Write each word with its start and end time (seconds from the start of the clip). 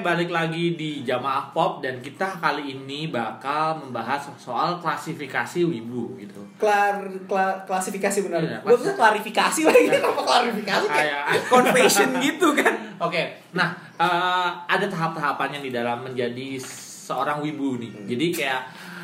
balik 0.00 0.30
lagi 0.30 0.74
di 0.74 1.04
Jamaah 1.04 1.52
Pop 1.52 1.78
dan 1.78 2.00
kita 2.00 2.26
kali 2.40 2.74
ini 2.74 3.06
bakal 3.06 3.78
membahas 3.78 4.26
soal 4.34 4.80
klasifikasi 4.80 5.62
wibu 5.62 6.16
gitu. 6.16 6.40
Klar, 6.56 6.98
kla- 7.28 7.60
klasifikasi 7.62 8.24
benar. 8.24 8.40
Iya, 8.40 8.58
Gue 8.64 8.74
tuh 8.74 8.94
klarifikasi 8.94 9.60
lagi 9.62 9.86
kenapa 9.86 10.22
klarifikasi 10.22 10.86
kayak 10.88 11.22
confession 11.52 12.10
gitu 12.18 12.48
kan. 12.56 12.74
Oke, 12.98 13.22
nah 13.52 13.70
eh, 13.94 14.48
ada 14.64 14.86
tahap-tahapannya 14.86 15.60
di 15.60 15.70
dalam 15.70 16.02
menjadi 16.02 16.56
seorang 16.58 17.44
wibu 17.44 17.76
nih. 17.78 17.92
Jadi 18.08 18.26
kayak 18.32 18.62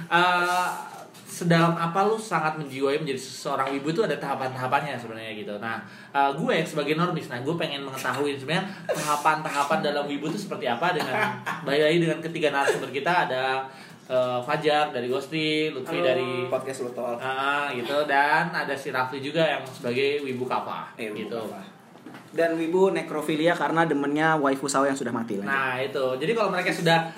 eh, 0.08 0.68
sedalam 1.40 1.72
apa 1.72 2.04
lu 2.04 2.20
sangat 2.20 2.60
menjiwai 2.60 3.00
menjadi 3.00 3.16
seorang 3.16 3.72
wibu 3.72 3.88
itu 3.90 4.04
ada 4.04 4.12
tahapan-tahapannya 4.14 4.92
sebenarnya 4.94 5.32
gitu. 5.32 5.56
Nah, 5.56 5.80
eh, 6.12 6.30
gue 6.36 6.54
sebagai 6.62 6.94
normis, 6.94 7.32
nah 7.32 7.40
gue 7.40 7.54
pengen 7.56 7.80
mengetahui 7.80 8.36
sebenarnya 8.36 8.68
tahapan-tahapan 8.84 9.78
dalam 9.80 10.04
wibu 10.04 10.28
itu 10.28 10.36
seperti 10.38 10.68
apa 10.68 10.92
dengan 10.92 11.16
bayai 11.66 11.96
dengan 11.96 12.20
ketiga 12.20 12.52
narasumber 12.52 12.92
kita 12.92 13.24
ada 13.24 13.64
eh, 14.04 14.38
Fajar 14.44 14.92
dari 14.92 15.08
Ghosti, 15.08 15.72
Lutfi 15.72 15.98
dari 15.98 16.44
podcast 16.46 16.84
lu 16.84 16.92
tol. 16.92 17.16
Ah, 17.16 17.72
gitu 17.72 18.04
dan 18.04 18.52
ada 18.52 18.76
si 18.76 18.92
Rafli 18.92 19.18
juga 19.18 19.40
yang 19.40 19.64
sebagai 19.64 20.20
wibu 20.20 20.44
kapa 20.44 20.92
Eh, 20.94 21.08
gitu. 21.16 21.40
Dan 22.30 22.54
wibu 22.54 22.94
nekrofilia 22.94 23.58
karena 23.58 23.82
demennya 23.82 24.38
waifu 24.38 24.70
sawo 24.70 24.86
yang 24.86 24.94
sudah 24.94 25.10
mati 25.10 25.34
lah. 25.42 25.50
Nah 25.50 25.74
itu, 25.82 26.04
jadi 26.14 26.30
kalau 26.30 26.54
mereka 26.54 26.70
sudah, 26.70 27.10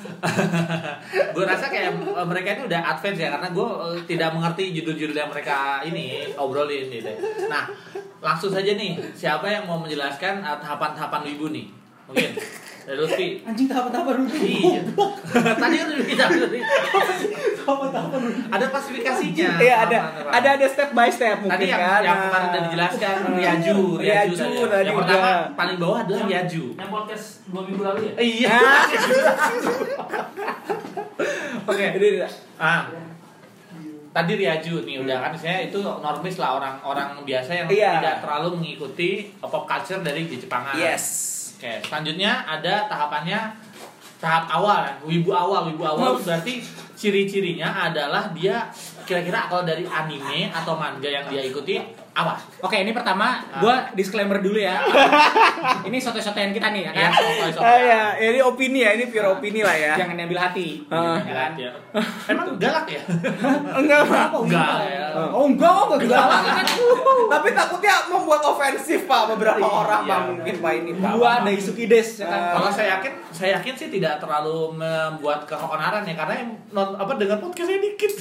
gue 1.36 1.44
rasa 1.44 1.68
kayak 1.68 1.92
eh, 2.00 2.26
mereka 2.26 2.56
ini 2.56 2.62
udah 2.64 2.80
advance 2.96 3.20
ya 3.20 3.28
karena 3.28 3.52
gue 3.52 3.68
eh, 3.68 3.96
tidak 4.08 4.32
mengerti 4.32 4.72
judul-judul 4.72 5.12
yang 5.12 5.28
mereka 5.28 5.84
ini 5.84 6.32
obrolin 6.40 6.88
gitu. 6.88 7.12
Nah 7.52 7.68
langsung 8.24 8.48
saja 8.48 8.72
nih, 8.72 8.96
siapa 9.12 9.52
yang 9.52 9.68
mau 9.68 9.76
menjelaskan 9.76 10.40
eh, 10.40 10.58
tahapan-tahapan 10.64 11.28
wibu 11.28 11.52
nih? 11.52 11.66
Mungkin 12.08 12.30
dari 12.82 12.96
Lutfi. 12.96 13.28
Anjing 13.42 13.66
tahap-tahap 13.66 14.06
dulu. 14.10 14.26
Iya. 14.34 14.80
Tadi 15.54 15.74
kan 15.76 15.86
udah 15.88 16.02
kita 16.04 16.24
Tahap-tahap 17.56 18.10
dulu. 18.12 18.30
ada 18.48 18.64
klasifikasinya. 18.66 19.48
Iya 19.56 19.74
ada 19.80 19.98
Tahapan-tahapan. 20.02 20.32
ada 20.34 20.48
ada 20.52 20.66
step 20.66 20.90
by 20.90 21.06
step 21.06 21.36
mungkin 21.38 21.54
Tadi 21.54 21.66
yang, 21.68 21.78
kan. 21.80 22.00
yang 22.00 22.12
Nah. 22.12 22.24
kemarin 22.24 22.46
udah 22.48 22.62
dijelaskan 22.64 23.14
Riaju, 23.32 23.76
Riaju 23.96 24.34
Riaju, 24.34 24.62
tadi. 24.68 24.84
Yang 24.84 24.98
pertama 24.98 25.30
paling 25.54 25.76
bawah 25.78 25.98
adalah 26.02 26.22
Riaju. 26.24 26.64
Yang 26.74 26.90
podcast 26.90 27.24
dua 27.46 27.62
minggu 27.62 27.82
lalu 27.82 28.00
ya? 28.02 28.12
Iya. 28.18 28.50
Ah. 28.52 28.84
Oke. 31.70 31.84
Ah. 32.58 32.82
Tadi 34.12 34.32
Riaju 34.36 34.74
nih 34.82 34.96
udah 35.00 35.16
kan 35.18 35.32
saya 35.32 35.64
itu 35.64 35.80
normis 35.80 36.36
lah 36.36 36.60
orang-orang 36.60 37.16
biasa 37.22 37.50
yang 37.54 37.66
Iya. 37.66 37.92
tidak 37.96 38.16
terlalu 38.20 38.48
mengikuti 38.58 39.10
pop 39.40 39.64
culture 39.64 40.02
dari 40.02 40.26
di 40.26 40.36
Jepangan. 40.36 40.76
yes. 40.76 41.31
Oke, 41.62 41.78
selanjutnya 41.86 42.42
ada 42.42 42.90
tahapannya 42.90 43.54
tahap 44.18 44.50
awal, 44.50 44.82
ya. 44.82 44.98
wibu 45.06 45.30
awal, 45.30 45.70
wibu 45.70 45.86
awal 45.86 46.18
berarti 46.18 46.58
ciri-cirinya 46.98 47.86
adalah 47.86 48.34
dia 48.34 48.66
kira-kira 49.06 49.46
kalau 49.46 49.62
dari 49.62 49.86
anime 49.86 50.50
atau 50.50 50.74
manga 50.74 51.06
yang 51.06 51.22
dia 51.30 51.46
ikuti 51.46 51.78
apa? 52.12 52.36
Oke, 52.60 52.76
ini 52.76 52.92
pertama 52.92 53.40
gua 53.56 53.88
disclaimer 53.92 54.36
dulu 54.38 54.60
ya. 54.60 54.84
ini 55.88 55.96
soto-sotoan 55.96 56.52
kita 56.52 56.68
nih 56.68 56.84
ya 56.84 56.92
Ya, 56.92 57.08
kan. 57.08 57.12
Ah, 57.56 57.80
ya, 57.80 58.02
ini 58.20 58.38
opini 58.38 58.84
ya, 58.84 58.92
ini 58.92 59.08
pure 59.08 59.32
opini 59.32 59.64
lah 59.64 59.72
ya. 59.72 59.96
Jangan 59.96 60.20
ambil 60.20 60.36
hati. 60.38 60.84
Ah. 60.92 61.16
Galak 61.18 61.56
ya. 61.56 61.72
Emang 62.30 62.52
galak 62.60 62.84
ya? 62.84 63.02
Enggak, 63.80 64.00
Pak. 64.04 64.28
Enggak 64.36 64.76
ya. 64.84 65.06
Oh 65.32 65.44
enggak, 65.44 65.72
oh 65.72 65.84
enggak 65.92 66.08
galak 66.08 66.40
kan. 66.44 66.66
Tapi 67.32 67.48
takutnya 67.52 67.94
membuat 68.08 68.40
ofensif 68.44 69.04
Pak 69.04 69.32
beberapa 69.32 69.60
Iya. 69.60 69.72
orang 69.72 70.02
Pak 70.04 70.20
mungkin 70.28 70.54
Pak 70.60 70.72
ini 70.76 70.90
Pak. 70.96 71.10
Gua 71.16 71.32
Daisuke 71.42 71.84
Des 71.88 72.08
ya 72.20 72.26
kan. 72.28 72.40
Ah. 72.40 72.52
Kalau 72.60 72.70
saya 72.70 72.88
yakin, 72.96 73.12
saya 73.32 73.50
yakin 73.56 73.74
sih 73.74 73.88
tidak 73.88 74.20
terlalu 74.20 74.76
membuat 74.76 75.48
keonaran 75.48 76.04
ya 76.04 76.12
karena 76.12 76.34
yang 76.38 76.50
non, 76.68 76.92
apa 76.94 77.16
dengar 77.16 77.40
podcastnya 77.40 77.80
dikit, 77.80 78.12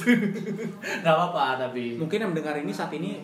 nggak 1.00 1.12
apa-apa 1.12 1.68
tapi. 1.68 1.96
Mungkin 1.96 2.16
yang 2.18 2.30
mendengar 2.32 2.56
ini 2.56 2.72
saat 2.72 2.92
ini 2.92 3.20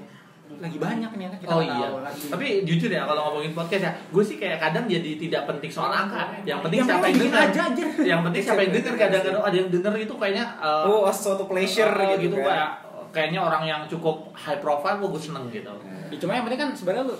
lagi 0.51 0.77
banyak 0.77 1.11
nih 1.13 1.25
kan 1.25 1.37
kita 1.37 1.49
Oh 1.49 1.61
iya, 1.61 1.77
tahu 1.87 2.01
lagi. 2.01 2.25
tapi 2.27 2.47
jujur 2.65 2.89
ya 2.89 3.05
kalau 3.05 3.21
ngomongin 3.27 3.53
podcast 3.53 3.83
ya, 3.85 3.93
gue 3.95 4.25
sih 4.25 4.37
kayak 4.37 4.59
kadang 4.59 4.85
jadi 4.85 5.11
tidak 5.17 5.43
penting 5.47 5.69
soal 5.69 5.89
angka. 5.89 6.35
Yang 6.43 6.61
penting 6.63 6.79
Yang 6.79 6.89
siapa 6.89 7.05
yang 7.05 7.19
dengar 7.21 7.41
aja, 7.45 7.61
anjir. 7.65 7.87
Yang 8.01 8.21
penting 8.25 8.43
siapa 8.43 8.61
yang 8.61 8.73
dengar. 8.73 8.95
Kadang-kadang 8.97 9.45
ada 9.45 9.57
yang 9.57 9.69
dengar 9.69 9.93
itu 9.95 10.15
kayaknya 10.15 10.45
eh, 10.59 10.85
Oh, 10.85 11.07
suatu 11.07 11.45
pleasure 11.45 11.93
eh, 11.95 12.17
gitu, 12.17 12.33
gitu 12.33 12.37
kan. 12.41 12.49
kayak 12.49 12.71
kayaknya 13.09 13.41
orang 13.41 13.63
yang 13.65 13.81
cukup 13.87 14.33
high 14.33 14.59
profile, 14.59 14.99
gue 14.99 15.17
seneng 15.17 15.49
gitu. 15.49 15.73
Ya, 16.09 16.17
cuma 16.17 16.33
yang 16.33 16.43
penting 16.43 16.57
kan 16.59 16.71
sebenarnya 16.73 17.05
lu 17.05 17.15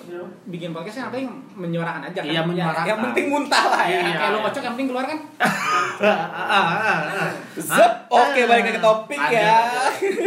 bikin 0.47 0.73
podcast 0.73 0.97
yang 0.99 1.09
penting 1.09 1.29
menyuarakan 1.55 2.09
aja 2.09 2.19
kan. 2.19 2.29
Iya, 2.29 2.41
menyuarakan. 2.43 2.87
Yang 2.87 3.01
penting 3.05 3.27
muntah 3.29 3.65
lah 3.69 3.85
ya. 3.85 4.01
Iya. 4.03 4.17
Kayak 4.17 4.31
lu 4.33 4.39
kocok 4.43 4.63
yang 4.63 4.75
penting 4.75 4.89
keluar 4.89 5.05
kan. 5.05 5.19
Zep. 7.59 7.93
Oke, 8.09 8.41
balik 8.43 8.63
lagi 8.63 8.73
ke 8.73 8.81
topik 8.81 9.21
Ada. 9.21 9.37
ya. 9.37 9.59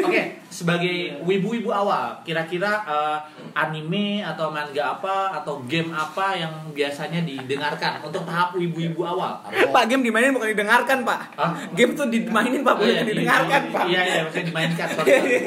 Oke, 0.02 0.22
sebagai 0.54 0.94
wibu-wibu 1.20 1.70
awal, 1.70 2.14
kira-kira 2.22 2.70
eh, 2.84 3.18
anime 3.52 4.22
atau 4.22 4.48
manga 4.48 4.70
apa 4.92 5.16
atau 5.36 5.60
game 5.64 5.90
apa 5.90 6.36
yang 6.36 6.54
biasanya 6.70 7.22
didengarkan 7.22 8.00
untuk 8.00 8.22
tahap 8.22 8.54
wibu-wibu 8.54 9.02
awal? 9.02 9.42
Pak 9.50 9.84
game 9.88 10.02
dimainin 10.02 10.30
bukan 10.30 10.50
didengarkan 10.50 11.02
Pak. 11.02 11.20
Hah? 11.34 11.52
Game 11.72 11.92
tuh 11.92 12.06
dimainin 12.06 12.62
Pak, 12.62 12.70
Oh, 12.72 12.78
bukan 12.78 12.92
iya, 12.92 13.02
di- 13.02 13.10
didengarkan 13.12 13.62
di- 13.64 13.72
Pak. 13.72 13.84
Iya, 13.84 14.02
iya, 14.04 14.20
maksudnya 14.22 14.46
dimainkan. 14.48 14.88
sorry, 14.94 15.10
sorry. 15.10 15.38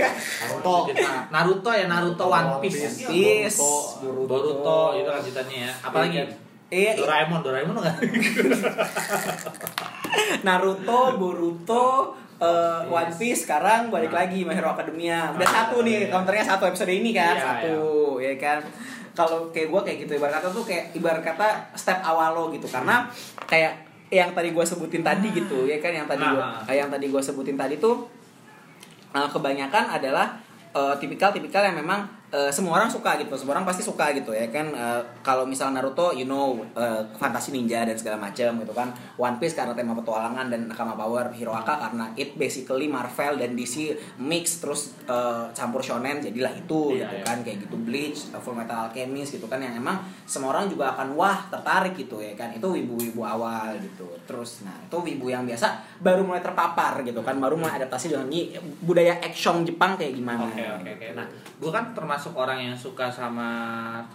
Naruto. 0.42 0.76
Naruto 1.30 1.70
ya, 1.70 1.86
Naruto 1.86 2.24
One 2.26 2.50
Piece. 2.58 2.82
Piece. 3.04 3.58
Boruto, 4.02 4.26
Boruto 4.26 4.78
itu 4.96 5.06
lanjutannya 5.06 5.58
ya. 5.60 5.72
Apalagi? 5.80 6.18
Iya, 6.18 6.26
iya. 6.74 6.92
Doraemon, 6.98 7.38
Doraemon 7.40 7.76
enggak? 7.78 7.96
Naruto, 10.42 11.00
Boruto, 11.16 11.86
eh, 12.36 12.80
One 12.86 13.12
Piece 13.12 13.44
sekarang 13.44 13.88
balik 13.88 14.10
Nah. 14.10 14.18
lagi 14.20 14.42
My 14.42 14.52
Hero 14.52 14.70
Academia. 14.70 15.30
Udah 15.30 15.42
Ah, 15.42 15.52
satu 15.64 15.82
nih, 15.82 16.04
iya. 16.04 16.10
counternya 16.10 16.44
satu 16.44 16.64
episode 16.64 16.90
ini 16.90 17.10
kan, 17.10 17.32
Iya, 17.32 17.44
satu, 17.44 17.76
ya 18.18 18.34
kan. 18.36 18.58
Kalau 19.12 19.46
kayak 19.48 19.68
gue 19.68 19.80
kayak 19.80 19.98
gitu 20.02 20.12
ibarat 20.16 20.34
kata 20.36 20.50
tuh 20.50 20.64
kayak 20.64 20.90
ibarat 20.92 21.22
kata 21.22 21.46
step 21.72 22.02
awal 22.02 22.32
lo 22.32 22.44
gitu 22.50 22.66
karena 22.66 23.06
kayak 23.44 23.70
yang 24.10 24.30
tadi 24.30 24.50
gue 24.50 24.64
sebutin 24.64 25.00
tadi 25.00 25.30
gitu 25.30 25.64
ya 25.64 25.78
kan 25.78 25.90
yang 25.90 26.04
tadi 26.04 26.22
gue 26.22 26.38
Ah. 26.38 26.66
yang 26.68 26.86
tadi 26.88 27.06
gue 27.08 27.18
sebutin 27.20 27.54
tadi 27.54 27.78
tuh 27.78 28.10
uh, 29.10 29.28
kebanyakan 29.28 29.86
adalah 29.88 30.34
uh, 30.70 30.94
tipikal-tipikal 30.94 31.62
yang 31.62 31.78
memang 31.78 32.02
uh, 32.34 32.50
semua 32.50 32.82
orang 32.82 32.90
suka 32.90 33.14
gitu, 33.22 33.30
semua 33.38 33.54
orang 33.54 33.66
pasti 33.66 33.86
suka 33.86 34.10
gitu 34.10 34.34
ya 34.34 34.50
kan. 34.50 34.74
Uh, 34.74 35.00
kalau 35.22 35.46
misal 35.46 35.70
Naruto, 35.70 36.10
you 36.10 36.26
know, 36.26 36.58
uh, 36.74 37.06
fantasi 37.14 37.54
ninja 37.54 37.86
dan 37.86 37.94
segala 37.94 38.18
macam 38.18 38.58
gitu 38.58 38.74
kan. 38.74 38.90
One 39.14 39.38
Piece 39.38 39.54
karena 39.54 39.72
tema 39.78 39.94
petualangan 39.94 40.50
dan 40.50 40.66
nakama 40.66 40.98
power, 40.98 41.30
Hiroaka 41.30 41.78
karena 41.78 42.10
it 42.18 42.34
basically 42.34 42.90
Marvel 42.90 43.38
dan 43.38 43.54
DC 43.54 43.94
mix 44.18 44.58
terus 44.58 44.98
uh, 45.06 45.46
campur 45.54 45.78
shonen 45.78 46.18
jadilah 46.18 46.50
itu 46.50 46.98
Iya, 46.98 47.06
gitu 47.06 47.16
iya. 47.22 47.24
kan 47.24 47.38
kayak 47.46 47.58
gitu 47.68 47.76
Bleach, 47.78 48.34
uh, 48.34 48.40
Full 48.42 48.56
Metal 48.58 48.90
Alchemist 48.90 49.38
gitu 49.38 49.46
kan 49.46 49.62
yang 49.62 49.78
emang 49.78 50.02
semua 50.26 50.56
orang 50.56 50.66
juga 50.66 50.90
akan 50.98 51.14
wah 51.14 51.46
tertarik 51.46 51.94
gitu 51.94 52.18
ya 52.18 52.34
kan. 52.34 52.50
Itu 52.50 52.74
wibu-wibu 52.74 53.22
awal 53.22 53.78
gitu. 53.78 54.10
Terus 54.26 54.66
nah, 54.66 54.74
itu 54.82 54.96
wibu 54.98 55.30
yang 55.30 55.46
biasa 55.46 55.78
baru 56.02 56.26
mulai 56.26 56.42
terpapar 56.42 57.06
gitu 57.06 57.22
kan, 57.22 57.38
baru 57.38 57.54
mulai 57.54 57.78
adaptasi 57.78 58.10
dengan 58.10 58.26
budaya 58.82 59.22
action 59.22 59.62
Jepang 59.62 59.94
kayak 59.94 60.16
gimana. 60.16 60.48
Oke 60.48 60.64
oke 60.64 60.90
oke. 60.98 61.06
Nah, 61.14 61.26
gue 61.60 61.70
kan 61.70 61.84
termasuk 61.92 62.23
orang 62.32 62.56
yang 62.56 62.72
suka 62.72 63.12
sama 63.12 63.44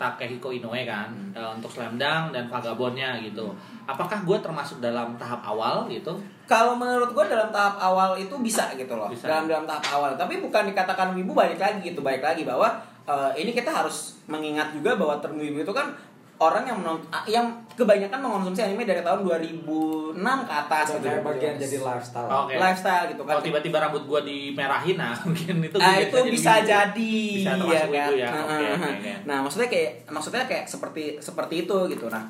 Takehiko 0.02 0.50
Inoue 0.50 0.82
kan 0.90 1.14
Hmm. 1.14 1.38
eh, 1.38 1.50
untuk 1.54 1.70
Slam 1.70 2.02
Dunk 2.02 2.34
dan 2.34 2.50
Vagabondnya 2.50 3.22
gitu. 3.22 3.54
Apakah 3.86 4.26
gue 4.26 4.38
termasuk 4.42 4.82
dalam 4.82 5.14
tahap 5.22 5.46
awal 5.46 5.86
gitu? 5.86 6.18
Kalau 6.50 6.74
menurut 6.74 7.14
gue 7.14 7.26
dalam 7.30 7.54
tahap 7.54 7.78
awal 7.78 8.18
itu 8.18 8.34
bisa 8.42 8.74
gitu 8.74 8.98
loh. 8.98 9.14
Bisa. 9.14 9.30
Dalam 9.30 9.46
dalam 9.46 9.70
tahap 9.70 9.86
awal. 9.94 10.18
Tapi 10.18 10.42
bukan 10.42 10.66
dikatakan 10.74 11.14
wibu 11.14 11.38
balik 11.38 11.62
lagi 11.62 11.94
gitu, 11.94 12.02
balik 12.02 12.26
lagi 12.26 12.42
bahwa 12.42 12.74
eh, 13.06 13.32
ini 13.38 13.54
kita 13.54 13.70
harus 13.70 14.18
mengingat 14.26 14.74
juga 14.74 14.98
bahwa 14.98 15.18
term 15.22 15.38
wibu 15.38 15.62
itu 15.62 15.74
kan 15.74 15.90
orang 16.40 16.64
yang 16.64 16.78
menonton 16.80 17.04
yang 17.28 17.46
kebanyakan 17.76 18.16
mengonsumsi 18.18 18.62
anime 18.62 18.84
dari 18.84 19.00
tahun 19.00 19.24
2006 19.24 20.16
ke 20.20 20.54
atas 20.54 20.86
Itu 20.86 20.96
gitu. 20.96 21.06
kayak 21.06 21.22
bagian 21.22 21.54
jadi 21.56 21.78
lifestyle. 21.80 22.30
Oke. 22.30 22.54
lifestyle 22.56 23.06
gitu 23.08 23.22
kan. 23.22 23.32
Kalau 23.32 23.44
tiba-tiba 23.44 23.78
rambut 23.78 24.04
gue 24.04 24.22
dimerahin, 24.24 24.96
nah 24.96 25.16
mungkin 25.28 25.56
itu 25.60 25.76
Ah 25.76 25.94
biasa 25.94 26.02
itu 26.02 26.16
jadi 26.18 26.30
bisa 26.30 26.52
wibu. 26.54 26.68
jadi, 26.68 27.16
Bisa 27.36 27.52
ya 27.52 27.56
kan. 27.56 27.88
wibu 27.88 28.14
ya. 28.16 28.30
Heeh. 28.30 28.72
oke, 28.74 28.88
oke. 28.96 29.12
Nah 29.26 29.38
maksudnya 29.40 29.68
kayak 29.68 29.92
maksudnya 30.08 30.44
kayak 30.46 30.66
seperti 30.66 31.04
seperti 31.20 31.56
itu 31.64 31.78
gitu. 31.88 32.06
Nah 32.08 32.24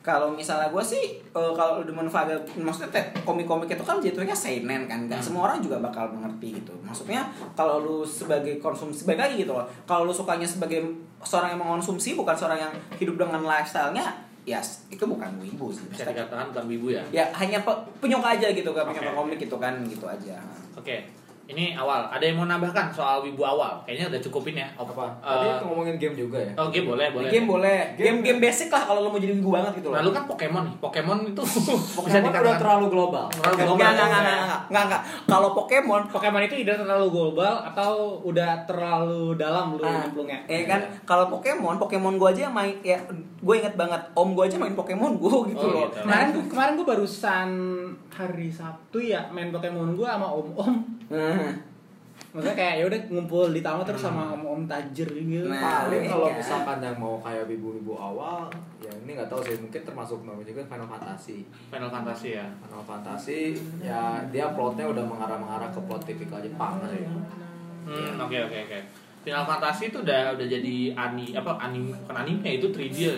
kalau 0.00 0.30
misalnya 0.30 0.66
gue 0.66 0.80
sih 0.80 1.04
eh, 1.20 1.52
kalau 1.52 1.80
demen 1.80 2.04
vaga 2.04 2.32
maksudnya 2.54 2.88
komik-komik 3.20 3.68
itu 3.68 3.80
kan 3.80 3.98
jatuhnya 3.98 4.32
seinen 4.32 4.84
kan 4.84 5.04
nggak 5.04 5.16
Hmm. 5.16 5.26
semua 5.26 5.42
orang 5.46 5.60
juga 5.60 5.76
bakal 5.78 6.08
mengerti 6.08 6.56
gitu 6.56 6.72
maksudnya 6.80 7.20
kalau 7.52 7.78
lu 7.78 7.96
sebagai 8.00 8.56
konsumsi 8.56 9.04
sebagai 9.04 9.20
lagi 9.22 9.36
gitu 9.38 9.52
loh 9.52 9.68
kalau 9.84 10.04
lu 10.04 10.12
sukanya 10.12 10.44
sebagai 10.44 10.80
seorang 11.20 11.52
yang 11.52 11.60
mengonsumsi 11.60 12.14
bukan 12.14 12.32
seorang 12.32 12.56
yang 12.58 12.72
hidup 12.96 13.18
dengan 13.18 13.44
lifestyle-nya 13.44 14.08
ya 14.40 14.56
itu 14.88 15.04
bukan 15.04 15.28
wibu 15.36 15.68
sih 15.68 15.84
Bisa 15.86 16.08
dikatakan 16.08 16.48
bukan 16.48 16.64
wibu 16.66 16.88
ya. 16.90 17.04
ya 17.12 17.28
hanya 17.30 17.60
pe- 17.60 17.76
penyuka 18.00 18.34
aja 18.34 18.48
gitu 18.48 18.72
kan 18.72 18.88
penyuka 18.88 19.04
Oke, 19.06 19.18
komik 19.20 19.38
gitu 19.38 19.56
kan 19.56 19.76
gitu 19.84 20.08
aja 20.08 20.40
Oke. 20.72 21.04
Ini 21.46 21.72
awal. 21.72 22.06
Ada 22.06 22.22
yang 22.22 22.36
mau 22.36 22.46
nambahkan 22.46 22.90
soal 22.90 23.20
wibu 23.20 23.40
awal? 23.40 23.80
Kayaknya 23.82 24.06
udah 24.08 24.20
cukupin 24.20 24.54
ya. 24.54 24.68
Apa? 24.72 25.08
eh, 25.18 25.34
Tadi 25.50 25.64
ngomongin 25.64 25.96
game 25.96 26.14
juga 26.14 26.38
ya. 26.38 26.52
oh, 26.54 26.68
game 26.68 26.86
boleh, 26.86 27.06
boleh. 27.08 27.26
game 27.28 27.44
boleh 27.44 27.78
Game- 27.92 28.20
game 28.22 28.38
game 28.38 28.40
basic 28.40 28.68
lah 28.68 28.82
kalau 28.82 29.00
lo 29.00 29.08
mau 29.08 29.18
jadi 29.18 29.34
wibu 29.34 29.50
banget 29.50 29.72
gitu 29.76 29.88
loh 29.88 29.96
Nah, 29.96 30.02
lu 30.02 30.10
kan 30.10 30.24
Pokemon 30.24 30.62
nih. 30.64 30.74
Pokemon 30.78 31.18
itu 31.26 31.42
bisa 31.44 31.72
Pokemon 31.92 32.06
udah 32.06 32.20
dikatakan 32.30 32.58
terlalu 32.58 32.86
global. 32.88 33.24
terlalu 33.26 33.50
Enggak, 33.50 33.66
global. 33.66 33.74
enggak, 33.80 33.90
enggak, 33.90 34.06
enggak, 34.06 34.22
enggak, 34.22 34.60
enggak, 34.62 34.84
enggak. 34.84 35.02
Kalau 35.26 35.48
Pokemon, 35.52 36.02
Pokemon 36.08 36.42
itu 36.42 36.54
udah 36.60 36.76
terlalu 36.76 37.06
global 37.08 37.54
atau 37.64 37.92
udah 38.22 38.50
terlalu 38.64 39.22
dalam 39.34 39.64
lu 39.72 39.80
ah, 39.80 39.90
nyemplungnya? 40.00 40.38
eh 40.46 40.62
kan, 40.64 40.80
kalau 41.02 41.26
Pokemon, 41.28 41.74
Pokemon 41.76 42.14
gua 42.16 42.30
aja 42.30 42.46
yang 42.46 42.52
main, 42.52 42.74
ya, 42.80 42.98
gue 43.40 43.54
inget 43.56 43.74
banget, 43.74 43.98
om 44.12 44.32
gua 44.32 44.44
aja 44.44 44.54
main 44.54 44.72
Pokemon 44.72 45.16
gua 45.16 45.42
gitu 45.50 45.58
Oh, 45.60 45.70
loh. 45.72 45.86
gitu. 45.88 45.98
Kemarin 46.00 46.28
gua- 46.30 46.48
kemarin 46.48 46.72
gue 46.72 46.86
barusan 46.86 47.48
hari 48.20 48.52
Sabtu 48.52 49.00
ya 49.00 49.24
main 49.32 49.48
Pokemon 49.48 49.96
gue 49.96 50.04
sama 50.04 50.28
om-om. 50.28 50.74
Nah, 51.10 51.70
Maksudnya 52.30 52.54
kayak 52.54 52.74
ya 52.78 52.84
udah 52.86 53.00
ngumpul 53.10 53.50
di 53.50 53.58
taman 53.58 53.82
terus 53.82 54.06
sama 54.06 54.30
om-om 54.30 54.62
tajir 54.70 55.08
gitu. 55.10 55.50
Nah, 55.50 55.82
Paling 55.82 56.06
iya. 56.06 56.10
kalau 56.14 56.28
misalkan 56.30 56.78
yang 56.78 56.94
mau 56.94 57.18
kayak 57.18 57.42
wibu-wibu 57.50 57.98
awal, 57.98 58.46
ya 58.78 58.92
ini 59.02 59.18
nggak 59.18 59.26
tahu 59.26 59.42
sih, 59.42 59.58
mungkin 59.58 59.82
termasuk 59.82 60.22
namanya 60.22 60.46
juga 60.46 60.62
Final 60.70 60.86
Fantasy. 60.86 61.42
Final 61.74 61.90
Fantasy 61.90 62.38
ya. 62.38 62.46
Final 62.62 62.84
Fantasy, 62.86 63.58
ya 63.82 64.22
dia 64.30 64.46
plotnya 64.54 64.86
udah 64.86 65.02
mengarah-mengarah 65.10 65.74
ke 65.74 65.80
plot 65.82 66.02
tipikal 66.06 66.38
Jepang 66.38 66.78
sih. 66.86 67.02
Hmm, 67.90 68.14
oke 68.22 68.38
oke 68.46 68.58
oke. 68.70 68.78
Final 69.26 69.44
Fantasy 69.50 69.90
itu 69.90 69.98
udah 69.98 70.30
udah 70.38 70.46
jadi 70.46 70.76
ani 70.94 71.34
apa 71.34 71.58
anime 71.58 71.98
bukan 72.06 72.14
anime 72.14 72.62
itu 72.62 72.70
3D 72.70 72.94
ya. 72.94 73.14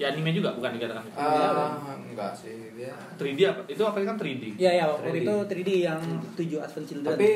Ya 0.00 0.10
anime 0.10 0.34
juga 0.34 0.50
bukan 0.58 0.74
dikatakan. 0.74 1.04
Ah, 1.14 1.94
enggak 1.94 2.34
sih 2.34 2.69
dia. 2.80 2.94
3D 3.20 3.40
apa? 3.52 3.60
Itu 3.68 3.82
apa 3.84 3.96
kan 4.00 4.16
3D? 4.16 4.44
Iya 4.56 4.70
ya 4.80 4.84
waktu 4.88 5.08
3D. 5.12 5.18
itu 5.20 5.34
3D 5.52 5.70
yang 5.84 6.00
7 6.32 6.64
Advent 6.64 6.86
Children. 6.88 7.12
Tapi 7.12 7.30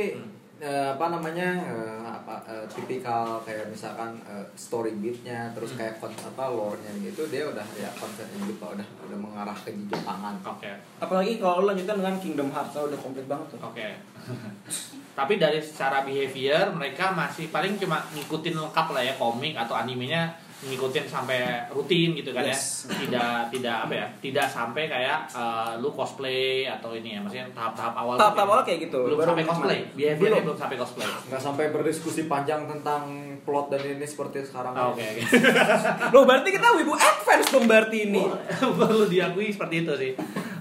eh, 0.64 0.88
apa 0.96 1.06
namanya 1.12 1.48
eh, 1.68 2.00
apa 2.08 2.40
eh, 2.48 2.64
tipikal 2.72 3.36
kayak 3.44 3.68
misalkan 3.68 4.16
eh, 4.24 4.46
story 4.56 4.96
beatnya 4.96 5.52
terus 5.52 5.76
kayak 5.76 6.00
kon 6.00 6.08
apa 6.14 6.48
lore-nya 6.48 6.92
gitu 7.04 7.28
dia 7.28 7.44
udah 7.44 7.66
ya 7.76 7.90
konsepnya 7.92 8.40
juga 8.48 8.72
udah 8.72 8.88
udah 9.10 9.18
mengarah 9.20 9.56
ke 9.56 9.74
Jepangan. 9.74 10.40
Oke. 10.40 10.72
apalagi 10.96 11.36
kalau 11.36 11.60
lo 11.60 11.74
lanjutkan 11.74 12.00
dengan 12.00 12.16
Kingdom 12.16 12.48
Hearts, 12.48 12.78
oh, 12.80 12.88
udah 12.88 12.98
komplit 12.98 13.28
banget 13.28 13.46
tuh. 13.52 13.60
Oke. 13.60 13.88
Tapi 15.18 15.38
dari 15.38 15.62
secara 15.62 16.02
behavior 16.02 16.74
mereka 16.74 17.14
masih 17.14 17.52
paling 17.54 17.78
cuma 17.78 18.02
ngikutin 18.16 18.58
lengkap 18.58 18.86
lah 18.90 19.02
ya 19.04 19.14
komik 19.14 19.54
atau 19.54 19.78
animenya 19.78 20.34
ngikutin 20.64 21.04
sampai 21.04 21.38
rutin 21.68 22.12
gitu 22.12 22.30
kan 22.30 22.42
Yes. 22.42 22.84
ya. 22.84 22.96
Tidak 22.98 23.32
tidak 23.50 23.76
apa 23.84 23.94
ya? 23.94 24.06
Tidak 24.18 24.46
sampai 24.46 24.86
kayak 24.86 25.18
eh, 25.28 25.72
lu 25.78 25.88
cosplay 25.88 26.64
atau 26.64 26.90
ini 26.90 27.14
ya. 27.14 27.20
Maksudnya 27.20 27.46
tahap-tahap 27.50 27.94
awal. 27.94 28.14
Tahap-tahap 28.16 28.48
awal 28.48 28.60
kayak 28.62 28.80
gitu. 28.82 29.00
Belum 29.04 29.16
Baru 29.16 29.30
sampai 29.30 29.44
cosplay. 29.44 29.78
Behaviornya 29.92 30.18
Belum. 30.18 30.40
belum 30.44 30.58
sampai 30.58 30.76
cosplay. 30.76 31.08
Nggak 31.24 31.42
sampai 31.42 31.64
berdiskusi 31.68 32.22
panjang 32.24 32.64
tentang 32.64 33.02
plot 33.40 33.66
dan 33.68 33.80
ini 33.82 34.04
seperti 34.04 34.40
sekarang. 34.42 34.72
Ah, 34.72 34.88
Oke 34.88 35.04
oke. 35.04 35.22
Lo 36.14 36.24
berarti 36.24 36.48
kita 36.50 36.68
wibu 36.74 36.92
advance 36.92 37.48
dong 37.48 37.64
berarti 37.64 37.98
ini. 38.06 38.24
Perlu 38.80 39.04
diakui 39.06 39.48
seperti 39.48 39.76
itu 39.80 39.92
sih. 39.94 40.12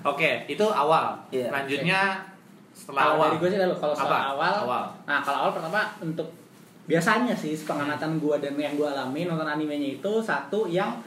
Oke, 0.04 0.44
itu 0.46 0.66
awal. 0.66 1.16
Iya, 1.32 1.48
Lanjutnya 1.48 2.20
setelah 2.74 3.02
Kalau 3.02 3.16
awal. 3.16 3.28
dari 3.30 3.38
gue 3.38 3.50
sih 3.50 3.60
kalau 3.74 3.96
Apa? 3.96 4.18
awal, 4.34 4.54
Awal. 4.66 4.84
Nah 5.06 5.20
kalau 5.22 5.38
awal 5.40 5.52
pertama 5.54 5.82
untuk 6.02 6.28
biasanya 6.84 7.32
sih 7.32 7.56
pengamatan 7.64 8.20
gue 8.20 8.36
dan 8.38 8.54
yang 8.56 8.76
gue 8.76 8.84
alami 8.84 9.24
nonton 9.24 9.48
animenya 9.48 9.98
itu 9.98 10.12
satu 10.20 10.68
yang 10.68 11.00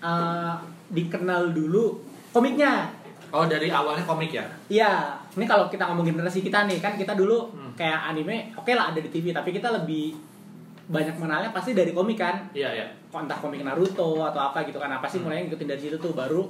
eh, 0.00 0.54
dikenal 0.90 1.52
dulu 1.52 2.00
komiknya. 2.32 2.88
Oh, 3.30 3.46
dari 3.46 3.70
awalnya 3.70 4.02
komik 4.02 4.34
ya? 4.34 4.42
Iya, 4.66 5.14
ini 5.38 5.46
kalau 5.46 5.70
kita 5.70 5.86
ngomongin 5.86 6.18
generasi 6.18 6.42
kita 6.42 6.66
nih 6.66 6.82
kan 6.82 6.98
kita 6.98 7.14
dulu 7.14 7.46
Hmm. 7.54 7.70
kayak 7.78 8.10
anime, 8.10 8.50
oke 8.58 8.74
lah 8.74 8.90
ada 8.90 8.98
di 8.98 9.06
TV, 9.06 9.30
tapi 9.30 9.54
kita 9.54 9.70
lebih 9.70 10.18
banyak 10.90 11.14
mengenalnya 11.14 11.54
pasti 11.54 11.70
dari 11.70 11.94
komik 11.94 12.18
kan, 12.18 12.50
Iya, 12.50 12.74
iya. 12.74 12.86
entah 13.14 13.38
komik 13.38 13.62
Naruto 13.62 14.26
atau 14.26 14.40
apa 14.42 14.66
gitu 14.66 14.82
kan, 14.82 14.90
apa 14.90 15.06
sih 15.06 15.22
mulai 15.22 15.46
ngikutin 15.46 15.68
dari 15.70 15.78
situ 15.78 15.94
tuh 16.02 16.10
baru 16.10 16.42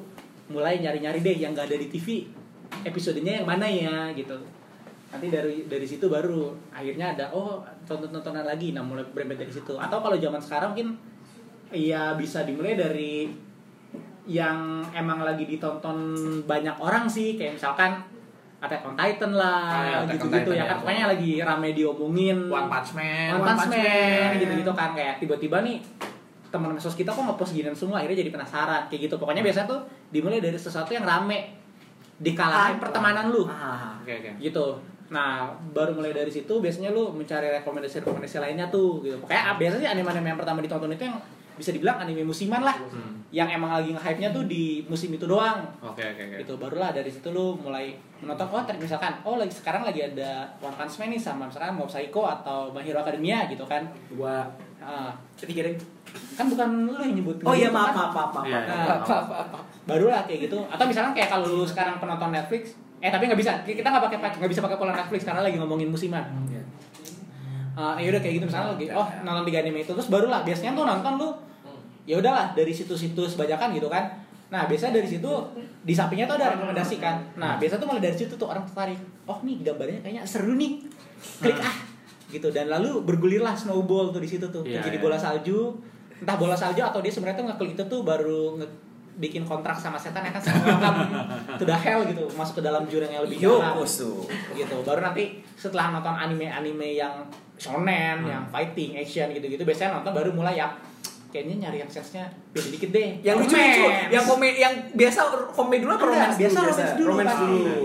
mulai 0.48 0.80
nyari-nyari 0.80 1.20
deh 1.20 1.36
yang 1.36 1.52
gak 1.52 1.68
ada 1.68 1.76
di 1.76 1.92
TV 1.92 2.24
episodenya 2.80 3.44
yang 3.44 3.46
mana 3.46 3.68
ya 3.68 4.08
gitu. 4.16 4.32
Nanti 5.10 5.26
dari 5.26 5.66
dari 5.66 5.82
situ 5.84 6.06
baru 6.06 6.48
akhirnya 6.70 7.12
ada 7.12 7.26
oh 7.30 7.58
tonton-tontonan 7.82 8.44
lagi, 8.44 8.70
nah 8.70 8.80
mulai 8.80 9.02
berembet 9.04 9.38
dari 9.38 9.50
situ. 9.50 9.74
Atau 9.74 9.98
kalau 9.98 10.14
zaman 10.14 10.38
sekarang 10.38 10.70
mungkin 10.70 10.94
ya 11.68 12.14
bisa 12.14 12.42
dimulai 12.42 12.74
dari 12.74 13.30
yang 14.24 14.58
emang 14.90 15.20
lagi 15.20 15.42
ditonton 15.44 15.98
banyak 16.44 16.76
orang 16.76 17.06
sih 17.06 17.34
kayak 17.34 17.58
misalkan 17.58 17.98
Attack 18.60 18.84
on 18.84 18.94
Titan 18.94 19.32
Ah, 19.32 19.34
ya, 19.34 19.40
lah 19.40 19.64
Attack 19.72 19.96
on 19.96 20.06
gitu-gitu 20.28 20.36
Titan 20.46 20.52
ya 20.52 20.58
ya. 20.58 20.64
kan 20.66 20.76
pokoknya 20.78 21.04
lagi 21.08 21.30
rame 21.40 21.68
diomongin 21.72 22.38
One 22.46 22.68
Punch 22.68 22.90
Man. 22.92 23.28
One 23.32 23.46
Punch 23.48 23.66
Man 23.72 24.30
gitu-gitu 24.36 24.72
kan 24.72 24.90
kayak 24.92 25.14
tiba-tiba 25.18 25.64
nih 25.64 25.80
teman 26.46 26.70
mesos 26.70 26.92
kita 26.92 27.08
kok 27.08 27.22
ngepost 27.24 27.52
ginian 27.52 27.72
semua 27.72 27.98
akhirnya 27.98 28.20
jadi 28.20 28.30
penasaran 28.30 28.82
kayak 28.86 29.00
gitu 29.06 29.14
pokoknya 29.16 29.40
biasa 29.40 29.64
tuh 29.64 29.80
dimulai 30.10 30.38
dari 30.38 30.54
sesuatu 30.54 30.90
yang 30.90 31.02
rame 31.02 31.54
di 32.16 32.34
kalangan 32.34 32.76
Ah. 32.76 32.78
pertemanan 32.78 33.26
lu 33.30 33.46
Ah. 33.46 33.96
Oke, 33.98 34.12
oke. 34.12 34.30
gitu 34.38 34.66
nah 35.10 35.44
baru 35.68 35.90
mulai 35.92 36.10
dari 36.10 36.28
situ 36.28 36.48
biasanya 36.54 36.90
lu 36.90 37.10
mencari 37.10 37.50
rekomendasi-rekomendasi 37.52 38.38
lainnya 38.38 38.66
tuh 38.68 39.02
gitu 39.02 39.18
pokoknya 39.18 39.42
ah, 39.44 39.54
biasanya 39.54 39.88
anime-anime 39.90 40.28
yang 40.28 40.38
pertama 40.38 40.58
ditonton 40.60 40.88
itu 40.88 41.02
yang 41.02 41.18
bisa 41.52 41.70
dibilang 41.70 41.98
anime 41.98 42.22
musiman 42.22 42.62
lah 42.62 42.72
Hmm. 42.80 43.20
yang 43.30 43.46
emang 43.46 43.70
lagi 43.72 43.90
nge-hype-nya 43.90 44.30
tuh 44.30 44.42
di 44.44 44.80
musim 44.84 45.10
itu 45.10 45.22
doang 45.24 45.60
Oke, 45.80 46.00
oke, 46.00 46.22
oke. 46.24 46.36
gitu 46.40 46.52
barulah 46.56 46.90
dari 46.90 47.06
situ 47.06 47.28
lu 47.28 47.52
mulai 47.54 47.92
menonton 48.16 48.48
oh 48.48 48.62
ter- 48.64 48.74
misalkan 48.76 49.12
oh 49.20 49.34
lagi 49.34 49.52
sekarang 49.52 49.82
lagi 49.82 50.00
ada 50.04 50.48
One 50.58 50.72
Punch 50.72 50.96
Man 50.96 51.10
nih 51.10 51.20
sama 51.20 51.44
misalkan 51.44 51.70
Mob 51.72 51.86
Psycho 51.86 52.24
atau 52.24 52.70
My 52.70 52.80
Hero 52.80 52.98
Academia 52.98 53.44
gitu 53.46 53.62
kan 53.64 53.82
Gua 54.10 54.46
Ah, 54.80 55.12
ketiga 55.36 55.60
deh. 55.62 55.76
kan 56.34 56.48
bukan 56.48 56.88
lu 56.88 56.96
yang 56.98 57.12
nyebut 57.14 57.36
Oh 57.44 57.52
iya 57.52 57.68
Gitu 57.68 57.76
maaf 57.76 57.92
kan. 57.92 57.96
maaf 58.00 58.12
maaf 58.16 58.30
maaf. 58.32 58.44
Iya, 58.46 58.56
maaf. 58.56 58.64
iya. 58.64 58.80
Nah, 58.80 58.96
apa, 58.96 59.14
apa, 59.20 59.34
apa. 59.44 59.58
barulah 59.84 60.20
kayak 60.24 60.40
gitu 60.42 60.56
atau 60.64 60.84
misalkan 60.88 61.12
kayak 61.12 61.28
kalau 61.28 61.46
lu 61.52 61.62
sekarang 61.62 62.00
penonton 62.00 62.32
Netflix 62.32 62.80
eh 63.00 63.10
tapi 63.10 63.24
nggak 63.26 63.40
bisa. 63.40 63.52
Kita 63.64 63.88
nggak 63.88 64.04
pakai 64.06 64.16
nggak 64.20 64.50
bisa 64.52 64.60
pakai 64.60 64.76
pola 64.76 64.92
Netflix 64.92 65.24
karena 65.24 65.40
lagi 65.40 65.56
ngomongin 65.56 65.88
musiman. 65.88 66.24
Iya. 66.48 66.62
uh, 67.74 67.96
ya 67.96 68.12
udah 68.12 68.20
kayak 68.20 68.34
gitu 68.42 68.44
misalnya 68.44 68.76
lagi 68.76 68.86
oh 68.92 69.08
nonton 69.24 69.44
tiga 69.48 69.58
anime 69.64 69.80
itu. 69.80 69.92
Terus 69.96 70.08
barulah 70.12 70.44
biasanya 70.44 70.76
tuh 70.76 70.84
nonton 70.84 71.12
lu 71.16 71.28
ya 72.04 72.20
udahlah 72.20 72.52
dari 72.52 72.72
situs-situs 72.72 73.40
bajakan 73.40 73.72
gitu 73.72 73.88
kan. 73.88 74.04
Nah 74.50 74.66
biasanya 74.66 75.00
dari 75.00 75.08
situ 75.08 75.30
di 75.80 75.94
sampingnya 75.96 76.28
tuh 76.28 76.36
ada 76.36 76.54
rekomendasi 76.58 77.00
kan. 77.00 77.16
Nah 77.40 77.56
biasa 77.56 77.80
tuh 77.80 77.86
mulai 77.88 78.04
dari 78.04 78.16
situ 78.16 78.36
tuh 78.36 78.46
orang 78.50 78.68
tertarik. 78.68 79.00
Oh 79.24 79.40
nih 79.40 79.64
gambarnya 79.64 80.04
kayaknya 80.04 80.22
seru 80.28 80.54
nih. 80.60 80.84
Klik 81.40 81.58
ah. 81.62 81.76
Gitu. 82.30 82.48
Dan 82.52 82.68
lalu 82.68 83.00
bergulirlah 83.02 83.56
snowball 83.56 84.12
tuh 84.12 84.20
di 84.20 84.28
situ 84.28 84.46
tuh. 84.52 84.62
Iya, 84.62 84.84
jadi 84.84 85.00
iya. 85.00 85.02
bola 85.02 85.16
salju 85.16 85.74
entah 86.20 86.36
bola 86.36 86.52
salju 86.52 86.84
atau 86.84 87.00
dia 87.00 87.08
sebenarnya 87.08 87.40
tuh 87.40 87.46
ngeklik 87.48 87.72
itu 87.80 87.84
tuh 87.88 88.00
baru 88.04 88.60
nge 88.60 88.66
bikin 89.20 89.44
kontrak 89.44 89.76
sama 89.76 90.00
setan 90.00 90.24
ya 90.24 90.32
kan 90.32 90.40
sama 90.40 90.64
welcome 90.64 90.98
to 91.60 91.64
the 91.68 91.76
hell 91.76 92.00
gitu 92.08 92.24
masuk 92.32 92.58
ke 92.58 92.62
dalam 92.64 92.88
jurang 92.88 93.12
yang 93.12 93.22
lebih 93.28 93.36
dalam 93.44 93.76
gitu. 94.56 94.76
Baru 94.80 95.04
nanti 95.04 95.44
setelah 95.60 95.92
nonton 95.92 96.16
anime-anime 96.16 96.96
yang 96.96 97.28
shonen 97.60 98.24
yang 98.24 98.48
fighting 98.48 98.96
action 98.96 99.28
gitu-gitu 99.36 99.60
biasanya 99.68 100.00
nonton 100.00 100.16
baru 100.16 100.32
mulai 100.32 100.56
yang 100.56 100.72
kayaknya 101.28 101.68
nyari 101.68 101.84
yang 101.84 101.90
sense-nya 101.92 102.26
beda 102.56 102.68
dikit 102.72 102.90
deh. 102.96 103.20
Yang 103.20 103.36
lucu 103.44 103.54
lucu, 103.60 103.86
yang 104.08 104.24
komedi 104.24 104.58
yang 104.64 104.74
biasa 104.96 105.18
komedi 105.52 105.84
dulu 105.84 105.92
apa 105.94 106.04
romance 106.08 106.36
biasa 106.40 106.58
romance 106.64 106.94
dulu 106.96 107.10
Romance 107.12 107.36
dulu. 107.44 107.76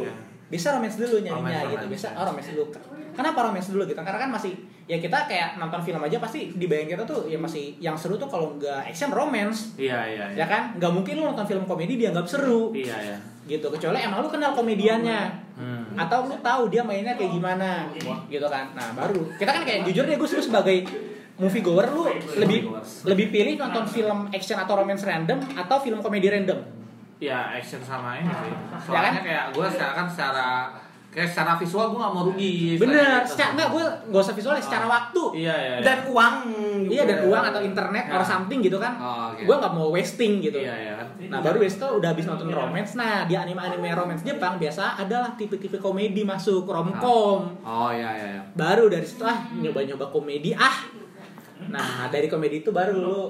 Bisa 0.48 0.68
romance 0.72 0.96
dulu 0.96 1.16
nyarinya 1.20 1.60
gitu 1.68 1.86
bisa 1.92 2.08
oh 2.16 2.24
romance 2.24 2.50
dulu 2.56 2.72
kenapa 3.16 3.48
romance 3.48 3.72
dulu 3.72 3.88
gitu? 3.88 3.98
Karena 3.98 4.20
kan 4.22 4.30
masih 4.30 4.54
ya 4.86 5.02
kita 5.02 5.26
kayak 5.26 5.58
nonton 5.58 5.82
film 5.82 5.98
aja 6.04 6.22
pasti 6.22 6.54
di 6.54 6.70
bayang 6.70 6.92
kita 6.92 7.04
tuh 7.08 7.26
ya 7.26 7.40
masih 7.42 7.80
yang 7.82 7.98
seru 7.98 8.20
tuh 8.20 8.30
kalau 8.30 8.60
nggak 8.60 8.92
action 8.92 9.10
romance. 9.10 9.74
Iya, 9.80 10.00
iya, 10.06 10.26
iya. 10.36 10.44
ya 10.44 10.46
kan? 10.46 10.78
Nggak 10.78 10.92
mungkin 10.92 11.14
lu 11.18 11.24
nonton 11.32 11.48
film 11.48 11.64
komedi 11.66 11.98
dianggap 11.98 12.28
seru. 12.28 12.76
Iya, 12.76 12.96
iya. 13.00 13.18
gitu. 13.48 13.72
Kecuali 13.72 14.04
emang 14.04 14.22
lu 14.22 14.30
kenal 14.30 14.54
komediannya. 14.54 15.48
Hmm. 15.56 15.96
atau 15.96 16.28
lu 16.28 16.36
tahu 16.44 16.68
dia 16.68 16.84
mainnya 16.84 17.16
kayak 17.16 17.32
gimana 17.32 17.88
gitu 18.28 18.44
kan? 18.52 18.76
Nah 18.76 18.92
baru. 18.92 19.24
Kita 19.40 19.56
kan 19.56 19.64
kayak 19.64 19.88
jujur 19.88 20.04
deh 20.04 20.20
gue 20.20 20.28
sebagai 20.28 20.84
movie 21.36 21.64
goer 21.64 21.88
lu 21.92 22.08
lebih 22.40 22.72
lebih 23.04 23.28
pilih 23.32 23.54
nonton 23.60 23.84
film 23.92 24.28
action 24.32 24.56
atau 24.56 24.80
romance 24.80 25.04
random 25.04 25.40
atau 25.56 25.80
film 25.84 26.00
komedi 26.00 26.32
random? 26.32 26.60
Ya 27.20 27.56
action 27.56 27.80
sama 27.84 28.20
ini 28.20 28.32
sih. 28.32 28.52
Ya 28.52 28.80
Soalnya 28.84 29.12
kan? 29.20 29.24
kayak 29.24 29.46
gue 29.56 29.68
secara 29.72 29.94
kan 29.96 30.08
secara 30.08 30.48
kayak 31.16 31.26
secara 31.26 31.56
visual 31.56 31.88
gue 31.88 31.98
gak 31.98 32.12
mau 32.12 32.24
rugi. 32.26 32.76
bener 32.76 33.24
Gitu. 33.24 33.32
secara 33.32 33.50
enggak 33.56 33.70
gue 33.72 33.84
gak 34.06 34.22
usah 34.22 34.36
visualnya 34.36 34.60
secara 34.62 34.86
waktu 34.86 35.24
Iya 35.34 35.56
iya. 35.56 35.74
iya. 35.74 35.78
Dan 35.82 35.98
uang 36.06 36.36
juga. 36.78 36.92
iya 36.92 37.04
dan 37.06 37.18
uang 37.24 37.44
atau 37.46 37.62
internet 37.64 38.06
or 38.10 38.22
something 38.22 38.60
gitu 38.60 38.76
kan 38.76 38.94
Oh, 38.96 39.32
oke. 39.32 39.42
gue 39.42 39.56
nggak 39.56 39.74
mau 39.74 39.88
wasting 39.90 40.34
gitu 40.40 40.60
Iya 40.60 40.76
iya. 40.76 40.94
Nah 41.26 41.40
baru 41.40 41.58
besok 41.58 41.80
tuh 41.80 41.92
udah 41.98 42.10
habis 42.12 42.26
nonton 42.26 42.52
romance 42.52 42.94
Nah 42.94 43.24
di 43.24 43.34
anime-anime 43.34 43.90
romance 43.90 44.22
Jepang 44.22 44.56
Biasa 44.56 44.96
adalah 44.98 45.32
tipe-tipe 45.34 45.80
komedi 45.80 46.22
masuk 46.22 46.68
Romcom 46.68 47.48
Oh 47.62 47.90
iya 47.90 48.12
iya. 48.14 48.28
iya. 48.30 48.42
Baru 48.52 48.86
dari 48.86 49.04
situ 49.04 49.24
ah 49.24 49.40
nyoba-nyoba 49.54 50.06
komedi 50.06 50.52
ah 50.52 50.84
Nah 51.66 52.08
dari 52.08 52.28
komedi 52.28 52.60
itu 52.60 52.70
baru 52.70 52.94
lu 52.94 53.22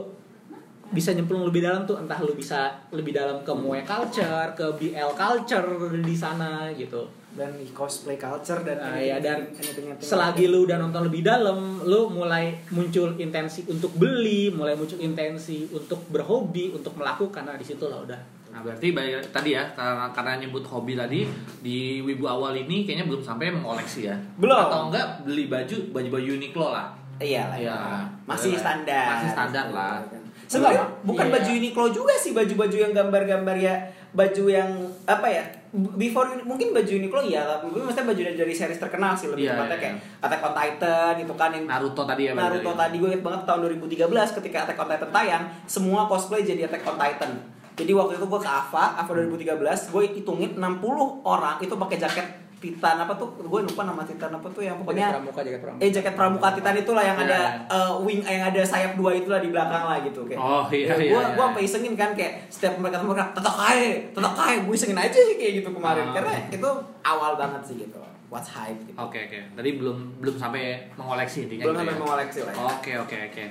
bisa 0.87 1.11
nyemplung 1.11 1.41
lebih 1.43 1.61
dalam 1.61 1.81
tuh 1.83 1.97
entah 1.97 2.17
lu 2.19 2.33
bisa 2.33 2.69
lebih 2.89 3.09
dalam 3.11 3.41
ke 3.41 3.51
Moe 3.51 3.81
culture, 3.81 4.49
ke 4.51 4.65
BL 4.75 5.11
culture 5.13 5.65
di 5.95 6.13
sana 6.13 6.69
gitu. 6.71 7.01
Dan 7.35 7.51
cosplay 7.71 8.15
culture 8.15 8.63
dan 8.63 8.79
Nah, 8.79 8.95
ya 8.95 9.19
dan 9.19 9.43
anything- 9.51 9.91
anything- 9.91 10.07
selagi 10.07 10.47
lu 10.47 10.63
udah 10.63 10.79
nonton 10.79 11.05
lebih 11.05 11.21
dalam, 11.21 11.83
lu 11.83 12.07
mulai 12.09 12.55
muncul 12.71 13.11
intensi 13.15 13.67
untuk 13.67 13.91
beli, 13.93 14.49
mulai 14.49 14.73
muncul 14.73 14.95
intensi 14.97 15.67
untuk 15.69 16.07
berhobi, 16.07 16.71
untuk 16.71 16.95
melakukan. 16.95 17.43
Nah, 17.43 17.55
di 17.55 17.63
situ 17.63 17.85
lah 17.85 17.99
udah. 18.01 18.21
Nah 18.49 18.63
berarti 18.63 18.95
baik 18.95 19.35
tadi 19.35 19.51
ya 19.51 19.67
karena, 19.75 20.07
karena 20.15 20.39
nyebut 20.39 20.63
hobi 20.63 20.95
tadi 20.95 21.27
di 21.59 21.99
Wibu 21.99 22.23
awal 22.23 22.55
ini 22.55 22.87
kayaknya 22.87 23.03
belum 23.03 23.19
sampai 23.19 23.51
mengoleksi 23.51 24.07
ya. 24.07 24.15
Belum. 24.39 24.55
Atau 24.55 24.87
enggak 24.87 25.27
beli 25.27 25.51
baju 25.51 25.75
baju-baju 25.91 26.29
Uniqlo 26.39 26.71
lah. 26.71 26.87
Iya 27.19 27.51
lah. 27.51 27.57
Iya. 27.59 27.77
Masih 28.23 28.55
Iya. 28.55 28.59
standar. 28.63 29.07
Masih 29.11 29.29
standar 29.35 29.65
lah. 29.75 29.99
Sebenarnya 30.47 30.87
bukan 31.03 31.27
Iya. 31.27 31.33
baju 31.35 31.49
Uniqlo 31.51 31.85
juga 31.91 32.13
sih 32.15 32.31
baju-baju 32.31 32.77
yang 32.79 32.93
gambar-gambar 32.95 33.55
ya 33.59 33.75
baju 34.15 34.43
yang 34.47 34.71
apa 35.03 35.27
ya 35.27 35.43
before 35.95 36.31
mungkin 36.47 36.71
baju 36.71 36.87
Uniqlo 36.87 37.21
ya 37.27 37.43
tapi 37.43 37.67
maksudnya 37.67 38.07
baju 38.07 38.21
dari, 38.35 38.53
series 38.55 38.79
terkenal 38.79 39.11
sih 39.13 39.27
lebih 39.27 39.43
Iya, 39.45 39.59
tepatnya 39.59 39.75
iya, 39.75 39.83
kayak 39.83 39.95
Attack 40.23 40.41
on 40.47 40.53
Titan 40.55 41.11
gitu 41.19 41.33
kan 41.35 41.49
yang 41.51 41.65
Naruto 41.67 42.03
tadi 42.07 42.21
ya. 42.27 42.31
Naruto 42.31 42.71
berarti. 42.71 42.79
tadi 42.79 42.95
gue 43.01 43.09
inget 43.11 43.23
banget 43.23 43.41
tahun 43.43 43.59
2013 43.75 44.37
ketika 44.39 44.57
Attack 44.63 44.79
on 44.79 44.87
Titan 44.87 45.11
tayang 45.11 45.43
semua 45.67 46.01
cosplay 46.07 46.41
jadi 46.47 46.71
Attack 46.71 46.87
on 46.87 46.95
Titan 46.95 47.31
jadi 47.75 47.91
waktu 47.91 48.15
itu 48.15 48.25
gue 48.25 48.39
ke 48.39 48.47
AVA 48.47 48.85
AVA 49.03 49.11
2013 49.27 49.91
gue 49.91 50.03
hitungin 50.15 50.49
60 50.55 51.27
orang 51.27 51.55
itu 51.59 51.75
pakai 51.75 51.97
jaket 51.99 52.44
Titan 52.67 52.97
apa 52.97 53.13
tuh 53.13 53.29
gue 53.37 53.59
lupa 53.61 53.81
nama 53.83 54.01
Titan 54.01 54.31
apa 54.31 54.47
tuh 54.47 54.59
yang 54.59 54.75
pokoknya 54.75 55.13
pramuka 55.13 55.39
jaket 55.39 55.61
pramuka. 55.61 55.81
eh 55.81 55.89
jaket 55.91 56.13
pramuka 56.13 56.47
Titan 56.51 56.75
itulah 56.75 57.03
yang 57.03 57.13
Iya, 57.15 57.27
ada 57.27 57.39
eh, 57.67 57.93
wing 57.99 58.19
yang 58.19 58.43
ada 58.43 58.61
sayap 58.63 58.91
dua 58.93 59.13
itulah 59.13 59.37
di 59.37 59.49
belakang 59.49 59.83
lah 59.83 60.01
gitu 60.01 60.23
kayak 60.23 60.37
Oh, 60.37 60.65
iya, 60.67 60.89
Ya, 60.89 60.95
iya, 60.97 61.11
gua 61.11 61.21
iya. 61.21 61.29
gua 61.31 61.43
sampai 61.47 61.63
isengin 61.63 61.93
kan 61.93 62.09
kayak 62.11 62.33
setiap 62.47 62.73
mereka 62.75 62.97
ketemu 62.97 63.11
mereka 63.11 63.25
tetap 63.31 63.53
kaya 63.55 63.85
tetap 64.07 64.33
kaya 64.33 64.55
gue 64.59 64.73
isengin 64.73 64.97
aja 64.99 65.19
sih 65.21 65.35
kayak 65.35 65.53
gitu 65.59 65.69
kemarin 65.71 66.05
Ah. 66.05 66.13
karena 66.13 66.31
itu 66.49 66.69
awal 67.03 67.31
banget 67.35 67.61
sih 67.63 67.75
gitu 67.77 67.97
what's 68.27 68.49
hype 68.49 68.79
gitu 68.81 68.97
Oke 68.97 69.19
oke. 69.23 69.39
Tadi 69.53 69.69
belum 69.75 69.97
belum 70.17 70.35
sampai 70.35 70.63
mengoleksi 70.93 71.45
intinya. 71.45 71.63
belum 71.63 71.73
gitu 71.73 71.81
sampai 71.83 71.93
ya? 71.93 72.01
mengoleksi 72.01 72.39
lah 72.41 72.51
ya. 72.51 72.63
Oke 72.71 72.91
oke 72.97 73.17
oke. 73.29 73.45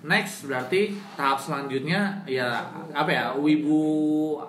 Next 0.00 0.46
berarti 0.46 0.80
tahap 1.12 1.36
selanjutnya 1.36 2.00
ya 2.24 2.62
apa 2.90 3.10
ya 3.10 3.24
wibu 3.34 4.40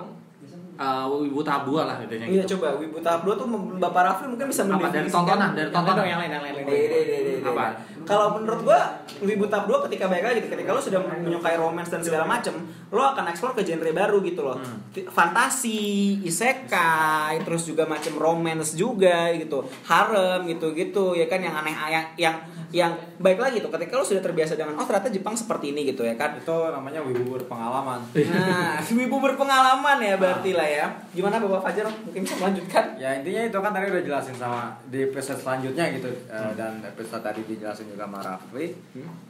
uh, 0.81 1.05
wibu 1.21 1.45
tahap 1.45 1.69
dua 1.69 1.85
lah 1.85 1.95
intinya 2.01 2.25
Iya 2.25 2.41
gitu. 2.43 2.57
coba 2.57 2.73
Wibu 2.81 2.97
2 2.97 3.21
tuh 3.37 3.47
Bapak 3.77 4.01
Rafli 4.01 4.25
mungkin 4.33 4.49
bisa 4.49 4.65
Apa 4.65 4.89
dari 4.89 5.05
tontonan 5.05 5.53
dari 5.53 5.69
Yang 5.69 5.75
tontonan 5.77 6.05
yang 6.09 6.19
lain 6.19 6.31
yang 6.33 6.43
lain. 6.43 6.53
yang 6.57 6.65
Deh, 6.65 6.73
lain. 6.73 6.89
deh, 6.89 7.01
deh, 7.05 7.19
deh, 7.21 7.35
deh. 7.37 7.49
Apa? 7.53 7.65
Kalau 8.01 8.27
menurut 8.33 8.61
gua 8.65 8.79
Wibu 9.21 9.45
2 9.45 9.85
ketika 9.85 10.09
baik 10.09 10.23
lagi 10.25 10.39
ketika 10.41 10.73
lo 10.73 10.81
sudah 10.81 10.99
menyukai 10.99 11.53
romance 11.55 11.93
dan 11.93 12.01
segala 12.01 12.25
macem 12.25 12.57
lo 12.89 13.03
akan 13.05 13.29
explore 13.29 13.53
ke 13.53 13.61
genre 13.61 13.91
baru 13.93 14.17
gitu 14.25 14.41
loh. 14.41 14.57
Hmm. 14.57 14.81
Fantasi, 15.05 16.17
isekai, 16.25 17.45
terus 17.45 17.63
juga 17.63 17.85
macam 17.85 18.17
romance 18.17 18.73
juga 18.73 19.29
gitu. 19.31 19.61
Harem 19.85 20.49
gitu-gitu 20.49 21.13
ya 21.13 21.29
kan 21.29 21.39
yang 21.39 21.53
aneh 21.53 21.75
yang 21.87 22.05
yang 22.17 22.35
yang 22.71 22.95
baik 23.19 23.35
lagi 23.35 23.59
tuh 23.59 23.67
ketika 23.67 23.99
lo 23.99 24.03
sudah 24.03 24.23
terbiasa 24.23 24.55
dengan 24.55 24.79
oh 24.79 24.87
ternyata 24.87 25.11
Jepang 25.11 25.35
seperti 25.35 25.75
ini 25.75 25.91
gitu 25.91 26.01
ya 26.01 26.15
kan. 26.15 26.33
itu 26.33 26.55
namanya 26.71 27.03
wibu 27.03 27.35
berpengalaman 27.35 27.99
Nah, 28.31 28.79
wibu 28.99 29.19
berpengalaman 29.19 29.99
ya 29.99 30.15
berarti 30.15 30.55
lah 30.55 30.63
ya. 30.65 30.87
Gimana 31.11 31.37
Bapak 31.37 31.67
Fajar? 31.67 31.85
Mungkin 31.91 32.23
bisa 32.23 32.35
melanjutkan? 32.39 32.85
ya 32.95 33.17
intinya 33.17 33.41
itu 33.43 33.57
kan 33.57 33.71
tadi 33.71 33.91
udah 33.91 34.03
jelasin 34.03 34.35
sama 34.37 34.71
di 34.87 35.03
episode 35.03 35.39
selanjutnya 35.39 35.85
gitu 35.91 36.07
Eh, 36.27 36.51
dan 36.55 36.79
episode 36.81 37.19
tadi 37.19 37.41
dijelasin 37.43 37.91
juga 37.91 38.07
sama 38.07 38.19
Rafli 38.21 38.71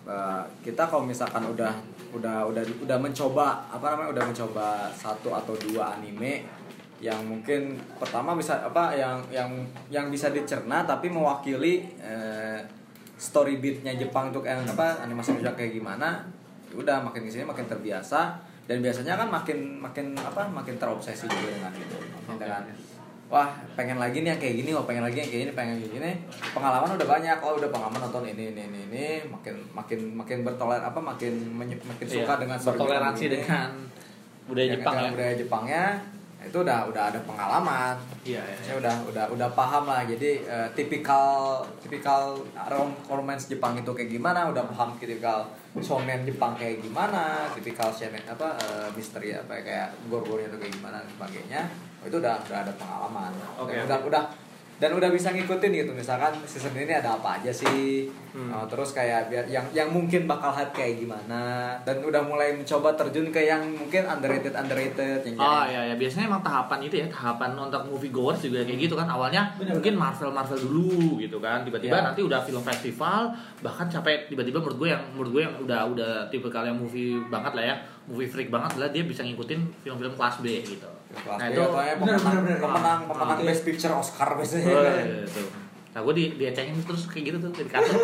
Eh, 0.05 0.43
kita 0.61 0.85
kalau 0.85 1.01
misalkan 1.01 1.41
udah 1.41 1.73
udah 2.11 2.45
udah 2.45 2.63
udah 2.83 2.97
mencoba 2.99 3.65
apa 3.67 3.95
namanya 3.95 4.09
udah 4.11 4.23
mencoba 4.27 4.67
satu 4.91 5.31
atau 5.31 5.55
dua 5.57 5.95
anime 5.95 6.43
yang 6.99 7.17
mungkin 7.25 7.81
pertama 7.97 8.37
bisa 8.37 8.61
apa 8.61 8.93
yang 8.93 9.17
yang 9.33 9.49
yang 9.89 10.05
bisa 10.11 10.29
dicerna 10.29 10.85
tapi 10.85 11.09
mewakili 11.09 11.89
eh, 11.97 12.61
story 13.21 13.61
beatnya 13.61 13.93
Jepang 13.93 14.33
untuk 14.33 14.41
yang 14.41 14.65
apa 14.65 15.05
animasi 15.05 15.37
Jepang 15.37 15.53
kayak 15.53 15.77
gimana 15.77 16.25
ya 16.73 16.75
udah 16.81 16.97
makin 17.05 17.21
ke 17.27 17.29
sini 17.29 17.45
makin 17.45 17.69
terbiasa. 17.69 18.41
Dan 18.65 18.79
biasanya 18.81 19.19
kan 19.19 19.27
makin 19.27 19.77
makin 19.77 20.15
apa 20.17 20.47
makin 20.47 20.79
terobsesi 20.81 21.27
juga 21.29 21.53
dengan 21.53 21.73
itu 21.75 21.97
dengan 22.39 22.63
wah 23.27 23.47
pengen 23.75 23.95
lagi 23.99 24.23
nih 24.23 24.31
yang 24.31 24.39
kayak 24.39 24.55
gini 24.63 24.69
wah 24.71 24.83
pengen 24.83 25.03
lagi 25.03 25.17
yang 25.23 25.29
kayak 25.29 25.41
gini 25.45 25.53
pengen 25.53 25.75
kayak 25.77 25.91
gini. 25.91 26.11
Pengalaman 26.55 26.95
udah 26.95 27.07
banyak 27.09 27.37
oh 27.43 27.53
udah 27.59 27.69
pengalaman 27.69 27.99
nonton 27.99 28.23
ini 28.31 28.55
ini 28.55 28.61
ini, 28.71 28.79
ini. 28.87 29.05
makin 29.27 29.55
makin 29.75 29.99
makin 30.15 30.37
bertoler 30.47 30.79
apa 30.79 30.97
makin 30.97 31.33
makin 31.59 32.05
Iya, 32.07 32.15
suka 32.23 32.33
dengan 32.39 32.57
story 32.57 32.77
bertoleransi 32.79 33.25
dengan 33.27 33.69
budaya 34.47 34.67
Ya, 34.67 34.73
Jepang 34.79 34.93
dengan 34.95 35.05
ya. 35.05 35.11
budaya 35.13 35.33
Jepangnya 35.35 35.83
itu 36.41 36.57
udah 36.65 36.89
udah 36.89 37.03
ada 37.13 37.19
pengalaman 37.21 37.95
Iya 38.25 38.41
iya. 38.41 38.57
saya 38.61 38.75
udah 38.81 38.95
udah 39.13 39.25
udah 39.33 39.49
paham 39.53 39.85
lah 39.85 40.01
jadi 40.05 40.41
eh, 40.41 40.67
tipikal 40.73 41.61
tipikal 41.81 42.37
rom 42.69 42.93
romance 43.05 43.45
Jepang 43.45 43.77
itu 43.77 43.91
kayak 43.93 44.09
gimana 44.09 44.49
udah 44.49 44.65
paham 44.73 44.97
tipikal 44.97 45.45
shonen 45.77 46.25
Jepang 46.25 46.57
kayak 46.57 46.81
gimana 46.81 47.45
tipikal 47.53 47.93
shonen 47.93 48.21
apa 48.25 48.57
eh, 48.57 48.87
misteri 48.97 49.37
apa 49.37 49.61
kayak 49.61 49.93
gor-gornya 50.09 50.49
itu 50.49 50.57
kayak 50.57 50.73
gimana 50.81 50.97
dan 51.01 51.09
sebagainya 51.13 51.61
oh, 52.01 52.05
itu 52.09 52.17
udah 52.17 52.35
udah 52.45 52.59
ada 52.65 52.73
pengalaman 52.77 53.31
dan 53.37 53.49
oke. 53.61 53.73
udah 53.85 53.99
udah 54.09 54.23
dan 54.81 54.97
udah 54.97 55.13
bisa 55.13 55.29
ngikutin 55.29 55.85
gitu 55.85 55.93
misalkan 55.93 56.33
season 56.49 56.73
ini 56.73 56.89
ada 56.89 57.13
apa 57.13 57.37
aja 57.37 57.53
sih. 57.53 58.09
Hmm. 58.33 58.49
Oh, 58.49 58.65
terus 58.65 58.97
kayak 58.97 59.29
biar 59.29 59.45
yang 59.45 59.61
yang 59.69 59.93
mungkin 59.93 60.25
bakal 60.25 60.49
hype 60.49 60.73
kayak 60.73 60.97
gimana. 60.97 61.77
Dan 61.85 62.01
udah 62.01 62.25
mulai 62.25 62.57
mencoba 62.57 62.97
terjun 62.97 63.29
ke 63.29 63.45
yang 63.45 63.61
mungkin 63.77 64.09
underrated 64.09 64.57
underrated 64.57 65.21
yang 65.21 65.37
Oh 65.37 65.61
iya 65.69 65.93
ya 65.93 65.95
biasanya 65.99 66.33
emang 66.33 66.41
tahapan 66.41 66.81
itu 66.81 66.97
ya 66.97 67.05
tahapan 67.13 67.53
untuk 67.53 67.85
movie 67.85 68.09
goers 68.09 68.41
juga 68.41 68.65
kayak 68.65 68.89
gitu 68.89 68.97
kan. 68.97 69.05
Awalnya 69.05 69.53
mungkin 69.61 69.93
Marvel 69.93 70.33
Marvel 70.33 70.57
dulu 70.57 71.21
gitu 71.21 71.37
kan. 71.37 71.61
Tiba-tiba 71.61 72.01
Iya. 72.01 72.07
nanti 72.09 72.25
udah 72.25 72.41
film 72.41 72.65
festival 72.65 73.29
bahkan 73.61 73.85
sampai 73.85 74.25
tiba-tiba 74.25 74.57
menurut 74.57 74.81
gue 74.81 74.89
yang 74.89 75.03
menurut 75.13 75.29
gue 75.29 75.41
yang 75.45 75.55
udah 75.61 75.79
udah 75.93 76.11
tipe 76.33 76.49
kalian 76.49 76.81
movie 76.81 77.21
banget 77.29 77.53
lah 77.53 77.63
ya. 77.69 77.75
Movie 78.09 78.25
freak 78.25 78.49
banget 78.49 78.81
lah 78.81 78.89
dia 78.89 79.05
bisa 79.05 79.21
ngikutin 79.21 79.85
film-film 79.85 80.17
kelas 80.17 80.41
B 80.41 80.65
gitu. 80.65 80.89
Kelas 81.13 81.37
Nah 81.37 81.47
B 81.47 81.51
itu 81.51 81.61
atau 81.61 81.81
ya 81.81 81.93
bener, 81.95 82.15
pemenang, 82.15 82.23
bener, 82.23 82.41
bener. 82.41 82.57
pemenang, 82.59 82.99
pemenang 83.05 83.37
Ah. 83.37 83.45
Best 83.45 83.63
Picture 83.63 83.93
Oscar 83.93 84.29
biasanya. 84.33 84.65
Oh, 84.67 84.81
iya, 84.81 85.03
itu. 85.21 85.43
Nah 85.91 85.99
gue 86.01 86.13
di 86.13 86.25
diacengin 86.35 86.75
terus 86.81 87.03
kayak 87.05 87.23
gitu 87.27 87.37
tuh 87.39 87.51
di 87.53 87.63
kantor. 87.65 87.99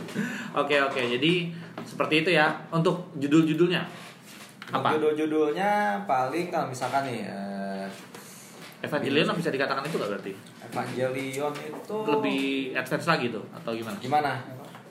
Oke 0.58 0.74
oke 0.76 0.98
jadi 0.98 1.32
seperti 1.80 2.14
itu 2.20 2.30
ya 2.32 2.50
untuk 2.68 3.12
judul-judulnya 3.14 3.82
apa? 4.70 4.96
Judul-judulnya 4.96 5.70
paling 6.02 6.48
kalau 6.48 6.66
misalkan 6.66 7.04
nih 7.04 7.24
eh, 7.24 7.86
Evangelion 8.78 9.28
bisa 9.34 9.48
dikatakan 9.48 9.82
itu 9.82 9.96
gak 9.96 10.10
berarti? 10.10 10.32
Evangelion 10.64 11.52
itu 11.54 11.96
Lebih 12.08 12.42
advance 12.74 13.06
lagi 13.06 13.26
tuh 13.28 13.44
atau 13.52 13.70
gimana? 13.72 13.96
gimana? 13.98 14.32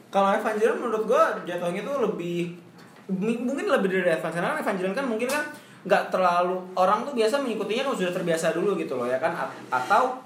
Kalau 0.08 0.30
Evangelion 0.32 0.78
menurut 0.78 1.04
gua 1.06 1.24
jatuhnya 1.44 1.82
tuh 1.82 2.06
lebih 2.06 2.56
mungkin 3.10 3.66
lebih 3.68 3.88
dari 3.98 4.14
Evangelion 4.14 4.46
karena 4.46 4.62
Evangelion 4.62 4.96
kan 4.96 5.06
mungkin 5.06 5.28
kan 5.28 5.44
nggak 5.88 6.12
terlalu 6.12 6.60
orang 6.76 7.08
tuh 7.08 7.16
biasa 7.16 7.40
mengikutinya 7.40 7.88
kalau 7.88 7.98
sudah 7.98 8.12
terbiasa 8.12 8.52
dulu 8.52 8.76
gitu 8.76 9.00
loh 9.00 9.08
ya 9.08 9.18
kan? 9.24 9.32
A- 9.32 9.56
atau 9.72 10.20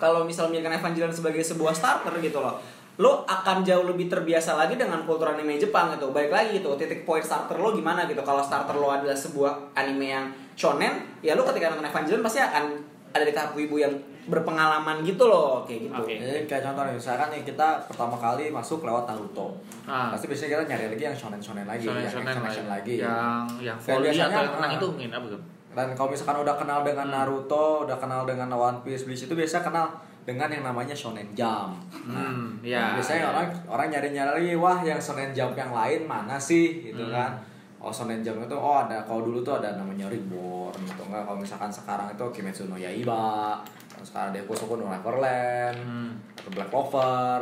kalau 0.00 0.24
misal 0.24 0.48
menjadikan 0.48 0.80
Evangelion 0.80 1.12
sebagai 1.12 1.44
sebuah 1.44 1.76
starter 1.76 2.16
gitu 2.24 2.40
loh 2.40 2.56
lo 2.94 3.26
akan 3.26 3.66
jauh 3.66 3.90
lebih 3.90 4.06
terbiasa 4.06 4.54
lagi 4.54 4.78
dengan 4.78 5.02
kultur 5.02 5.26
anime 5.26 5.58
Jepang 5.58 5.90
gitu. 5.98 6.14
Baik 6.14 6.30
lagi 6.30 6.62
gitu 6.62 6.78
titik 6.78 7.02
poin 7.02 7.18
starter 7.18 7.58
lo 7.58 7.74
gimana 7.74 8.06
gitu. 8.06 8.22
Kalau 8.22 8.38
starter 8.38 8.78
lo 8.78 8.86
adalah 8.86 9.18
sebuah 9.18 9.74
anime 9.74 10.06
yang 10.14 10.26
shonen 10.54 11.02
ya 11.18 11.34
lo 11.34 11.42
ketika 11.42 11.74
nonton 11.74 11.90
Evangelion 11.90 12.22
pasti 12.22 12.38
akan 12.38 12.64
ada 13.10 13.24
di 13.26 13.34
tahap 13.34 13.58
wibu 13.58 13.82
yang 13.82 13.90
berpengalaman 14.24 15.00
gitu 15.00 15.24
loh 15.24 15.62
kayak 15.62 15.86
gitu 15.86 15.94
Oke. 15.94 16.14
Jadi 16.16 16.40
kayak 16.44 16.62
contoh 16.64 16.82
nih, 16.82 16.94
misalkan 16.94 17.28
nih 17.28 17.42
kita 17.42 17.68
pertama 17.84 18.16
kali 18.16 18.48
masuk 18.48 18.80
lewat 18.80 19.04
Naruto. 19.04 19.52
Ah. 19.84 20.08
Pasti 20.10 20.26
biasanya 20.26 20.50
kita 20.54 20.64
nyari 20.66 20.84
lagi 20.90 21.04
yang 21.04 21.16
shonen-shonen 21.16 21.64
lagi, 21.64 21.84
Shonen 21.84 22.00
yang 22.00 22.10
shonen 22.10 22.26
action-action 22.26 22.66
lah. 22.66 22.74
lagi. 22.74 22.94
Yang 22.98 23.42
yang 23.60 23.76
volley 23.78 24.08
biasanya, 24.08 24.26
atau 24.26 24.40
yang 24.40 24.54
renang 24.54 24.70
ah, 24.70 24.76
itu 24.76 24.86
mungkin 24.88 25.10
apa 25.12 25.26
tuh? 25.28 25.40
Dan 25.74 25.86
kalau 25.92 26.08
misalkan 26.08 26.36
udah 26.38 26.54
kenal 26.54 26.80
dengan 26.80 27.06
Naruto, 27.08 27.66
udah 27.82 27.96
kenal 27.98 28.22
dengan 28.22 28.48
One 28.48 28.78
Piece, 28.80 29.04
Bleach 29.04 29.26
itu 29.26 29.34
biasa 29.34 29.58
kenal 29.60 29.90
dengan 30.22 30.48
yang 30.48 30.64
namanya 30.64 30.94
Shonen 30.94 31.28
Jump. 31.32 31.76
Hmm, 31.92 32.56
ya. 32.60 32.96
biasanya 32.96 33.20
ya. 33.20 33.28
orang 33.28 33.46
orang 33.68 33.86
nyari-nyari 33.90 34.54
wah 34.54 34.80
yang 34.80 34.96
Shonen 34.96 35.30
Jump 35.30 35.52
yang 35.52 35.68
lain 35.68 36.04
mana 36.04 36.38
sih 36.38 36.80
gitu 36.82 37.02
Hmm. 37.02 37.12
kan. 37.12 37.32
Oh 37.76 37.92
Shonen 37.92 38.24
Jump 38.24 38.40
itu 38.40 38.54
oh 38.54 38.80
ada 38.80 39.04
kalau 39.04 39.20
dulu 39.20 39.42
tuh 39.42 39.58
ada 39.58 39.76
namanya 39.76 40.08
Reborn 40.08 40.72
gitu 40.80 41.04
enggak 41.04 41.20
kalau 41.20 41.36
misalkan 41.36 41.68
sekarang 41.68 42.08
itu 42.08 42.24
Kimetsu 42.30 42.64
no 42.64 42.80
Yaiba, 42.80 43.60
sekarang 44.04 44.30
ada 44.30 44.40
Kusoku 44.44 44.76
no 44.76 44.86
Neverland, 44.86 45.78
Hmm. 45.80 46.10
atau 46.36 46.50
Black 46.52 46.68
Clover 46.68 47.40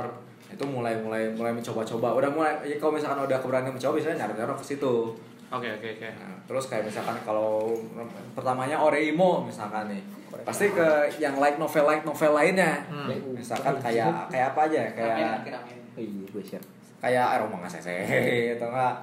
itu 0.49 0.65
mulai 0.65 0.95
mulai 0.97 1.29
mulai 1.29 1.51
mencoba-coba 1.51 2.13
udah 2.15 2.29
mulai 2.29 2.53
ya 2.63 2.77
kalau 2.77 2.93
misalkan 2.93 3.21
udah 3.21 3.39
keberanian 3.39 3.73
mencoba 3.73 3.93
biasanya 3.95 4.17
nyari-nyari 4.23 4.55
ke 4.55 4.67
situ 4.67 4.95
Oke 5.49 5.69
oke 5.69 5.85
oke. 5.97 6.09
Nah, 6.09 6.33
terus 6.43 6.65
kayak 6.65 6.89
misalkan 6.89 7.13
kalau 7.21 7.77
pertamanya 8.33 8.77
Oreimo 8.77 9.45
misalkan 9.45 9.85
nih 9.87 10.01
pasti 10.45 10.69
ke 10.69 10.89
yang 11.19 11.37
light 11.37 11.57
novel 11.57 11.85
light 11.85 12.05
novel 12.05 12.33
lainnya 12.33 12.81
Hmm. 12.89 13.09
misalkan 13.33 13.77
kayak 13.77 14.29
kayak 14.29 14.53
apa 14.53 14.61
aja 14.65 14.79
ya? 14.81 14.91
kayak 14.93 15.17
Oh 15.93 16.01
iya 16.01 16.61
kayak 17.03 17.27
Aroma 17.37 17.69
Sese 17.69 17.93
atau 18.57 18.71
enggak 18.71 18.95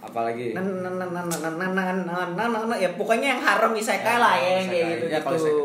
apalagi 0.00 0.56
Nah, 0.56 0.62
nah, 0.62 0.92
nah, 0.92 1.06
nah, 1.08 1.22
nah, 1.24 1.38
nah, 1.38 1.50
nah, 1.52 1.68
nah, 1.68 1.88
nah, 1.92 2.24
nah, 2.26 2.46
nah, 2.48 2.62
nah, 2.66 2.76
ya 2.78 2.88
pokoknya 2.94 3.36
yang 3.36 3.42
haram 3.42 3.72
isekai 3.72 4.16
lah 4.16 4.34
ya 4.34 4.50
yang 4.58 4.68
kayak 4.68 4.86
gitu 4.96 5.04
ya 5.08 5.18
kalau 5.20 5.38
gitu. 5.38 5.56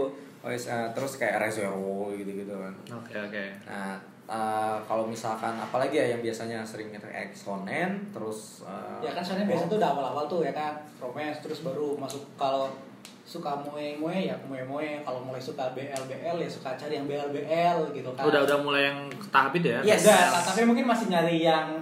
Isekai- 0.50 0.68
kalau 0.70 0.90
isekai- 0.90 0.92
terus 0.94 1.14
kayak 1.18 1.36
ReZero 1.40 1.84
gitu 2.14 2.32
gitu 2.38 2.54
kan 2.54 2.74
Oke 2.94 3.14
oke. 3.16 3.44
nah 3.66 3.96
eh, 4.26 4.78
kalau 4.84 5.04
misalkan 5.04 5.56
apalagi 5.56 5.96
ya 5.96 6.06
yang 6.10 6.22
biasanya 6.22 6.60
sering 6.62 6.90
kayak 6.90 7.32
shonen 7.32 7.90
terus 8.10 8.64
eh, 8.64 9.00
Ya 9.02 9.12
kan 9.12 9.22
soalnya 9.22 9.48
biasa 9.48 9.66
tuh 9.66 9.78
udah 9.78 9.90
awal-awal 9.90 10.26
tuh 10.26 10.42
ya 10.42 10.52
kan 10.52 10.74
romance 10.98 11.40
terus 11.40 11.62
baru 11.62 11.96
masuk 11.96 12.22
kalau 12.36 12.68
suka 13.24 13.52
moe 13.58 13.96
moe 13.98 14.16
ya 14.16 14.36
moe 14.42 14.60
moe 14.62 15.00
kalau 15.02 15.20
mulai 15.20 15.40
suka 15.40 15.72
BL 15.72 16.04
BL 16.06 16.38
ya 16.38 16.48
suka 16.48 16.72
cari 16.74 16.96
yang 16.96 17.04
BL 17.06 17.28
BL 17.28 17.92
gitu 17.92 18.08
kan. 18.16 18.24
Udah 18.24 18.40
udah 18.42 18.58
mulai 18.58 18.88
yang 18.88 19.00
tahap 19.28 19.52
itu 19.54 19.68
ya. 19.68 19.84
Yes. 19.86 20.08
Udah, 20.08 20.32
ta- 20.32 20.48
tapi 20.48 20.64
mungkin 20.64 20.88
masih 20.88 21.08
nyari 21.08 21.44
yang 21.44 21.76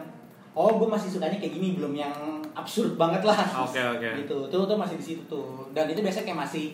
oh 0.51 0.73
gue 0.73 0.87
masih 0.87 1.05
sukanya 1.07 1.37
kayak 1.37 1.53
gini 1.53 1.77
belum 1.77 1.93
yang 1.93 2.13
absurd 2.53 2.97
banget 2.97 3.21
lah. 3.21 3.37
Oke 3.61 3.77
oke. 3.77 4.09
Gitu. 4.17 4.37
Tuh 4.49 4.65
tuh 4.65 4.73
masih 4.73 4.97
di 4.97 5.05
situ 5.05 5.21
tuh. 5.27 5.69
Dan 5.69 5.85
itu 5.85 6.01
biasanya 6.01 6.25
kayak 6.25 6.39
masih 6.41 6.73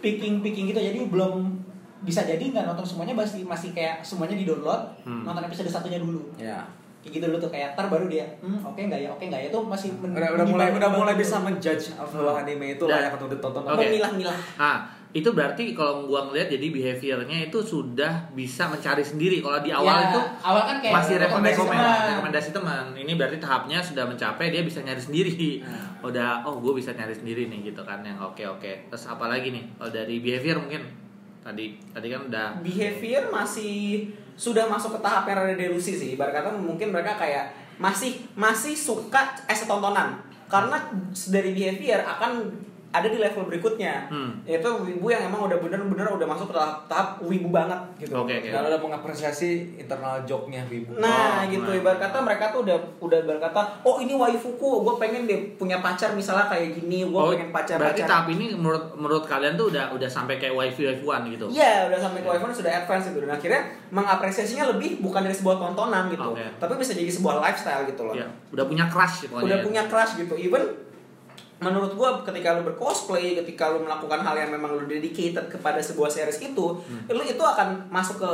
picking 0.00 0.40
picking 0.40 0.66
gitu. 0.66 0.80
Jadi 0.80 1.06
belum 1.06 1.56
bisa 2.00 2.24
jadi 2.24 2.40
nggak 2.40 2.64
nonton 2.64 2.82
semuanya 2.82 3.12
masih 3.12 3.44
masih 3.44 3.70
kayak 3.70 4.00
semuanya 4.00 4.32
di 4.32 4.44
download 4.44 4.88
Hmm. 5.02 5.22
nonton 5.22 5.44
episode 5.44 5.68
satunya 5.68 5.96
dulu. 5.96 6.20
Ya. 6.34 6.64
Kayak 7.00 7.12
gitu 7.14 7.24
dulu 7.28 7.38
tuh 7.38 7.48
kayak 7.48 7.72
tar 7.72 7.88
baru 7.88 8.04
dia 8.06 8.28
hmm, 8.40 8.60
oke 8.62 8.76
nggak 8.78 9.00
ya 9.00 9.08
oke 9.08 9.20
nggak 9.22 9.40
ya. 9.40 9.48
Tuh 9.48 9.62
masih 9.62 9.88
men- 9.96 10.12
udah, 10.12 10.30
udah 10.34 10.46
mulai 10.46 10.68
udah 10.70 10.90
mulai 10.90 11.14
bisa 11.14 11.36
menjudge 11.38 11.92
sebuah 11.92 12.40
anime 12.40 12.74
itu 12.74 12.84
layak 12.84 13.16
untuk 13.16 13.28
ditonton. 13.30 13.64
Oke. 13.64 13.84
Memilah-milah. 13.86 14.36
Nah, 14.58 14.78
itu 15.10 15.26
berarti 15.34 15.74
kalau 15.74 16.06
gua 16.06 16.30
ngeliat 16.30 16.46
jadi 16.54 16.70
behaviornya 16.70 17.50
itu 17.50 17.58
sudah 17.58 18.30
bisa 18.30 18.70
mencari 18.70 19.02
sendiri. 19.02 19.42
Kalau 19.42 19.58
di 19.58 19.74
awal 19.74 19.90
Ya, 19.90 20.06
itu 20.14 20.20
awal 20.38 20.62
kan 20.70 20.76
kayak 20.78 20.94
masih 20.94 21.14
rekomendasi 21.18 21.58
rekomendasi 21.58 21.66
teman, 21.66 22.06
rekomendasi 22.14 22.50
teman. 22.54 22.84
Ini 22.94 23.12
berarti 23.18 23.36
tahapnya 23.42 23.78
sudah 23.82 24.04
mencapai 24.06 24.54
dia 24.54 24.62
bisa 24.62 24.78
nyari 24.86 25.02
sendiri. 25.02 25.66
Nah. 25.66 26.06
Udah, 26.06 26.46
oh 26.46 26.62
gue 26.62 26.78
bisa 26.78 26.94
nyari 26.94 27.10
sendiri 27.10 27.50
nih 27.50 27.74
gitu 27.74 27.82
kan 27.82 28.06
yang 28.06 28.22
oke 28.22 28.38
oke. 28.46 28.86
Terus 28.86 29.04
apa 29.10 29.26
lagi 29.26 29.50
nih? 29.50 29.66
Kalau 29.74 29.90
dari 29.90 30.22
behavior 30.22 30.62
mungkin 30.62 30.86
tadi 31.42 31.74
tadi 31.90 32.06
kan 32.06 32.30
udah 32.30 32.46
behavior 32.62 33.22
masih 33.34 34.06
sudah 34.38 34.70
masuk 34.70 34.94
ke 34.96 35.00
tahap 35.02 35.26
yang 35.26 35.42
rada 35.42 35.58
delusi 35.58 35.98
sih. 35.98 36.14
Ibarat 36.14 36.38
kata 36.38 36.54
mungkin 36.54 36.94
mereka 36.94 37.18
kayak 37.18 37.50
masih 37.82 38.14
masih 38.38 38.78
suka 38.78 39.26
a 39.50 39.54
tontonan. 39.58 40.22
Karena 40.46 40.78
dari 41.34 41.50
behavior 41.50 41.98
akan 42.06 42.46
ada 42.90 43.06
di 43.06 43.16
level 43.16 43.46
berikutnya. 43.46 44.10
Hmm. 44.10 44.42
Yaitu 44.42 44.66
wibu 44.66 45.06
yang 45.06 45.22
emang 45.24 45.46
udah 45.46 45.56
bener-bener 45.56 46.10
udah 46.10 46.26
masuk 46.26 46.50
ke 46.50 46.54
tahap, 46.54 46.90
tahap 46.90 47.08
wibu 47.22 47.46
banget 47.48 47.78
gitu. 47.96 48.18
Oke 48.18 48.34
oke. 48.36 48.50
dan 48.50 48.66
udah 48.66 48.80
mengapresiasi 48.80 49.78
internal 49.78 50.18
joke-nya 50.26 50.66
Wibu 50.66 50.98
Nah, 50.98 51.46
Oh, 51.46 51.46
gitu 51.46 51.70
nah. 51.70 51.78
ibarat 51.78 52.02
kata 52.02 52.18
mereka 52.18 52.50
tuh 52.50 52.66
udah 52.66 52.74
udah 52.98 53.18
ibarat 53.22 53.38
kata, 53.40 53.62
"Oh, 53.82 53.98
ini 53.98 54.10
waifuku, 54.12 54.82
gue 54.82 54.94
pengen 54.98 55.22
deh 55.24 55.54
punya 55.54 55.78
pacar 55.78 56.10
misalnya 56.12 56.50
kayak 56.50 56.74
gini, 56.76 57.06
gue 57.06 57.14
Oh, 57.14 57.30
pengen 57.30 57.54
pacar 57.54 57.78
berarti 57.78 58.02
pacar." 58.02 58.10
tahap 58.10 58.26
ini 58.28 58.52
menurut 58.52 58.84
menurut 58.92 59.22
kalian 59.22 59.54
tuh 59.54 59.70
udah 59.70 59.94
udah 59.94 60.10
sampai 60.10 60.36
kayak 60.36 60.52
wifi 60.52 60.82
waifuan 60.84 61.22
gitu. 61.26 61.46
Iya, 61.46 61.86
udah 61.86 61.98
sampai 62.00 62.20
ke 62.20 62.28
iPhone 62.28 62.50
sudah 62.50 62.72
advance 62.74 63.06
gitu. 63.06 63.22
Dan 63.22 63.30
akhirnya 63.30 63.60
mengapresiasinya 63.94 64.64
lebih 64.68 64.98
bukan 64.98 65.22
dari 65.22 65.32
sebuah 65.32 65.56
tontonan 65.60 66.10
gitu, 66.10 66.34
Oke. 66.34 66.42
tapi 66.58 66.72
bisa 66.74 66.92
jadi 66.92 67.06
sebuah 67.08 67.38
lifestyle 67.38 67.86
gitu 67.86 68.02
loh. 68.02 68.14
Iya, 68.14 68.26
udah 68.50 68.64
punya 68.66 68.84
crush 68.86 69.26
pokoknya. 69.26 69.46
Udah 69.46 69.58
ya. 69.58 69.64
punya 69.64 69.82
crush 69.86 70.12
gitu. 70.18 70.34
Even 70.34 70.62
menurut 71.60 71.92
gua 71.94 72.24
ketika 72.24 72.56
lu 72.56 72.64
bercosplay, 72.64 73.36
ketika 73.36 73.70
lu 73.70 73.84
melakukan 73.84 74.24
hal 74.24 74.34
yang 74.36 74.50
memang 74.50 74.74
lu 74.74 74.84
dedicated 74.88 75.46
kepada 75.52 75.78
sebuah 75.78 76.08
series 76.08 76.40
itu, 76.40 76.66
Hmm. 76.80 77.04
lu 77.12 77.20
itu 77.20 77.40
akan 77.40 77.86
masuk 77.92 78.24
ke 78.24 78.30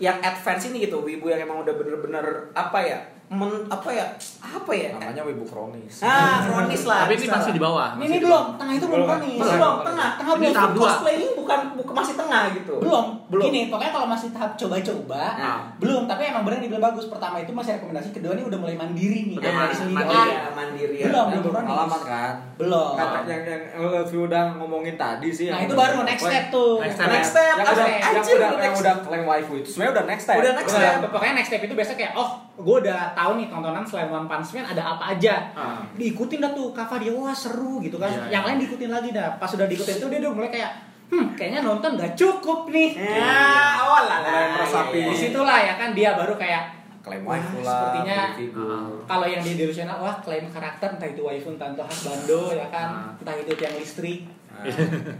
yang 0.00 0.16
advance 0.24 0.72
ini 0.72 0.88
gitu. 0.88 1.04
Wibu 1.04 1.28
yang 1.28 1.44
emang 1.44 1.60
udah 1.60 1.76
bener-bener 1.76 2.48
apa 2.56 2.80
ya? 2.80 2.98
Men, 3.30 3.46
apa 3.64 3.86
ya? 3.88 4.10
Apa 4.40 4.72
ya? 4.72 4.90
namanya 4.92 5.22
Wibu 5.22 5.46
kronis 5.46 6.02
Ah, 6.02 6.42
kronis 6.42 6.82
lah. 6.82 7.06
Tapi 7.06 7.14
ini 7.14 7.30
masih 7.30 7.54
di 7.54 7.62
bawah. 7.62 7.94
ini, 7.94 7.96
masih 7.96 8.10
ini 8.10 8.16
di 8.16 8.26
belum 8.26 8.34
bawah. 8.42 8.58
tengah 8.58 8.74
itu 8.74 8.86
belum 8.88 8.98
Belum. 9.00 9.20
nih 9.22 9.34
Masih 9.38 9.54
belum, 9.54 9.74
tengah, 9.80 10.08
tengah 10.12 10.32
Ini 10.32 10.40
belum. 10.40 10.50
tahap 10.52 10.70
dua. 10.72 10.82
Cosplay 10.84 11.14
ini 11.14 11.26
bukan, 11.32 11.60
bukan 11.78 11.94
masih 11.94 12.14
tengah 12.16 12.42
gitu. 12.50 12.74
belum 12.76 13.04
Belum. 13.30 13.42
gini 13.44 13.60
pokoknya 13.70 13.92
kalau 13.92 14.08
masih 14.08 14.28
tahap 14.30 14.50
coba-coba 14.56 15.22
Ah. 15.32 15.60
belum 15.78 16.02
tapi 16.04 16.22
emang 16.26 16.42
benar 16.42 16.58
dibilang 16.58 16.82
bagus 16.84 17.06
pertama 17.06 17.38
itu 17.38 17.52
masih 17.52 17.78
rekomendasi 17.78 18.08
kedua 18.10 18.34
ini 18.34 18.42
udah 18.42 18.58
mulai 18.58 18.74
mandiri 18.74 19.20
nih 19.24 19.36
Udah 19.36 19.44
udah 19.44 19.52
mulai 19.56 19.70
sendiri 19.72 19.94
mandiri. 19.96 20.26
Iya, 20.26 20.42
mandiri 20.50 20.94
ya. 20.96 21.04
Belum, 21.06 21.22
Kan 21.22 21.30
belum 21.30 21.42
kronis. 21.44 21.60
pengalaman 21.62 22.00
kan 22.04 22.32
belum 22.58 22.92
Kata 22.92 23.18
yang 23.24 23.42
yang 23.46 23.62
Lutfi 23.80 24.16
udah 24.18 24.44
ngomongin 24.52 24.94
tadi 24.96 25.28
sih 25.30 25.46
nah 25.48 25.58
itu 25.60 25.72
baru 25.72 26.02
next 26.02 26.24
step 26.24 26.44
tuh 26.50 26.82
Next 26.82 26.98
step. 26.98 27.06
Next 27.08 27.30
step, 27.30 27.46
yang 27.48 27.58
apa? 27.62 27.70
udah 27.70 27.86
yang 27.86 28.24
udah 28.26 28.48
yang 28.58 28.74
udah 28.74 28.94
waifu 29.24 29.52
itu 29.56 29.68
sebenarnya 29.70 29.92
udah 29.92 30.04
next 30.04 30.24
step 30.24 30.36
Udah 30.36 30.52
next 30.52 30.72
step. 30.74 30.92
pokoknya 31.06 31.34
next 31.38 31.48
step 31.48 31.62
itu 31.62 31.72
biasa 31.72 31.92
kayak 31.94 32.12
oh 32.12 32.30
gue 32.60 32.76
udah 32.80 33.12
tahu 33.12 33.30
nih 33.34 33.46
tontonan 33.46 33.82
selain 33.82 34.08
One 34.08 34.24
Punch 34.24 34.52
Man 34.52 34.66
ada 34.66 34.82
apa 34.90 35.04
aja 35.10 35.34
Ah. 35.52 35.80
diikutin 35.92 36.38
dah 36.38 36.50
tuh 36.50 36.70
cover 36.70 36.96
dia 36.96 37.10
wah 37.10 37.32
seru 37.32 37.78
gitu 37.78 37.96
kan 37.96 38.08
Iya, 38.08 38.30
yang 38.30 38.42
iya. 38.42 38.48
lain 38.48 38.58
diikutin 38.60 38.88
lagi 38.88 39.10
dah 39.10 39.36
pas 39.36 39.46
sudah 39.46 39.64
diikutin 39.64 39.96
tuh 39.96 40.08
dia 40.08 40.18
udah 40.18 40.32
mulai 40.32 40.50
kayak 40.50 40.70
hmm 41.06 41.34
kayaknya 41.34 41.60
nonton 41.60 41.94
gak 41.94 42.14
cukup 42.14 42.68
nih 42.68 42.94
Ya, 42.94 43.34
awal 43.78 44.04
lah. 44.06 44.18
Meresapi. 44.54 44.94
Iya, 44.94 45.04
di 45.04 45.10
iya. 45.10 45.20
situlah 45.20 45.58
ya 45.58 45.74
kan 45.74 45.90
dia 45.90 46.14
baru 46.14 46.34
kayak 46.34 46.64
klaim 47.00 47.24
waifu 47.24 47.58
lah 47.58 47.90
sepertinya- 47.90 48.36
figur 48.36 49.02
kalau 49.04 49.24
yang 49.24 49.40
di 49.40 49.56
delusional 49.56 49.96
wah 49.98 50.16
klaim 50.18 50.44
karakter 50.46 50.88
entah 50.90 51.08
itu 51.08 51.20
waifu 51.20 51.48
entah 51.50 51.68
itu 51.68 51.80
husbando 51.82 52.52
ya 52.52 52.68
kan 52.68 52.88
Ah. 53.08 53.16
entah 53.16 53.34
itu 53.34 53.52
tiang 53.54 53.74
listrik 53.74 54.28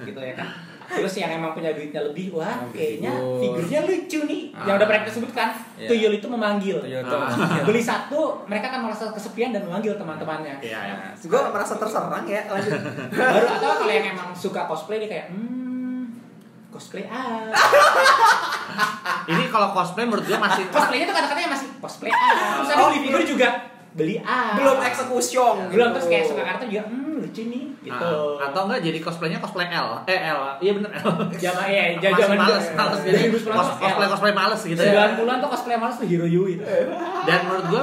gitu 0.02 0.20
ya 0.20 0.34
kan 0.34 0.48
terus 0.92 1.14
yang 1.14 1.30
emang 1.32 1.52
punya 1.52 1.70
duitnya 1.70 2.02
lebih 2.02 2.32
wah 2.32 2.58
Yang 2.60 2.72
kayaknya 2.72 3.12
figur. 3.12 3.38
figurnya 3.62 3.80
lucu 3.84 4.18
nih 4.24 4.42
Ah. 4.50 4.64
yang 4.64 4.74
udah 4.74 4.86
pernah 4.86 5.00
kita 5.02 5.12
sebutkan 5.14 5.48
Iya. 5.74 5.86
tuyul 5.86 6.12
itu 6.12 6.26
memanggil 6.26 6.76
Toyota 6.78 7.16
Ah. 7.16 7.62
beli 7.62 7.78
satu 7.80 8.20
mereka 8.44 8.66
kan 8.68 8.80
merasa 8.82 9.08
kesepian 9.08 9.50
dan 9.50 9.62
memanggil 9.62 9.94
teman-temannya 9.94 10.58
Iya, 10.60 10.78
iya. 10.84 10.94
Gue 11.16 11.40
merasa 11.46 11.74
terserang 11.74 12.24
ya, 12.24 12.42
lanjut. 12.44 12.74
baru 13.10 13.46
atau 13.52 13.70
kalau 13.78 13.92
yang 13.92 14.06
emang 14.10 14.28
suka 14.32 14.66
cosplay 14.66 14.98
dia 14.98 15.08
kayak 15.08 15.26
hmm 15.30 16.10
cosplay 16.68 17.02
ah 17.04 17.50
Ini 19.26 19.46
kalau 19.46 19.70
cosplay 19.70 20.04
menurut 20.04 20.22
gue 20.22 20.34
masih 20.34 20.64
cosplaynya 20.68 21.04
tuh 21.04 21.14
kata-katanya 21.14 21.50
masih 21.50 21.68
cosplay 21.76 22.10
ah 22.10 22.30
terus 22.56 22.70
ada 22.72 22.82
beli 22.88 22.98
figur 23.04 23.22
juga 23.24 23.48
beli 23.90 24.14
ah 24.20 24.54
Belum 24.54 24.78
eksekusiong. 24.78 25.68
belum 25.68 25.88
gitu. 25.88 25.94
terus 25.94 26.06
kayak 26.06 26.24
suka 26.24 26.42
karakter 26.42 26.66
juga 26.66 26.84
hmm 26.84 27.08
lucu 27.20 27.42
nih 27.44 27.64
gitu 27.80 28.10
Ah, 28.40 28.48
atau 28.48 28.64
enggak 28.64 28.80
jadi 28.80 28.98
cosplaynya 28.98 29.38
cosplay 29.38 29.68
L. 29.68 29.92
Eh 30.04 30.20
L. 30.26 30.40
Iya 30.58 30.72
bener 30.72 30.90
L. 30.90 31.08
Iya, 31.30 31.50
Masih 31.92 32.16
zaman 32.16 32.36
males, 32.38 32.64
males 32.72 33.00
jadi 33.04 33.18
2010 33.28 33.44
tuh 33.44 33.52
cos- 33.52 33.76
cosplay 33.76 34.08
cosplay 34.08 34.32
males 34.32 34.60
gitu 34.62 34.80
ya. 34.80 34.92
90-an 35.12 35.36
tuh 35.38 35.48
cosplay 35.48 35.76
males 35.76 35.96
tuh 35.96 36.06
Hero 36.06 36.24
Yui 36.24 36.56
itu. 36.56 36.64
Dan 37.22 37.38
menurut 37.44 37.64
gua 37.68 37.82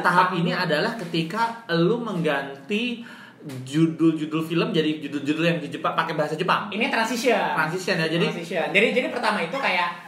tahap 0.00 0.28
ini 0.32 0.50
adalah 0.50 0.98
ketika 0.98 1.42
lu 1.70 1.96
mengganti 1.98 3.06
judul-judul 3.44 4.42
film 4.42 4.72
jadi 4.72 4.90
judul-judul 5.00 5.44
yang 5.44 5.58
di 5.60 5.68
Jepang 5.68 5.92
pakai 5.92 6.14
bahasa 6.14 6.34
Jepang. 6.34 6.66
Ini 6.68 6.88
transition. 6.88 7.54
Transition 7.54 7.94
ya. 7.96 8.06
Jadi 8.08 8.26
transition. 8.26 8.66
Jadi 8.70 8.86
jadi 8.92 9.06
pertama 9.08 9.38
itu 9.40 9.54
kayak 9.54 10.02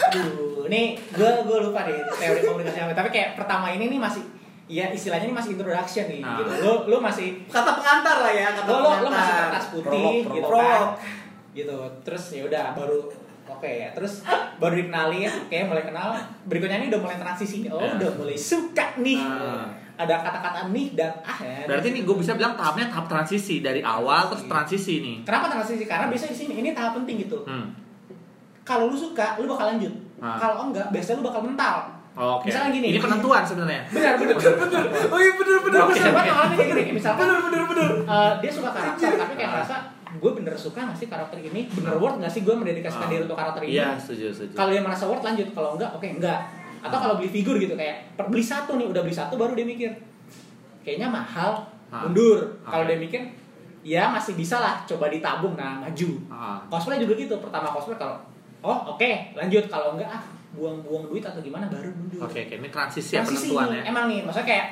Aduh, 0.00 0.64
ini 0.64 0.96
gue 1.06 1.30
gue 1.44 1.58
lupa 1.60 1.84
deh 1.84 1.94
teori 2.10 2.40
komunikasi 2.40 2.78
apa. 2.80 2.96
Tapi 2.96 3.08
kayak 3.10 3.36
pertama 3.36 3.68
ini 3.68 3.86
nih 3.86 4.00
masih 4.00 4.24
ya 4.70 4.86
istilahnya 4.88 5.26
ini 5.26 5.34
masih 5.34 5.50
introduction 5.52 6.06
nih 6.06 6.22
Ah. 6.22 6.38
gitu. 6.38 6.50
Lu 6.62 6.74
lu 6.86 6.96
masih 6.98 7.42
Kata 7.44 7.74
pengantar 7.74 8.16
lah 8.20 8.32
ya, 8.32 8.48
kata 8.54 8.64
lu, 8.64 8.72
lu, 8.72 8.78
lu 8.78 8.86
pengantar. 8.86 9.10
masih 9.10 9.34
kertas 9.34 9.64
putih 9.68 9.82
Prolog, 9.82 10.14
gitu 10.30 10.46
prolog. 10.46 10.70
kan. 10.70 11.10
Gitu. 11.50 11.76
Terus 12.00 12.24
ya 12.30 12.42
udah 12.46 12.64
baru 12.72 12.98
oke 13.50 13.66
ya. 13.68 13.88
Terus 13.90 14.14
baru 14.56 14.74
dikenalin, 14.76 15.30
oke 15.42 15.56
mulai 15.66 15.82
kenal. 15.82 16.08
Berikutnya 16.44 16.76
ini 16.78 16.86
udah 16.88 17.00
mulai 17.00 17.18
transisi. 17.18 17.66
Oh, 17.66 17.76
Ya. 17.76 17.98
udah 17.98 18.10
mulai 18.16 18.36
suka 18.36 18.86
nih. 18.96 19.18
Ah. 19.18 19.66
Ada 19.98 20.16
kata-kata 20.16 20.60
nih 20.70 20.96
dan 20.96 21.12
ah 21.20 21.36
ya. 21.36 21.68
berarti 21.68 21.92
nih 21.92 22.02
gue 22.02 22.16
bisa 22.16 22.32
bilang 22.32 22.56
tahapnya 22.56 22.88
tahap 22.88 23.04
transisi 23.04 23.60
dari 23.60 23.84
awal 23.84 24.30
terus 24.30 24.46
transisi 24.46 24.94
nih. 24.98 25.16
Kenapa 25.22 25.50
transisi? 25.50 25.84
Karena 25.84 26.08
biasanya 26.08 26.32
di 26.32 26.38
sini 26.38 26.54
ini 26.56 26.70
tahap 26.70 26.96
penting 26.96 27.20
gitu. 27.20 27.44
Hmm. 27.44 27.68
Kalau 28.62 28.86
lu 28.86 28.94
suka, 28.94 29.34
lu 29.36 29.44
bakal 29.44 29.74
lanjut. 29.74 29.92
Ah. 30.16 30.38
Kalau 30.38 30.70
enggak, 30.70 30.88
biasanya 30.88 31.18
lu 31.18 31.26
bakal 31.26 31.42
mental. 31.42 31.76
Oke. 32.10 32.44
Misalnya 32.46 32.70
gini. 32.72 32.86
Ini 32.90 32.98
penentuan 32.98 33.42
sebenarnya. 33.42 33.82
Benar, 33.88 34.14
benar, 34.16 34.34
benar, 34.34 34.54
benar. 34.58 34.84
Oh 35.14 35.18
iya 35.18 35.32
bener 35.32 35.56
bener. 35.60 35.78
Gue 35.80 35.96
sempat 35.96 36.24
ngalamin 36.24 36.56
kayak 36.56 36.70
gini, 36.76 36.92
misalkan 36.92 37.22
Bener 37.22 37.38
bener 37.40 37.62
bener. 37.66 37.90
eh, 38.02 38.32
dia 38.38 38.50
suka 38.50 38.70
karakter, 38.70 39.10
tapi 39.14 39.32
kayak 39.34 39.50
ngerasa 39.52 39.76
gue 40.12 40.30
bener 40.34 40.54
suka 40.54 40.80
nggak 40.82 40.98
sih 40.98 41.06
karakter 41.06 41.38
ini, 41.40 41.70
bener 41.70 41.94
worth 41.96 42.18
nggak 42.18 42.28
sih 42.28 42.42
gue 42.42 42.50
mendedikasikan 42.52 43.06
Ah. 43.06 43.10
diri 43.10 43.22
untuk 43.24 43.38
karakter 43.38 43.60
ini. 43.62 43.70
Iya, 43.72 43.88
setuju, 43.94 44.26
setuju. 44.28 44.54
Kalau 44.54 44.70
dia 44.70 44.82
merasa 44.82 45.04
worth 45.06 45.22
lanjut, 45.22 45.48
kalau 45.50 45.70
enggak, 45.74 45.90
oke 45.92 46.06
enggak. 46.08 46.40
Atau 46.80 46.98
kalau 46.98 47.14
beli 47.14 47.30
figur 47.30 47.54
gitu 47.56 47.72
kayak 47.72 47.96
per- 48.14 48.26
beli 48.26 48.42
satu 48.42 48.74
nih, 48.74 48.86
udah 48.86 49.00
beli 49.00 49.14
satu 49.14 49.34
baru 49.34 49.52
dia 49.52 49.62
mikir 49.64 49.90
kayaknya 50.80 51.06
mahal, 51.06 51.62
Ah. 51.88 52.02
mundur. 52.02 52.42
Kalau 52.60 52.82
Oke. 52.82 52.90
dia 52.90 52.98
mikir 52.98 53.22
ya 53.80 54.08
masih 54.08 54.34
bisa 54.34 54.58
lah 54.58 54.82
coba 54.84 55.06
ditabung 55.08 55.54
nah 55.54 55.78
maju. 55.78 56.10
Ah. 56.26 56.58
Cosplay 56.66 56.98
juga 56.98 57.14
gitu. 57.14 57.38
Pertama 57.38 57.68
cosplay 57.68 57.94
kalau 57.94 58.18
oh 58.60 58.78
oke 58.90 59.10
lanjut 59.32 59.64
kalau 59.66 59.94
enggak 59.94 60.10
ah 60.10 60.20
buang-buang 60.52 61.04
duit 61.06 61.22
atau 61.22 61.38
gimana 61.38 61.66
baru 61.66 61.88
mundur. 61.88 62.20
Oke, 62.22 62.44
oke. 62.44 62.54
Ini 62.56 62.68
transisi 62.68 63.14
ya 63.14 63.20
Transisi, 63.20 63.50
penentuan 63.50 63.68
ya. 63.72 63.82
Emang 63.84 64.04
nih, 64.06 64.20
maksudnya 64.20 64.48
kayak 64.48 64.66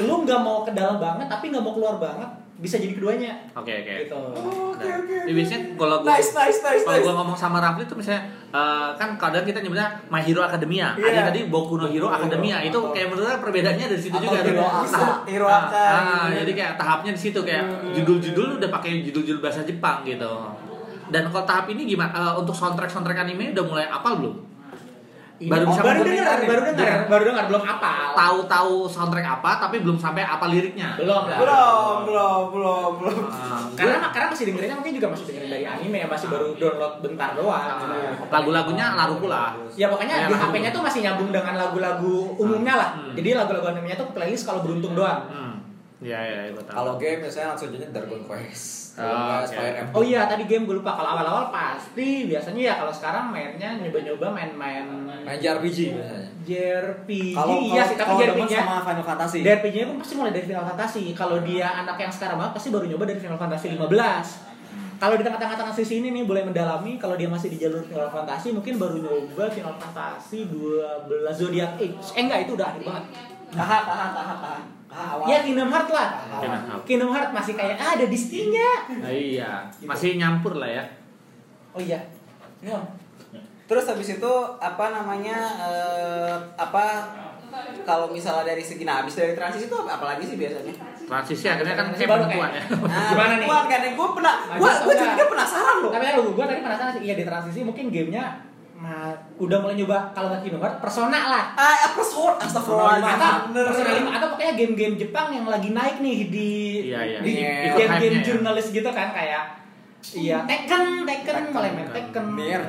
lu 0.00 0.22
nggak 0.22 0.40
mau 0.40 0.62
ke 0.62 0.70
dalam 0.70 0.96
banget 0.96 1.26
tapi 1.26 1.48
nggak 1.48 1.60
mau 1.60 1.72
keluar 1.72 1.96
banget. 1.96 2.30
bisa 2.56 2.80
jadi 2.80 2.96
keduanya 2.96 3.36
Oke 3.52 3.68
oke. 3.68 3.94
gitu 4.00 4.16
Nah, 4.16 4.96
ya, 5.28 5.28
biasanya 5.28 5.76
kalau 5.76 6.00
gue 6.00 6.08
Nice, 6.08 6.32
nice, 6.32 6.58
nice, 6.58 6.82
kalau 6.82 6.96
nice. 6.96 7.04
gue 7.04 7.14
ngomong 7.14 7.36
sama 7.36 7.60
Rafli 7.60 7.84
itu 7.84 7.92
misalnya 7.92 8.24
eh, 8.48 8.88
kan 8.96 9.12
kadang 9.20 9.44
kita 9.44 9.60
nyebutnya 9.60 9.84
My 10.08 10.24
Hero 10.24 10.40
Academia. 10.40 10.96
Iya. 10.96 11.20
Ada 11.20 11.22
tadi 11.28 11.40
Boku 11.46 11.76
no 11.76 11.84
Hero 11.84 12.08
Academia. 12.08 12.64
Itu 12.64 12.80
kayak 12.88 13.12
menurut 13.12 13.28
perbedaannya 13.36 13.86
dari 13.86 14.00
situ 14.00 14.16
Atau 14.16 14.32
juga. 14.32 14.40
Hero 14.40 14.64
Tahap- 14.64 14.88
Aka- 14.88 15.20
Hero 15.28 15.46
ah, 15.46 15.68
ah, 15.68 16.26
jadi 16.32 16.52
kayak 16.54 16.72
tahapnya 16.76 17.12
di 17.12 17.20
situ 17.20 17.38
kayak 17.38 17.64
judul-judul 17.92 18.56
udah 18.56 18.70
pakai 18.72 19.04
judul-judul 19.04 19.44
bahasa 19.44 19.60
Jepang 19.60 20.00
gitu. 20.00 20.32
Dan 21.06 21.28
kalau 21.28 21.44
tahap 21.44 21.68
ini 21.68 21.84
gimana? 21.84 22.08
Eh, 22.10 22.34
untuk 22.40 22.56
soundtrack 22.56 22.88
soundtrack 22.88 23.20
anime 23.20 23.52
udah 23.52 23.64
mulai 23.68 23.84
apal 23.84 24.16
belum? 24.16 24.36
Baru 25.36 25.62
Oh, 25.62 25.68
bisa 25.68 25.82
baru 25.84 26.00
ngomongin 26.00 26.16
dengar 26.18 26.38
baru 26.40 26.60
dengar 26.64 26.76
Dengar. 26.78 27.00
baru 27.06 27.22
dengar 27.26 27.44
belum 27.46 27.62
apa 27.62 27.92
Tahu-tahu 28.16 28.74
soundtrack 28.86 29.28
apa 29.30 29.50
tapi 29.60 29.76
belum 29.78 29.94
sampai 29.94 30.22
apa 30.22 30.44
liriknya. 30.46 30.96
belum 30.96 31.22
lah 31.22 31.36
Belum, 31.36 31.96
belum, 32.04 32.42
belum, 32.50 32.90
belum. 32.96 33.18
Ah, 33.28 33.60
karena 33.74 34.08
karena 34.08 34.26
masih 34.26 34.44
dengerinnya 34.46 34.74
mungkin 34.74 34.94
juga 34.96 35.08
masih 35.08 35.24
dengerin 35.26 35.50
dari 35.50 35.64
anime 35.64 35.96
ya 35.98 36.06
masih 36.06 36.26
baru 36.26 36.48
download 36.54 36.94
bentar 37.00 37.30
doang 37.32 37.76
lagu-lagunya 38.26 38.86
lalu 38.96 39.14
pula. 39.18 39.52
Ya 39.74 39.86
pokoknya 39.86 40.14
Kayak 40.18 40.30
di. 40.30 40.36
HP-nya 40.38 40.70
tuh 40.70 40.82
masih 40.82 41.00
nyambung 41.02 41.30
dengan 41.30 41.54
lagu-lagu 41.54 42.16
umumnya 42.34 42.74
lah. 42.74 42.88
Hmm. 42.96 43.12
Jadi 43.12 43.28
lagu-lagu 43.34 43.66
animenya 43.68 43.96
tuh 43.96 44.08
playlist 44.10 44.44
kalau 44.44 44.60
beruntung 44.62 44.94
doang. 44.94 45.20
Hmm. 45.28 45.55
Iya 45.96 46.18
iya 46.20 46.40
tahu. 46.52 46.68
Kalau 46.68 46.92
game 47.00 47.24
biasanya 47.24 47.56
langsung 47.56 47.72
jadi 47.72 47.88
Dragon 47.88 48.20
Quest. 48.28 48.86
Oh, 48.96 49.44
Emblem. 49.44 49.92
Oh 49.92 50.00
iya 50.04 50.24
tadi 50.24 50.48
game 50.48 50.64
gue 50.64 50.76
lupa 50.80 50.96
kalau 50.96 51.16
awal-awal 51.16 51.52
pasti 51.52 52.28
biasanya 52.28 52.60
ya 52.72 52.74
kalau 52.80 52.92
sekarang 52.92 53.28
mainnya 53.28 53.76
nyoba-nyoba 53.76 54.32
main-main 54.32 54.84
Main 55.04 55.36
JRPG 55.36 55.96
biasanya. 55.96 56.28
JRPG 56.44 57.36
Kalau 57.36 57.56
iya 57.60 57.82
sih 57.84 57.96
tapi 57.96 58.12
demen 58.24 58.44
JRPG-nya 58.44 58.60
sama 58.64 58.76
Final 58.84 59.04
Fantasy. 59.04 59.38
JRPG-nya 59.44 59.86
pun 59.88 59.96
pasti 60.00 60.14
mulai 60.16 60.32
dari 60.32 60.46
Final 60.48 60.64
Fantasy. 60.68 61.04
Kalau 61.12 61.36
dia 61.44 61.66
anak 61.84 61.96
yang 61.96 62.12
sekarang 62.12 62.36
banget 62.40 62.52
pasti 62.56 62.68
baru 62.72 62.84
nyoba 62.88 63.04
dari 63.08 63.20
Final 63.20 63.40
Fantasy 63.40 63.66
15. 63.72 63.84
Kalau 64.96 65.14
di 65.20 65.22
tengah-tengah 65.28 65.56
transisi 65.60 66.00
ini 66.00 66.08
nih 66.08 66.24
boleh 66.24 66.48
mendalami 66.48 66.96
kalau 66.96 67.20
dia 67.20 67.28
masih 67.28 67.52
di 67.52 67.60
jalur 67.60 67.84
Final 67.84 68.08
Fantasy 68.08 68.52
mungkin 68.52 68.80
baru 68.80 68.96
nyoba 69.00 69.44
Final 69.48 69.76
Fantasy 69.76 70.48
12 70.48 71.36
Zodiac 71.36 71.76
Age. 71.80 72.16
Eh 72.16 72.22
enggak 72.24 72.48
itu 72.48 72.52
udah 72.56 72.68
akhir 72.72 72.84
banget. 72.84 73.04
Tahan, 73.52 73.82
tahan, 73.84 74.10
tahan, 74.12 74.38
tahan. 74.44 74.75
Awal. 74.86 75.26
Ya 75.26 75.38
Kingdom 75.40 75.68
Heart 75.68 75.88
lah. 75.90 76.08
Kingdom 76.38 76.62
Heart. 76.62 76.82
Kingdom 76.84 77.10
Heart 77.10 77.30
masih 77.32 77.52
kayak 77.54 77.76
ah, 77.76 77.90
ada 77.94 78.06
Disney-nya. 78.06 78.70
Ah, 78.88 79.10
iya, 79.10 79.50
masih 79.82 80.16
nyampur 80.16 80.56
lah 80.56 80.70
ya. 80.70 80.84
Oh 81.70 81.80
iya. 81.80 82.00
Iya. 82.58 82.78
Terus 83.66 83.84
habis 83.84 84.08
itu 84.12 84.32
apa 84.56 84.84
namanya 84.88 85.36
eh, 85.58 86.34
apa 86.54 87.10
kalau 87.82 88.10
misalnya 88.10 88.46
dari 88.46 88.60
segi 88.60 88.84
nah 88.84 89.00
habis 89.00 89.16
dari 89.16 89.32
transisi 89.32 89.66
itu 89.66 89.74
apa 89.74 89.98
apalagi 89.98 90.24
sih 90.24 90.36
biasanya? 90.36 90.70
Transisi 91.06 91.46
akhirnya 91.46 91.74
kan 91.74 91.86
baru 91.90 92.06
perempuan 92.26 92.50
kayak- 92.50 92.54
ya. 92.54 92.62
Nah, 92.86 93.08
Gimana 93.10 93.34
nih? 93.36 93.46
Buat 93.46 93.64
kan 93.66 93.80
gue 93.82 94.08
pernah 94.14 94.34
Nah, 94.38 94.54
gue 94.54 94.62
gua 94.62 94.70
gue 94.72 94.86
enggak. 94.86 95.02
jadinya 95.02 95.26
penasaran 95.28 95.76
loh. 95.82 95.90
Tapi 95.90 96.04
kan 96.04 96.14
gue 96.20 96.44
tadi 96.46 96.60
penasaran 96.62 96.90
sih, 96.94 97.02
iya 97.02 97.14
di 97.14 97.24
transisi 97.24 97.60
mungkin 97.62 97.84
gamenya 97.90 98.24
nah, 98.76 99.08
udah 99.36 99.56
mulai 99.58 99.74
nyoba 99.74 100.12
kalau 100.12 100.28
nggak 100.28 100.42
Kingdom 100.42 100.60
Persona 100.78 101.18
lah. 101.26 101.44
Ah, 101.54 101.90
persona 101.90 102.34
Atau 102.34 102.46
astagfirullahaladzim. 102.46 103.40
bener. 103.50 103.64
Persona 103.66 103.90
5 103.96 104.12
atau 104.12 104.28
pokoknya 104.30 104.52
game-game 104.54 104.94
Jepang 104.96 105.28
yang 105.30 105.46
lagi 105.46 105.70
naik 105.70 105.96
nih 105.98 106.18
di 106.28 106.50
Iya, 106.86 107.00
iya. 107.02 107.18
di 107.18 107.30
Iya. 107.32 107.50
di 107.50 107.66
Ikut 107.66 107.78
game-game 107.78 108.14
ya. 108.14 108.22
jurnalis 108.22 108.66
gitu 108.70 108.90
kan 108.90 109.08
kayak 109.10 109.44
Iya, 110.06 110.38
Tekken, 110.46 111.02
Tekken, 111.02 111.50
mulai 111.50 111.72
main 111.72 111.88
Tekken. 111.88 112.24
Nier. 112.32 112.62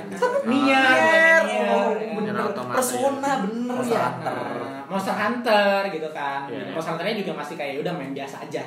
Nier. 0.43 1.43
Oh, 1.69 1.93
ya. 1.93 2.33
Automata, 2.33 2.73
Persona 2.73 3.31
bener 3.43 3.75
Monster 3.75 3.93
ya. 3.93 4.05
Hunter. 4.09 4.35
Monster 4.87 5.15
Hunter 5.15 5.79
gitu 5.91 6.09
kan. 6.11 6.47
Iya. 6.47 6.73
Monster 6.73 6.91
Hunternya 6.93 7.15
juga 7.15 7.31
masih 7.35 7.55
kayak 7.55 7.75
udah 7.79 7.93
main 7.93 8.11
biasa 8.11 8.41
aja. 8.41 8.63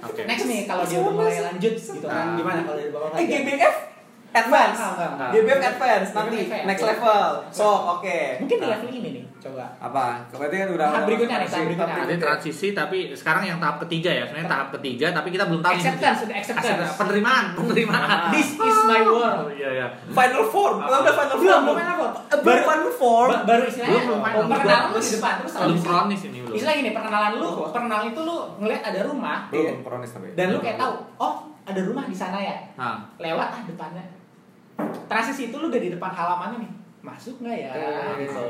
Oke. 0.00 0.24
Next 0.24 0.46
nih 0.46 0.64
kalau 0.64 0.82
dia 0.82 0.98
udah 0.98 1.12
mulai 1.12 1.38
lanjut 1.44 1.74
gitu 1.74 2.06
kan, 2.06 2.24
Ah. 2.24 2.34
gimana 2.34 2.58
kalau 2.62 2.76
dari 2.76 2.90
Bapak 2.90 3.18
Eh? 3.18 3.26
GBF 3.28 3.76
Advance. 4.30 4.76
Enggak, 4.78 5.10
enggak, 5.32 5.70
Advance 5.72 6.10
nanti 6.12 6.38
GBF 6.38 6.62
next 6.62 6.78
Advance. 6.78 7.00
level. 7.00 7.24
So, 7.50 7.66
oke. 7.96 8.18
Mungkin 8.38 8.56
di 8.56 8.62
Nah. 8.62 8.70
level 8.70 8.90
ini 8.92 9.08
nih, 9.10 9.24
coba. 9.38 9.64
Apa? 9.78 10.04
Berarti 10.30 10.56
kan 10.56 10.68
udah 10.70 10.86
Tahap 10.86 11.04
berikutnya 11.04 11.36
nih, 11.38 11.48
tahap 11.48 11.64
transisi. 11.64 11.66
berikutnya. 11.88 12.16
Transisi 12.20 12.68
tapi 12.72 12.98
sekarang 13.12 13.42
yang 13.44 13.58
tahap 13.58 13.76
ketiga 13.82 14.10
ya. 14.12 14.24
Sebenarnya 14.24 14.48
tahap 14.48 14.68
ketiga 14.76 15.06
tapi 15.10 15.28
kita 15.30 15.44
belum 15.44 15.60
tahu. 15.60 15.74
Acceptance, 15.74 16.18
udah 16.22 16.36
acceptance. 16.36 16.68
Acceptance. 16.68 16.98
Penerimaan, 16.98 17.44
penerimaan. 17.58 18.18
This 18.30 18.48
is 18.54 18.78
my 18.84 19.00
world. 19.02 19.38
Oh, 19.40 19.50
iya 19.50 19.68
iya. 19.74 19.86
Final 20.06 20.44
form. 20.46 20.76
Kalau 20.78 20.98
udah 21.00 21.14
final 21.14 21.34
Belum, 21.34 21.48
form. 21.48 21.64
belum 21.64 21.78
final 21.78 21.96
form. 21.96 22.12
Belum 22.38 22.62
final 22.62 22.92
form. 22.94 23.30
Ba- 23.30 23.44
baru 23.48 23.62
istilahnya 23.64 24.00
final. 24.04 24.44
perkenalan 24.46 24.86
lu 24.88 24.98
di 24.98 25.10
depan 25.10 25.32
terus 25.40 25.52
Belum 25.56 25.78
kronis 25.80 26.20
ini 26.22 26.38
belum. 26.42 26.54
Istilah 26.54 26.74
gini, 26.76 26.90
perkenalan 26.92 27.32
lu, 27.34 27.48
perkenalan 27.66 28.06
itu 28.06 28.20
lu 28.20 28.36
ngeliat 28.58 28.82
ada 28.84 29.00
rumah 29.02 29.38
Belum 29.48 29.80
kronis 29.80 30.10
tapi. 30.10 30.36
dan 30.36 30.52
lu 30.52 30.60
kayak 30.60 30.76
tahu, 30.76 30.92
oh 31.16 31.34
ada 31.64 31.80
rumah 31.80 32.04
di 32.04 32.12
sana 32.12 32.38
ya. 32.38 32.56
Nah, 32.74 33.04
Lewat 33.16 33.48
ah 33.50 33.62
depannya. 33.62 34.04
Transisi 35.06 35.42
itu 35.46 35.56
lu 35.56 35.66
udah 35.66 35.80
di 35.80 35.90
depan 35.90 36.10
halamannya 36.10 36.58
nih. 36.60 36.72
Masuk 37.00 37.40
nggak 37.40 37.56
ya? 37.58 37.72
Gitu. 38.16 38.44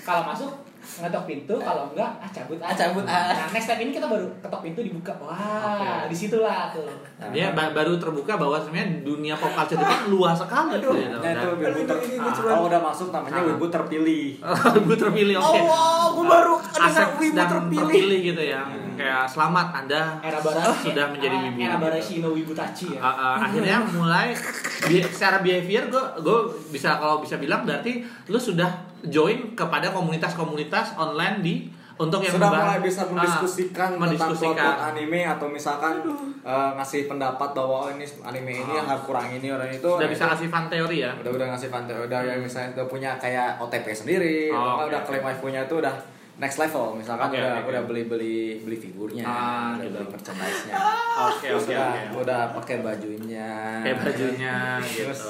Kalau 0.00 0.22
masuk 0.24 0.50
ngetok 0.82 1.24
pintu, 1.24 1.54
kalau 1.56 1.86
enggak 1.88 2.10
ah 2.18 2.26
cabut 2.28 2.58
Ah, 2.58 2.74
cabut, 2.74 3.06
ah. 3.06 3.30
Nah, 3.30 3.46
next 3.48 3.64
step 3.64 3.78
ini 3.78 3.94
kita 3.94 4.02
baru 4.04 4.26
ketok 4.36 4.60
pintu 4.60 4.82
dibuka. 4.82 5.14
Wah, 5.16 5.78
Oke. 5.78 6.10
di 6.10 6.16
situlah 6.16 6.68
tuh. 6.68 6.90
dia 7.30 7.54
ba- 7.54 7.70
baru 7.70 7.94
terbuka 7.96 8.34
bahwa 8.34 8.58
sebenarnya 8.58 9.00
dunia 9.00 9.30
pop 9.32 9.52
culture 9.52 9.78
itu 9.78 9.86
kan 9.86 10.00
luas 10.12 10.34
sekali 10.34 10.74
Aduh. 10.74 10.90
gitu. 10.90 11.16
Nah, 11.16 11.30
itu 11.32 11.46
wibu 11.54 11.82
ter- 11.86 12.02
Ini- 12.02 12.18
ini 12.18 12.26
Ah, 12.26 12.34
kalau 12.34 12.66
udah 12.66 12.80
masuk 12.82 13.08
namanya 13.08 13.38
Ah. 13.38 13.46
wibu 13.46 13.66
terpilih. 13.68 14.26
gue 14.88 14.96
terpilih 14.98 15.34
oke. 15.38 15.46
Allah, 15.54 16.02
gue 16.10 16.24
baru 16.26 16.54
Aset 16.58 17.08
wibu 17.14 17.38
terpilih. 17.38 17.78
terpilih 17.78 18.18
gitu 18.26 18.42
ya. 18.44 18.62
Kayak 19.02 19.26
selamat 19.26 19.66
Anda 19.74 20.02
Era 20.20 20.38
Barashi 20.38 20.86
sudah 20.86 21.06
menjadi 21.08 21.34
Ah, 21.34 21.42
wibu. 21.44 21.58
Era 21.58 21.66
gitu. 21.68 21.82
Barashi 21.82 22.14
no 22.16 22.28
Wibutachi 22.30 22.86
ya. 22.92 23.00
Uh, 23.00 23.08
uh, 23.08 23.34
akhirnya 23.42 23.76
mulai 23.88 24.28
bi- 24.84 25.02
secara 25.04 25.36
behavior 25.40 25.84
gue 25.88 26.04
gue 26.22 26.38
bisa 26.70 26.96
kalau 26.96 27.18
bisa 27.18 27.34
bilang 27.36 27.62
berarti 27.62 27.98
lu 28.26 28.38
sudah 28.38 28.70
join 29.04 29.52
kepada 29.52 29.90
komunitas-komunitas 29.90 30.94
online 30.94 31.38
di 31.40 31.54
untuk 31.94 32.18
yang 32.20 32.34
sudah 32.34 32.48
membahas- 32.48 32.64
mulai 32.64 32.80
bisa 32.80 33.00
ah, 33.00 33.08
mendiskusikan 33.10 33.88
tentang 33.90 34.00
mendiskusikan. 34.00 34.54
plot 34.56 34.78
anime 34.88 35.20
atau 35.24 35.46
misalkan 35.46 35.94
eh, 36.40 36.70
ngasih 36.72 37.00
pendapat 37.04 37.48
bahwa 37.52 37.76
oh, 37.80 37.90
ini 37.90 38.06
anime 38.22 38.52
ini 38.56 38.72
yang 38.72 38.86
harus 38.86 39.02
kurang 39.02 39.26
ini 39.28 39.48
orang 39.48 39.68
itu 39.68 39.82
sudah 39.84 40.00
nah, 40.00 40.08
bisa 40.08 40.24
itu 40.24 40.32
kasih 40.32 40.48
fan 40.48 40.64
teori 40.68 40.98
ya 41.00 41.10
udah 41.16 41.30
udah 41.32 41.46
ngasih 41.52 41.68
pantai 41.68 41.94
udah 42.00 42.20
yang 42.24 42.40
misalnya 42.40 42.68
udah 42.72 42.86
punya 42.86 43.10
kayak 43.16 43.58
OTP 43.58 43.86
sendiri 43.92 44.48
Oh, 44.48 44.56
atau 44.56 44.78
oke, 44.80 44.88
udah 44.88 45.00
klaim 45.04 45.22
waifu-nya 45.22 45.60
itu 45.64 45.74
udah 45.76 45.94
next 46.36 46.56
level. 46.56 46.96
Misalkan 46.96 47.28
Oke, 47.28 47.36
udah 47.36 47.52
oke, 47.58 47.68
udah 47.68 47.82
beli 47.84 48.02
beli 48.04 48.36
beli 48.60 48.76
figurnya 48.76 49.24
Ah, 49.24 49.76
udah 49.76 49.84
gitu. 49.84 49.96
beli 49.98 50.06
merchandise-nya. 50.10 50.74
Oke 51.28 51.46
oke 51.52 51.68
udah 51.68 51.86
oke 51.86 52.20
udah 52.24 52.40
pakai 52.56 52.76
bajunya. 52.80 53.50
Kayak 53.84 53.98
bajunya 54.00 54.56
Terus, 54.80 55.20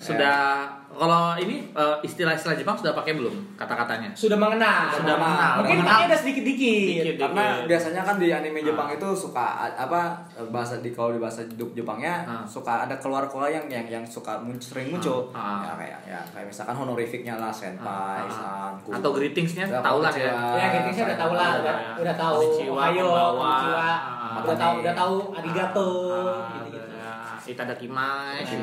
sudah 0.00 0.64
kalau 0.90 1.36
ini 1.36 1.70
eh, 1.70 1.96
istilah-istilah 2.00 2.56
Jepang 2.56 2.74
sudah 2.74 2.90
pakai 2.90 3.14
belum 3.14 3.54
kata-katanya 3.54 4.10
Sudah 4.10 4.34
mengenal. 4.34 4.90
Sudah 4.90 5.14
mengenal. 5.14 5.52
Mungkin 5.60 5.76
Mengenal. 5.78 5.92
pakai 5.94 6.06
udah 6.08 6.18
sedikit-dikit. 6.18 6.86
Dikit. 6.98 7.16
karena 7.16 7.44
Dikit. 7.54 7.68
biasanya 7.68 8.02
kan 8.02 8.16
di 8.16 8.28
anime 8.28 8.60
Jepang 8.60 8.88
Ah. 8.88 8.96
itu 8.96 9.08
suka 9.14 9.46
apa 9.70 10.18
bahasa 10.48 10.80
di 10.80 10.90
kalau 10.90 11.12
di 11.12 11.20
bahasa 11.20 11.44
Jep- 11.46 11.72
Jepangnya 11.74 12.24
Ah. 12.24 12.42
suka 12.42 12.82
ada 12.82 12.96
keluar-keluar 12.96 13.48
yang 13.48 13.64
yang 13.66 13.86
yang 13.86 14.04
suka 14.04 14.34
sering 14.58 14.90
muncul 14.90 15.30
Ah. 15.30 15.62
ya 15.62 15.72
kayak 15.76 16.00
ya 16.06 16.20
kayak 16.26 16.46
misalkan 16.48 16.74
honorificnya 16.74 17.36
lah 17.36 17.52
senpai, 17.52 18.24
Ah. 18.24 18.74
san, 18.74 18.74
atau 18.90 19.10
greetingsnya 19.12 19.68
Ya, 19.68 19.78
tahu 19.80 20.00
lah 20.00 20.10
ya 20.10 20.32
Ya, 20.58 20.66
greetingsnya 20.70 21.04
udah 21.06 21.18
tahu 21.18 21.32
lah, 21.34 21.50
udah, 21.60 21.76
ya. 21.76 21.92
udah 21.98 22.14
tahu. 22.18 22.34
Konnichiwa, 22.40 22.80
Ayo. 22.82 23.08
Ah. 23.38 24.42
Udah 24.42 24.56
tahu, 24.56 24.74
udah 24.80 24.94
tahu 24.96 25.14
arigato 25.34 25.88
Ah, 26.10 26.58
gitu-gitu. 26.58 26.96
ya, 26.96 27.12
itadakimasu. 27.46 28.58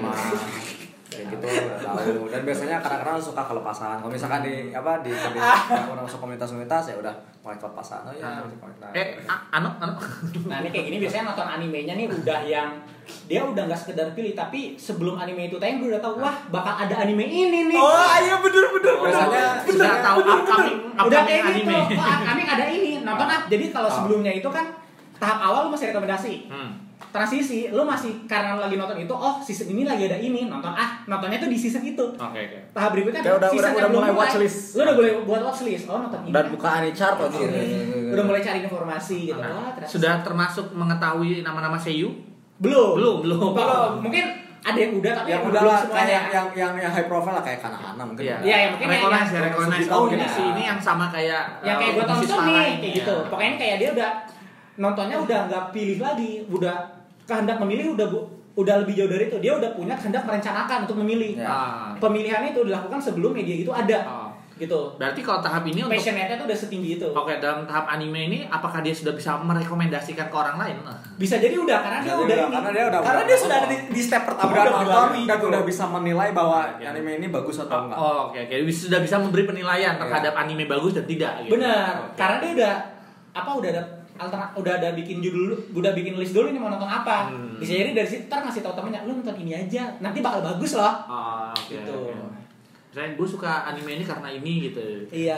Kayak 1.18 1.28
gitu 1.32 1.46
udah 1.46 1.80
tahu 1.80 2.00
dan 2.28 2.42
biasanya 2.44 2.78
kadang-kadang 2.78 3.18
suka 3.20 3.42
kelepasan 3.44 3.98
kalau 3.98 4.10
misalkan 4.10 4.42
di 4.42 4.54
apa 4.70 5.02
di 5.02 5.10
di 5.10 5.40
orang 5.84 6.04
masuk 6.04 6.20
komunitas-komunitas 6.20 6.84
ya 6.86 6.96
udah 6.96 7.14
mulai 7.40 7.58
kelepasan 7.58 8.00
oh 8.04 8.14
ya 8.14 8.26
Ah. 8.28 8.46
komunitas. 8.46 8.92
eh 8.94 9.08
anu 9.50 9.70
anu 9.76 9.94
Nah, 10.46 10.58
ini 10.60 10.70
kayak 10.70 10.86
gini 10.86 10.98
biasanya 11.00 11.24
nonton 11.28 11.48
animenya 11.50 11.94
nih 11.94 12.08
udah 12.08 12.40
yang 12.42 12.70
dia 13.24 13.42
udah 13.42 13.64
nggak 13.64 13.80
sekedar 13.80 14.08
pilih 14.12 14.32
tapi 14.34 14.76
sebelum 14.76 15.16
anime 15.16 15.48
itu 15.48 15.58
tayang 15.58 15.80
gue 15.80 15.90
udah 15.90 16.00
tahu 16.00 16.20
wah 16.20 16.36
bakal 16.50 16.74
ada 16.78 16.96
anime 17.00 17.24
ini 17.24 17.68
nih. 17.68 17.78
Oh, 17.78 17.94
iya 18.18 18.36
bener 18.38 18.66
bener. 18.70 18.94
biasanya 19.00 19.44
sudah 19.64 20.00
tahu 20.02 20.20
upcoming 20.22 20.78
udah 20.94 21.02
upcoming 21.02 21.26
kayak 21.26 21.44
gitu. 21.56 21.64
anime 21.64 21.76
Oh, 21.94 22.12
upcoming 22.14 22.48
ada 22.48 22.66
ini. 22.68 22.92
Nonton 23.02 23.28
up. 23.28 23.42
Jadi 23.48 23.66
kalau 23.70 23.88
Ah. 23.88 23.96
sebelumnya 23.96 24.32
itu 24.32 24.48
kan 24.48 24.66
tahap 25.18 25.38
awal 25.42 25.60
lu 25.66 25.72
masih 25.72 25.90
rekomendasi. 25.90 26.34
Hmm. 26.48 26.72
Transisi 27.08 27.70
lu 27.70 27.82
masih 27.82 28.26
karena 28.26 28.54
lagi 28.56 28.74
nonton 28.74 28.98
itu 28.98 29.10
oh 29.10 29.38
season 29.40 29.70
ini 29.70 29.84
lagi 29.84 30.06
ada 30.06 30.18
ini 30.18 30.46
nonton 30.46 30.70
ah 30.70 31.02
nontonnya 31.04 31.38
tuh 31.38 31.46
di 31.46 31.56
season 31.56 31.82
itu. 31.84 32.02
oke 32.04 32.36
oke 32.36 32.58
tahap 32.74 32.90
berikutnya 32.92 33.22
Kayak 33.22 33.38
udah- 33.38 33.50
season 33.50 33.64
udah- 33.64 33.74
yang 33.76 33.88
udah 33.88 33.92
mulai 33.96 34.12
watchlist. 34.14 34.60
Lu 34.72 34.82
udah 34.82 34.96
boleh 34.96 35.12
buat 35.24 35.42
watchlist. 35.44 35.84
Oh 35.86 35.98
nonton 36.00 36.20
ini. 36.22 36.32
Dan 36.32 36.44
kan. 36.44 36.52
buka 36.52 36.68
Anichart 36.76 37.16
tuh. 37.20 37.30
udah 38.08 38.24
mulai 38.26 38.42
cari 38.42 38.60
informasi 38.62 39.18
gitu. 39.28 39.38
Nah, 39.38 39.50
Wah, 39.52 39.70
ternyata- 39.72 39.90
sudah 39.90 40.14
termasuk 40.22 40.66
mengetahui 40.72 41.32
nama-nama 41.42 41.78
seiyu 41.78 42.10
belum. 42.58 42.98
belum 42.98 43.16
belum 43.24 43.50
Belum. 43.52 43.92
Mungkin 44.02 44.26
ada 44.60 44.76
yang 44.76 44.94
udah 44.96 45.12
tapi 45.16 45.30
yang 45.30 45.40
yang 45.40 45.44
udah 45.48 45.62
lah 45.64 45.80
kayak 45.88 46.24
yang 46.28 46.48
yang 46.52 46.72
yang 46.76 46.92
high 46.92 47.08
profile 47.08 47.32
lah 47.32 47.46
kayak 47.46 47.62
Kanahana 47.62 48.04
mungkin 48.04 48.26
Iya, 48.26 48.36
Iya, 48.42 48.56
ya, 48.58 48.68
mungkin 48.74 48.88
recognize 48.90 49.22
yang- 49.24 49.32
ya, 49.32 49.42
recognize. 49.48 49.80
yang- 49.80 49.94
Oh, 49.94 50.04
yang- 50.04 50.18
ini 50.18 50.28
sih 50.28 50.46
ini 50.46 50.62
yang 50.66 50.80
sama 50.82 51.06
kayak 51.08 51.42
yang 51.62 51.78
uh, 51.78 51.80
kayak 51.80 51.92
gue 51.94 52.04
musisi 52.06 52.28
tonton 52.28 52.46
nih 52.50 52.68
kayak 52.76 52.94
gitu. 52.96 53.16
ya. 53.16 53.30
Pokoknya 53.30 53.54
kayak 53.56 53.76
dia 53.78 53.90
udah 53.94 54.10
nontonnya 54.78 55.18
udah 55.18 55.40
nggak 55.46 55.63
pilih 55.70 55.98
lagi 56.00 56.46
udah 56.48 56.76
kehendak 57.24 57.58
memilih 57.58 57.94
udah 57.94 58.08
bu- 58.08 58.28
udah 58.56 58.76
lebih 58.80 58.94
jauh 58.96 59.06
dari 59.08 59.26
itu 59.26 59.38
dia 59.38 59.54
udah 59.54 59.70
punya 59.72 59.94
kehendak 59.94 60.24
merencanakan 60.24 60.86
untuk 60.86 60.98
memilih 60.98 61.36
Ya. 61.36 61.46
Ah. 61.46 61.94
pemilihan 61.96 62.42
itu 62.44 62.62
dilakukan 62.63 62.98
sebelum 62.98 63.30
media 63.32 63.54
itu 63.56 63.70
ada 63.70 64.00
Oh. 64.04 64.30
gitu 64.56 64.90
Berarti 64.96 65.22
kalau 65.22 65.38
tahap 65.40 65.62
ini 65.63 65.80
untuk 65.80 65.94
passionate-nya 65.94 66.34
tuh 66.36 66.46
udah 66.46 66.58
setinggi 66.58 66.90
itu 66.96 67.06
Oke, 67.08 67.38
dalam 67.38 67.62
tahap 67.63 67.86
anime 67.88 68.18
ini 68.24 68.40
apakah 68.48 68.82
dia 68.82 68.90
sudah 68.92 69.13
bisa 69.13 69.38
merekomendasikan 69.38 70.26
ke 70.26 70.36
orang 70.36 70.58
lain? 70.58 70.82
Nah, 70.82 70.98
bisa 71.13 71.38
jadi 71.38 71.54
udah 71.56 71.78
karena 71.80 72.00
dia 72.00 72.10
Bisa 72.10 72.18
udah 72.18 72.26
jadi 72.28 72.34
ini 72.34 72.42
udah, 72.44 72.58
karena 72.58 72.72
dia 72.72 72.86
udah- 72.88 73.02
Karena 73.04 73.13
udah 73.16 73.28
dia 73.28 73.38
sudah 73.38 73.56
ada 73.56 73.68
di, 73.68 73.78
di 73.88 74.02
step 74.02 74.24
pertama 74.24 74.48
udah 74.48 74.58
udah 74.58 74.74
nonton 74.74 75.10
dan 75.24 75.38
gitu. 75.38 75.46
udah 75.48 75.62
bisa 75.62 75.84
menilai 75.88 76.30
bahwa 76.32 76.60
Iya. 76.76 76.86
anime 76.92 77.12
ini 77.16 77.28
bagus 77.30 77.58
atau 77.60 77.78
enggak. 77.84 77.98
Oh, 78.00 78.18
oke 78.28 78.40
oke. 78.40 78.56
Sudah 78.68 79.00
bisa 79.00 79.16
memberi 79.16 79.44
penilaian 79.44 79.94
Iya. 79.94 80.02
terhadap 80.02 80.34
anime 80.36 80.66
bagus 80.66 80.92
dan 80.92 81.06
tidak 81.06 81.32
gitu. 81.40 81.54
benar 81.54 81.94
Oke. 82.04 82.16
karena 82.16 82.38
dia 82.40 82.52
udah 82.56 82.74
apa 83.36 83.52
udah 83.54 83.70
ada 83.70 83.84
alterna 84.18 84.54
udah 84.54 84.74
ada 84.76 84.90
bikin 84.92 85.18
judul 85.18 85.56
udah 85.72 85.92
bikin 85.92 86.14
list 86.14 86.32
dulu 86.32 86.48
ini 86.48 86.58
mau 86.58 86.68
nonton 86.68 86.86
apa 86.86 87.30
Hmm. 87.30 87.58
bisa 87.58 87.74
jadi 87.74 87.92
dari 87.92 88.06
situ 88.06 88.26
ntar 88.26 88.42
ngasih 88.42 88.62
tau 88.62 88.74
temennya 88.74 89.02
lu 89.04 89.16
nonton 89.16 89.34
ini 89.36 89.54
aja 89.56 89.98
nanti 89.98 90.20
bakal 90.20 90.42
bagus 90.44 90.74
loh 90.74 90.94
Oh, 91.06 91.50
oke. 91.50 91.74
Gitu. 91.74 91.90
oke. 91.90 92.37
Misalnya 92.98 93.14
gue 93.14 93.28
suka 93.30 93.52
anime 93.70 94.02
ini 94.02 94.06
karena 94.10 94.26
ini 94.34 94.74
gitu. 94.74 94.82
Iya, 95.14 95.38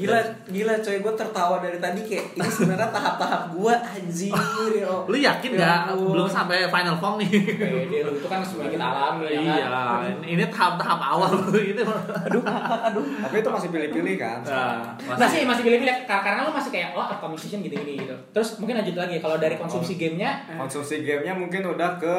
gila 0.00 0.16
gila 0.48 0.72
coy 0.80 0.96
gue 1.04 1.12
tertawa 1.12 1.60
dari 1.60 1.76
tadi 1.76 2.00
kayak 2.00 2.32
ini 2.32 2.48
sebenarnya 2.48 2.88
tahap-tahap 2.88 3.52
gua 3.52 3.76
anjir 3.76 4.32
ya. 4.72 4.88
Lu 5.12 5.12
yakin 5.12 5.50
Ya 5.52 5.58
nggak 5.60 6.00
ampun. 6.00 6.16
belum 6.16 6.28
sampai 6.32 6.64
final 6.72 6.96
form 6.96 7.20
nih? 7.20 7.28
Pede 7.60 7.98
lu 8.08 8.16
itu 8.16 8.24
kan 8.24 8.40
sedikit 8.40 8.80
alami 8.80 9.28
ya 9.28 9.36
iya, 9.36 9.66
kan? 9.68 10.16
ini 10.24 10.48
tahap-tahap 10.48 10.96
awal 10.96 11.32
gitu. 11.52 11.84
Aduh, 11.84 12.40
ngakak, 12.40 12.80
aduh. 12.88 13.04
Tapi 13.04 13.36
itu 13.36 13.50
masih 13.52 13.68
pilih-pilih 13.68 14.16
kan. 14.16 14.38
Nah, 14.40 14.96
masih 15.20 15.44
masih 15.44 15.60
pilih-pilih 15.60 16.08
Kar- 16.08 16.24
karena 16.24 16.48
lu 16.48 16.56
masih 16.56 16.72
kayak 16.72 16.96
oh 16.96 17.04
upcoming 17.04 17.36
season 17.36 17.60
gini-gini 17.60 18.00
gitu 18.00 18.16
terus 18.32 18.56
mungkin 18.56 18.80
lanjut 18.80 18.96
lagi 18.96 19.20
kalau 19.20 19.36
dari 19.36 19.60
konsumsi 19.60 20.00
gamenya 20.00 20.46
Konsumsi 20.56 21.04
gamenya 21.04 21.36
mungkin 21.36 21.60
udah 21.68 22.00
ke 22.00 22.16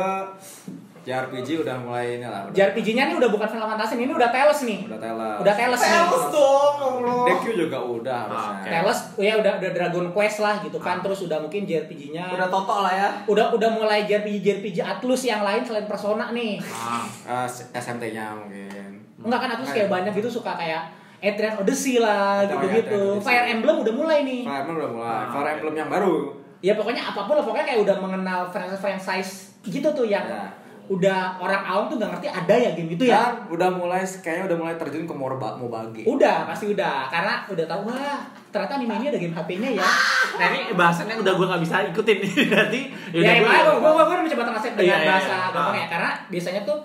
JRPG 1.05 1.61
udah 1.61 1.77
mulai 1.77 2.17
ini 2.17 2.25
lah. 2.25 2.41
Udah, 2.43 2.51
JRPG-nya 2.51 3.03
nih 3.05 3.15
udah 3.15 3.29
bukan 3.29 3.45
Final 3.45 3.69
Fantasy 3.69 3.93
ini 3.95 4.09
udah 4.09 4.25
Tales 4.27 4.59
nih 4.59 4.79
udah 4.83 4.97
teler. 4.97 5.35
udah 5.37 5.53
Tales 5.53 5.77
nih 5.77 5.91
Tales 5.93 6.25
dong, 6.27 6.75
Allah. 6.75 7.21
DQ 7.27 7.43
juga 7.55 7.77
udah 7.79 8.17
harusnya. 8.25 8.49
Oke. 8.51 8.69
Tales 8.71 8.99
ya 9.15 9.33
udah 9.37 9.51
udah 9.55 9.71
Dragon 9.71 10.05
Quest 10.09 10.37
lah 10.39 10.55
gitu 10.59 10.77
kan 10.77 10.97
terus 10.99 11.19
udah 11.21 11.37
mungkin 11.37 11.61
JRPG-nya 11.63 12.25
Udah 12.31 12.49
toto 12.49 12.75
lah 12.79 12.89
ya. 12.91 13.09
udah 13.25 13.45
udah 13.51 13.69
mulai 13.71 14.03
JRPG 14.03 14.41
JRPG 14.41 14.77
Atlus 14.81 15.21
yang 15.23 15.41
lain 15.41 15.61
selain 15.61 15.85
Persona 15.85 16.29
nih 16.31 16.57
Ah, 16.65 17.05
Ah, 17.23 17.45
SMT-nya 17.47 18.25
mungkin. 18.35 19.05
enggak 19.21 19.39
kan 19.39 19.49
Atlus 19.51 19.71
kayak 19.71 19.87
banyak 19.87 20.09
gitu 20.11 20.29
suka 20.31 20.53
kayak 20.53 20.89
Etrian 21.17 21.53
Odyssey 21.55 21.97
lah 21.97 22.41
Oh, 22.41 22.49
gitu 22.51 22.65
iya, 22.67 22.75
gitu 22.79 23.01
Odyssey. 23.13 23.23
Fire 23.23 23.45
Emblem 23.47 23.77
udah 23.79 23.93
mulai 23.95 24.19
nih 24.21 24.41
Fire 24.41 24.57
Emblem 24.59 24.77
udah 24.79 24.91
mulai. 24.91 25.09
Ah, 25.11 25.23
Fire. 25.31 25.49
Emblem 25.53 25.75
yang 25.77 25.89
baru. 25.91 26.15
ya 26.59 26.73
pokoknya 26.73 27.05
apa 27.05 27.21
pun 27.23 27.35
lah 27.35 27.45
pokoknya 27.45 27.65
kayak 27.67 27.81
udah 27.83 27.97
mengenal 27.99 28.39
franchise 28.47 28.81
franchise 28.81 29.31
gitu 29.63 29.85
tuh 29.87 30.01
yang 30.03 30.25
Ya. 30.25 30.49
Udah 30.87 31.19
orang 31.35 31.61
awam 31.61 31.85
tuh 31.87 31.97
gak 31.97 32.11
ngerti 32.11 32.27
ada 32.27 32.55
ya 32.55 32.69
game 32.71 32.91
itu 32.91 33.03
ya 33.03 33.25
Dan 33.33 33.49
udah 33.49 33.69
mulai 33.71 34.01
kayaknya 34.01 34.45
udah 34.45 34.57
mulai 34.59 34.75
terjun 34.75 35.03
ke 35.03 35.13
MOBA 35.13 35.49
MOBA 35.57 35.79
game. 35.91 36.05
udah 36.07 36.45
pasti 36.45 36.65
udah 36.69 37.07
karena 37.07 37.41
udah 37.47 37.65
tahu 37.65 37.81
wah 37.85 38.21
ternyata 38.47 38.73
anime 38.75 38.93
ini 38.95 39.05
ada 39.07 39.17
game 39.17 39.31
HP-nya 39.31 39.69
ya 39.73 39.89
Nah 40.39 40.47
ini 40.47 40.59
bahasannya 40.71 41.15
udah 41.17 41.33
gue 41.33 41.45
nggak 41.45 41.61
bisa 41.61 41.75
ikutin 41.85 42.17
nih 42.19 42.31
Berarti 42.51 42.79
ya 43.09 43.19
udah 43.19 43.33
gua- 43.35 43.75
gue 43.75 43.91
gue 43.91 44.03
gue 44.05 44.15
mencoba 44.23 44.43
translate 44.45 44.75
dengan 44.75 44.85
Iya, 44.85 44.95
iya, 44.95 45.09
bahasa 45.09 45.27
iya. 45.27 45.45
gampang 45.47 45.75
ya 45.75 45.85
karena 45.87 46.09
biasanya 46.27 46.61
tuh 46.63 46.77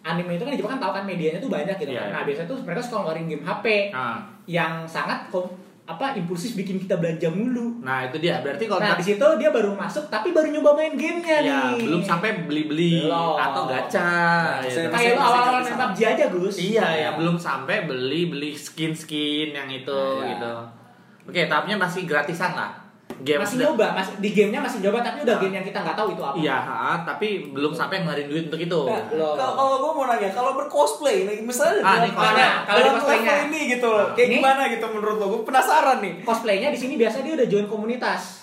anime 0.00 0.32
itu 0.32 0.42
kan 0.42 0.50
di 0.50 0.58
Jepang 0.58 0.72
kan 0.72 0.80
tahu 0.80 0.92
kan 0.92 1.04
medianya 1.04 1.38
tuh 1.38 1.50
banyak 1.50 1.76
gitu 1.76 1.90
Iya, 1.90 1.98
kan. 1.98 2.06
iya. 2.06 2.14
Nah 2.14 2.22
biasanya 2.24 2.48
tuh 2.48 2.58
mereka 2.60 2.80
suka 2.80 2.96
ngeluarin 2.98 3.26
game 3.26 3.42
HP 3.42 3.64
Ah, 3.90 4.16
yang 4.46 4.72
sangat 4.84 5.18
apa 5.90 6.14
impulsif 6.14 6.54
bikin 6.54 6.78
kita 6.78 6.94
belanja 6.96 7.26
mulu. 7.26 7.82
Nah 7.82 8.06
itu 8.06 8.22
dia. 8.22 8.38
Berarti 8.38 8.64
kalau 8.64 8.78
Nah 8.78 8.94
di 8.94 9.04
situ 9.04 9.26
dia 9.36 9.50
baru 9.50 9.74
masuk 9.74 10.06
tapi 10.06 10.30
baru 10.30 10.46
nyoba 10.48 10.70
main 10.72 10.94
gamenya 10.94 11.36
ya, 11.42 11.58
nih. 11.74 11.82
belum 11.82 11.98
sampai 12.00 12.46
beli-beli 12.46 13.10
atau 13.10 13.66
gacha. 13.66 14.10
Masih- 14.62 14.70
gitu. 14.70 14.88
Kayak 14.88 15.10
lu 15.10 15.18
masih 15.18 15.26
awal-awal 15.26 15.52
main 15.52 15.66
sama. 15.66 15.82
PUBG 15.90 16.00
aja 16.06 16.24
Gus. 16.30 16.54
Iya 16.56 16.86
ya 16.88 17.10
belum 17.14 17.36
sampai 17.36 17.76
beli 17.84 18.22
beli 18.26 18.50
skin 18.54 18.94
skin 18.94 19.50
yang 19.50 19.66
itu 19.66 19.90
Nah, 19.90 20.22
iya. 20.22 20.30
gitu. 20.32 20.52
Oke 21.26 21.40
tahapnya 21.44 21.76
masih 21.76 22.06
gratisan 22.06 22.54
lah. 22.54 22.79
Game 23.20 23.36
masih 23.38 23.56
sudah- 23.56 23.68
nyoba, 23.70 23.86
masih 23.92 24.12
di 24.16 24.28
gamenya 24.30 24.60
masih 24.60 24.78
nyoba 24.80 24.98
tapi 25.00 25.18
udah 25.20 25.36
game 25.36 25.54
yang 25.54 25.66
kita 25.66 25.78
nggak 25.78 25.92
tahu 25.92 26.08
itu 26.10 26.22
apa. 26.22 26.36
Iya, 26.36 26.56
ha, 26.56 26.78
tapi 27.04 27.28
belum 27.48 27.72
sampai 27.72 28.00
ngeluarin 28.00 28.26
duit 28.26 28.44
untuk 28.48 28.56
itu. 28.58 28.80
Nah, 28.82 29.02
kalau 29.10 29.52
kalau 29.52 29.76
gue 29.78 29.92
mau 29.92 30.06
nanya, 30.06 30.30
kalau 30.30 30.56
bercosplay, 30.56 31.16
nih, 31.22 31.38
misalnya 31.40 31.80
Ah, 31.82 32.00
nih, 32.00 32.10
dalam 32.10 32.64
Kalau 32.64 32.80
di 32.80 32.90
cosplaynya. 32.96 33.34
ini 33.46 33.60
gitu 33.70 33.86
loh, 33.86 34.06
kayak 34.12 34.26
Ini- 34.26 34.36
gimana 34.38 34.62
gitu 34.66 34.86
menurut 34.88 35.16
lo? 35.16 35.26
Gue 35.28 35.40
penasaran 35.44 36.00
nih. 36.00 36.24
Cosplaynya 36.24 36.68
di 36.68 36.78
sini 36.78 36.96
biasa 36.96 37.20
dia 37.20 37.36
udah 37.36 37.46
join 37.46 37.68
komunitas. 37.68 38.40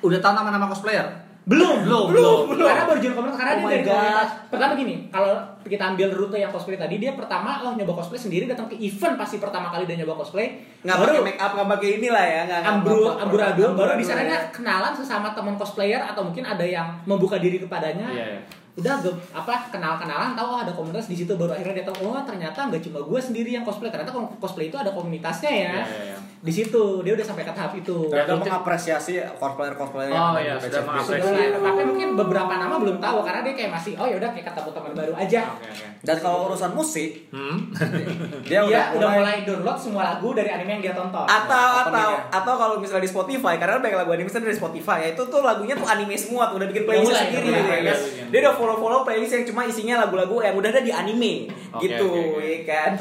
Udah 0.00 0.18
tahu 0.18 0.32
nama-nama 0.34 0.66
cosplayer? 0.66 1.29
Belum, 1.48 1.82
Belum, 1.82 2.04
belum, 2.12 2.38
belum. 2.52 2.68
Karena 2.68 2.84
baru 2.84 2.98
join 3.00 3.14
komunitas 3.16 3.38
karena 3.40 3.52
Oh 3.52 3.58
dia 3.58 3.70
dari 3.72 3.82
God. 3.82 3.96
komunitas. 3.96 4.28
Pertama 4.52 4.72
gini, 4.76 4.94
kalau 5.08 5.32
kita 5.64 5.84
ambil 5.96 6.08
rute 6.12 6.36
yang 6.36 6.52
cosplay 6.52 6.76
tadi, 6.76 6.94
dia 7.00 7.12
pertama 7.16 7.50
oh 7.64 7.72
nyoba 7.74 7.92
cosplay 7.96 8.20
sendiri 8.20 8.44
datang 8.44 8.68
ke 8.68 8.76
event 8.76 9.14
pasti 9.16 9.40
pertama 9.40 9.72
kali 9.72 9.88
dia 9.88 9.96
nyoba 10.04 10.20
cosplay. 10.20 10.60
Nggak 10.84 10.96
baru 11.00 11.10
pakai 11.10 11.24
make 11.24 11.40
up, 11.40 11.50
nggak 11.56 11.68
pakai 11.74 11.88
inilah 11.96 12.24
ya, 12.28 12.40
nggak 12.44 12.60
ambru 12.68 13.00
amburadul 13.08 13.70
baru 13.72 13.90
di 13.96 14.04
sana 14.04 14.22
ya. 14.22 14.28
dia 14.28 14.38
kenalan 14.52 14.92
sesama 14.92 15.32
teman 15.32 15.56
cosplayer 15.56 16.00
atau 16.04 16.22
mungkin 16.22 16.44
ada 16.44 16.62
yang 16.62 16.86
membuka 17.08 17.40
diri 17.40 17.56
kepadanya. 17.58 18.06
Iya, 18.12 18.26
iya. 18.36 18.40
Udah 18.80 18.94
ge- 18.98 19.16
apa 19.30 19.52
kenal-kenalan 19.68 20.32
tahu 20.32 20.48
oh, 20.48 20.58
ada 20.58 20.72
komunitas 20.72 21.06
di 21.06 21.16
situ 21.16 21.32
baru 21.32 21.52
akhirnya 21.52 21.74
dia 21.76 21.86
tahu 21.86 22.08
oh 22.08 22.20
ternyata 22.20 22.66
nggak 22.66 22.80
cuma 22.80 22.98
gue 22.98 23.20
sendiri 23.20 23.50
yang 23.50 23.62
cosplay 23.62 23.88
ternyata 23.88 24.10
cosplay 24.36 24.66
itu 24.66 24.76
ada 24.76 24.90
komunitasnya 24.90 25.50
ya. 25.50 25.56
Iya, 25.56 25.72
iya, 25.82 26.02
iya. 26.06 26.18
Di 26.40 26.48
situ 26.50 26.82
dia 27.00 27.12
udah 27.12 27.26
sampai 27.26 27.44
ke 27.44 27.52
tahap 27.52 27.72
itu. 27.74 27.92
Udah 28.06 28.24
Berarti- 28.24 28.40
mengapresiasi 28.42 29.12
cosplayer 29.36 29.74
cosplayer 29.74 30.08
Oh, 30.10 30.34
iya, 30.34 30.56
sudah 30.56 30.80
mengapresiasi. 30.82 31.52
Tapi 31.54 31.82
mungkin 31.84 32.08
beberapa 32.14 32.52
nama 32.54 32.74
belum 32.74 32.96
tahu 32.96 33.18
karena 33.20 33.40
dia 33.42 33.54
kayak 33.54 33.70
masih 33.70 33.92
oh 33.94 34.04
ya 34.04 34.16
udah 34.16 34.30
kayak 34.30 34.46
ketemu 34.48 34.70
teman 34.72 34.92
baru 34.94 35.12
aja. 35.14 35.40
Oke, 35.50 35.68
oke. 35.68 35.84
Dan 36.00 36.16
kalau 36.16 36.48
urusan 36.48 36.72
musik, 36.72 37.10
Hmm? 37.28 37.68
dia 38.42 38.60
Dia 38.62 38.88
udah, 38.90 39.10
mulai, 39.12 39.44
download 39.44 39.76
semua 39.76 40.02
lagu 40.06 40.32
dari 40.32 40.48
anime 40.48 40.70
yang 40.72 40.82
dia 40.82 40.94
tonton. 40.94 41.22
atau 41.22 41.68
atau 41.78 41.92
Openingnya. 41.92 42.32
atau 42.32 42.54
kalau 42.56 42.74
misalnya 42.78 43.04
di 43.04 43.10
Spotify 43.10 43.54
karena 43.56 43.76
banyak 43.76 43.98
lagu 43.98 44.10
anime 44.10 44.26
misalnya 44.26 44.46
dari 44.46 44.56
Spotify 44.56 44.98
ya 45.00 45.08
itu 45.12 45.22
tuh 45.22 45.40
lagunya 45.40 45.74
tuh 45.74 45.86
anime 45.86 46.14
semua 46.14 46.46
tuh 46.46 46.56
udah 46.56 46.68
bikin 46.68 46.84
playlist 46.84 47.12
sendiri 47.12 47.46
udah 47.46 47.60
gitu 47.60 47.68
ya 47.68 47.80
udah 47.82 47.96
dia 48.30 48.38
udah 48.40 48.54
follow 48.54 48.69
follow 48.76 49.00
playlist 49.00 49.32
yang 49.32 49.44
cuma 49.44 49.64
isinya 49.64 49.98
lagu-lagu 50.00 50.38
yang 50.38 50.54
udah 50.54 50.70
ada 50.70 50.80
di 50.80 50.90
anime 50.90 51.48
Oke, 51.72 51.88
gitu 51.88 52.06
oke, 52.06 52.36
oke. 52.36 52.44
ya 52.44 52.60
kan 52.62 52.92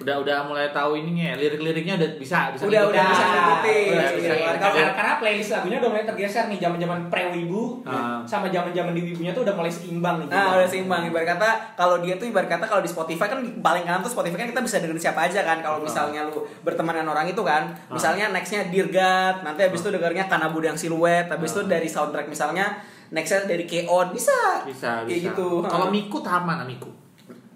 Udah 0.00 0.16
udah 0.16 0.48
mulai 0.48 0.72
tahu 0.72 0.96
ininya, 0.96 1.36
lirik-liriknya 1.36 2.00
udah 2.00 2.16
bisa 2.16 2.48
bisa 2.56 2.64
Udah, 2.64 2.88
udah 2.88 3.04
bisa 3.04 3.20
ngikutin. 3.20 3.92
Udah 3.92 4.10
bisa 4.16 4.32
Iya, 4.32 4.52
karena, 4.56 4.84
karena 4.96 5.12
playlist 5.20 5.50
lagunya 5.52 5.76
udah 5.76 5.90
mulai 5.92 6.04
tergeser 6.08 6.44
nih 6.48 6.56
zaman-zaman 6.56 6.98
pre-wibu 7.12 7.84
Ah. 7.84 8.24
sama 8.24 8.48
zaman-zaman 8.48 8.96
di 8.96 9.04
wibunya 9.04 9.36
tuh 9.36 9.44
udah 9.44 9.52
mulai 9.52 9.68
seimbang 9.68 10.24
nih. 10.24 10.32
Nah, 10.32 10.56
udah 10.56 10.64
seimbang. 10.64 11.04
Ibarat 11.04 11.36
kata 11.36 11.48
kalau 11.76 12.00
dia 12.00 12.16
tuh 12.16 12.32
ibarat 12.32 12.48
kata 12.48 12.64
kalau 12.64 12.80
di 12.80 12.88
Spotify 12.88 13.28
kan 13.28 13.44
di 13.44 13.52
paling 13.60 13.84
kanan 13.84 14.00
tuh 14.00 14.08
Spotify 14.08 14.40
kan 14.40 14.48
kita 14.48 14.62
bisa 14.64 14.76
dengerin 14.80 15.02
siapa 15.04 15.20
aja 15.28 15.40
kan. 15.44 15.60
Kalau 15.60 15.84
misalnya 15.84 16.24
lu 16.24 16.48
berteman 16.64 16.96
dengan 16.96 17.12
orang 17.12 17.28
itu 17.28 17.42
kan, 17.44 17.68
misalnya 17.92 18.32
nextnya 18.32 18.72
Dirgat, 18.72 19.44
nanti 19.44 19.68
habis 19.68 19.84
itu 19.84 19.92
dengernya 19.92 20.32
Kanabud 20.32 20.64
yang 20.64 20.80
siluet, 20.80 21.28
habis 21.28 21.52
itu 21.52 21.68
dari 21.68 21.84
soundtrack 21.84 22.24
misalnya 22.24 22.72
nextnya 23.10 23.44
dari 23.44 23.64
Keon 23.64 24.10
bisa. 24.10 24.62
Bisa, 24.62 25.02
Kayak 25.02 25.10
bisa. 25.10 25.26
gitu. 25.28 25.48
Kalau 25.62 25.86
Miku 25.88 26.18
tahap 26.18 26.42
mana 26.42 26.62
Miku? 26.62 26.88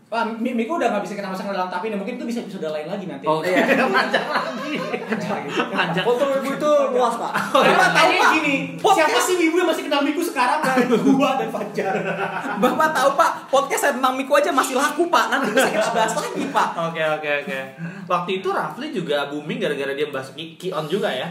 Wah, 0.05 0.23
Mi- 0.23 0.55
Miku 0.55 0.79
udah 0.79 0.95
gak 0.95 1.03
bisa 1.03 1.15
kita 1.17 1.27
masukkan 1.27 1.51
dalam 1.51 1.67
tapi 1.67 1.91
ini 1.91 1.97
mungkin 1.97 2.15
itu 2.15 2.23
bisa 2.23 2.39
episode 2.41 2.63
lain 2.65 2.87
lagi 2.87 3.03
nanti. 3.05 3.27
Oh, 3.27 3.43
Iya. 3.43 3.67
panjang 3.91 4.23
lagi. 4.25 4.73
Panjang. 5.69 6.05
Foto 6.05 6.25
ibu 6.33 6.49
itu 6.49 6.71
luas 6.93 7.15
pak. 7.17 7.33
Bapak 7.51 7.89
tahu 7.91 8.11
Pak? 8.15 8.31
gini, 8.33 8.55
siapa 8.79 9.19
sih 9.19 9.35
ibu 9.41 9.57
yang 9.57 9.67
masih 9.67 9.83
kenal 9.83 10.07
Miku 10.07 10.23
sekarang? 10.23 10.63
Gua 11.03 11.35
dan 11.35 11.51
Fajar. 11.51 11.95
Bapak 12.63 12.89
tahu 12.93 13.11
Pak, 13.15 13.31
podcast 13.49 13.91
tentang 13.91 14.15
Miku 14.15 14.35
aja 14.35 14.51
masih 14.51 14.75
laku 14.75 15.07
Pak. 15.09 15.25
Nanti 15.29 15.51
bisa 15.51 15.67
kita 15.69 15.91
bahas 15.91 16.15
lagi 16.15 16.43
Pak. 16.47 16.69
Oke 16.85 17.03
oke 17.11 17.31
oke. 17.43 17.59
Waktu 18.07 18.31
itu 18.39 18.49
Rafli 18.49 18.87
juga 18.91 19.27
booming 19.27 19.59
gara-gara 19.59 19.93
dia 19.93 20.07
bahas 20.09 20.31
Ki- 20.31 20.55
Kion 20.55 20.87
juga 20.87 21.11
ya. 21.11 21.27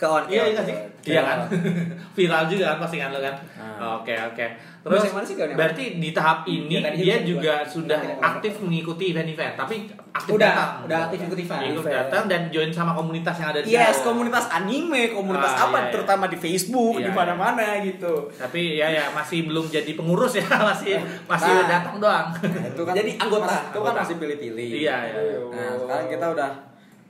Keon. 0.00 0.22
Iya 0.26 0.40
iya 0.40 0.52
nggak 0.54 0.66
sih? 0.66 0.76
Iya 1.06 1.20
kan. 1.20 1.38
Viral 2.16 2.44
juga 2.48 2.64
kan 2.66 2.76
postingan 2.80 3.12
lo 3.12 3.20
kan. 3.20 3.34
Ah. 3.54 4.00
Oke 4.00 4.16
oke. 4.16 4.46
Terus 4.80 5.04
yang 5.04 5.12
mana 5.12 5.26
sih, 5.28 5.36
berarti 5.36 5.84
di 6.00 6.08
tahap 6.10 6.40
ini 6.46 6.72
Ya, 6.72 6.80
tadi 6.80 7.04
dia 7.04 7.16
juga 7.20 7.60
sudah 7.62 8.00
Tidak. 8.00 8.16
aktif 8.16 8.64
mengikuti 8.64 9.12
event-event, 9.12 9.52
tapi 9.52 9.84
aktif 10.10 10.32
Udah, 10.32 10.48
datang. 10.48 10.72
udah 10.88 10.98
aktif 11.04 11.18
ikut 11.22 11.36
event. 11.38 11.62
Ikut 11.68 11.84
datang 11.84 12.24
dan 12.24 12.48
join 12.48 12.72
sama 12.72 12.96
komunitas 12.96 13.36
yang 13.36 13.52
ada 13.52 13.60
di 13.60 13.68
Yes, 13.70 14.00
sana. 14.00 14.06
komunitas 14.08 14.48
anime, 14.48 15.12
komunitas 15.12 15.52
Ah, 15.52 15.68
apa, 15.68 15.76
iya, 15.76 15.84
iya. 15.84 15.92
terutama 15.92 16.24
di 16.26 16.38
Facebook, 16.38 16.96
Iya, 16.96 17.04
di 17.04 17.12
mana-mana 17.12 17.66
gitu. 17.84 18.32
Tapi 18.32 18.60
ya 18.74 18.88
ya 18.88 19.04
masih 19.12 19.44
belum 19.44 19.68
jadi 19.68 19.92
pengurus 19.92 20.32
ya, 20.34 20.48
masih 20.48 20.96
masih 21.30 21.52
Nah. 21.54 21.68
datang 21.68 22.00
doang. 22.00 22.26
Nah, 22.32 22.64
itu 22.66 22.80
kan 22.80 22.94
Jadi 23.04 23.10
anggota. 23.20 23.56
itu 23.68 23.78
kan 23.78 23.94
masih 23.94 24.14
pilih-pilih. 24.16 24.68
Iya, 24.80 24.96
iya. 25.06 25.20
Nah 25.46 25.70
sekarang 25.76 26.06
kita 26.08 26.26
udah 26.32 26.50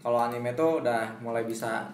kalau 0.00 0.18
anime 0.18 0.50
tuh 0.52 0.82
udah 0.82 1.06
mulai 1.20 1.46
bisa 1.46 1.86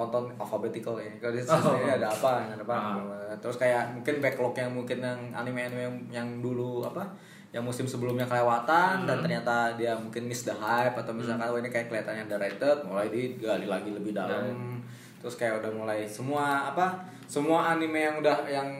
tonton 0.00 0.24
alphabetical 0.34 0.96
ya. 0.96 1.12
Kalau 1.18 1.32
di 1.32 1.40
Oh. 1.44 1.76
ada 1.76 2.08
apa, 2.08 2.32
ada 2.48 2.62
apa. 2.62 2.74
Ah. 2.74 3.36
Terus 3.36 3.56
kayak 3.56 3.92
mungkin 3.92 4.18
backlog 4.18 4.54
yang 4.54 4.72
mungkin 4.72 4.98
yang 4.98 5.20
anime-anime 5.30 5.82
yang, 5.82 5.96
yang 6.10 6.28
dulu 6.40 6.80
apa 6.82 7.04
yang 7.50 7.60
musim 7.60 7.82
sebelumnya 7.84 8.24
kelewatan 8.24 9.04
dan 9.04 9.16
Hmm. 9.18 9.24
ternyata 9.26 9.74
dia 9.74 9.92
mungkin 9.92 10.24
miss 10.24 10.46
the 10.46 10.54
hype 10.54 10.94
atau 10.94 11.10
misalkan 11.10 11.44
oh 11.44 11.58
ini 11.58 11.66
kayak 11.66 11.86
kelihatannya 11.86 12.24
underrated 12.24 12.78
mulai 12.82 13.10
digali 13.10 13.66
lagi 13.66 13.90
lebih 13.90 14.14
dalam 14.14 14.78
terus 15.18 15.34
kayak 15.34 15.58
udah 15.58 15.74
mulai 15.74 16.06
semua 16.06 16.70
apa 16.70 16.94
semua 17.26 17.74
anime 17.74 17.98
yang 17.98 18.16
udah 18.18 18.46
yang 18.46 18.70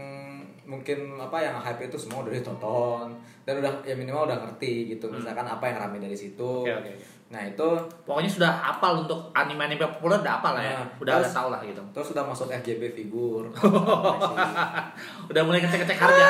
mungkin 0.63 1.19
apa 1.19 1.43
yang 1.43 1.59
hype 1.59 1.83
itu 1.83 1.99
semua 1.99 2.23
udah 2.23 2.31
ditonton 2.31 3.11
dan 3.43 3.59
udah 3.59 3.83
ya 3.83 3.99
minimal 3.99 4.31
udah 4.31 4.39
ngerti 4.39 4.87
gitu 4.89 5.11
misalkan 5.11 5.43
apa 5.43 5.67
yang 5.67 5.77
rame 5.83 5.99
dari 5.99 6.15
situ 6.15 6.63
Oke, 6.63 6.71
oke. 6.71 6.93
Nah 7.31 7.39
itu 7.41 7.69
Pokoknya 8.03 8.27
sudah 8.27 8.51
hafal 8.51 9.01
untuk 9.01 9.31
anime-anime 9.31 9.79
populer 9.89 10.19
udah 10.19 10.35
hafal 10.35 10.51
lah 10.53 10.65
ya. 10.65 10.75
Nah, 10.75 10.87
udah 10.99 11.15
terus- 11.17 11.31
tahu 11.33 11.49
lah 11.49 11.63
gitu. 11.63 11.79
terus 11.95 12.09
udah 12.11 12.25
masuk 12.27 12.51
FJB 12.51 12.83
figur 12.91 13.47
udah 15.31 15.43
mulai 15.45 15.59
ngecek-ngecek 15.61 15.95
harga. 15.97 16.27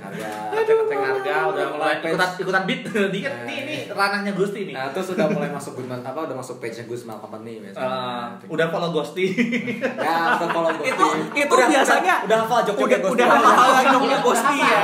harga 0.00 0.28
Ngecek-ngecek 0.50 0.98
harga, 1.20 1.34
udah 1.48 1.66
mulai 1.70 1.94
Page. 1.96 2.10
ikutan 2.10 2.28
ikutan 2.38 2.62
beat. 2.64 2.80
Ini 2.84 3.18
kan 3.20 3.32
Nah, 3.34 3.44
ini, 3.44 3.54
ini 3.58 3.74
iya. 3.80 3.92
ranahnya 3.92 4.32
Gusti 4.32 4.60
nih. 4.62 4.74
nah 4.74 4.88
terus 4.88 5.08
udah 5.10 5.26
mulai 5.26 5.50
masuk 5.50 5.72
Goodman 5.74 6.00
apa 6.00 6.20
udah 6.22 6.34
masuk 6.34 6.56
page 6.58 6.74
nya 6.74 6.84
Guzman 6.84 7.18
Company 7.18 7.52
biasanya 7.60 7.88
udah 8.44 8.66
follow 8.68 8.90
Gusti. 8.92 9.24
ya 9.98 10.14
udah 10.34 10.48
follow 10.48 10.70
Ghosty. 10.70 10.88
Itu 10.88 11.04
itu 11.34 11.52
Udah- 11.52 11.68
biasanya 11.68 12.14
udah, 12.22 12.36
hafal 12.40 12.60
joke 12.64 12.80
udah 12.80 12.98
udah 13.04 13.26
hafal 13.26 13.68
joknya 13.90 14.18
Ghosty 14.20 14.54
ya. 14.56 14.80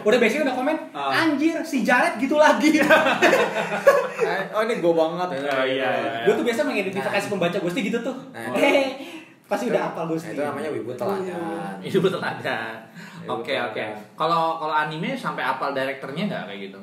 Udah, 0.00 0.16
biasanya 0.16 0.42
udah 0.42 0.56
komen, 0.56 0.76
Ah. 0.92 1.12
anjir 1.20 1.60
si 1.60 1.82
Jared 1.82 2.16
gitu 2.16 2.36
lagi. 2.36 2.80
Eh, 4.20 4.42
oh 4.50 4.62
ini 4.62 4.78
gue 4.78 4.92
banget 4.92 5.28
ya 5.32 5.40
Oh, 5.50 5.64
iya, 5.64 5.88
iya. 5.90 6.22
Gue 6.22 6.34
tuh 6.34 6.44
biasa 6.44 6.60
mengidentifikasi 6.62 7.26
pembaca 7.26 7.58
Gusti 7.58 7.80
gitu 7.82 7.98
tuh. 8.00 8.16
Nah. 8.30 8.52
Eh, 8.52 9.00
pasti 9.42 9.66
udah 9.66 9.80
hafal 9.82 10.04
Nah, 10.04 10.12
Gusti. 10.12 10.30
itu 10.30 10.40
namanya 10.40 10.70
wibu 10.70 10.92
teladan 10.92 11.80
Itu 11.80 11.98
betul 11.98 12.20
ada. 12.20 12.38
Ya, 12.38 12.58
Oke 13.22 13.52
betul 13.52 13.66
oke. 13.66 13.82
ada. 13.82 13.98
Kalau 14.14 14.42
kalau 14.56 14.74
anime 14.74 15.10
sampai 15.12 15.42
apal 15.42 15.70
direkturnya 15.70 16.24
nggak 16.26 16.42
kayak 16.46 16.60
gitu? 16.64 16.80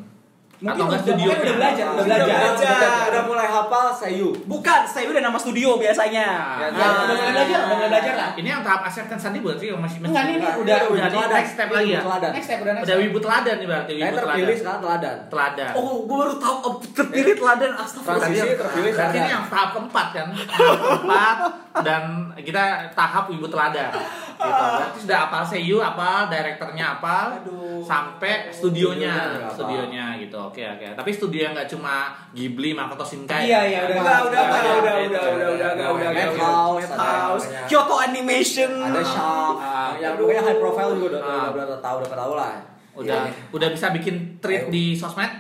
Mungkin 0.58 0.74
Atau 0.74 0.84
nggak 0.84 0.98
udah- 0.98 1.06
studio? 1.06 1.30
mungkin 1.30 1.38
udah 1.44 1.56
belajar, 1.56 1.86
udah 1.86 2.02
belajar. 2.04 2.26
udah, 2.58 2.94
udah 3.08 3.24
mulai 3.30 3.46
hafal 3.48 3.94
Seiyu 3.94 4.34
Bukan, 4.44 4.80
saya 4.84 5.06
udah 5.06 5.22
nama 5.22 5.38
studio 5.38 5.78
biasanya. 5.78 6.26
Ya, 6.58 6.66
Ya, 6.66 6.82
udah 6.98 7.14
mulai 7.14 7.30
belajar, 7.30 7.60
udah 7.62 7.76
mulai 7.78 7.90
belajar 7.94 8.14
lah. 8.18 8.30
Ini 8.34 8.50
yang 8.50 8.64
tahap 8.66 8.82
acceptance 8.84 9.22
tadi 9.22 9.38
buat 9.38 9.54
sih 9.56 9.70
masih 9.70 10.02
masih 10.02 10.10
Enggak, 10.10 10.24
ini 10.26 10.34
udah 10.34 10.54
udah- 10.58 10.82
udah 10.90 11.06
di 11.06 11.14
teladan. 11.14 11.38
next 11.38 11.54
step 11.54 11.70
lagi 11.70 11.90
ya. 11.94 12.02
Teladan. 12.02 12.32
Next 12.34 12.48
step 12.50 12.58
udah 12.58 12.74
next 12.74 12.84
Udah 12.84 12.96
step. 12.96 13.06
wibu 13.06 13.18
teladan 13.22 13.56
nih 13.56 13.68
berarti 13.68 13.92
wibu 13.94 14.02
terpilih 14.02 14.26
teladan. 14.26 14.58
sekarang 14.58 14.82
teladan 14.82 15.16
Teladan. 15.30 15.72
Oh, 15.78 15.96
gue 16.02 16.16
baru 16.18 16.34
tahu 16.36 16.56
oh, 16.60 16.74
terpilih 16.82 17.36
teladan 17.38 17.72
astagfirullah. 17.76 18.18
Transisi 18.20 18.50
terpilih 18.58 18.92
Berarti 18.92 19.14
ini 19.14 19.22
teladan 19.22 19.30
yang 19.30 19.44
tahap 19.46 19.70
keempat 19.72 20.08
kan? 20.12 20.28
Tahap 20.34 20.78
keempat 20.82 21.38
dan 21.86 22.02
kita 22.36 22.64
tahap 22.96 23.24
wibu 23.30 23.46
teladan. 23.46 23.94
Gitu. 24.38 24.46
Berarti 24.70 25.00
sudah 25.02 25.20
apal 25.24 25.42
seiyu, 25.44 25.78
apal 25.80 26.28
direkturnya 26.28 26.86
apal, 26.94 27.28
Aduh. 27.36 27.82
sampai 27.82 28.48
studionya, 28.48 29.14
apal. 29.42 29.50
studionya 29.52 30.06
gitu. 30.16 30.38
Oke 30.40 30.62
oke. 30.62 30.94
Tapi 30.94 31.10
studio 31.10 31.42
yang 31.42 31.54
nggak 31.54 31.66
cuma 31.68 32.14
Ghibli, 32.32 32.72
Makoto 32.72 33.02
Shinkai. 33.02 33.44
Iya, 33.44 33.62
iya, 33.66 33.80
udah. 33.84 33.98
Udah, 33.98 34.18
udah, 34.22 34.42
udah, 34.46 34.46
Iya, 34.46 34.46
udah, 34.46 34.62
iya, 34.62 34.78
udah, 34.78 34.94
iya. 35.02 35.10
udah, 35.10 35.50
udah, 35.50 35.70
udah, 35.74 35.88
udah, 35.90 36.10
Madhouse, 36.10 36.38
udah, 36.78 36.86
ada 36.86 36.96
Madhouse, 36.96 37.46
namanya. 37.46 37.66
Kyoto 37.66 37.96
Animation, 38.00 38.72
ada 38.80 39.02
Shark 39.02 39.56
Ah, 39.58 39.92
yang 39.98 40.14
aduh. 40.14 40.22
pokoknya 40.24 40.42
high 40.44 40.60
profile 40.60 40.92
juga 40.94 41.08
udah 41.10 41.22
Ah. 41.24 41.48
udah 41.50 41.64
udah 41.66 41.80
tahu 41.80 41.96
udah 42.00 42.12
tahu 42.16 42.34
lah 42.36 42.54
Udah 42.98 43.24
Iya. 43.24 43.54
udah 43.54 43.70
bisa 43.70 43.94
bikin 43.94 44.16
tweet 44.38 44.66
Ayo. 44.66 44.74
di 44.74 44.84
sosmed. 44.92 45.30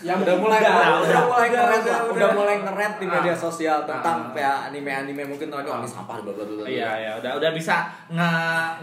Ya, 0.00 0.16
udah 0.16 0.32
mulai 0.34 0.58
udah, 0.58 0.72
udah, 0.72 0.88
udah, 1.04 1.20
mulai 1.22 1.46
udah, 1.46 1.60
ngeret 1.60 1.80
udah, 1.82 1.98
udah. 2.00 2.14
udah 2.16 2.28
mulai 2.32 2.56
ngeret 2.58 2.94
di 2.96 3.06
media 3.06 3.30
Ah. 3.30 3.38
sosial 3.38 3.78
tentang 3.84 4.18
Ah. 4.22 4.32
kayak 4.32 4.56
anime-anime 4.66 5.22
mungkin 5.26 5.46
tuh 5.46 5.60
ini 5.60 5.68
oh, 5.68 5.76
ini 5.76 5.84
sampah 5.86 6.16
bla 6.18 6.32
bla. 6.32 6.64
Iya 6.64 6.90
ya 6.96 7.10
udah 7.20 7.32
udah 7.36 7.50
bisa 7.52 7.76
nge 8.08 8.30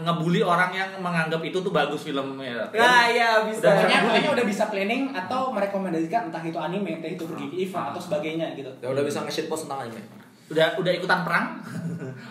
ngebully 0.00 0.40
orang 0.40 0.70
yang 0.70 0.90
menganggap 0.96 1.42
itu 1.42 1.58
tuh 1.58 1.72
bagus 1.72 2.06
filmnya. 2.06 2.70
Nah, 2.70 3.10
ya 3.10 3.42
bisa. 3.42 3.66
Udah 3.66 3.74
Pokoknya, 3.74 3.90
Iya. 3.90 4.06
pokoknya 4.06 4.30
udah 4.32 4.46
bisa 4.46 4.64
planning 4.68 5.02
atau 5.10 5.40
merekomendasikan 5.50 6.30
entah 6.30 6.44
itu 6.44 6.56
anime, 6.56 6.90
entah 6.94 7.10
itu 7.10 7.24
pergi 7.24 7.46
event 7.58 7.84
atau 7.90 8.00
sebagainya 8.00 8.46
gitu. 8.54 8.70
Ya 8.78 8.88
udah 8.88 9.02
bisa 9.02 9.18
nge-shit 9.20 9.46
post 9.46 9.66
tentang 9.66 9.84
anime. 9.84 10.06
Udah 10.48 10.72
udah 10.76 10.92
ikutan 10.94 11.20
perang? 11.22 11.60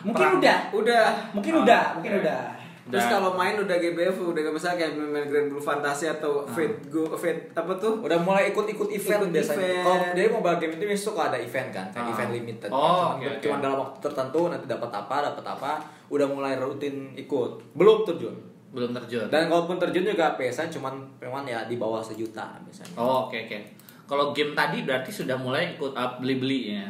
Mungkin 0.01 0.15
Perang. 0.17 0.41
udah, 0.41 0.57
Udah. 0.73 1.05
mungkin 1.31 1.53
Oh, 1.53 1.61
udah, 1.61 1.83
mungkin 1.93 2.11
udah. 2.17 2.39
Terus 2.87 3.03
Udah. 3.03 3.11
kalau 3.13 3.31
main 3.33 3.53
udah 3.53 3.75
GBF 3.75 4.15
udah 4.17 4.41
kayak 4.41 4.55
misalnya 4.55 4.77
kayak 4.79 4.91
main 4.95 5.27
Grand 5.27 5.47
Blue 5.47 5.59
Fantasy 5.59 6.07
atau 6.07 6.47
Fate 6.47 6.87
Go 6.87 7.11
Fate 7.11 7.51
apa 7.51 7.75
tuh? 7.75 7.99
Udah 7.99 8.15
mulai 8.17 8.47
ikut-ikut 8.49 8.87
event 8.89 9.21
Ikut 9.21 9.31
biasanya. 9.33 9.59
event. 9.59 9.83
Kalau 9.83 9.97
dia 10.13 10.25
mobile 10.29 10.57
game 10.57 10.73
itu 10.73 10.83
biasanya 10.85 11.05
suka 11.05 11.21
ada 11.27 11.37
event 11.37 11.69
kan, 11.69 11.85
kayak 11.89 12.01
Ah. 12.01 12.13
event 12.13 12.31
limited. 12.33 12.69
Oh, 12.69 12.79
Cuman, 12.79 13.11
oke, 13.13 13.27
oke. 13.27 13.41
cuman 13.43 13.59
dalam 13.59 13.77
waktu 13.77 13.97
tertentu 14.01 14.41
nanti 14.47 14.65
dapat 14.65 14.87
apa, 14.89 15.15
dapat 15.25 15.45
apa, 15.45 15.71
udah 16.07 16.25
mulai 16.25 16.53
rutin 16.55 16.95
ikut. 17.13 17.51
Belum 17.73 18.01
terjun. 18.01 18.35
Belum 18.67 18.91
terjun. 18.93 19.27
Dan 19.27 19.47
kalaupun 19.47 19.75
terjun 19.77 20.03
juga 20.05 20.31
biasanya 20.33 20.67
cuman 20.69 20.93
cuman 21.17 21.43
ya 21.43 21.63
di 21.65 21.75
bawah 21.75 21.99
sejuta 21.99 22.55
biasanya. 22.61 22.95
Oh, 22.95 23.27
oke 23.27 23.35
oke. 23.37 23.59
Kalau 24.07 24.31
game 24.31 24.51
tadi 24.53 24.83
berarti 24.83 25.11
sudah 25.11 25.35
mulai 25.35 25.75
ikut 25.75 25.91
uh, 25.91 26.15
beli-beli 26.17 26.71
ya. 26.73 26.87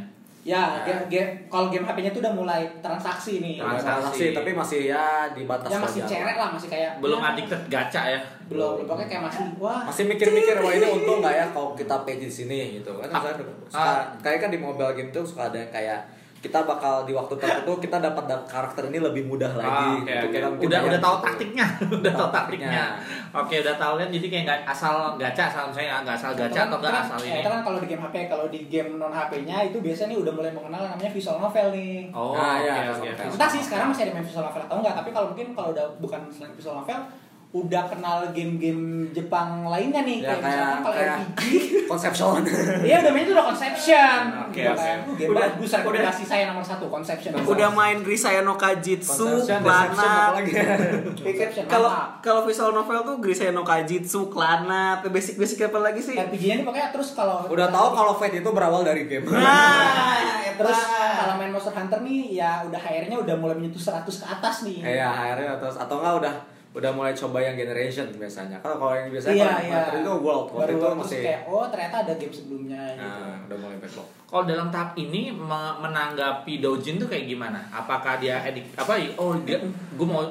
Ya, 0.47 0.79
Nah. 0.79 0.87
game, 0.87 1.01
game 1.11 1.31
kalau 1.51 1.67
game 1.67 1.83
HP-nya 1.83 2.07
tuh 2.09 2.23
udah 2.23 2.31
mulai 2.31 2.63
transaksi 2.79 3.43
nih. 3.43 3.59
Transaksi. 3.59 3.83
Transaksi, 3.83 4.25
tapi 4.31 4.49
masih 4.51 4.79
ya 4.87 5.03
di 5.29 5.43
batas 5.43 5.67
Ya 5.67 5.75
masih 5.77 6.01
cerek 6.01 6.35
lah, 6.35 6.49
masih 6.49 6.69
kayak 6.71 6.91
Belum 6.97 7.19
ya, 7.19 7.27
addicted 7.29 7.61
gacha 7.67 8.01
ya. 8.07 8.19
Belum, 8.47 8.79
belum 8.79 8.87
pokoknya 8.87 9.07
kayak 9.11 9.23
masih 9.27 9.43
wah. 9.59 9.83
Masih 9.83 10.03
mikir-mikir 10.07 10.55
wah 10.57 10.71
ini 10.71 10.87
untung 10.87 11.19
nggak 11.19 11.35
ya 11.35 11.45
kalau 11.51 11.75
kita 11.75 11.95
pay 12.01 12.15
di 12.15 12.31
sini 12.31 12.79
gitu 12.79 12.95
kan. 12.95 13.11
Ah. 13.11 13.19
Misalnya 13.19 13.35
suka, 13.67 13.83
Ah. 13.83 13.99
kayak 14.17 14.39
kan 14.39 14.49
di 14.49 14.57
mobile 14.57 14.93
game 14.93 15.11
tuh 15.11 15.27
suka 15.27 15.51
ada 15.51 15.59
kayak 15.67 15.99
kita 16.37 16.59
bakal 16.63 17.01
di 17.01 17.11
waktu 17.11 17.33
tertentu 17.33 17.73
kita 17.77 17.97
dapat 17.99 18.23
da- 18.23 18.45
karakter 18.45 18.87
ini 18.87 18.99
lebih 18.99 19.25
mudah 19.25 19.49
Ah, 19.51 19.57
lagi. 19.57 19.89
oke, 19.97 20.05
gitu. 20.05 20.25
oke. 20.47 20.59
Kita 20.59 20.67
Udah 20.67 20.79
udah 20.85 20.99
tahu 20.99 21.15
taktiknya, 21.19 21.65
udah 21.97 22.13
tahu 22.13 22.29
taktiknya. 22.29 22.83
Oke, 23.31 23.55
udah 23.59 23.75
tahu 23.75 23.93
kan 23.95 24.07
jadi 24.07 24.27
kayak 24.27 24.43
nggak 24.45 24.59
asal 24.67 24.95
gacha, 25.15 25.43
asal 25.47 25.63
misalnya 25.67 26.01
nggak 26.01 26.15
asal 26.15 26.31
gacha 26.33 26.53
kan- 26.55 26.67
atau 26.67 26.77
nggak 26.79 26.93
asal 27.01 27.17
ya, 27.19 27.27
ini. 27.27 27.39
Itu 27.39 27.49
kan 27.49 27.61
kalau 27.61 27.77
di 27.77 27.87
game 27.87 28.01
HP, 28.01 28.15
kalau 28.27 28.45
di 28.47 28.59
game 28.65 28.89
non 28.95 29.11
HP-nya 29.11 29.57
itu 29.65 29.77
biasanya 29.79 30.09
nih 30.09 30.19
udah 30.19 30.33
mulai 30.33 30.51
mengenal 30.51 30.81
namanya 30.87 31.09
visual 31.09 31.37
novel 31.37 31.67
nih. 31.71 31.97
Oh, 32.11 32.31
Nah, 32.31 32.53
oke 32.55 32.63
iya, 32.63 32.73
oke. 32.85 32.85
visual 32.87 33.13
novel. 33.17 33.33
Entah 33.33 33.49
sih 33.49 33.61
sekarang 33.61 33.87
masih 33.89 34.03
ada 34.03 34.13
main 34.13 34.23
visual 34.23 34.43
novel 34.43 34.61
atau 34.63 34.75
enggak, 34.77 34.93
tapi 34.95 35.09
kalau 35.11 35.27
mungkin 35.29 35.47
kalau 35.51 35.69
udah 35.71 35.85
bukan 35.97 36.21
selain 36.29 36.53
visual 36.53 36.75
novel, 36.75 36.99
udah 37.59 37.83
kenal 37.87 38.17
game-game 38.29 38.83
Jepang 39.09 39.63
lainnya 39.63 40.01
nih, 40.01 40.19
Ya, 40.19 40.29
kayak, 40.29 40.39
kayak 40.39 40.53
misalkan 40.53 40.79
kalau 40.79 40.95
RPG, 40.97 41.41
Conception. 41.91 42.39
Iya 42.81 42.95
udah 42.99 43.11
main 43.11 43.23
itu 43.23 43.31
udah 43.31 43.47
Conception. 43.47 44.19
Oke, 44.43 44.61
Udah 44.61 44.73
oke. 44.73 44.83
"Uh, 44.83 45.15
game 45.15 45.29
Udah- 45.29 45.41
bagus 45.49 45.69
rekomendasi 45.73 46.23
saya 46.23 46.43
nomor 46.45 46.61
satu 46.61 46.85
Conception. 46.87 47.31
Udah 47.39 47.69
main 47.69 47.97
Grisaya 47.99 48.41
no 48.41 48.53
Kajitsu, 48.53 49.29
Klana. 49.47 50.35
Kalau 51.67 51.89
kalau 52.19 52.41
visual 52.43 52.71
novel 52.71 52.99
tuh 53.03 53.15
Grisaya 53.17 53.51
no 53.51 53.63
Kajitsu, 53.63 54.27
Klana, 54.27 54.99
basic-basic 55.01 55.67
apa 55.67 55.79
lagi 55.81 55.99
sih? 55.99 56.15
RPG-nya 56.15 56.55
nih 56.61 56.65
pokoknya 56.65 56.89
terus 56.91 57.13
kalau 57.13 57.47
Udah 57.47 57.67
tahu 57.67 57.87
kalau 57.93 58.13
Fate 58.13 58.37
itu 58.37 58.49
berawal 58.49 58.81
dari 58.81 59.05
game. 59.05 59.25
Nah, 59.27 60.17
terus 60.53 60.75
eta. 60.75 61.17
kalau 61.17 61.33
main 61.35 61.49
Monster 61.49 61.71
Hunter 61.71 61.99
nih 62.01 62.35
ya 62.35 62.61
udah 62.63 62.77
HR-nya 62.77 63.17
udah 63.17 63.35
mulai 63.35 63.55
menyentuh 63.55 63.79
100 63.79 64.03
ke 64.05 64.25
atas 64.25 64.55
nih. 64.63 64.77
Iya, 64.81 65.07
akhirnya 65.07 65.55
terus 65.57 65.75
atau 65.75 65.95
enggak 65.97 66.15
udah 66.19 66.33
udah 66.77 66.91
mulai 66.91 67.11
coba 67.11 67.37
yang 67.39 67.53
generation 67.53 68.05
biasanya. 68.11 68.57
Kalau 68.59 68.77
kalau 68.77 68.93
yang 68.93 69.09
biasanya 69.09 69.33
Iya, 69.33 69.45
kalau 69.45 69.59
iya. 69.59 69.73
Hunter 69.75 69.95
itu 69.97 70.13
world, 70.19 70.45
waktu 70.47 70.69
itu 70.69 70.77
terus 70.79 70.95
masih 70.95 71.19
kayak 71.19 71.41
oh 71.43 71.65
ternyata 71.65 71.95
ada 71.99 72.13
game 72.13 72.29
sebelumnya 72.31 72.81
gitu. 72.93 73.01
nah, 73.19 73.37
udah 73.43 73.57
mulai 73.57 73.77
backlog. 73.77 74.07
Kalau 74.23 74.43
dalam 74.43 74.67
tahap 74.67 74.91
ini 74.95 75.21
me- 75.29 75.77
menanggapi 75.79 76.53
doujin 76.57 76.95
tuh 76.95 77.07
kayak 77.07 77.25
gimana? 77.27 77.59
Apakah 77.67 78.17
dia 78.17 78.37
edik 78.41 78.69
apa? 78.73 78.93
Oh 79.15 79.33
dia, 79.39 79.57
gue 79.91 80.07
mau 80.07 80.21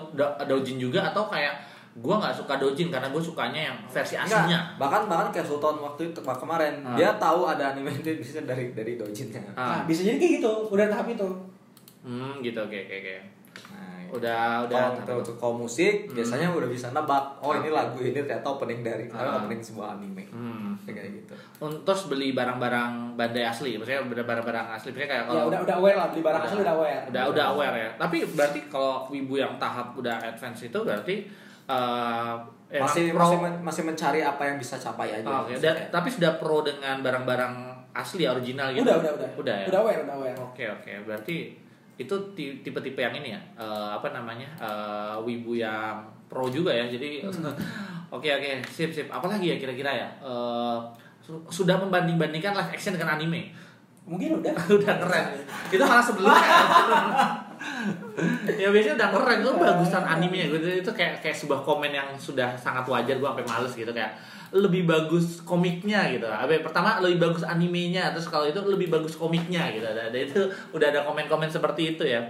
doujin 0.40 0.78
juga 0.78 1.02
atau 1.04 1.26
kayak 1.26 1.54
gue 1.96 2.12
nggak 2.12 2.36
suka 2.36 2.54
doujin 2.56 2.88
karena 2.88 3.08
gue 3.08 3.18
sukanya 3.20 3.60
yang 3.64 3.76
versi 3.86 4.14
aslinya. 4.14 4.44
Enggak, 4.44 4.62
bahkan 4.76 5.02
bahkan 5.06 5.28
kayak 5.30 5.46
Sultan 5.46 5.80
waktu 5.80 6.12
itu 6.12 6.20
kemarin 6.20 6.84
Ah. 6.84 6.92
dia 6.92 7.08
tahu 7.16 7.42
ada 7.42 7.72
anime 7.72 7.88
itu 7.90 8.12
bisa 8.20 8.38
dari 8.42 8.70
dari 8.70 8.94
dojinnya. 8.94 9.40
Nah, 9.50 9.56
Ah. 9.56 9.80
bisa 9.82 10.04
jadi 10.04 10.14
kayak 10.14 10.32
gitu, 10.38 10.52
udah 10.68 10.86
tahap 10.86 11.08
itu. 11.08 11.24
Hmm 12.02 12.38
gitu 12.38 12.60
oke 12.60 12.76
oke 12.76 12.94
oke. 12.94 13.16
Nah, 13.16 13.24
Udah 14.08 14.62
udah. 14.62 14.94
kalau 14.98 15.20
untuk 15.20 15.36
kalau 15.36 15.54
musik 15.58 16.04
Hmm. 16.04 16.14
biasanya 16.14 16.48
udah 16.48 16.66
bisa 16.66 16.86
nebak 16.90 17.24
oh 17.38 17.52
ini 17.52 17.68
lagu 17.68 17.98
ini 17.98 18.14
ternyata 18.16 18.46
opening 18.46 18.80
dari 18.80 19.04
Ah. 19.08 19.36
opening 19.36 19.58
sebuah 19.58 19.94
anime 19.94 20.22
Hmm. 20.26 20.72
kayak 20.84 21.10
gitu 21.14 21.34
Untuk 21.58 21.98
beli 22.06 22.30
barang-barang 22.30 23.14
bandai 23.14 23.42
asli, 23.42 23.74
maksudnya 23.74 24.00
barang-barang 24.04 24.66
asli, 24.70 24.90
maksudnya 24.90 25.08
kayak 25.08 25.24
Ya 25.24 25.30
kalau 25.30 25.42
udah 25.48 25.60
udah 25.62 25.76
aware 25.76 25.96
lah 25.96 26.06
beli 26.08 26.20
barang 26.20 26.36
Udah. 26.38 26.48
asli 26.48 26.60
udah 26.60 26.74
aware. 26.74 27.02
udah 27.06 27.22
udah 27.26 27.44
aware 27.48 27.76
ya. 27.76 27.90
Tapi 27.96 28.16
berarti 28.28 28.60
kalau 28.66 29.08
wibu 29.08 29.34
yang 29.36 29.56
tahap 29.56 29.92
udah 29.92 30.16
advance 30.22 30.60
itu 30.62 30.78
berarti 30.78 31.16
eh 31.66 32.34
emang 32.68 32.82
masih 32.84 33.04
pro- 33.08 33.20
masih 33.20 33.38
men- 33.40 33.60
masih 33.60 33.82
mencari 33.84 34.20
apa 34.20 34.42
yang 34.44 34.56
bisa 34.56 34.74
capai 34.76 35.08
aja 35.12 35.24
Oh, 35.24 35.42
oke. 35.42 35.50
maksudnya. 35.50 35.72
Dan- 35.72 35.90
tapi 35.92 36.08
sudah 36.08 36.32
pro 36.34 36.60
dengan 36.60 36.98
barang-barang 37.00 37.54
asli 37.92 38.22
original 38.24 38.70
gitu. 38.70 38.84
Udah 38.84 38.96
udah 38.98 39.12
udah. 39.16 39.28
Udah 39.36 39.54
ya. 39.56 39.66
Udah 39.66 39.80
aware, 39.80 40.00
udah 40.02 40.14
aware. 40.14 40.38
Oke 40.44 40.64
oke. 40.68 40.92
Berarti 41.02 41.36
itu 41.96 42.12
ti- 42.32 42.60
tipe-tipe 42.60 42.98
yang 42.98 43.14
ini 43.14 43.32
ya. 43.32 43.40
eh, 43.56 43.88
apa 43.92 44.08
namanya? 44.10 44.48
eh, 44.56 45.16
wibu 45.20 45.54
yang 45.54 45.96
pro 46.26 46.46
juga 46.46 46.70
ya. 46.70 46.84
Jadi 46.84 47.24
oke 48.14 48.28
oke. 48.28 48.50
Sip 48.66 48.90
sip. 48.90 49.08
Apalagi 49.08 49.52
ya 49.52 49.56
kira-kira 49.56 49.90
ya? 49.90 50.08
Su- 51.18 51.42
sudah 51.48 51.74
membanding-bandingkan 51.76 52.52
live 52.52 52.72
action 52.72 52.94
dengan 52.94 53.16
anime. 53.16 53.50
Mungkin 54.04 54.38
udah. 54.38 54.54
udah 54.78 54.94
keren. 55.00 55.26
Itu 55.68 55.82
malah 55.82 56.04
sebelumnya. 56.04 56.46
ya 58.60 58.68
biasanya 58.72 58.94
udah 58.98 59.08
keren 59.12 59.38
itu 59.44 59.52
bagusan 59.56 60.04
animenya. 60.04 60.46
Gitu 60.48 60.66
itu 60.82 60.90
kayak 60.92 61.20
kayak 61.20 61.36
sebuah 61.36 61.60
komen 61.62 61.92
yang 61.92 62.08
sudah 62.16 62.56
sangat 62.56 62.86
wajar. 62.88 63.16
Gue 63.18 63.28
sampai 63.28 63.46
males 63.46 63.72
gitu. 63.74 63.92
Kayak 63.92 64.16
lebih 64.54 64.86
bagus 64.86 65.42
komiknya 65.42 66.08
gitu. 66.10 66.26
Apa 66.26 66.62
pertama 66.62 66.98
lebih 67.04 67.30
bagus 67.30 67.44
animenya. 67.44 68.14
Terus 68.16 68.28
kalau 68.30 68.46
itu 68.48 68.58
lebih 68.64 68.88
bagus 68.88 69.14
komiknya 69.18 69.70
gitu. 69.74 69.86
Ada, 69.86 70.10
itu 70.14 70.40
udah 70.72 70.86
ada 70.90 71.04
komen-komen 71.04 71.50
seperti 71.50 71.98
itu 71.98 72.04
ya. 72.06 72.22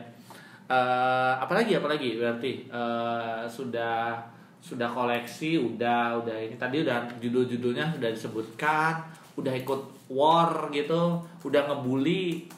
Eh 0.66 1.34
apalagi 1.38 1.78
apalagi? 1.78 2.18
Berarti 2.18 2.66
eh, 2.66 3.42
sudah 3.46 4.18
sudah 4.66 4.90
koleksi 4.90 5.62
udah 5.62 6.18
udah 6.18 6.34
ini 6.42 6.58
tadi 6.58 6.82
udah 6.82 7.06
judul-judulnya 7.22 7.94
sudah 7.94 8.10
disebutkan 8.10 8.98
udah 9.38 9.54
ikut 9.54 10.10
war 10.10 10.72
gitu 10.74 11.22
udah 11.46 11.62
ngebully 11.70 12.50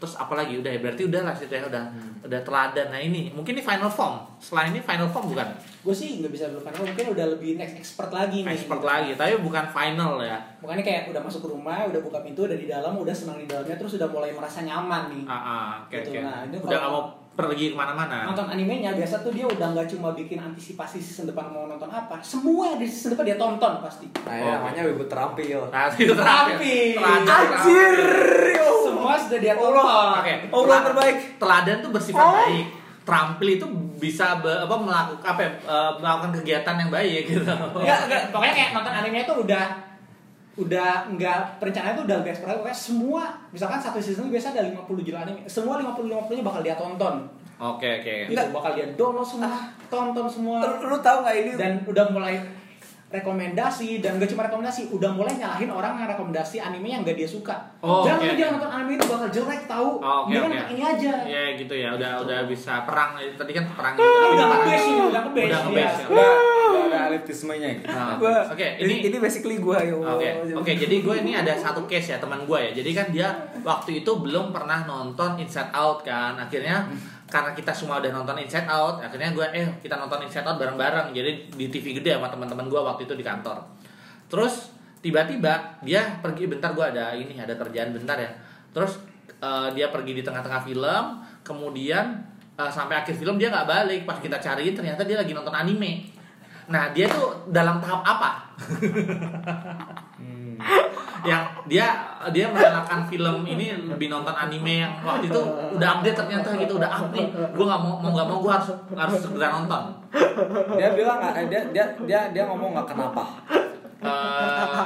terus 0.00 0.16
apalagi 0.16 0.56
udah 0.56 0.72
ya 0.72 0.80
berarti 0.80 1.04
udah 1.04 1.20
lah 1.20 1.36
situ 1.36 1.52
ya 1.52 1.62
udah 1.62 1.84
udah 2.22 2.40
teladan. 2.40 2.88
Nah 2.88 2.96
ini 2.98 3.28
mungkin 3.30 3.52
ini 3.52 3.60
final 3.60 3.86
form. 3.86 4.16
Selain 4.40 4.72
ini 4.72 4.80
final 4.80 5.04
form 5.06 5.28
bukan? 5.28 5.44
Gue 5.80 5.92
sih 5.92 6.18
nggak 6.18 6.32
bisa 6.32 6.48
bilang 6.48 6.64
final 6.64 6.88
mungkin 6.88 7.06
udah 7.12 7.26
lebih 7.30 7.50
next 7.54 7.76
expert 7.76 8.08
lagi 8.08 8.40
nih 8.40 8.50
expert 8.50 8.80
lagi 8.80 9.12
tapi 9.12 9.36
bukan 9.38 9.68
final 9.68 10.16
ya. 10.18 10.40
Makanya 10.58 10.80
kayak 10.82 11.02
udah 11.08 11.20
masuk 11.20 11.44
ke 11.44 11.48
rumah 11.48 11.84
udah 11.84 12.00
buka 12.00 12.18
pintu 12.20 12.48
dari 12.48 12.64
dalam 12.64 12.96
udah 12.96 13.12
senang 13.12 13.36
di 13.36 13.44
dalamnya 13.44 13.76
terus 13.76 13.94
udah 13.94 14.08
mulai 14.08 14.32
merasa 14.32 14.64
nyaman 14.64 15.12
nih. 15.12 15.24
Ah 15.24 15.36
ah, 15.36 15.68
oke 15.84 15.92
Gitu, 15.94 16.10
oke. 16.10 16.18
Nah, 16.18 16.38
ini 16.48 16.56
udah 16.56 16.64
kalau- 16.64 16.80
nggak 16.80 16.90
mau 16.90 17.04
pergi 17.32 17.70
ke 17.70 17.76
mana-mana 17.76 18.26
nonton 18.26 18.46
animenya 18.46 18.92
biasa 18.92 19.20
tuh 19.20 19.30
dia 19.30 19.44
udah 19.44 19.72
nggak 19.72 19.88
cuma 19.88 20.12
bikin 20.12 20.36
antisipasi 20.36 20.98
season 20.98 21.24
depan 21.26 21.48
mau 21.48 21.64
nonton 21.64 21.86
apa 21.86 22.20
semua 22.20 22.68
yang 22.68 22.78
di 22.78 22.84
season 22.84 23.14
depan 23.14 23.24
dia 23.24 23.36
tonton 23.36 23.80
pasti 23.80 24.06
Nah, 24.20 24.30
ini 24.30 24.42
Oh. 24.42 24.52
namanya 24.56 24.82
wibu 24.84 25.04
terampil. 25.04 25.60
nah 25.68 25.88
Tapi 25.90 26.04
teladan 26.92 27.26
Anjir. 27.26 27.96
semua 28.82 29.14
sudah 29.16 29.38
dia 29.38 29.54
tonton 29.54 29.80
Oke. 30.16 30.34
Allah 30.46 30.50
Tela- 30.50 30.86
terbaik. 30.86 31.16
Teladan 31.36 31.76
tuh 31.80 31.90
bersifat 31.90 32.26
baik. 32.36 32.66
Terampil 33.00 33.48
itu 33.52 33.66
bisa 33.96 34.38
be- 34.38 34.60
apa 34.60 34.76
melakukan 34.76 35.24
apa 35.26 35.40
ya, 35.40 35.50
eh, 35.58 35.90
melakukan 35.98 36.30
kegiatan 36.36 36.74
yang 36.76 36.90
baik 36.90 37.22
gitu. 37.26 37.40
Enggak, 37.42 37.98
enggak. 38.04 38.22
Pokoknya 38.28 38.54
kayak 38.54 38.70
nonton 38.72 38.92
anime 38.94 39.18
itu 39.20 39.34
udah 39.34 39.64
udah 40.58 41.06
enggak 41.06 41.62
perencanaan 41.62 41.94
itu 41.94 42.02
udah 42.10 42.16
lebih 42.20 42.30
eksplorasi 42.34 42.58
pokoknya 42.58 42.78
semua 42.78 43.22
misalkan 43.54 43.78
satu 43.78 44.02
season 44.02 44.28
biasa 44.28 44.50
ada 44.50 44.66
50 44.66 45.06
judul 45.06 45.20
anime. 45.20 45.40
Semua 45.46 45.78
50 45.78 46.10
50 46.10 46.38
nya 46.38 46.44
bakal 46.44 46.60
dia 46.66 46.74
tonton. 46.74 47.14
Oke 47.60 48.00
oke. 48.00 48.14
itu 48.32 48.50
bakal 48.50 48.72
dia 48.74 48.86
download 48.98 49.26
semua 49.28 49.70
tonton 49.86 50.26
semua. 50.26 50.58
Lu, 50.64 50.90
lu 50.90 50.98
tahu 50.98 51.22
nggak 51.22 51.36
ini? 51.38 51.50
dan 51.54 51.72
udah 51.86 52.06
mulai 52.10 52.34
rekomendasi 53.10 53.98
dan 53.98 54.22
gak 54.22 54.30
cuma 54.30 54.46
rekomendasi 54.46 54.86
udah 54.94 55.10
mulai 55.10 55.34
nyalahin 55.34 55.66
orang 55.66 55.98
yang 55.98 56.06
rekomendasi 56.14 56.62
anime 56.62 56.94
yang 56.94 57.02
gak 57.02 57.18
dia 57.18 57.26
suka. 57.26 57.58
Oh, 57.82 58.06
jangan 58.06 58.22
oke, 58.22 58.38
dia 58.38 58.46
nonton 58.54 58.70
anime 58.70 58.94
itu 58.94 59.06
bakal 59.10 59.28
jelek 59.34 59.66
tahu? 59.66 59.98
Oh, 59.98 60.22
oke, 60.24 60.30
dia 60.30 60.38
kan 60.46 60.50
oke. 60.54 60.70
ini 60.70 60.82
aja. 60.86 61.12
Ya 61.26 61.42
gitu 61.58 61.74
ya, 61.74 61.90
udah 61.98 62.22
udah 62.22 62.46
bisa 62.46 62.86
perang. 62.86 63.18
Tadi 63.18 63.50
kan 63.50 63.66
perang 63.74 63.98
udah 63.98 64.06
Tapi 64.06 64.34
ngebase 64.38 64.86
ini 64.86 65.02
udah 65.10 65.22
ngebase 65.26 65.50
Udah 65.50 65.60
ngebase, 65.66 65.82
ya. 65.82 65.90
ya. 65.90 66.06
Udah, 66.06 66.30
udah 66.30 66.59
ada 66.72 66.98
elitismenya 67.08 67.68
gitu. 67.76 67.86
Nah, 67.86 68.14
Gua- 68.16 68.46
Oke, 68.48 68.66
ini 68.78 68.94
ini 68.96 69.08
ini 69.08 69.18
basically 69.18 69.56
gua 69.56 69.78
ya. 69.78 69.92
Oke, 69.92 70.28
oke. 70.54 70.72
Jadi 70.76 70.96
gue 71.00 71.14
ini 71.18 71.32
ada 71.32 71.52
satu 71.52 71.84
case 71.84 72.08
ya 72.08 72.18
teman 72.18 72.42
gue 72.42 72.58
ya. 72.60 72.70
Jadi 72.72 72.90
kan 72.90 73.06
dia 73.08 73.28
waktu 73.60 74.00
itu 74.00 74.10
belum 74.12 74.50
pernah 74.50 74.84
nonton 74.84 75.36
Inside 75.36 75.70
Out 75.70 76.02
kan. 76.02 76.36
Akhirnya 76.36 76.86
karena 77.26 77.50
kita 77.50 77.70
semua 77.70 77.98
udah 77.98 78.10
nonton 78.12 78.34
Inside 78.36 78.66
Out, 78.66 78.98
akhirnya 79.00 79.30
gue 79.30 79.46
eh 79.52 79.66
kita 79.78 79.94
nonton 79.94 80.18
Inside 80.20 80.44
Out 80.44 80.56
bareng-bareng. 80.56 81.10
Jadi 81.10 81.30
di 81.50 81.66
TV 81.68 81.94
gede 81.94 82.14
sama 82.14 82.26
teman-teman 82.26 82.66
gue 82.66 82.80
waktu 82.80 83.04
itu 83.04 83.14
di 83.14 83.22
kantor. 83.22 83.58
Terus 84.26 84.70
tiba-tiba 84.98 85.56
dia 85.80 86.20
pergi 86.20 86.44
bentar 86.44 86.70
gue 86.70 86.84
ada 86.84 87.14
ini 87.14 87.34
ada 87.34 87.54
kerjaan 87.54 87.90
bentar 87.90 88.14
ya. 88.14 88.30
Terus 88.70 88.98
eh, 89.36 89.68
dia 89.72 89.88
pergi 89.88 90.12
di 90.12 90.20
tengah-tengah 90.20 90.62
film, 90.62 91.04
kemudian 91.40 92.18
eh, 92.54 92.68
sampai 92.68 92.98
akhir 92.98 93.14
film 93.14 93.34
dia 93.34 93.48
nggak 93.48 93.64
balik. 93.64 94.00
Pas 94.02 94.18
kita 94.18 94.36
cariin 94.36 94.72
ternyata 94.72 95.02
dia 95.02 95.16
lagi 95.16 95.32
nonton 95.32 95.50
anime. 95.50 96.19
Nah 96.70 96.94
dia 96.94 97.06
tuh 97.10 97.50
dalam 97.50 97.82
tahap 97.82 98.02
apa? 98.06 98.30
yang 101.20 101.44
dia 101.68 102.16
dia 102.32 102.48
menyalakan 102.48 103.04
film 103.04 103.44
ini 103.44 103.76
lebih 103.92 104.08
nonton 104.08 104.32
anime 104.32 104.88
yang 104.88 104.92
waktu 105.04 105.28
itu 105.28 105.40
udah 105.76 106.00
update 106.00 106.16
ternyata 106.16 106.48
gitu 106.56 106.80
udah 106.80 106.88
up 106.88 107.12
nih 107.12 107.28
gue 107.28 107.64
nggak 107.68 107.80
mau 107.80 108.00
mau 108.00 108.10
nggak 108.16 108.28
mau 108.28 108.38
gue 108.40 108.52
harus 108.52 108.68
harus 108.96 109.18
segera 109.20 109.52
nonton 109.60 110.00
Dia 110.80 110.96
bilang 110.96 111.20
nggak, 111.20 111.34
eh, 111.36 111.46
dia 111.52 111.60
dia 111.70 111.84
dia 112.08 112.20
dia 112.32 112.42
ngomong 112.48 112.72
nggak 112.72 112.88
kenapa. 112.96 113.24
Eh, 114.00 114.80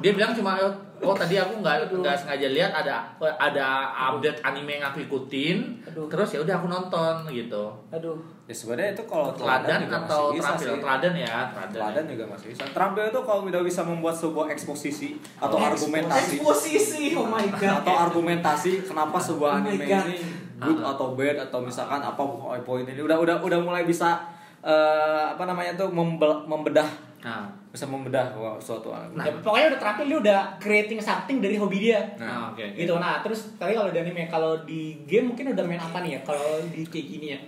dia 0.00 0.12
bilang 0.16 0.32
cuma 0.32 0.56
oh 1.04 1.12
tadi 1.12 1.36
aku 1.36 1.60
nggak 1.60 1.92
nggak 1.92 2.16
sengaja 2.16 2.48
lihat 2.48 2.72
ada 2.72 3.04
ada 3.36 3.66
update 3.92 4.40
anime 4.40 4.80
yang 4.80 4.88
aku 4.88 5.04
ikutin 5.04 5.84
Aduh. 5.92 6.08
terus 6.08 6.32
ya 6.32 6.40
udah 6.40 6.56
aku 6.56 6.66
nonton 6.72 7.28
gitu 7.28 7.68
aduh 7.92 8.16
Ya 8.46 8.54
sebenarnya 8.54 8.94
itu 8.94 9.02
kalau 9.04 9.34
teladan 9.34 9.82
juga 9.82 9.98
atau 10.00 10.22
masih 10.22 10.36
bisa 10.36 10.46
terampil. 10.46 10.70
sih. 10.70 10.78
teladan 10.78 11.12
ya 11.12 11.26
teladan, 11.26 11.72
Teladan 11.74 12.04
juga 12.06 12.24
masih 12.30 12.46
bisa. 12.48 12.62
Terampil 12.64 13.02
itu 13.04 13.20
kalau 13.20 13.40
udah 13.42 13.62
bisa 13.62 13.80
membuat 13.82 14.14
sebuah 14.14 14.46
eksposisi 14.48 15.08
atau 15.36 15.58
argumentasi. 15.58 16.34
Posisi 16.38 17.02
oh 17.12 17.26
my 17.26 17.42
god. 17.58 17.82
Atau 17.82 17.94
argumentasi 18.06 18.72
kenapa 18.82 19.18
sebuah 19.18 19.50
Oh 19.52 19.58
anime 19.60 19.82
God. 19.84 20.06
ini 20.06 20.16
good 20.56 20.78
atau 20.80 21.06
bad 21.12 21.36
atau 21.42 21.58
misalkan 21.60 21.98
apa 21.98 22.22
poin 22.60 22.82
ini. 22.82 22.98
Udah 22.98 23.18
udah 23.18 23.36
udah 23.40 23.58
mulai 23.58 23.82
bisa 23.82 24.14
eh, 24.60 25.24
apa 25.26 25.42
namanya 25.42 25.74
tuh 25.74 25.90
membe- 25.90 26.46
membedah. 26.46 26.86
Nah 27.20 27.44
bisa 27.68 27.82
membedah 27.84 28.30
wah, 28.32 28.54
suatu 28.56 28.88
anime. 28.88 29.20
Ya, 29.20 29.34
pokoknya 29.36 29.66
udah 29.68 29.80
terampil 29.82 30.06
dia 30.06 30.18
udah 30.22 30.40
creating 30.56 30.96
something 30.96 31.42
dari 31.42 31.58
hobi 31.58 31.82
dia. 31.84 31.98
Nah 32.14 32.54
oke 32.54 32.62
gitu. 32.72 32.94
Nah 32.94 33.18
terus 33.20 33.58
tadi 33.58 33.74
kalau 33.74 33.90
di 33.90 33.98
anime 33.98 34.30
kalau 34.30 34.54
di 34.62 35.02
game 35.02 35.34
mungkin 35.34 35.50
udah 35.50 35.64
main 35.66 35.82
apa 35.82 35.98
nih 35.98 36.14
ya? 36.14 36.20
Kalau 36.22 36.46
di 36.64 36.86
kayak 36.86 37.08
gini 37.10 37.28
ya 37.28 37.40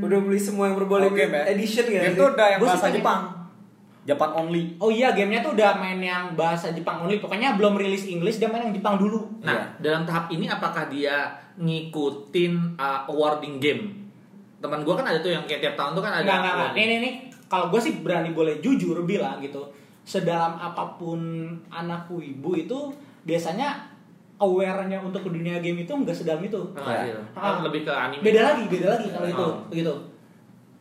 Udah 0.00 0.18
beli 0.20 0.40
semua 0.40 0.68
yang 0.68 0.76
berboleh 0.76 1.08
Oke, 1.08 1.32
Ben. 1.32 1.48
edition 1.56 1.88
ya. 1.88 2.04
Game 2.04 2.16
tuh 2.16 2.28
udah 2.36 2.46
yang 2.56 2.60
bahasa 2.60 2.92
Jepang. 2.92 3.40
Japan 4.00 4.32
only. 4.32 4.80
oh 4.80 4.88
iya 4.88 5.12
gamenya 5.12 5.44
tuh 5.44 5.52
udah 5.52 5.76
main 5.76 6.00
yang 6.00 6.32
bahasa 6.32 6.72
Jepang 6.72 7.04
only 7.04 7.20
pokoknya 7.20 7.60
belum 7.60 7.76
rilis 7.76 8.08
English 8.08 8.40
dia 8.40 8.48
main 8.48 8.64
yang 8.64 8.72
Jepang 8.72 8.96
dulu 8.96 9.28
Nah, 9.44 9.76
dalam 9.76 10.08
tahap 10.08 10.32
ini 10.32 10.48
apakah 10.48 10.88
dia 10.88 11.28
ngikutin 11.60 12.80
uh, 12.80 13.04
awarding 13.12 13.60
game? 13.60 14.08
Teman 14.60 14.88
gua 14.88 14.96
kan 14.96 15.04
ada 15.04 15.20
tuh 15.20 15.32
yang 15.36 15.44
kayak 15.44 15.60
tiap 15.60 15.74
tahun 15.76 15.92
tuh 15.92 16.02
kan 16.04 16.12
ada. 16.16 16.24
Nggak, 16.24 16.38
nggak. 16.40 16.70
Nih, 16.76 16.84
nih, 16.88 16.98
nih. 17.00 17.12
Kalau 17.50 17.66
gue 17.68 17.80
sih 17.82 18.00
berani 18.00 18.32
boleh 18.32 18.62
jujur 18.64 19.04
bilang 19.04 19.36
gitu. 19.44 19.68
Sedalam 20.00 20.56
apa 20.56 20.96
pun 20.96 21.20
anak 21.68 22.08
wibu 22.08 22.56
itu 22.56 22.78
biasanya 23.24 23.89
aware-nya 24.40 24.98
untuk 24.98 25.20
ke 25.20 25.30
dunia 25.30 25.60
game 25.60 25.78
itu 25.78 25.92
nggak 25.92 26.10
sedalam 26.12 26.40
itu. 26.40 26.56
Ah, 26.74 26.96
Ya. 26.98 27.00
iya. 27.06 27.18
Ah. 27.32 27.60
lebih 27.60 27.84
ke 27.84 27.92
anime. 27.92 28.22
Beda 28.22 28.40
lagi, 28.46 28.64
beda 28.66 28.86
lagi 28.90 29.06
kalau 29.08 29.28
itu, 29.28 29.44
Oh. 29.44 29.54
gitu. 29.70 29.94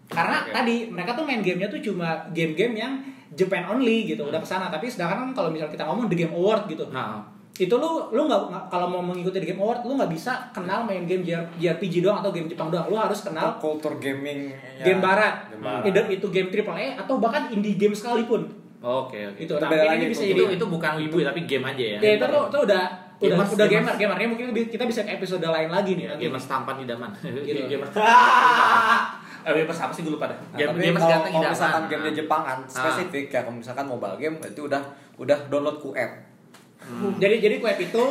Karena 0.08 0.42
Oke. 0.42 0.52
tadi 0.52 0.76
mereka 0.88 1.14
tuh 1.14 1.22
main 1.22 1.40
gamenya 1.40 1.68
tuh 1.68 1.78
cuma 1.80 2.10
game-game 2.30 2.74
yang 2.76 2.94
Japan 3.30 3.62
only 3.70 4.10
gitu, 4.10 4.26
udah 4.26 4.40
ke 4.40 4.48
sana. 4.48 4.68
Tapi 4.68 4.88
sedangkan 4.88 5.22
kan 5.22 5.32
kalau 5.36 5.50
misalnya 5.50 5.70
kita 5.70 5.86
ngomong 5.86 6.10
The 6.10 6.18
Game 6.18 6.34
Award 6.34 6.66
gitu, 6.66 6.82
Nah, 6.90 7.22
itu 7.54 7.70
lu 7.72 7.90
lu 8.10 8.26
nggak 8.26 8.42
kalau 8.68 8.88
mau 8.88 9.04
mengikuti 9.04 9.38
The 9.38 9.46
Game 9.46 9.62
Award, 9.62 9.86
lu 9.86 9.94
nggak 9.94 10.10
bisa 10.10 10.50
kenal 10.50 10.82
main 10.82 11.06
game 11.06 11.22
JR 11.22 11.46
JRPG 11.54 12.02
doang 12.02 12.18
atau 12.18 12.32
game 12.32 12.48
Jepang 12.48 12.68
doang. 12.68 12.88
Lu 12.88 12.96
harus 12.96 13.22
kenal 13.22 13.60
kultur 13.60 14.00
gaming 14.00 14.50
ya. 14.50 14.82
game 14.84 14.98
barat, 14.98 15.46
Game 15.48 15.62
barat. 15.62 15.86
either 15.86 16.06
itu 16.10 16.26
game 16.28 16.50
triple 16.50 16.74
A 16.74 16.98
atau 16.98 17.20
bahkan 17.20 17.46
indie 17.50 17.76
game 17.76 17.94
sekalipun. 17.94 18.50
oke 18.80 19.14
oke. 19.14 19.38
Itu, 19.38 19.54
Itu 19.54 19.62
nah, 19.62 19.70
lagi 19.70 20.00
ini 20.00 20.06
bisa 20.08 20.24
tuh. 20.24 20.30
jadi 20.32 20.42
Itu 20.42 20.56
itu 20.56 20.66
bukan 20.66 20.92
wibu 20.98 21.16
ya, 21.20 21.26
tapi 21.30 21.42
game 21.46 21.66
aja 21.68 21.86
ya. 21.86 22.00
ya 22.00 22.12
itu 22.16 22.26
tuh, 22.26 22.44
tuh 22.50 22.62
udah 22.66 22.84
udah 23.20 23.36
Gamers, 23.36 23.50
udah 23.52 23.68
gamers. 23.68 23.86
gamer 23.86 23.96
gamernya 24.00 24.28
mungkin 24.28 24.46
lebih- 24.50 24.70
kita 24.70 24.84
bisa 24.84 25.04
ke 25.04 25.12
episode 25.14 25.44
lain 25.44 25.68
lagi 25.68 25.92
nih 25.94 26.06
nanti. 26.08 26.24
Gamers 26.26 26.46
tampan 26.46 26.76
idaman. 26.78 27.12
Gitu. 27.48 27.60
Gamers. 27.68 27.92
Eh, 29.40 29.56
gamers 29.56 29.80
apa 29.80 29.92
sih 29.92 30.04
gue 30.04 30.12
lupa 30.12 30.28
dah. 30.28 30.36
Nah, 30.36 30.58
Game 30.58 30.70
tapi 30.70 30.84
gamers 30.84 31.00
kalau, 31.02 31.24
kalau 31.26 31.48
misalkan 31.50 31.84
gamenya 31.88 32.14
Jepangan 32.14 32.58
Ah. 32.60 32.68
spesifik 32.70 33.26
ya 33.30 33.40
kalau 33.40 33.56
misalkan 33.56 33.86
mobile 33.86 34.16
game 34.16 34.36
itu 34.38 34.62
udah 34.62 34.84
udah 35.16 35.38
download 35.48 35.80
QF. 35.80 36.12
Jadi 37.18 37.36
jadi 37.40 37.56
web 37.58 37.78
itu 37.78 38.04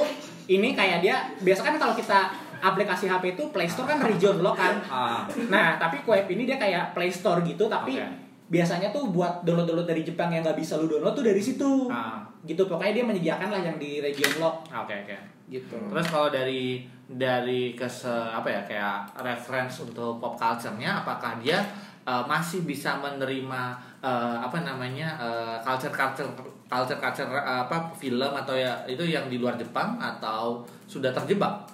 ini 0.48 0.72
kayak 0.72 0.98
dia 0.98 1.16
biasa 1.38 1.60
kan 1.62 1.76
kalau 1.76 1.92
kita 1.92 2.32
aplikasi 2.58 3.06
HP 3.06 3.34
itu 3.34 3.44
Play 3.48 3.64
Store 3.66 3.84
kan 3.86 4.00
region 4.00 4.40
lock 4.40 4.56
kan. 4.56 4.80
Ah. 4.84 5.24
Nah, 5.46 5.76
tapi 5.76 6.00
web 6.02 6.24
ini 6.26 6.44
dia 6.44 6.56
kayak 6.56 6.92
Play 6.92 7.08
Store 7.08 7.40
gitu 7.42 7.64
tapi 7.66 7.92
Oke. 7.94 8.08
biasanya 8.48 8.88
tuh 8.88 9.08
buat 9.08 9.40
download-download 9.42 9.84
dari 9.86 10.02
Jepang 10.02 10.28
yang 10.28 10.40
nggak 10.40 10.56
bisa 10.56 10.76
lu 10.76 10.84
download 10.86 11.12
tuh 11.12 11.24
dari 11.24 11.38
situ. 11.38 11.88
Ah. 11.88 12.24
Gitu 12.48 12.64
pokoknya 12.64 12.96
dia 12.96 13.04
menyediakan 13.04 13.48
lah 13.52 13.60
yang 13.60 13.76
di 13.76 14.00
region 14.00 14.40
lock 14.40 14.64
Oke 14.72 14.96
oke. 15.04 15.18
gitu. 15.52 15.76
Terus 15.76 16.06
kalau 16.08 16.32
dari 16.32 16.88
dari 17.04 17.76
kese 17.76 18.08
apa 18.08 18.48
ya 18.48 18.60
kayak 18.64 19.20
reference 19.20 19.84
untuk 19.84 20.16
pop 20.16 20.36
culture-nya 20.36 21.04
apakah 21.04 21.36
dia 21.40 21.60
uh, 22.08 22.24
masih 22.24 22.64
bisa 22.64 22.96
menerima 23.00 23.76
uh, 24.00 24.40
apa 24.40 24.64
namanya 24.64 25.16
uh, 25.20 25.56
culture 25.60 25.92
culture 25.92 26.28
culture 26.68 27.00
culture 27.00 27.28
uh, 27.28 27.64
apa 27.68 27.92
film 27.96 28.32
atau 28.32 28.56
ya 28.56 28.76
itu 28.88 29.04
yang 29.04 29.28
di 29.28 29.36
luar 29.40 29.56
Jepang 29.60 30.00
atau 30.00 30.64
sudah 30.88 31.12
terjebak? 31.12 31.68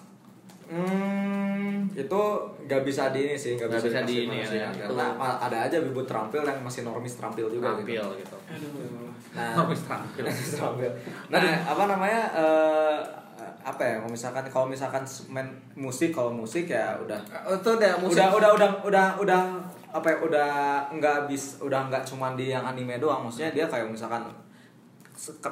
Hmm, 0.64 1.84
itu 1.92 2.22
nggak 2.64 2.82
bisa 2.88 3.12
di 3.12 3.28
ini 3.28 3.36
sih, 3.36 3.52
nggak 3.54 3.68
bisa, 3.68 3.84
bisa 3.84 4.00
di 4.08 4.24
ini 4.24 4.40
ya, 4.40 4.64
ya. 4.64 4.68
Karena 4.88 5.12
ma- 5.12 5.36
ada 5.36 5.68
aja 5.68 5.76
wibu 5.76 6.00
terampil 6.08 6.40
yang 6.40 6.56
masih 6.64 6.88
normis 6.88 7.20
terampil 7.20 7.52
juga 7.52 7.76
Tampil 7.76 8.00
gitu. 8.00 8.16
gitu. 8.24 8.38
Nah, 9.34 9.50
tampil. 9.58 10.24
terampil. 10.24 10.90
Nah, 11.30 11.40
apa 11.66 11.82
namanya? 11.84 12.22
eh, 12.32 12.98
apa 13.60 13.80
ya 13.80 13.94
kalau 13.98 14.08
misalkan 14.08 14.44
kalau 14.46 14.66
misalkan 14.66 15.02
main 15.28 15.44
musik 15.74 16.10
kalau 16.10 16.30
musik 16.30 16.64
ya 16.66 16.94
udah 16.96 17.16
itu 17.50 17.70
udah 17.70 17.92
musik 17.98 18.16
udah 18.16 18.28
udah 18.30 18.50
udah 18.54 18.70
udah 18.84 19.06
udah 19.18 19.40
apa 19.90 20.06
ya 20.06 20.16
udah 20.20 20.50
nggak 20.90 21.18
bis 21.26 21.58
udah 21.58 21.88
nggak 21.88 22.04
cuma 22.04 22.32
di 22.34 22.48
yang 22.48 22.62
anime 22.62 22.96
doang 22.96 23.24
maksudnya 23.24 23.50
dia 23.50 23.64
kayak 23.64 23.86
misalkan 23.86 24.20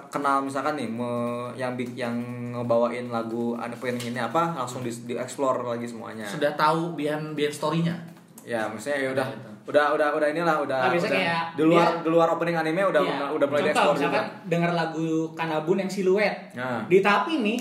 kenal 0.08 0.40
misalkan 0.40 0.74
nih 0.74 0.86
me- 0.86 1.52
yang 1.54 1.72
big 1.72 1.94
yang 1.94 2.12
ngebawain 2.52 3.08
lagu 3.08 3.54
anime 3.54 3.96
ini 3.96 4.18
apa 4.18 4.52
langsung 4.52 4.82
di, 4.82 4.90
di 5.02 5.14
explore 5.14 5.62
lagi 5.64 5.86
semuanya 5.86 6.26
Sudah 6.26 6.52
tahu 6.52 6.92
behind 6.92 7.32
behind 7.32 7.54
story-nya. 7.54 7.94
ya 8.42 8.66
maksudnya 8.66 8.98
ya 9.00 9.10
udah 9.12 9.26
Gitu. 9.28 9.51
Udah 9.62 9.84
udah 9.92 10.08
udah 10.12 10.28
inilah 10.28 10.56
udah, 10.58 10.78
Nah, 10.80 10.90
udah 10.90 11.06
kayak 11.08 11.42
di 11.54 11.62
luar 11.62 11.86
dia- 11.86 12.00
di 12.02 12.08
luar 12.08 12.28
opening 12.30 12.56
anime 12.56 12.82
udah 12.84 13.00
Iya. 13.00 13.26
udah 13.30 13.46
mulai 13.46 13.62
Contoh, 13.62 13.72
explore 13.72 13.96
juga 13.96 14.10
misalkan 14.10 14.26
denger 14.48 14.70
lagu 14.72 15.06
Kanabun 15.32 15.76
yang 15.78 15.90
siluet. 15.90 16.34
Nah. 16.52 16.82
Di 16.84 16.98
tahap 16.98 17.24
ini 17.28 17.54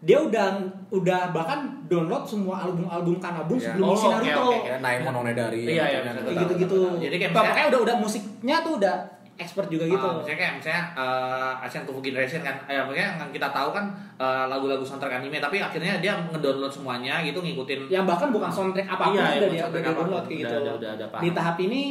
dia 0.00 0.18
udah 0.18 0.46
udah 0.90 1.20
bahkan 1.30 1.60
download 1.86 2.24
semua 2.24 2.56
album-album 2.60 3.20
Kanabun 3.20 3.56
Iya. 3.56 3.66
sebelum 3.70 3.86
Oh, 3.86 4.10
Naruto. 4.10 4.42
oke. 4.48 4.58
ya 4.64 4.76
Naimon 4.80 5.14
Onedari 5.16 5.62
Iya, 5.62 5.84
iya, 5.86 5.98
gitu, 6.02 6.18
gitu. 6.24 6.40
Gitu-gitu. 6.40 6.80
Jadi 6.98 7.16
kayak 7.20 7.68
udah 7.68 7.80
udah 7.84 7.96
musiknya 7.96 8.56
tuh 8.60 8.72
udah 8.76 8.96
expert 9.40 9.66
juga 9.66 9.88
gitu. 9.88 10.04
Ah, 10.04 10.20
misalnya 10.20 10.38
kayak 10.38 10.52
misalnya 10.60 10.82
uh, 10.94 11.64
Asian 11.64 11.82
Kung 11.82 11.96
Fu 11.96 12.02
Generation 12.04 12.40
kan, 12.40 12.56
eh, 12.68 12.76
maksudnya 12.76 13.16
yang 13.16 13.32
kita 13.32 13.48
tahu 13.48 13.72
kan 13.72 13.84
uh, 14.16 14.44
lagu-lagu 14.46 14.84
soundtrack 14.84 15.18
anime, 15.18 15.40
tapi 15.40 15.58
akhirnya 15.58 15.96
dia 15.98 16.12
ngedownload 16.28 16.68
semuanya 16.68 17.24
gitu, 17.24 17.40
ngikutin. 17.40 17.88
yang 17.88 18.04
bahkan 18.04 18.28
bukan 18.28 18.52
soundtrack 18.52 18.86
apa 18.86 19.04
pun 19.08 19.16
Iya, 19.16 19.22
udah 19.24 19.32
iya, 19.32 19.48
dia 19.48 19.64
udah 19.64 19.80
dia 19.80 19.88
download 19.88 20.06
apa 20.06 20.20
pun. 20.20 20.28
kayak 20.28 20.40
Udah, 20.40 20.50
gitu. 20.50 20.56
udah, 20.60 20.74
udah, 20.76 20.90
udah 20.94 21.08
paham. 21.08 21.22
Di 21.24 21.30
tahap 21.32 21.56
ini 21.58 21.82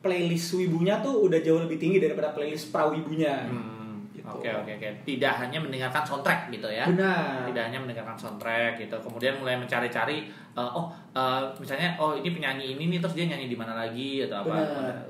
playlist 0.00 0.48
wibunya 0.56 0.94
tuh 1.04 1.14
udah 1.28 1.38
jauh 1.44 1.60
lebih 1.60 1.76
tinggi 1.76 2.00
daripada 2.00 2.32
playlist 2.32 2.72
prawibunya. 2.72 3.44
Hmm, 3.44 3.78
Gitu. 4.10 4.26
Oke 4.26 4.50
oke 4.52 4.70
oke. 4.76 4.88
Tidak 5.06 5.32
hanya 5.40 5.58
mendengarkan 5.58 6.02
soundtrack 6.04 6.52
gitu 6.52 6.68
ya. 6.68 6.84
Benar. 6.84 7.48
Tidak 7.48 7.62
hanya 7.72 7.78
mendengarkan 7.80 8.16
soundtrack 8.18 8.76
gitu. 8.76 8.96
Kemudian 9.00 9.40
mulai 9.40 9.56
mencari-cari, 9.56 10.28
uh, 10.52 10.70
oh 10.70 10.86
uh, 11.12 11.46
misalnya 11.56 11.94
oh 11.94 12.12
ini 12.12 12.30
penyanyi 12.30 12.74
ini 12.74 12.84
nih 12.88 12.98
terus 12.98 13.14
dia 13.14 13.26
nyanyi 13.26 13.46
di 13.46 13.54
mana 13.54 13.74
lagi 13.74 14.24
atau 14.24 14.42
apa. 14.42 14.56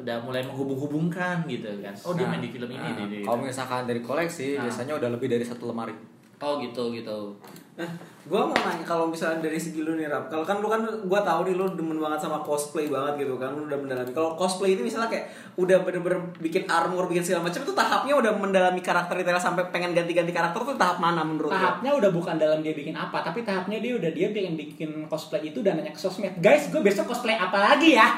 Udah, 0.01 0.17
mulai 0.21 0.43
menghubung-hubungkan 0.43 1.45
gitu 1.45 1.69
kan. 1.81 1.95
Oh 2.03 2.13
dia 2.13 2.25
Nah, 2.25 2.37
main 2.37 2.43
di 2.43 2.51
film 2.51 2.69
ini. 2.69 2.81
nah, 2.81 2.97
di, 2.97 3.05
di- 3.11 3.25
kalau 3.25 3.41
misalkan 3.41 3.85
dari 3.85 4.01
koleksi 4.01 4.57
Nah. 4.57 4.67
biasanya 4.67 4.93
udah 4.97 5.09
lebih 5.13 5.29
dari 5.29 5.45
satu 5.45 5.67
lemari 5.67 5.93
Oh 6.41 6.57
gitu 6.57 6.89
gitu. 6.97 7.37
Nah, 7.77 7.89
gua 8.25 8.49
mau 8.49 8.57
nanya 8.57 8.85
kalau 8.85 9.09
misalnya 9.09 9.45
dari 9.45 9.61
segi 9.61 9.85
lu 9.85 9.97
nih 9.97 10.09
Rap, 10.09 10.33
kalau 10.33 10.41
kan 10.41 10.61
lu 10.61 10.73
kan 10.73 10.81
gua 11.05 11.21
tahu 11.21 11.49
nih 11.49 11.57
lu 11.57 11.69
demen 11.77 12.01
banget 12.01 12.25
sama 12.25 12.41
cosplay 12.41 12.89
banget 12.89 13.25
gitu 13.25 13.37
kan, 13.37 13.53
lu 13.53 13.69
udah 13.69 13.77
mendalami. 13.77 14.13
Kalau 14.17 14.37
cosplay 14.41 14.73
ini 14.73 14.89
misalnya 14.89 15.13
kayak 15.13 15.29
udah 15.61 15.85
bener-bener 15.85 16.21
bikin 16.41 16.65
armor, 16.65 17.13
bikin 17.13 17.25
segala 17.25 17.49
macam 17.49 17.61
itu 17.61 17.73
tahapnya 17.77 18.15
udah 18.17 18.33
mendalami 18.41 18.81
karakter 18.81 19.21
detail 19.21 19.37
sampai 19.37 19.69
pengen 19.69 19.93
ganti-ganti 19.93 20.33
karakter 20.33 20.61
tuh 20.65 20.77
tahap 20.81 20.97
mana 20.97 21.21
menurut 21.25 21.53
lu? 21.53 21.57
tahapnya 21.57 21.93
udah 21.93 22.11
bukan 22.13 22.37
dalam 22.41 22.65
dia 22.65 22.73
bikin 22.73 22.97
apa 22.97 23.21
tapi 23.21 23.45
tahapnya 23.45 23.77
dia 23.81 23.93
udah 24.01 24.11
dia 24.13 24.29
bikin 24.33 24.57
bikin 24.57 24.91
cosplay 25.09 25.53
itu 25.53 25.61
dan 25.61 25.77
nanya 25.77 25.93
ke 25.93 26.01
sosmed 26.01 26.41
guys 26.41 26.73
gue 26.73 26.81
besok 26.81 27.13
cosplay 27.13 27.37
apa 27.37 27.57
lagi 27.61 27.97
ya 27.97 28.09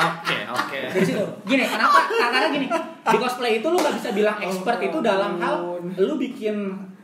Oke 0.00 0.39
oke. 0.52 0.78
dari 0.90 1.04
situ 1.04 1.24
gini 1.44 1.64
kenapa 1.64 1.98
karena 2.06 2.48
gini 2.48 2.66
di 3.02 3.16
cosplay 3.16 3.52
itu 3.56 3.66
lu 3.66 3.76
nggak 3.76 3.94
bisa 3.96 4.10
bilang 4.10 4.36
expert 4.38 4.78
itu 4.80 4.98
dalam 5.00 5.36
hal 5.36 5.56
lu 5.96 6.14
bikin 6.16 6.56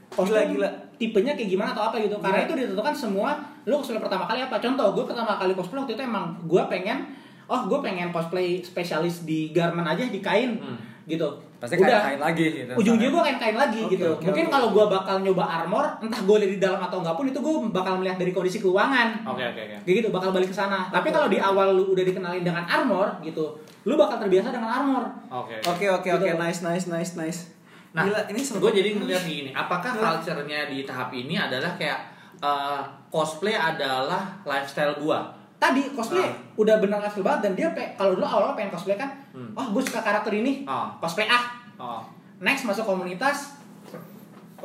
cosplay 0.08 0.46
Gila, 0.46 0.64
gila. 0.64 0.68
tipenya 0.96 1.32
kayak 1.32 1.50
gimana 1.50 1.70
atau 1.70 1.84
apa 1.84 1.98
gitu 1.98 2.16
karena 2.18 2.42
itu 2.42 2.52
ditentukan 2.54 2.94
semua 2.94 3.30
lu 3.64 3.76
cosplay 3.76 3.98
pertama 3.98 4.24
kali 4.24 4.40
apa 4.40 4.56
contoh 4.56 4.86
gue 4.92 5.04
pertama 5.04 5.32
kali 5.34 5.52
cosplay 5.52 5.78
waktu 5.78 5.94
itu 5.94 6.02
emang 6.02 6.38
gue 6.42 6.62
pengen 6.66 6.98
oh 7.46 7.60
gue 7.64 7.78
pengen 7.80 8.10
cosplay 8.10 8.58
spesialis 8.58 9.22
di 9.22 9.50
garment 9.50 9.86
aja 9.86 10.02
di 10.02 10.18
kain 10.18 10.56
Hmm. 10.56 10.78
Gitu 11.06 11.28
pasti 11.56 11.78
kain 11.78 11.86
kain 11.86 12.18
lagi 12.18 12.46
gitu 12.52 12.72
ujung-ujungnya 12.74 13.14
gue 13.14 13.22
kain 13.22 13.38
kain 13.38 13.54
lagi 13.54 13.80
Oke, 13.80 13.94
gitu 13.94 14.06
oke, 14.12 14.26
mungkin 14.26 14.44
oke. 14.44 14.52
kalau 14.52 14.68
gue 14.70 14.84
bakal 14.90 15.16
nyoba 15.22 15.44
armor 15.46 15.86
entah 15.98 16.18
gue 16.20 16.36
lihat 16.36 16.50
di 16.50 16.60
dalam 16.60 16.80
atau 16.80 16.98
enggak 16.98 17.14
pun 17.14 17.24
itu 17.24 17.38
gue 17.38 17.54
bakal 17.70 17.92
melihat 17.96 18.18
dari 18.18 18.30
kondisi 18.30 18.58
keuangan 18.58 19.22
Oke 19.24 19.42
oke 19.44 19.60
oke. 19.62 19.76
kayak 19.82 19.96
gitu 20.02 20.08
bakal 20.10 20.30
balik 20.30 20.50
ke 20.50 20.56
sana 20.56 20.90
tapi 20.90 21.08
kalau 21.08 21.30
di 21.30 21.38
awal 21.38 21.72
lu 21.72 21.94
udah 21.94 22.02
dikenalin 22.02 22.42
dengan 22.42 22.66
armor 22.66 23.22
gitu 23.22 23.54
lu 23.82 23.94
bakal 23.94 24.18
terbiasa 24.18 24.50
dengan 24.50 24.66
armor 24.68 25.04
Oke. 25.30 25.54
Oke 25.64 25.86
oke 25.86 26.08
oke 26.12 26.26
Gitu. 26.26 26.36
nice 26.36 26.60
nice 26.60 26.86
nice 26.86 27.12
nice. 27.14 27.40
Nah, 27.94 28.02
Gila, 28.04 28.20
ini 28.28 28.40
seru 28.42 28.60
gue 28.60 28.76
jadi 28.76 28.92
ngeliat 28.92 29.24
gini, 29.24 29.50
apakah 29.56 29.88
culture-nya 29.88 30.68
di 30.68 30.84
tahap 30.84 31.08
ini 31.10 31.32
adalah 31.32 31.80
kayak 31.80 31.96
uh, 32.38 32.84
cosplay 33.08 33.56
adalah 33.56 34.36
lifestyle 34.44 34.92
gua? 35.00 35.32
Tadi 35.56 35.88
cosplay 35.90 36.22
Ah. 36.22 36.32
udah 36.54 36.76
benar 36.78 37.00
level 37.00 37.22
banget 37.22 37.40
dan 37.42 37.52
dia 37.54 37.68
kalau 37.94 38.12
dulu 38.12 38.24
awal 38.24 38.52
pengen 38.52 38.70
cosplay 38.70 38.94
kan 38.94 39.08
Hmm. 39.30 39.52
oh 39.52 39.66
gue 39.70 39.82
suka 39.82 40.00
karakter 40.00 40.32
ini 40.32 40.64
Oh. 40.64 40.88
cosplay 40.96 41.26
ah 41.26 41.44
Oh. 41.76 42.00
next 42.38 42.64
masuk 42.64 42.84
komunitas 42.84 43.56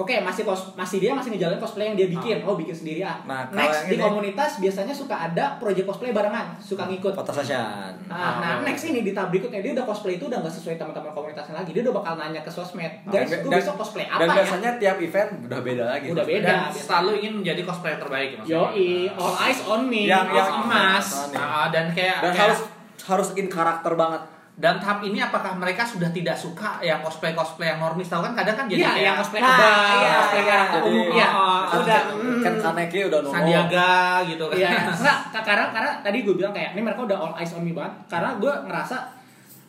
Oke, 0.02 0.18
masih 0.20 0.41
kos 0.41 0.74
masih 0.74 0.97
dia 0.97 1.12
masih 1.12 1.30
ngejalanin 1.32 1.58
cosplay 1.58 1.86
yang 1.86 1.95
dia 1.95 2.10
bikin. 2.10 2.41
Oh, 2.41 2.54
bikin 2.54 2.74
sendiri 2.74 3.02
ah. 3.02 3.22
Nah, 3.24 3.45
next 3.52 3.86
di 3.86 3.93
ini- 3.93 4.02
komunitas 4.02 4.58
biasanya 4.58 4.89
suka 4.91 5.14
ada 5.16 5.56
project 5.56 5.86
cosplay 5.86 6.10
barengan, 6.10 6.58
suka 6.58 6.84
ngikut. 6.86 7.14
foto 7.14 7.30
session 7.32 7.93
Nah, 8.04 8.18
Ah, 8.18 8.34
nah 8.38 8.52
oke. 8.58 8.66
next 8.66 8.84
ini 8.84 9.02
di 9.02 9.12
tahap 9.12 9.30
berikutnya 9.30 9.60
dia 9.60 9.72
udah 9.72 9.86
cosplay 9.86 10.16
itu 10.16 10.26
udah 10.26 10.39
nggak 10.39 10.52
sesuai 10.52 10.76
teman-teman 10.76 11.12
komunitasnya 11.12 11.56
lagi. 11.56 11.72
Dia 11.72 11.82
udah 11.84 11.95
bakal 11.95 12.14
nanya 12.18 12.41
ke 12.41 12.49
sosmed, 12.49 12.91
guys, 13.06 13.30
Dan- 13.30 13.41
gue 13.41 13.52
besok 13.54 13.76
cosplay 13.78 14.06
apa 14.06 14.18
dan 14.18 14.28
ya? 14.28 14.36
biasanya 14.36 14.70
tiap 14.78 14.97
event 14.99 15.30
udah 15.43 15.60
beda 15.62 15.84
lagi 15.88 16.06
Udah 16.08 16.26
beda. 16.26 16.41
Dan 16.41 16.58
biasanya. 16.66 16.84
selalu 16.84 17.10
ingin 17.16 17.34
menjadi 17.38 17.62
cosplayer 17.64 17.97
terbaik 17.97 18.30
maksudnya. 18.34 18.58
Yoi, 18.58 18.89
all 19.14 19.34
eyes 19.38 19.60
on 19.64 19.82
me, 19.84 20.02
Yang- 20.04 20.28
emas. 20.34 21.06
yang- 21.30 21.38
Ah, 21.38 21.68
dan 21.70 21.86
kayak, 21.91 22.18
dan 22.20 22.32
kayak- 22.32 22.41
harus 22.49 22.60
harus 23.04 23.30
in 23.34 23.47
karakter 23.47 23.93
banget 23.93 24.22
dan 24.62 24.78
tahap 24.78 25.01
ini 25.01 25.18
apakah 25.18 25.51
mereka 25.53 25.82
sudah 25.82 26.05
tidak 26.07 26.38
suka 26.38 26.78
yang 26.80 27.01
cosplay 27.01 27.34
cosplay 27.34 27.68
yang 27.68 27.82
normis 27.82 28.05
tahu 28.05 28.22
kan 28.22 28.38
kadang 28.38 28.53
kan 28.55 28.66
jadi 28.66 28.78
Iya, 28.80 28.89
kayak 28.91 29.03
yang 29.03 29.18
cosplay 29.18 29.41
Nah, 29.41 29.49
abang, 29.49 29.74
iya, 29.97 30.12
cosplay 30.14 30.41
iya. 30.43 30.57
Jadi- 30.62 30.86
umum, 30.88 31.07
iya. 31.12 31.28
Ah, 31.28 31.62
udah, 31.74 31.99
kan, 32.05 32.16
kan 32.39 32.53
Kaneki 32.62 32.99
udah 33.09 33.20
nongol 33.20 33.34
Sandiaga 33.36 33.91
gitu 34.24 34.43
kan. 34.45 34.55
Iya, 34.55 34.70
enggak, 34.93 35.18
ka- 35.28 35.41
karena 35.43 35.66
karena 35.68 35.91
tadi 35.99 36.18
gue 36.22 36.36
bilang 36.36 36.53
kayak 36.53 36.70
ini 36.72 36.82
mereka 36.82 37.01
udah 37.01 37.18
all 37.20 37.34
eyes 37.34 37.51
on 37.51 37.62
me 37.62 37.74
banget. 37.74 37.93
Karena 38.07 38.30
gue 38.38 38.53
ngerasa 38.64 38.97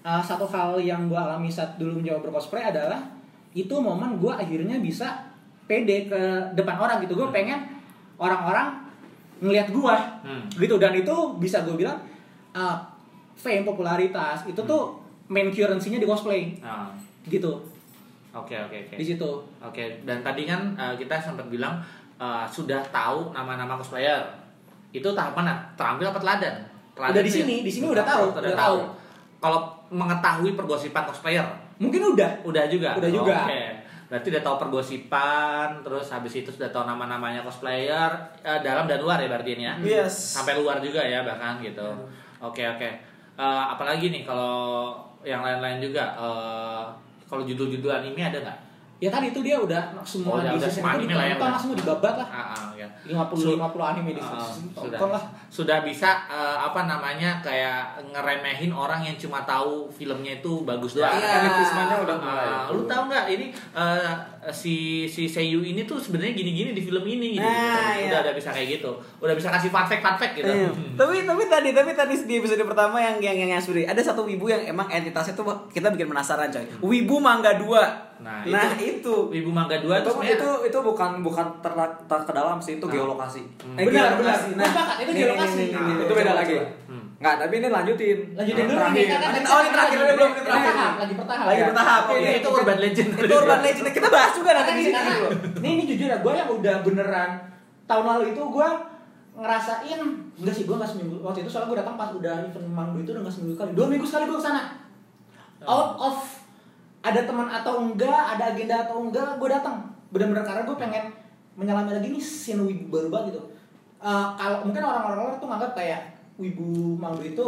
uh, 0.02 0.20
satu 0.20 0.44
hal 0.46 0.76
yang 0.78 1.08
gue 1.08 1.16
alami 1.16 1.48
saat 1.48 1.74
dulu 1.74 1.96
mencoba 1.96 2.20
bercosplay 2.22 2.60
adalah 2.62 3.00
itu 3.50 3.72
momen 3.74 4.16
gue 4.16 4.28
akhirnya 4.30 4.76
bisa 4.76 5.08
pede 5.64 6.04
ke 6.06 6.20
depan 6.52 6.76
orang 6.76 7.00
gitu. 7.00 7.16
Gue 7.16 7.30
pengen 7.30 7.64
orang-orang 8.16 8.76
ngelihat 9.40 9.68
gue 9.68 9.94
Hmm. 10.22 10.44
gitu 10.52 10.76
dan 10.76 10.92
itu 10.92 11.10
bisa 11.36 11.64
gue 11.64 11.74
bilang 11.74 11.96
uh, 12.52 12.76
fame 13.34 13.64
popularitas 13.64 14.44
itu 14.46 14.60
tuh 14.62 14.96
main 15.28 15.48
currency-nya 15.48 15.98
di 15.98 16.08
cosplay 16.08 16.52
Ah, 16.60 16.92
gitu 17.26 17.60
Oke 18.32 18.56
oke 18.56 18.76
oke. 18.88 18.96
di 18.96 19.04
situ. 19.04 19.30
Oke, 19.60 20.00
dan 20.08 20.24
tadi 20.24 20.48
kan 20.48 20.72
uh, 20.72 20.96
kita 20.96 21.20
sempat 21.20 21.52
bilang 21.52 21.76
uh, 22.16 22.48
sudah 22.48 22.80
tahu 22.88 23.28
nama-nama 23.36 23.76
cosplayer. 23.76 24.24
Itu 24.88 25.12
tahap 25.12 25.36
mana? 25.36 25.60
Terampil 25.76 26.08
apa 26.08 26.16
teladan? 26.16 26.56
Teladan 26.96 27.12
Udah 27.12 27.22
di 27.24 27.28
ya? 27.28 27.36
sini, 27.44 27.56
di 27.60 27.68
sini 27.68 27.86
udah 27.92 28.00
tahu, 28.00 28.32
udah 28.32 28.56
tahu. 28.56 28.76
Kalau 29.36 29.60
mengetahui 29.92 30.56
pergosipan 30.56 31.04
cosplayer, 31.04 31.44
Mungkin 31.82 32.14
udah 32.14 32.30
udah 32.46 32.64
juga. 32.70 32.94
Udah 32.96 33.10
juga. 33.10 33.36
Oke. 33.44 33.62
Berarti 34.06 34.28
udah 34.28 34.42
tahu 34.44 34.56
pergosipan, 34.68 35.68
terus 35.84 36.06
habis 36.12 36.32
itu 36.36 36.48
sudah 36.52 36.68
tahu 36.68 36.84
nama-namanya 36.84 37.40
cosplayer 37.42 38.12
eh, 38.44 38.60
dalam 38.60 38.84
dan 38.84 39.00
luar 39.00 39.18
ya 39.18 39.28
berarti 39.28 39.56
ini 39.56 39.64
ya. 39.66 39.74
Yes. 39.80 40.12
Sampai 40.40 40.56
luar 40.56 40.78
juga 40.78 41.00
ya 41.02 41.24
bahkan 41.26 41.58
gitu. 41.60 41.84
Oke 42.38 42.64
oke. 42.64 42.88
Eh, 43.42 43.64
apalagi 43.68 44.06
nih 44.08 44.22
kalau 44.22 44.94
yang 45.22 45.40
lain-lain 45.40 45.82
juga 45.82 46.14
eh, 46.14 46.82
kalau 47.26 47.42
judul-judul 47.42 47.90
anime 47.92 48.22
ada 48.22 48.38
nggak? 48.40 48.58
ya 48.98 49.10
tadi 49.10 49.34
itu 49.34 49.42
dia 49.42 49.58
udah 49.58 49.90
semua 50.06 50.30
Oh, 50.30 50.38
udah- 50.38 50.54
di 50.54 50.62
udah 50.62 50.70
season 50.70 50.78
semua 50.78 50.94
anime 50.94 51.10
lah 51.10 51.26
ya, 51.26 51.34
udah. 51.34 51.58
semua 51.58 51.74
dibabat 51.74 52.14
lah 52.14 52.28
Ah, 52.30 52.46
ah, 52.54 52.70
ya. 52.72 52.86
50 53.02 53.58
50 53.58 53.82
anime 53.84 54.10
di 54.12 54.22
season 54.22 54.62
sudah 54.70 54.98
lah 55.10 55.22
sudah 55.50 55.78
bisa 55.82 56.10
eh, 56.30 56.58
apa 56.60 56.80
namanya 56.84 57.42
kayak 57.42 57.82
ngeremehin 58.06 58.70
orang 58.70 59.02
yang 59.02 59.18
cuma 59.18 59.42
tahu 59.42 59.90
filmnya 59.90 60.38
itu 60.38 60.62
bagus 60.62 60.94
doang. 60.94 61.10
Iya. 61.12 61.34
Animismanya 61.42 61.96
udah 61.98 62.16
mulai 62.16 62.46
Ah, 62.46 62.70
lu 62.70 62.86
tahu 62.86 63.02
nggak 63.10 63.26
ini 63.28 63.46
eh, 63.50 64.12
si 64.50 65.06
si 65.06 65.30
Seiyu 65.30 65.62
ini 65.62 65.86
tuh 65.86 65.94
sebenarnya 65.96 66.34
gini-gini 66.34 66.74
di 66.74 66.82
film 66.82 67.06
ini 67.06 67.38
gitu. 67.38 67.46
Nah, 67.46 67.94
udah 67.94 68.10
iya. 68.10 68.18
ada 68.18 68.34
bisa 68.34 68.50
kayak 68.50 68.74
gitu. 68.74 68.90
Udah 69.16 69.38
bisa 69.38 69.46
kasih 69.48 69.70
fun 69.70 69.86
fact 69.86 70.02
fun 70.02 70.18
fact 70.18 70.34
gitu. 70.34 70.50
Iya. 70.50 70.66
Tapi 70.98 71.22
tapi 71.22 71.42
tadi 71.46 71.70
tapi 71.70 71.94
tadi 71.94 72.14
di 72.18 72.34
episode 72.36 72.58
pertama 72.60 72.98
yang 72.98 73.22
yang 73.22 73.38
yang, 73.38 73.50
yang 73.50 73.62
sebenarnya 73.62 73.94
ada 73.94 74.02
satu 74.02 74.26
wibu 74.26 74.50
yang 74.50 74.66
emang 74.66 74.90
entitasnya 74.90 75.32
tuh 75.32 75.46
kita 75.70 75.86
bikin 75.88 76.10
penasaran 76.10 76.50
coy. 76.50 76.66
Wibu 76.82 77.22
Mangga 77.22 77.54
2. 77.54 77.70
Nah, 78.22 78.42
Nah, 78.42 78.70
itu, 78.74 79.02
itu. 79.02 79.14
Wibu 79.30 79.50
Mangga 79.50 79.78
2 79.78 79.86
itu 79.98 80.10
itu 80.10 80.34
itu 80.34 80.48
itu 80.66 80.78
bukan 80.80 81.22
bukan 81.22 81.46
ter, 81.58 81.70
ter 82.06 82.20
ke 82.20 82.32
dalam 82.32 82.58
sih 82.58 82.78
itu 82.78 82.86
Ah. 82.86 82.92
geolokasi 82.92 83.42
Hmm. 83.62 83.78
Eh, 83.78 83.86
Benar, 83.86 84.14
geolokasi. 84.14 84.48
benar. 84.52 84.66
Sepakat, 84.66 84.96
itu 84.98 85.10
nih, 85.10 85.20
geolokasi. 85.22 85.54
nih, 85.54 85.62
nih, 85.62 85.70
nih, 85.70 85.78
Ah. 85.78 85.86
nih, 85.86 85.94
itu 86.02 86.14
beda 86.14 86.22
coba, 86.24 86.38
lagi 86.38 86.54
coba. 86.54 86.66
Hmm. 86.86 87.01
Nggak 87.22 87.34
tapi 87.38 87.54
ini 87.56 87.68
lanjutin 87.68 88.18
lanjutin 88.34 88.64
dulu 88.66 88.76
Terakhir. 88.76 88.98
nih 88.98 89.06
kan 89.06 89.18
kan 89.22 89.30
oh, 89.30 89.60
ini 89.62 89.70
terakhir, 89.70 89.96
lagi- 89.96 89.96
belum, 90.12 90.28
ini 90.28 90.34
lagi 90.34 90.42
terakhir. 90.42 90.66
bertahap, 90.66 90.92
lagi 90.98 91.14
bertahap 91.14 91.44
Lagi 91.46 91.62
bertahap. 91.62 92.02
Oke, 92.04 92.30
itu 92.34 92.48
urban 92.50 92.78
legend. 92.78 93.08
Itu 93.14 93.34
urban 93.36 93.60
legend. 93.62 93.86
Kita 93.88 94.08
bahas 94.08 94.32
juga 94.34 94.50
nanti 94.52 94.70
di 94.72 94.82
sini 94.84 94.98
dulu. 94.98 95.28
ini, 95.56 95.68
ini 95.72 95.82
jujur 95.86 96.08
ya, 96.08 96.18
gue 96.18 96.32
yang 96.34 96.50
udah 96.50 96.74
beneran 96.82 97.30
tahun 97.84 98.04
lalu 98.04 98.24
itu 98.28 98.42
gue 98.42 98.68
ngerasain 99.32 100.00
enggak 100.34 100.52
sih 100.52 100.64
gue 100.64 100.76
nggak 100.76 100.90
seminggu 100.90 101.16
waktu 101.20 101.40
itu 101.40 101.48
soalnya 101.48 101.68
gue 101.68 101.78
datang 101.78 101.96
pas 101.96 102.10
udah 102.10 102.34
event 102.42 102.68
mangdu 102.68 102.98
itu 103.00 103.10
udah 103.10 103.22
nggak 103.22 103.32
seminggu 103.32 103.54
kali 103.54 103.70
dua 103.72 103.86
minggu 103.86 104.04
sekali 104.04 104.26
gue 104.26 104.34
ke 104.34 104.44
sana 104.44 104.62
out 105.62 105.96
of 105.96 106.16
ada 107.00 107.20
teman 107.22 107.48
atau 107.48 107.80
enggak 107.80 108.12
ada 108.36 108.52
agenda 108.52 108.76
atau 108.82 109.00
enggak 109.00 109.24
gue 109.34 109.48
datang 109.48 109.80
bener-bener 110.10 110.42
karena 110.42 110.62
gue 110.62 110.76
pengen 110.76 111.04
menyelami 111.54 111.90
lagi 111.92 112.08
nih 112.10 112.20
scene 112.20 112.60
wibu 112.60 112.90
baru 112.90 113.08
banget 113.08 113.26
gitu 113.30 113.42
Eh, 113.98 114.08
kalau 114.34 114.66
mungkin 114.66 114.82
orang-orang 114.82 115.38
tuh 115.38 115.46
nganggap 115.46 115.72
kayak 115.72 116.11
wibu 116.36 116.96
mangdu 116.96 117.22
itu 117.24 117.46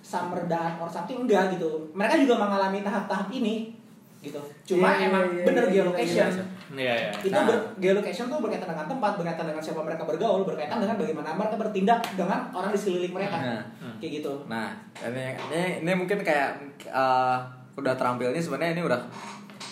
summer 0.00 0.40
dan 0.46 0.76
or 0.76 0.86
something 0.86 1.22
enggak 1.22 1.52
gitu. 1.52 1.68
Mereka 1.92 2.20
juga 2.20 2.40
mengalami 2.40 2.80
tahap-tahap 2.80 3.28
ini 3.30 3.74
gitu. 4.20 4.36
Cuma 4.66 4.92
Iya, 4.94 5.08
emang 5.08 5.24
iya, 5.30 5.44
bener 5.44 5.64
iya, 5.64 5.72
geolocation. 5.74 6.28
iya, 6.28 6.44
Iya, 6.70 6.94
iya. 6.94 7.10
itu 7.18 7.32
Nah. 7.32 7.48
ber- 7.48 7.66
geolocation 7.78 8.28
tuh 8.28 8.38
berkaitan 8.38 8.68
dengan 8.68 8.86
tempat 8.86 9.12
berkaitan 9.16 9.46
dengan 9.48 9.58
siapa 9.58 9.80
mereka 9.80 10.04
bergaul 10.04 10.44
berkaitan 10.44 10.76
dengan 10.76 10.96
bagaimana 10.96 11.32
mereka 11.34 11.56
bertindak 11.56 12.00
dengan 12.14 12.46
orang 12.50 12.70
di 12.70 12.78
sekeliling 12.78 13.10
mereka. 13.10 13.36
Nah. 13.36 13.64
kayak 13.96 14.12
gitu. 14.20 14.32
Nah, 14.46 14.72
ini 14.98 15.24
ini, 15.48 15.62
ini 15.80 15.92
mungkin 15.94 16.20
kayak 16.20 16.56
eh, 16.82 17.36
udah 17.74 17.94
terampil 17.94 18.28
ini 18.28 18.40
sebenarnya 18.40 18.72
ini 18.74 18.82
udah 18.82 19.00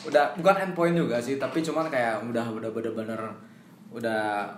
udah 0.04 0.24
bukan 0.34 0.56
endpoint 0.62 0.92
juga 0.94 1.16
sih, 1.18 1.36
tapi 1.36 1.60
cuman 1.60 1.86
kayak 1.86 2.20
udah 2.22 2.44
udah 2.50 2.70
bener-bener 2.70 3.20
udah 3.90 4.48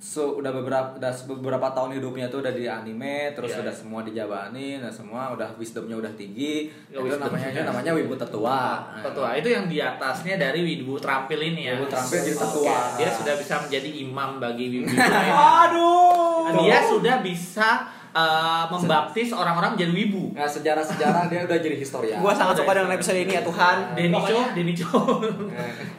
so 0.00 0.40
udah 0.40 0.48
beberapa 0.50 0.96
udah 0.96 1.12
beberapa 1.36 1.66
tahun 1.70 2.00
hidupnya 2.00 2.26
tuh 2.26 2.40
udah 2.40 2.48
di 2.50 2.64
anime 2.64 3.36
terus 3.36 3.52
Iya, 3.52 3.60
udah 3.60 3.68
iya. 3.68 3.80
semua 3.84 4.00
dijabanin 4.00 4.80
nah 4.80 4.88
semua 4.88 5.28
udah 5.30 5.52
wisdomnya 5.54 5.92
udah 5.92 6.08
tinggi 6.16 6.72
Ya, 6.88 6.98
itu 6.98 7.14
namanya 7.14 7.60
namanya 7.68 7.92
wibu 7.92 8.16
tetua 8.16 8.80
Tetua 8.98 9.36
itu 9.36 9.46
yang 9.46 9.68
di 9.68 9.76
atasnya 9.76 10.40
dari 10.40 10.64
wibu 10.64 10.96
terampil 10.96 11.36
ini 11.36 11.68
ya. 11.68 11.76
Wibu 11.76 11.86
terampil 11.86 12.16
jadi 12.18 12.32
tetua. 12.34 12.76
Dia 12.96 13.10
sudah 13.12 13.34
bisa 13.36 13.54
menjadi 13.60 13.90
imam 14.00 14.30
bagi 14.40 14.64
wibu 14.72 14.88
lain. 14.96 15.32
aduh 15.36 16.64
Dia 16.64 16.78
sudah 16.82 17.16
bisa 17.20 17.68
eh, 18.10 18.64
membaptis 18.70 19.30
orang-orang 19.30 19.78
menjadi 19.78 19.92
wibu. 19.94 20.24
nah 20.34 20.46
sejarah-sejarah 20.46 21.30
dia 21.30 21.40
udah 21.46 21.58
jadi 21.58 21.76
historia 21.78 22.14
Gua 22.18 22.34
sangat 22.34 22.62
suka 22.62 22.72
dengan 22.74 22.92
episode 22.94 23.18
ini 23.22 23.32
ya 23.38 23.42
Tuhan. 23.42 23.76
Denicho, 23.94 24.40
Denicho. 24.54 25.00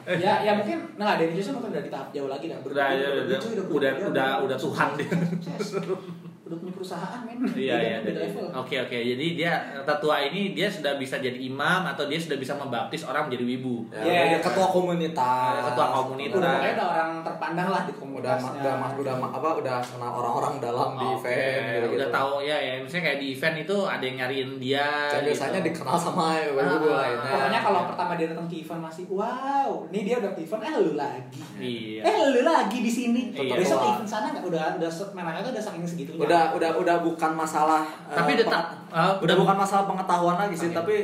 ya 0.07 0.33
ya 0.43 0.51
mungkin 0.55 0.77
nah 0.99 1.15
Jason 1.15 1.55
mungkin 1.55 1.71
udah 1.71 1.83
di 1.83 1.91
tahap 1.91 2.07
jauh 2.11 2.29
lagi 2.29 2.45
dah 2.51 2.57
udah, 2.61 2.71
udah, 2.71 3.39
udah, 3.39 3.65
udah, 3.71 3.91
udah, 4.11 4.29
udah 4.45 4.57
Tuhan 4.57 4.87
dia. 4.99 5.09
Udah 6.51 6.59
punya 6.59 6.73
perusahaan 6.73 7.19
men 7.21 7.39
Iya 7.47 7.75
iya. 7.77 7.97
beda 7.97 8.11
jadi- 8.13 8.27
level 8.27 8.45
Oke 8.53 8.75
oke. 8.77 8.97
Jadi 9.07 9.25
dia 9.33 9.53
tetua 9.81 10.15
ini 10.21 10.51
dia 10.51 10.67
sudah 10.67 10.93
bisa 10.95 11.15
jadi 11.17 11.39
imam 11.39 11.87
atau 11.87 12.03
dia 12.05 12.19
sudah 12.19 12.35
bisa 12.35 12.53
membaptis 12.53 13.01
orang 13.01 13.25
menjadi 13.25 13.45
wibu. 13.47 13.87
Ya, 13.89 14.03
Iya. 14.03 14.21
udah 14.29 14.41
ketua 14.43 14.67
komunitas 14.67 15.63
Ketua 15.65 15.87
komunitas. 15.95 16.35
udah 16.35 16.51
pokoknya 16.51 16.73
udah 16.73 16.87
orang 16.89 17.11
terpandang 17.21 17.69
lah 17.69 17.81
di 17.81 17.91
udah 17.91 17.99
komunitasnya 18.01 18.51
ma- 18.73 18.91
udah 18.91 18.99
udah 18.99 19.15
ma- 19.17 19.31
apa 19.31 19.49
udah 19.55 19.77
kenal 19.81 20.11
orang-orang 20.13 20.53
dalam 20.59 20.89
di 20.93 21.05
Oke, 21.07 21.23
event 21.23 21.63
gitu, 21.73 21.87
udah 21.95 22.09
tahu 22.11 22.31
ya 22.41 22.57
ya 22.57 22.73
misalnya 22.77 23.03
kayak 23.07 23.19
di 23.19 23.27
event 23.31 23.55
itu 23.57 23.77
ada 23.81 24.03
yang 24.03 24.17
nyariin 24.17 24.49
dia 24.57 24.87
biasanya 25.21 25.59
gitu. 25.59 25.67
dikenal 25.71 25.95
sama 25.95 26.25
ibu 26.37 26.59
ibu 26.59 26.87
Ah, 26.87 26.99
lainnya 26.99 27.31
pokoknya 27.31 27.59
kalau 27.61 27.81
pertama 27.85 28.11
dia 28.13 28.27
datang 28.27 28.45
ke 28.45 28.55
event 28.57 28.81
masih 28.81 29.03
wow 29.07 29.69
nih 29.87 30.01
dia 30.03 30.15
udah 30.17 30.31
ke 30.31 30.41
event 30.41 30.61
eh 30.61 30.73
lu 30.75 30.93
lagi 30.93 31.41
iya 31.57 32.01
eh 32.03 32.15
lu 32.27 32.41
lagi 32.43 32.77
di 32.79 32.91
sini 32.91 33.21
Iya. 33.31 33.55
besok 33.55 33.77
ke 33.77 33.87
event 33.91 34.09
sana 34.09 34.25
nggak 34.29 34.43
udah 34.43 34.65
udah 34.77 34.89
memangnya 35.13 35.41
tuh 35.41 35.51
udah 35.51 35.63
saking 35.63 35.83
segitu 35.83 36.09
udah 36.15 36.40
udah 36.51 36.71
udah 36.75 36.95
bukan 36.99 37.31
masalah 37.31 37.83
Tapi 38.07 38.31
eh, 38.31 38.37
dia 38.37 38.47
tak- 38.47 38.67
peng- 38.87 38.91
ah, 38.91 39.13
udah 39.17 39.35
bukan 39.37 39.55
masalah 39.55 39.83
pengetahuan 39.85 40.37
lagi 40.37 40.55
sih 40.55 40.67
Oke. 40.67 40.77
tapi 40.77 40.95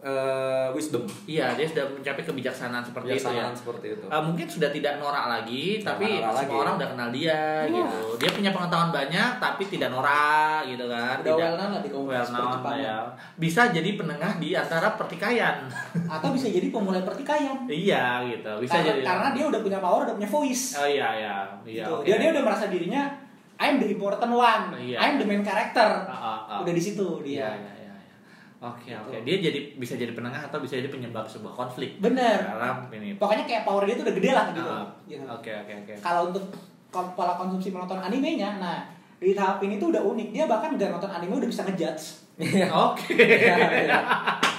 eh, 0.00 0.68
wisdom 0.70 1.00
iya 1.24 1.52
dia 1.52 1.64
sudah 1.64 1.80
mencapai 1.90 2.20
kebijaksanaan 2.22 2.82
seperti 2.82 3.08
itu 3.08 3.16
ya 3.16 3.20
Kebijaksanaan 3.40 3.56
seperti 3.56 3.86
itu 3.90 4.04
Eh, 4.06 4.22
mungkin 4.22 4.46
sudah 4.46 4.68
tidak 4.68 4.94
norak 4.98 5.24
lagi, 5.26 5.64
Tidak 5.74 5.88
tapi 5.88 6.04
norak 6.12 6.28
semua 6.30 6.36
lagi. 6.36 6.54
orang 6.54 6.74
udah 6.76 6.88
kenal 6.88 7.08
dia 7.10 7.40
gitu. 7.66 8.00
Dia 8.14 8.30
punya 8.30 8.50
pengetahuan 8.52 8.90
banyak, 8.90 9.30
tapi 9.38 9.62
tidak 9.66 9.88
norak 9.90 10.60
gitu 10.66 10.84
kan. 10.86 11.16
udah 11.16 11.24
tidak 11.24 11.40
well 11.40 11.56
known 11.56 11.72
di 11.74 11.88
well 11.88 11.96
komunitas 11.96 12.28
known 12.28 12.44
perjepangan. 12.52 12.84
ya. 12.84 12.96
Bisa 13.34 13.62
jadi 13.70 13.90
penengah 13.94 14.32
di 14.36 14.48
antara 14.54 14.88
pertikaian. 14.92 15.56
atau 16.06 16.28
bisa 16.30 16.46
jadi 16.48 16.66
pemulai 16.68 17.00
pertikaian 17.00 17.58
iya 17.64 18.04
gitu. 18.24 18.52
Bisa 18.60 18.76
karena, 18.76 18.88
jadi. 18.90 19.00
karena 19.02 19.28
dia 19.32 19.44
udah 19.46 19.60
punya 19.62 19.78
power 19.78 20.00
udah 20.04 20.14
punya 20.14 20.28
voice 20.28 20.64
Oh 20.76 20.84
iya 20.86 21.08
iya. 21.16 21.36
Iya. 21.64 21.80
gitu. 21.80 21.92
oke. 21.94 22.04
dia 22.04 22.16
dia 22.18 22.28
udah 22.30 22.42
merasa 22.44 22.68
dirinya 22.68 23.02
I'm 23.64 23.76
the 23.78 23.88
important 23.90 24.28
one 24.30 24.64
Iya. 24.72 24.96
I'm 24.98 25.14
the 25.16 25.24
main 25.24 25.40
character 25.40 26.04
Ah, 26.04 26.12
ah, 26.12 26.38
ah. 26.46 26.58
udah 26.60 26.70
di 26.70 26.82
situ 26.82 27.06
Iya 27.18 27.48
dia 27.48 27.48
iya 27.56 27.72
iya. 27.80 27.94
iya. 27.96 28.14
Oke 28.62 28.90
oke. 28.92 29.16
Dia 29.22 29.36
jadi 29.42 29.58
bisa 29.74 29.92
jadi 29.94 30.12
penengah 30.12 30.40
atau 30.42 30.56
bisa 30.58 30.74
jadi 30.74 30.88
penyebab 30.88 31.24
sebuah 31.24 31.52
konflik. 31.54 31.96
bener 31.98 32.40
Dalam 32.40 32.88
ini. 32.90 33.12
pokoknya 33.14 33.44
kayak 33.44 33.62
power 33.62 33.82
dia 33.82 33.94
tuh 33.94 34.04
udah 34.04 34.14
gede 34.14 34.30
lah 34.30 34.44
gitu, 34.50 34.60
Gitu. 35.06 35.24
Oke 35.26 35.52
oke 35.54 35.72
oke. 35.82 35.92
kalau 35.98 36.28
untuk 36.28 36.44
pola 36.88 37.34
konsumsi 37.34 37.68
menonton 37.68 37.98
animenya 37.98 38.56
nah 38.56 38.86
di 39.16 39.32
tahap 39.32 39.58
ini 39.58 39.76
tuh 39.76 39.88
udah 39.88 40.00
unik 40.00 40.28
dia 40.30 40.44
bahkan 40.44 40.72
gak 40.74 40.88
nonton 40.90 41.08
anime 41.08 41.34
udah 41.34 41.48
bisa 41.48 41.64
ngejudge 41.64 42.23
Oke. 42.88 43.14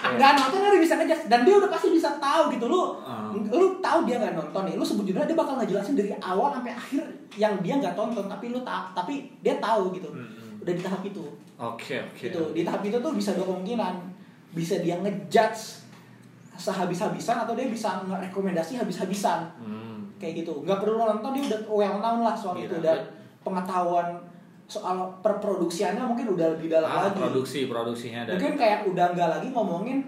nggak 0.05 0.31
nonton 0.37 0.59
udah 0.61 0.79
bisa 0.79 0.95
ngejudge. 0.95 1.27
Dan 1.27 1.43
dia 1.43 1.55
udah 1.57 1.67
pasti 1.67 1.91
bisa 1.91 2.15
tahu 2.15 2.47
gitu. 2.53 2.65
Lu 2.67 2.95
Ah. 3.03 3.33
lu 3.35 3.67
tahu 3.79 4.07
dia 4.07 4.15
nggak 4.15 4.33
nonton 4.33 4.63
nih. 4.63 4.75
Lu 4.79 4.85
sebut 4.85 5.03
judulnya 5.03 5.27
dia 5.27 5.35
bakal 5.35 5.59
ngejelasin 5.59 5.93
dari 5.93 6.15
awal 6.17 6.53
sampai 6.53 6.71
akhir 6.71 7.03
yang 7.35 7.59
dia 7.59 7.75
nggak 7.75 7.93
tonton. 7.93 8.25
Tapi 8.25 8.45
lu 8.49 8.59
tahu 8.61 8.83
tapi 8.93 9.13
dia 9.41 9.59
tahu 9.59 9.91
gitu. 9.91 10.07
Hmm. 10.07 10.63
udah 10.63 10.73
di 10.73 10.81
tahap 10.81 11.01
itu. 11.03 11.21
Oke 11.55 11.99
oke. 12.01 12.17
gitu. 12.25 12.41
Di 12.51 12.61
tahap 12.63 12.81
itu 12.81 12.97
tuh 12.97 13.11
bisa 13.11 13.35
dua 13.35 13.45
kemungkinan 13.45 13.93
bisa 14.49 14.79
dia 14.79 14.95
ngejudge 14.97 15.83
sehabis-habisan 16.55 17.35
atau 17.37 17.53
dia 17.53 17.67
bisa 17.67 17.99
ngerekomendasi 18.01 18.79
habis-habisan. 18.79 19.51
Hmm. 19.59 20.07
kayak 20.15 20.41
gitu. 20.41 20.63
Nggak 20.63 20.79
perlu 20.79 20.95
nonton 20.95 21.35
dia 21.35 21.43
udah 21.45 21.61
well 21.67 21.97
known 21.99 22.23
lah 22.23 22.31
soal 22.31 22.55
Iya, 22.55 22.71
itu. 22.71 22.75
Dan 22.79 22.97
pengetahuan 23.43 24.15
soal 24.65 24.97
perproduksiannya 25.21 26.01
mungkin 26.01 26.33
udah 26.33 26.57
lebih 26.57 26.67
dalam 26.67 26.85
Ah, 26.85 27.07
lagi. 27.07 27.21
produksi 27.21 27.59
produksinya 27.65 28.25
dari 28.25 28.35
mungkin 28.35 28.53
kayak 28.55 28.79
udah 28.85 29.05
nggak 29.13 29.29
lagi 29.31 29.47
ngomongin 29.49 29.99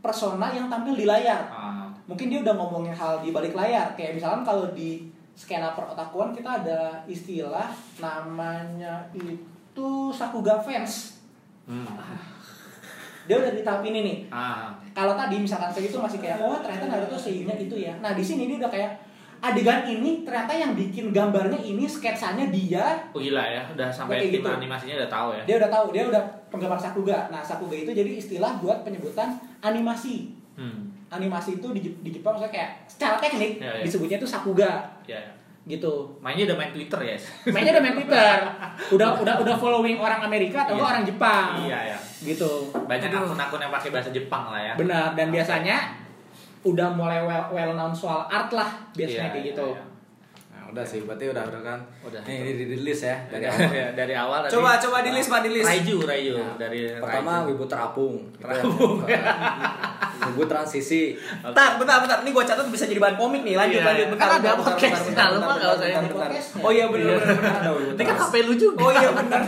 persona 0.00 0.50
yang 0.50 0.66
tampil 0.66 0.92
di 0.92 1.04
layar. 1.04 1.46
Ah, 1.46 1.86
mungkin 2.04 2.26
dia 2.26 2.40
udah 2.40 2.54
ngomongin 2.56 2.90
hal 2.90 3.20
di 3.20 3.30
balik 3.30 3.52
layar. 3.52 3.94
Kayak 3.94 4.16
misalkan 4.16 4.42
kalau 4.42 4.66
di 4.72 5.06
skena 5.32 5.72
perotakuan 5.72 6.32
kita 6.32 6.60
ada 6.60 6.80
istilah 7.06 7.70
namanya 8.00 9.06
itu 9.14 9.88
sakuga 10.10 10.58
fans. 10.58 11.22
Hmm. 11.64 11.86
dia 13.28 13.36
udah 13.36 13.52
di 13.52 13.62
tahap 13.62 13.84
ini 13.84 14.00
nih. 14.02 14.18
Ah, 14.28 14.74
kalau 14.90 15.14
tadi 15.14 15.38
misalkan 15.38 15.70
saya 15.70 15.86
itu 15.86 15.96
masih 15.96 16.18
kayak 16.18 16.40
oh 16.40 16.58
ternyata 16.58 16.90
Naruto 16.90 17.14
sehingga 17.14 17.54
itu 17.54 17.76
ya. 17.76 17.94
Nah 18.00 18.16
di 18.16 18.24
sini 18.24 18.50
dia 18.50 18.58
udah 18.58 18.72
kayak 18.72 18.90
adegan 19.40 19.80
ini 19.82 20.20
ternyata 20.20 20.52
yang 20.52 20.72
bikin 20.72 21.10
gambarnya 21.10 21.56
ini 21.56 21.82
sketsanya 21.82 22.46
dia 22.46 22.84
oh 23.10 23.18
gila 23.18 23.40
ya, 23.40 23.64
udah 23.66 23.88
sampai 23.88 24.20
tim 24.22 24.38
gitu. 24.38 24.46
animasinya 24.46 24.94
udah 24.96 25.08
tahu 25.08 25.28
ya. 25.32 25.42
dia 25.44 25.56
udah 25.56 25.70
tahu 25.70 25.84
dia 25.90 26.04
udah 26.06 26.22
penggemar 26.48 26.76
sakuga 26.76 27.26
nah 27.26 27.40
sakuga 27.40 27.74
itu 27.74 27.90
jadi 27.90 28.10
istilah 28.14 28.56
buat 28.56 28.82
penyebutan 28.82 29.34
animasi 29.60 30.36
Hmm. 30.52 30.92
animasi 31.08 31.56
itu 31.56 31.72
di, 31.72 31.80
di 31.96 32.10
Jepang 32.12 32.36
maksudnya 32.36 32.52
kayak 32.52 32.70
secara 32.84 33.16
teknik 33.16 33.56
Ya, 33.58 33.72
ya. 33.72 33.80
disebutnya 33.80 34.20
itu 34.20 34.28
sakuga 34.28 34.92
Ya, 35.02 35.16
ya. 35.16 35.32
gitu 35.66 36.12
Mainnya 36.20 36.44
udah 36.44 36.58
main 36.58 36.68
Twitter 36.70 37.00
ya. 37.00 37.16
mainnya 37.48 37.72
udah 37.72 37.80
main 37.80 37.96
Twitter 37.96 38.36
udah 38.94 39.08
udah 39.16 39.34
udah 39.40 39.56
following 39.56 39.96
orang 39.96 40.20
Amerika 40.20 40.68
atau 40.68 40.76
Iya. 40.76 40.84
orang 40.84 41.02
Jepang 41.02 41.48
Iya 41.64 41.78
ya. 41.86 41.98
gitu 42.20 42.68
Banyak 42.76 43.08
akun-akun 43.08 43.56
yang 43.58 43.72
pakai 43.72 43.88
bahasa 43.88 44.10
Jepang 44.10 44.52
lah 44.52 44.60
ya. 44.60 44.74
benar 44.76 45.16
dan 45.16 45.32
biasanya 45.32 45.76
udah 46.62 46.88
mulai 46.90 47.20
well, 47.20 47.44
well 47.48 47.72
known 47.72 47.90
soal 47.90 48.24
art 48.24 48.50
lah 48.50 48.68
Iya, 48.90 48.96
biasanya 48.98 49.28
kayak 49.30 49.40
iya, 49.40 49.50
gitu 49.50 49.68
iya. 49.70 49.82
nah 50.50 50.62
udah 50.68 50.84
sih 50.84 51.00
berarti 51.00 51.24
udah 51.26 51.44
udah 51.46 51.62
kan 51.62 51.78
Udah. 52.00 52.20
nih 52.22 52.36
ini 52.38 52.52
di, 52.54 52.64
di 52.66 52.78
list 52.80 53.02
ya 53.02 53.16
dari 53.26 53.42
Dari, 53.42 53.56
awal 53.56 53.72
ya, 53.74 53.88
dari 53.94 54.14
awal 54.14 54.38
tadi. 54.42 54.52
Coba 54.52 54.70
coba 54.76 54.96
di 55.00 55.10
list 55.10 55.28
Pak, 55.28 55.40
di 55.40 55.50
list. 55.50 55.66
Raiju, 55.66 55.96
Raiju 56.02 56.34
Nah, 56.36 56.54
dari 56.56 56.80
pertama 56.94 57.32
Raiju. 57.38 57.48
wibu 57.50 57.64
terapung 57.64 58.14
Terapung. 58.36 58.94
wibu 60.26 60.42
transisi 60.52 61.16
Bentar, 61.40 61.74
bentar, 61.74 61.96
bentar. 61.98 62.18
Ini 62.20 62.30
gue 62.30 62.44
catat 62.44 62.66
bisa 62.66 62.84
jadi 62.84 63.00
bahan 63.00 63.16
komik 63.16 63.40
nih. 63.40 63.56
Lanjut, 63.56 63.80
Iya. 63.80 63.88
lanjut. 63.88 64.06
Bentar, 64.10 64.20
Kan 64.20 64.30
ada 64.30 64.38
bentar, 64.38 64.54
bentar, 64.54 64.68
podcast. 64.68 65.00
Nah, 65.10 65.26
lupa 65.26 65.40
bentar, 65.40 65.56
nggak 65.56 65.70
usah 65.70 65.80
bentar, 65.80 65.88
ini 65.90 65.96
bentar. 66.06 66.28
podcastnya. 66.28 66.60
Oh 66.60 66.70
iya 66.70 66.84
benar, 66.86 67.08
Iya. 67.08 67.16
benar. 67.16 67.52
Ada 67.56 67.70
Ini 67.90 68.02
kan 68.04 68.16
HP 68.18 68.34
lu 68.42 68.54
juga. 68.54 68.80
Oh 68.80 68.92
iya 68.92 69.10
benar. 69.10 69.42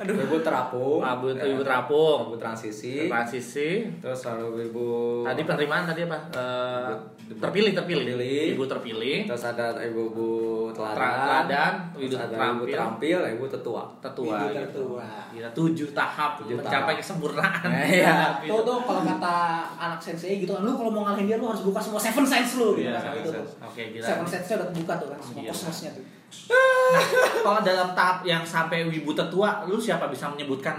Aduh. 0.00 0.16
wibu 0.16 0.40
terapung 0.40 0.98
Ah, 0.98 1.12
wibu- 1.14 1.32
ya. 1.34 1.44
wibu 1.46 1.60
terapung. 1.60 2.18
wibu 2.24 2.36
transisi 2.36 3.04
Transisi. 3.04 3.84
terus 3.98 4.24
ada 4.24 4.40
wibu 4.42 5.20
Tadi 5.22 5.44
penerimaan 5.44 5.84
tadi 5.84 6.02
apa? 6.02 6.16
Eh, 6.32 6.88
Wibu- 7.28 7.36
terpilih, 7.38 7.72
terpilih. 7.72 8.04
terpilih. 8.10 8.44
Ibu 8.50 8.64
terpilih. 8.66 9.18
terus 9.24 9.44
ada 9.46 9.66
ibu 9.78 10.00
ibu 10.08 10.28
teladan, 10.72 10.96
teladan, 11.20 11.72
terus 11.92 12.00
wibu 12.02 12.16
ada 12.16 12.26
terampil. 12.26 12.56
ibu 12.56 12.64
terampil 12.66 13.18
ibu 13.30 13.44
tetua 13.46 13.82
Tetua. 14.00 14.36
Ibu 14.40 14.46
gitu. 14.50 14.62
tertua. 14.88 15.06
Gila, 15.30 15.48
tujuh 15.52 15.88
tahap 15.92 16.30
Tujuh 16.38 16.56
mencapai 16.56 16.80
tahap. 16.90 16.98
kesempurnaan. 16.98 17.68
Iya. 17.70 18.16
tuh 18.42 18.60
tuh 18.62 18.78
kalau 18.80 19.02
kata 19.04 19.36
anak 19.76 20.00
sensei 20.00 20.40
gitu 20.40 20.50
kan 20.50 20.62
lu 20.62 20.72
kalau 20.72 20.90
mau 20.90 21.04
ngalahin 21.04 21.26
dia 21.26 21.36
lu 21.36 21.46
harus 21.46 21.60
buka 21.60 21.78
semua 21.78 22.00
seven 22.00 22.24
sense 22.24 22.56
lu 22.56 22.72
gitu 22.74 22.82
Iya, 22.82 22.96
kan 22.96 23.02
seven 23.04 23.18
itu 23.18 23.28
tuh 23.28 23.34
sense. 23.36 23.52
Oke, 23.62 23.82
gila. 23.92 24.06
seven 24.06 24.26
sense 24.26 24.48
udah 24.50 24.66
kebuka 24.66 24.94
tuh 24.96 25.08
kan 25.08 25.18
semua 25.20 25.40
Iya. 25.40 25.50
kosmosnya 25.50 25.90
tuh 25.92 26.04
Nah, 26.30 27.04
kalau 27.40 27.60
dalam 27.60 27.90
tahap 27.90 28.22
yang 28.22 28.42
sampai 28.42 28.82
wibu 28.82 29.10
tetua, 29.12 29.62
lu 29.64 29.76
siapa 29.76 30.06
bisa 30.06 30.26
menyebutkan 30.26 30.74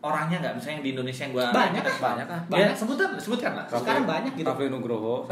orangnya 0.00 0.36
nggak? 0.38 0.54
Misalnya 0.54 0.80
di 0.80 0.90
Indonesia 0.92 1.24
yang 1.24 1.32
gua 1.32 1.48
Banyak. 1.48 1.80
banyak 1.96 2.26
kan 2.26 2.40
Ya, 2.52 2.68
sebutkan, 2.70 3.16
sebutkan 3.16 3.52
lah. 3.54 3.64
Sekarang 3.66 4.04
banyak 4.04 4.32
gitu. 4.34 4.44
Rafli 4.44 4.68
Nugroho. 4.68 5.24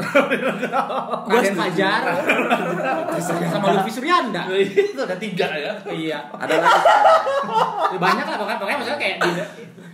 Raden 1.29 1.53
Fajar 1.53 2.01
sama 3.21 3.67
Luffy 3.73 3.91
Suryanda. 3.91 4.49
Itu 4.93 4.97
udah 4.99 5.17
tiga 5.17 5.47
ya. 5.53 5.73
iya. 5.89 6.19
Ada 6.33 6.53
lagi. 6.57 7.97
Banyak 8.03 8.25
lah 8.25 8.37
pokoknya 8.37 8.57
pokoknya 8.57 8.77
maksudnya 8.81 8.99
kayak 8.99 9.17
di- 9.21 9.47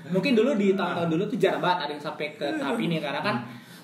mungkin 0.09 0.32
dulu 0.34 0.55
di 0.55 0.73
tahun-tahun 0.73 1.05
dulu 1.07 1.23
tuh 1.27 1.38
jarang 1.38 1.61
banget 1.61 1.80
ada 1.86 1.91
yang 1.93 2.01
sampai 2.01 2.34
ke 2.34 2.47
tahap 2.57 2.80
ini 2.80 2.97
karena 2.97 3.21
kan 3.21 3.36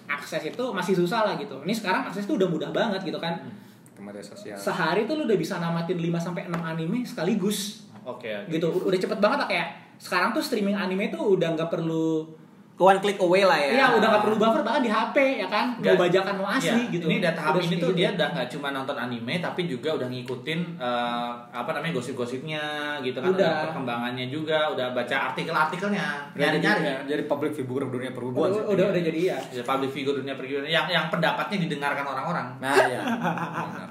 akses 0.07 0.41
itu 0.43 0.63
masih 0.71 0.95
susah 0.95 1.21
lah 1.21 1.33
gitu. 1.35 1.59
Ini 1.61 1.73
sekarang 1.73 2.07
akses 2.07 2.23
itu 2.23 2.39
udah 2.39 2.47
mudah 2.47 2.69
banget 2.71 3.03
gitu 3.03 3.19
kan. 3.19 3.35
Ke 3.35 3.64
media 4.05 4.21
sosial. 4.21 4.55
Sehari 4.55 5.09
tuh 5.09 5.17
lu 5.17 5.25
udah 5.25 5.39
bisa 5.39 5.57
namatin 5.57 5.97
5 5.97 6.21
sampai 6.21 6.45
6 6.45 6.53
anime 6.61 7.01
sekaligus. 7.01 7.89
Oke, 8.05 8.29
oke. 8.29 8.53
Gitu. 8.53 8.67
Udah 8.69 8.99
cepet 9.01 9.17
banget 9.17 9.37
lah 9.41 9.47
kayak 9.49 9.67
sekarang 9.97 10.29
tuh 10.35 10.43
streaming 10.45 10.77
anime 10.77 11.09
tuh 11.09 11.33
udah 11.33 11.57
nggak 11.57 11.71
perlu 11.73 12.29
one 12.77 12.99
click 12.99 13.15
away 13.17 13.41
lah 13.41 13.55
ya 13.55 13.71
Iya, 13.73 13.85
udah 13.95 14.07
nggak 14.09 14.23
perlu 14.23 14.35
buffer 14.35 14.61
bahkan 14.61 14.83
di 14.83 14.89
HP 14.89 15.15
ya 15.37 15.47
kan. 15.47 15.65
Mau 15.71 15.79
Nggak. 15.79 15.95
bajakan 15.97 16.33
mau 16.35 16.47
asli 16.49 16.75
Iya, 16.77 16.91
gitu. 16.91 17.05
Ini 17.05 17.17
data 17.19 17.39
Udah 17.45 17.63
ini 17.63 17.75
tuh 17.77 17.91
dia 17.91 18.09
udah 18.11 18.27
nggak 18.29 18.47
cuma 18.49 18.67
nonton 18.69 18.97
anime 18.97 19.33
tapi 19.39 19.61
juga 19.63 19.89
udah 19.93 20.07
ngikutin 20.07 20.59
eh, 20.75 21.31
apa 21.49 21.69
namanya 21.71 21.93
gosip-gosipnya 21.95 22.63
gitu 22.99 23.15
kan, 23.15 23.29
Udah. 23.29 23.39
udah 23.39 23.51
perkembangannya 23.65 24.25
juga, 24.27 24.67
udah 24.69 24.91
baca 24.91 25.15
artikel-artikelnya, 25.29 26.07
Jadi, 26.31 26.59
nyari-nyari. 26.59 27.07
jadi 27.07 27.23
public 27.25 27.51
figure 27.53 27.85
dunia 27.85 28.11
perhubungan. 28.11 28.51
udah, 28.51 28.63
udah 28.67 28.85
udah 28.91 29.01
jadi 29.01 29.19
ya. 29.25 29.37
Ya, 29.51 29.63
public 29.63 29.91
figure 29.91 30.15
dunia 30.17 30.35
pergaulan 30.35 30.67
yang 30.67 30.85
yang 30.85 31.07
pendapatnya 31.07 31.57
didengarkan 31.61 32.03
orang-orang. 32.03 32.47
Nah, 32.59 32.75
ya. 32.91 33.01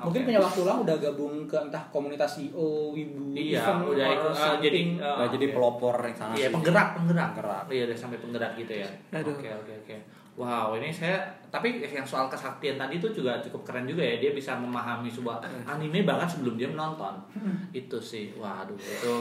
Mungkin 0.01 0.21
punya 0.25 0.39
waktu 0.39 0.61
luang 0.61 0.85
udah 0.85 0.97
gabung 0.99 1.35
ke 1.45 1.57
entah 1.59 1.83
komunitas 1.89 2.37
CEO, 2.37 2.93
wibu, 2.93 3.33
Iya, 3.33 3.65
event, 3.65 3.81
udah 3.87 4.07
ikut 4.07 4.33
something. 4.35 4.61
jadi 4.61 4.81
Udah 5.01 5.29
jadi 5.31 5.47
pelopor 5.51 5.95
yang 5.99 6.13
sana 6.15 6.33
Iya, 6.35 6.49
penggerak, 6.51 6.89
penggerak. 6.95 7.29
Penggerak. 7.33 7.65
Iya, 7.71 7.83
udah 7.87 7.97
sampai 7.97 8.19
penggerak 8.19 8.53
gitu 8.55 8.73
ya. 8.77 8.89
Aduh. 9.13 9.31
Oke, 9.33 9.47
oke, 9.47 9.73
oke. 9.81 9.97
Wow, 10.35 10.75
ini 10.75 10.91
saya 10.91 11.15
tapi 11.47 11.79
yang 11.79 12.03
soal 12.03 12.27
kesaktian 12.27 12.75
tadi 12.75 12.99
itu 12.99 13.07
juga 13.09 13.39
cukup 13.39 13.63
keren 13.63 13.87
juga 13.87 14.03
ya. 14.03 14.19
Dia 14.19 14.33
bisa 14.33 14.59
memahami 14.59 15.07
sebuah 15.07 15.39
anime 15.65 16.03
bahkan 16.03 16.27
sebelum 16.27 16.59
dia 16.59 16.67
menonton. 16.67 17.15
Itu 17.71 17.97
sih. 17.97 18.35
Waduh, 18.35 18.75
itu 18.75 19.15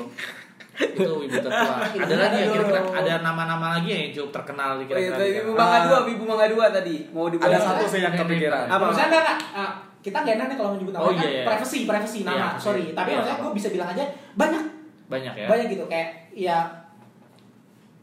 itu 0.73 1.05
ibu 1.05 1.37
tertua. 1.37 1.85
Ada 2.01 2.15
lagi 2.17 2.37
ya 2.39 2.47
kira-kira 2.49 2.81
ada 2.81 3.13
nama-nama 3.21 3.77
lagi 3.77 3.93
yang 3.93 4.09
cukup 4.09 4.41
terkenal 4.41 4.73
Oh, 4.73 4.81
kira-kira. 4.81 5.13
itu 5.13 5.23
gitu. 5.37 5.41
Ibu 5.45 5.51
Mangga 5.53 5.79
dua, 5.85 5.97
Ibu 6.09 6.23
Mangga 6.25 6.47
dua 6.49 6.65
tadi 6.73 6.95
mau 7.13 7.29
Ada 7.29 7.57
satu 7.61 7.85
sih 7.85 8.01
yang 8.01 8.17
kepikiran. 8.17 8.65
Apa? 8.65 8.89
Maksudnya 8.89 9.07
enggak, 9.07 9.21
enggak. 9.21 9.39
Ah, 9.53 9.71
kita 10.01 10.17
nggak 10.19 10.35
enak 10.35 10.47
nih 10.49 10.57
kalau 10.57 10.69
menyebut 10.73 10.91
nama 10.91 11.03
Oh, 11.05 11.13
kan 11.13 11.21
iya, 11.21 11.29
iya. 11.29 11.43
privacy, 11.45 11.79
privacy 11.85 12.19
nama. 12.25 12.35
Iya, 12.35 12.47
Sorry, 12.57 12.83
iya. 12.89 12.93
tapi 12.97 13.09
Iya, 13.13 13.17
maksudnya 13.21 13.37
gue 13.39 13.51
bisa 13.53 13.67
bilang 13.69 13.89
aja 13.93 14.03
banyak, 14.33 14.63
Banyak 15.05 15.33
ya. 15.37 15.45
banyak 15.45 15.67
gitu 15.69 15.83
kayak 15.85 16.09
ya 16.33 16.57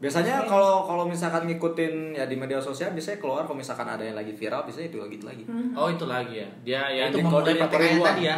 Biasanya 0.01 0.49
kalau 0.49 0.81
kalau 0.89 1.05
misalkan 1.05 1.45
ngikutin 1.45 2.17
ya 2.17 2.25
di 2.25 2.33
media 2.33 2.57
sosial 2.57 2.89
biasanya 2.89 3.21
keluar 3.21 3.45
kalau 3.45 3.53
misalkan 3.53 3.85
ada 3.85 4.01
yang 4.01 4.17
lagi 4.17 4.33
viral 4.33 4.65
biasanya 4.65 4.89
itu 4.89 4.97
gitu 4.97 5.25
lagi. 5.29 5.45
Oh, 5.77 5.93
itu 5.93 6.09
lagi 6.09 6.41
ya. 6.41 6.49
Dia 6.65 6.81
ya 6.89 7.03
itu 7.13 7.21
memulai 7.21 7.53
di 7.53 7.61
pertikaian 7.61 8.01
tadi 8.01 8.23
ya. 8.25 8.37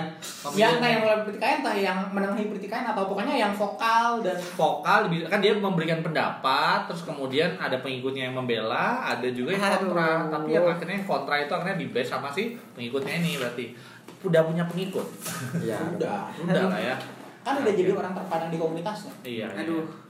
ya 0.51 0.67
yang 0.75 0.99
mulai 1.07 1.17
pertikaian, 1.23 1.57
entah 1.63 1.75
yang 1.79 1.97
menengahi 2.11 2.51
pertikaian 2.51 2.83
atau 2.91 3.07
pokoknya 3.07 3.35
yang 3.39 3.55
vokal 3.55 4.19
dan 4.19 4.35
vokal 4.59 4.99
kan 5.31 5.39
dia 5.39 5.55
memberikan 5.55 6.03
pendapat 6.03 6.83
terus 6.91 7.07
kemudian 7.07 7.55
ada 7.55 7.79
pengikutnya 7.79 8.27
yang 8.27 8.35
membela 8.35 8.99
ada 8.99 9.31
juga 9.31 9.55
yang 9.55 9.63
kontra 9.63 10.27
Aduh. 10.27 10.31
tapi 10.35 10.49
yang 10.51 10.67
akhirnya 10.67 10.95
yang 10.99 11.07
kontra 11.07 11.35
itu 11.39 11.51
akhirnya 11.55 11.77
di 11.79 11.87
base 11.95 12.11
sama 12.11 12.27
si 12.27 12.59
pengikutnya 12.75 13.23
ini 13.23 13.39
berarti 13.39 13.65
udah 14.27 14.41
punya 14.43 14.63
pengikut 14.67 15.07
Iya. 15.63 15.79
udah. 15.95 16.19
udah 16.43 16.63
lah 16.67 16.81
ya 16.91 16.95
Kan 17.43 17.59
udah 17.59 17.73
jadi 17.75 17.91
orang 17.91 18.15
terpandang 18.15 18.51
di 18.51 18.57
komunitasnya. 18.59 19.11
iya 19.27 19.47
iya. 19.51 19.63
Aduh. 19.63 20.02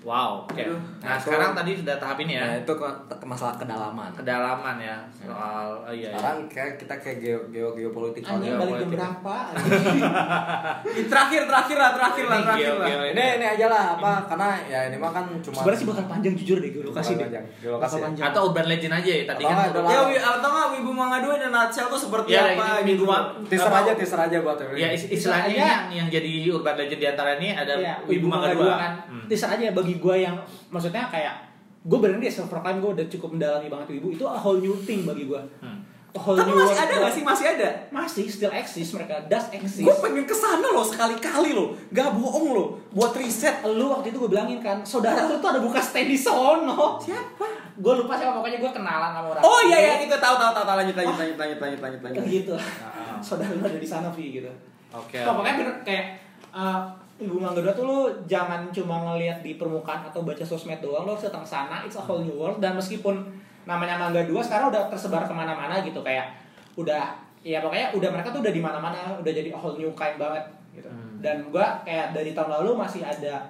Wow 0.00 0.42
oke 0.42 0.54
Aduh. 0.56 0.78
nah 0.98 1.14
Itu- 1.14 1.22
sekarang 1.26 1.50
tadi 1.52 1.70
sudah 1.74 1.96
tahap 1.96 2.18
ini 2.18 2.32
ya 2.32 2.44
Nah, 2.44 2.56
itu 2.58 2.72
ke, 2.72 2.86
ke 3.10 3.26
masalah 3.26 3.54
kedalaman. 3.54 4.10
kedalaman 4.12 4.76
ya 4.78 4.96
soal 5.10 5.68
oh, 5.80 5.90
iya, 5.90 6.08
iya. 6.08 6.10
Sekarang 6.14 6.38
kayak 6.46 6.72
kita 6.76 6.94
kayak 6.96 7.16
geo 7.18 7.38
geo 7.48 7.68
geopolitik. 7.72 8.22
Anjing 8.22 8.48
Iya, 8.48 8.56
balik 8.56 8.74
jam 8.78 8.88
berapa? 8.90 9.36
terakhir 11.08 11.42
terakhir 11.44 11.76
lah, 11.76 11.90
terakhir 11.92 12.24
lah, 12.24 12.36
Ini 12.36 12.44
terakhir 12.44 12.66
geo- 12.66 12.78
lah. 12.78 12.86
geo- 12.88 13.08
Ini 13.08 13.24
ini 13.34 13.46
aja 13.48 13.66
lah 13.66 13.84
apa 13.94 14.12
karena 14.26 14.48
ya 14.64 14.80
ini 14.86 14.96
mah 14.96 15.10
kan 15.10 15.24
cuma 15.38 15.56
Sebenarnya 15.58 15.78
sih 15.78 15.86
bakal 15.86 16.04
panjang 16.06 16.34
jujur 16.34 16.56
deh 16.58 16.70
gue 16.70 16.82
lokasi 16.84 17.12
deh. 17.12 17.24
Panjang, 17.24 17.44
geolokasi 17.58 17.94
ya. 17.94 18.02
panjang. 18.04 18.24
atau 18.28 18.40
urban 18.46 18.66
legend 18.66 18.94
aja 18.94 19.10
ya 19.12 19.24
tadi 19.26 19.42
Atau 19.42 19.50
kan 19.50 19.56
udah- 19.68 19.82
udah 19.82 20.08
Ya, 20.08 20.20
atau 20.32 20.48
nggak 20.48 20.66
Wibu 20.74 20.92
Mangga 20.92 21.18
dua 21.20 21.34
dan 21.36 21.50
Nutshell 21.50 21.88
tuh 21.88 22.00
seperti 22.00 22.28
Ya, 22.30 22.42
apa 22.48 22.66
ini 22.80 22.92
gitu. 22.94 23.04
Teaser 23.48 23.72
aja 23.72 23.92
teaser 23.92 24.20
aja 24.20 24.36
buat 24.40 24.56
ya 24.72 24.88
is- 24.88 25.08
istilahnya 25.08 25.48
Istilahnya- 25.48 25.58
yang 25.58 25.82
yang 25.96 26.08
jadi 26.08 26.30
urban 26.48 26.74
legend 26.76 27.00
di 27.00 27.08
antara 27.08 27.30
ini 27.36 27.48
ada 27.52 27.72
Iya, 27.74 27.94
Wibu 28.04 28.26
Mangga 28.26 28.54
dua 28.54 28.74
kan. 28.76 28.92
Hmm. 29.08 29.26
Teaser 29.26 29.50
aja 29.50 29.72
bagi 29.72 29.94
gue 29.98 30.14
yang 30.16 30.34
maksudnya 30.68 31.06
kayak 31.06 31.34
gue 31.80 31.98
bener 31.98 32.16
deh 32.16 32.28
self 32.28 32.48
proclaim 32.48 32.78
gue 32.78 32.90
udah 32.92 33.06
cukup 33.06 33.34
mendalami 33.34 33.66
banget 33.66 33.94
ibu 33.94 34.10
itu 34.10 34.22
a 34.22 34.34
whole 34.34 34.56
new 34.56 34.74
thing 34.78 35.02
bagi 35.02 35.24
gue. 35.24 35.40
Hmm. 35.58 35.78
A 36.08 36.18
whole 36.18 36.34
Tapi 36.34 36.48
new 36.48 36.56
masih 36.58 36.78
ada 36.78 36.94
nggak 36.96 37.12
sih? 37.12 37.22
Masih 37.22 37.46
ada. 37.46 37.68
Masih 37.88 38.24
still 38.26 38.48
exist 38.50 38.90
mereka 38.92 39.20
does 39.24 39.46
exist. 39.52 39.84
Gue 39.84 39.96
pengen 39.98 40.24
ke 40.24 40.32
sana 40.32 40.64
loh 40.66 40.80
sekali-kali 40.80 41.52
loh, 41.52 41.76
gak 41.88 42.10
bohong 42.12 42.48
loh, 42.50 42.68
buat 42.90 43.12
riset. 43.12 43.60
lu 43.62 43.88
waktu 43.88 44.08
itu 44.08 44.18
gue 44.18 44.30
bilangin 44.30 44.58
kan 44.58 44.80
saudara 44.82 45.24
lu 45.24 45.36
tuh 45.36 45.48
ada 45.48 45.60
buka 45.60 45.76
stand 45.78 46.08
di 46.08 46.16
sono 46.16 46.96
Siapa? 46.98 47.46
gue 47.78 47.92
lupa 47.94 48.16
siapa 48.16 48.34
pokoknya 48.34 48.58
gue 48.58 48.72
kenalan 48.72 49.10
sama 49.12 49.28
orang 49.30 49.42
Oh 49.44 49.60
iya 49.62 49.78
ya 49.78 49.92
itu 50.02 50.10
tahu 50.10 50.34
tahu 50.34 50.50
tahu 50.50 50.64
tahu 50.66 50.76
lanjut 50.76 50.96
lanjut 50.96 51.14
lanjut 51.14 51.36
lanjut 51.36 51.58
lanjut 51.60 51.80
lanjut 51.80 52.00
lanjut. 52.02 52.22
gitu 52.26 52.54
Ah. 52.58 53.22
saudara 53.22 53.54
lu 53.54 53.62
ada 53.62 53.78
di 53.78 53.86
sana 53.86 54.10
Vi 54.10 54.34
gitu 54.34 54.50
oke 54.90 55.14
Nah, 55.14 55.30
pokoknya 55.30 55.54
bener 55.56 55.74
kayak 55.84 56.04
uh, 56.50 56.82
Ibu 57.18 57.34
Mangga 57.36 57.58
Dua 57.60 57.74
tuh 57.74 57.82
lu 57.82 57.98
jangan 58.24 58.70
cuma 58.70 59.02
ngelihat 59.02 59.42
di 59.42 59.58
permukaan 59.58 60.06
atau 60.06 60.22
baca 60.22 60.40
sosmed 60.40 60.78
doang, 60.78 61.02
lu 61.02 61.10
harus 61.12 61.26
datang 61.26 61.42
sana, 61.42 61.82
it's 61.82 61.98
a 61.98 62.02
whole 62.02 62.22
new 62.22 62.30
world 62.32 62.58
dan 62.58 62.78
meskipun 62.78 63.18
namanya 63.64 63.98
Mangga 63.98 64.22
Dua 64.22 64.38
sekarang 64.38 64.70
udah 64.70 64.86
tersebar 64.86 65.26
ke 65.26 65.34
mana-mana 65.34 65.82
gitu 65.82 65.98
kayak 66.00 66.30
udah 66.74 67.10
ya 67.42 67.58
pokoknya 67.58 67.90
udah 67.92 68.08
mereka 68.08 68.30
tuh 68.30 68.40
udah 68.40 68.50
di 68.50 68.58
mana-mana 68.58 68.96
udah 69.14 69.28
jadi 69.28 69.50
a 69.50 69.58
whole 69.58 69.74
new 69.74 69.90
kind 69.92 70.14
banget 70.14 70.42
gitu 70.70 70.86
Hmm. 70.86 71.18
dan 71.18 71.42
gua 71.50 71.82
kayak 71.82 72.14
dari 72.14 72.30
tahun 72.30 72.54
lalu 72.62 72.78
masih 72.78 73.02
ada 73.02 73.42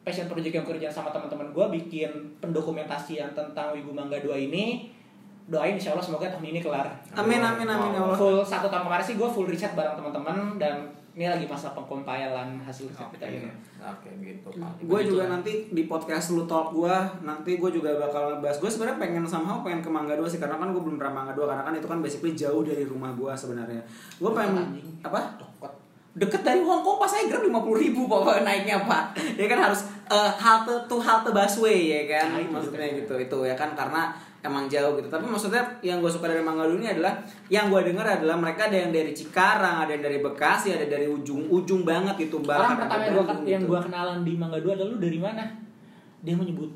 passion 0.00 0.24
project 0.24 0.54
yang 0.54 0.64
kerjaan 0.64 0.88
sama 0.90 1.12
teman-teman 1.12 1.52
gua 1.52 1.68
bikin 1.68 2.08
pendokumentasian 2.40 3.36
tentang 3.36 3.76
Wibu 3.76 3.92
Mangga 3.92 4.16
Dua 4.18 4.32
ini 4.34 4.88
doain 5.46 5.76
insya 5.76 5.92
Allah 5.92 6.02
semoga 6.02 6.26
tahun 6.26 6.42
ini 6.48 6.58
kelar 6.58 6.88
Amin 7.12 7.38
amin 7.38 7.68
amin 7.68 7.92
ya 7.92 8.00
Allah. 8.00 8.16
full 8.16 8.40
satu 8.40 8.66
tahun 8.66 8.82
kemarin 8.82 9.04
sih 9.04 9.14
gue 9.14 9.28
full 9.28 9.46
riset 9.46 9.76
bareng 9.76 9.94
teman-teman 9.94 10.58
dan 10.58 10.74
ini 11.16 11.24
lagi 11.24 11.48
masa 11.48 11.72
pengkompilan 11.72 12.60
hasil 12.60 12.92
riset 12.92 13.08
kita 13.08 13.24
ini. 13.24 13.48
Oke 13.80 14.12
gitu. 14.20 14.52
Gue 14.84 15.00
juga 15.00 15.32
nanti 15.32 15.72
di 15.72 15.88
podcast 15.88 16.36
lu 16.36 16.44
talk 16.44 16.76
gue 16.76 16.92
nanti 17.24 17.56
gue 17.56 17.70
juga 17.72 17.96
bakal 17.96 18.36
ngebahas 18.36 18.60
gue 18.60 18.68
sebenarnya 18.68 19.00
pengen 19.00 19.24
somehow 19.24 19.64
pengen 19.64 19.80
ke 19.80 19.88
Mangga 19.88 20.12
Dua 20.12 20.28
sih 20.28 20.36
karena 20.36 20.60
kan 20.60 20.76
gue 20.76 20.82
belum 20.84 21.00
pernah 21.00 21.24
Mangga 21.24 21.32
Dua 21.32 21.48
karena 21.48 21.64
kan 21.64 21.72
itu 21.72 21.88
kan 21.88 22.04
basically 22.04 22.36
jauh 22.36 22.60
dari 22.60 22.84
rumah 22.84 23.16
gue 23.16 23.32
sebenarnya. 23.32 23.80
Gue 24.20 24.28
pengen 24.30 24.60
Anjing. 24.76 24.84
apa? 25.00 25.40
Dokot. 25.40 25.72
Deket 26.16 26.44
dari 26.44 26.60
Hong 26.60 26.84
Kong 26.84 27.00
pas 27.00 27.08
saya 27.08 27.24
grab 27.28 27.44
lima 27.44 27.64
puluh 27.64 27.80
ribu 27.80 28.04
pokoknya 28.04 28.44
naiknya 28.44 28.84
pak. 28.84 29.16
Ya 29.40 29.48
kan 29.48 29.72
harus 29.72 29.88
eh, 30.12 30.30
halte 30.36 30.76
to 30.84 31.00
halte 31.00 31.32
busway 31.32 31.96
ya 31.96 32.00
kan 32.12 32.36
Nah, 32.36 32.44
itu 32.44 32.52
maksudnya 32.52 32.92
deket. 32.92 33.08
gitu 33.08 33.14
itu 33.24 33.38
ya 33.48 33.56
kan 33.56 33.72
karena 33.72 34.12
emang 34.46 34.70
jauh 34.70 34.94
gitu. 34.96 35.10
Tapi 35.10 35.26
maksudnya 35.26 35.62
yang 35.82 35.98
gue 35.98 36.08
suka 36.08 36.30
dari 36.30 36.40
Mangga 36.40 36.64
Dua 36.70 36.78
ini 36.78 36.88
adalah 36.94 37.18
yang 37.50 37.66
gue 37.68 37.80
dengar 37.82 38.06
adalah 38.06 38.38
mereka 38.38 38.70
ada 38.70 38.78
yang 38.86 38.94
dari 38.94 39.10
Cikarang, 39.10 39.84
ada 39.84 39.90
yang 39.92 40.04
dari 40.06 40.18
Bekasi, 40.22 40.78
ada 40.78 40.86
dari 40.86 41.10
ujung-ujung 41.10 41.82
banget 41.82 42.30
gitu 42.30 42.40
Orang 42.40 42.48
bahkan 42.48 42.76
pertama 42.86 43.02
ada 43.02 43.06
yang 43.06 43.14
gue 43.14 43.24
yang 43.50 43.62
gitu. 43.62 43.70
gua 43.70 43.80
kenalan 43.82 44.18
di 44.22 44.32
Mangga 44.38 44.58
Dua 44.62 44.72
adalah 44.78 44.88
lu 44.94 44.98
dari 45.02 45.18
mana? 45.18 45.44
Dia 46.22 46.34
menyebut 46.38 46.70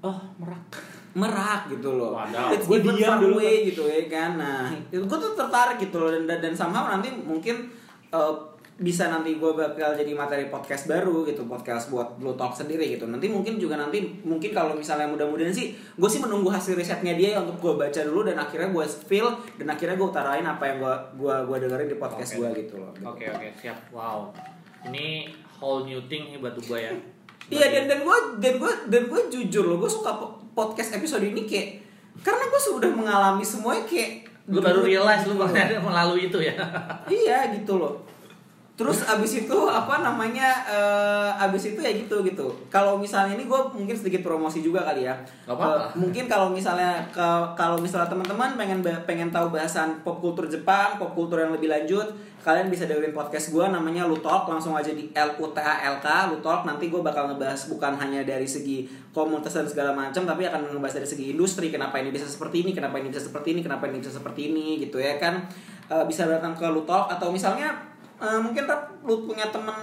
oh 0.00 0.18
Merak. 0.40 0.64
merak 1.10 1.66
gitu 1.66 1.98
loh. 1.98 2.14
Wadaw. 2.14 2.54
It's 2.54 2.70
Gua 2.70 2.78
even 2.78 2.94
diam 2.94 3.18
dulu, 3.18 3.42
gitu 3.42 3.82
ya 3.90 4.06
kan. 4.06 4.38
Nah, 4.38 4.70
itu 4.94 5.02
gue 5.02 5.18
tuh 5.18 5.34
tertarik 5.34 5.82
gitu 5.82 5.98
loh 5.98 6.06
dan 6.14 6.22
dan, 6.30 6.38
dan 6.38 6.54
somehow 6.54 6.86
nanti 6.86 7.10
mungkin 7.10 7.66
eh, 8.14 8.32
bisa 8.80 9.12
nanti 9.12 9.36
gue 9.36 9.52
bakal 9.52 9.92
jadi 9.92 10.08
materi 10.16 10.48
podcast 10.48 10.88
baru 10.88 11.20
gitu 11.28 11.44
podcast 11.44 11.92
buat 11.92 12.16
Blue 12.16 12.32
Talk 12.32 12.56
sendiri 12.56 12.96
gitu 12.96 13.04
nanti 13.04 13.28
mungkin 13.28 13.60
juga 13.60 13.76
nanti 13.76 14.00
mungkin 14.24 14.56
kalau 14.56 14.72
misalnya 14.72 15.04
mudah-mudahan 15.04 15.52
sih 15.52 15.76
gue 15.76 16.08
sih 16.08 16.16
menunggu 16.16 16.48
hasil 16.48 16.72
risetnya 16.80 17.12
dia 17.12 17.36
untuk 17.36 17.60
gue 17.60 17.72
baca 17.76 18.00
dulu 18.00 18.24
dan 18.24 18.40
akhirnya 18.40 18.72
gue 18.72 18.84
feel 19.04 19.28
dan 19.60 19.68
akhirnya 19.68 20.00
gue 20.00 20.08
utarain 20.08 20.40
apa 20.48 20.64
yang 20.64 20.80
gue 20.80 20.94
gua 21.20 21.44
gua 21.44 21.60
dengerin 21.60 21.92
di 21.92 22.00
podcast 22.00 22.32
Oke. 22.32 22.40
gue 22.40 22.48
gitu 22.64 22.74
loh 22.80 22.88
gitu. 22.96 23.04
Oke 23.04 23.24
oke 23.28 23.48
siap. 23.60 23.76
Wow. 23.92 24.32
Ini 24.88 25.28
whole 25.60 25.84
new 25.84 26.00
thing 26.08 26.32
nih 26.32 26.40
buat 26.40 26.56
gue 26.56 26.78
ya. 26.80 26.92
Iya 27.52 27.66
dan 27.68 27.84
dan 27.84 28.00
gue 28.00 28.16
dan 28.40 28.54
gue 28.56 28.72
dan 28.88 29.02
gue 29.12 29.20
jujur 29.28 29.64
loh 29.68 29.76
gue 29.76 29.90
suka 29.92 30.16
po- 30.16 30.40
podcast 30.56 30.96
episode 30.96 31.20
ini 31.20 31.44
kayak 31.44 31.84
karena 32.24 32.48
gue 32.48 32.60
sudah 32.64 32.88
mengalami 32.88 33.44
semuanya 33.44 33.84
kayak 33.84 34.32
Gue 34.50 34.58
baru 34.58 34.82
realize 34.82 35.28
lu 35.30 35.38
melalui 35.86 36.26
itu 36.26 36.40
ya. 36.42 36.56
iya 37.06 37.52
gitu 37.54 37.76
loh 37.76 38.09
terus 38.80 39.04
abis 39.04 39.44
itu 39.44 39.58
apa 39.68 40.00
namanya 40.00 40.48
eh, 40.64 41.44
abis 41.44 41.76
itu 41.76 41.84
ya 41.84 41.92
gitu 41.92 42.24
gitu. 42.24 42.48
Kalau 42.72 42.96
misalnya 42.96 43.36
ini 43.36 43.44
gue 43.44 43.60
mungkin 43.76 43.92
sedikit 43.92 44.24
promosi 44.24 44.64
juga 44.64 44.80
kali 44.88 45.04
ya. 45.04 45.12
Gak. 45.44 45.60
Eh, 45.60 46.00
mungkin 46.00 46.24
kalau 46.24 46.48
misalnya 46.48 47.04
ke- 47.12 47.48
kalau 47.60 47.76
misalnya 47.76 48.08
teman-teman 48.08 48.56
pengen 48.56 48.80
pengen 49.04 49.28
tahu 49.28 49.52
bahasan 49.52 50.00
pop 50.00 50.16
kultur 50.24 50.48
Jepang 50.48 50.96
pop 50.96 51.12
kultur 51.12 51.44
yang 51.44 51.52
lebih 51.52 51.68
lanjut 51.68 52.08
kalian 52.40 52.72
bisa 52.72 52.88
dengerin 52.88 53.12
podcast 53.12 53.52
gue 53.52 53.60
namanya 53.68 54.08
Lutalk 54.08 54.48
langsung 54.48 54.72
aja 54.72 54.96
di 54.96 55.12
L 55.12 55.36
U 55.36 55.52
T 55.52 55.60
A 55.60 55.84
L 55.92 56.00
K 56.00 56.32
Lutalk 56.32 56.64
nanti 56.64 56.88
gue 56.88 57.04
bakal 57.04 57.28
ngebahas 57.28 57.68
bukan 57.68 58.00
hanya 58.00 58.24
dari 58.24 58.48
segi 58.48 58.88
komunitas 59.12 59.60
dan 59.60 59.68
segala 59.68 59.92
macam 59.92 60.24
tapi 60.24 60.48
akan 60.48 60.72
ngebahas 60.72 61.04
dari 61.04 61.08
segi 61.12 61.36
industri 61.36 61.68
kenapa 61.68 62.00
ini 62.00 62.08
bisa 62.08 62.24
seperti 62.24 62.64
ini 62.64 62.72
kenapa 62.72 62.96
ini 62.96 63.12
bisa 63.12 63.28
seperti 63.28 63.52
ini 63.52 63.60
kenapa 63.60 63.92
ini 63.92 64.00
bisa 64.00 64.16
seperti 64.16 64.48
ini 64.48 64.80
gitu 64.80 64.96
ya 64.96 65.20
kan. 65.20 65.44
Eh, 65.90 66.04
bisa 66.06 66.22
datang 66.24 66.54
ke 66.56 66.64
Lutalk 66.70 67.10
atau 67.12 67.28
misalnya 67.28 67.89
eh, 68.20 68.38
mungkin 68.40 68.68
Rap, 68.68 68.92
lu 69.02 69.24
punya 69.24 69.48
temen 69.48 69.74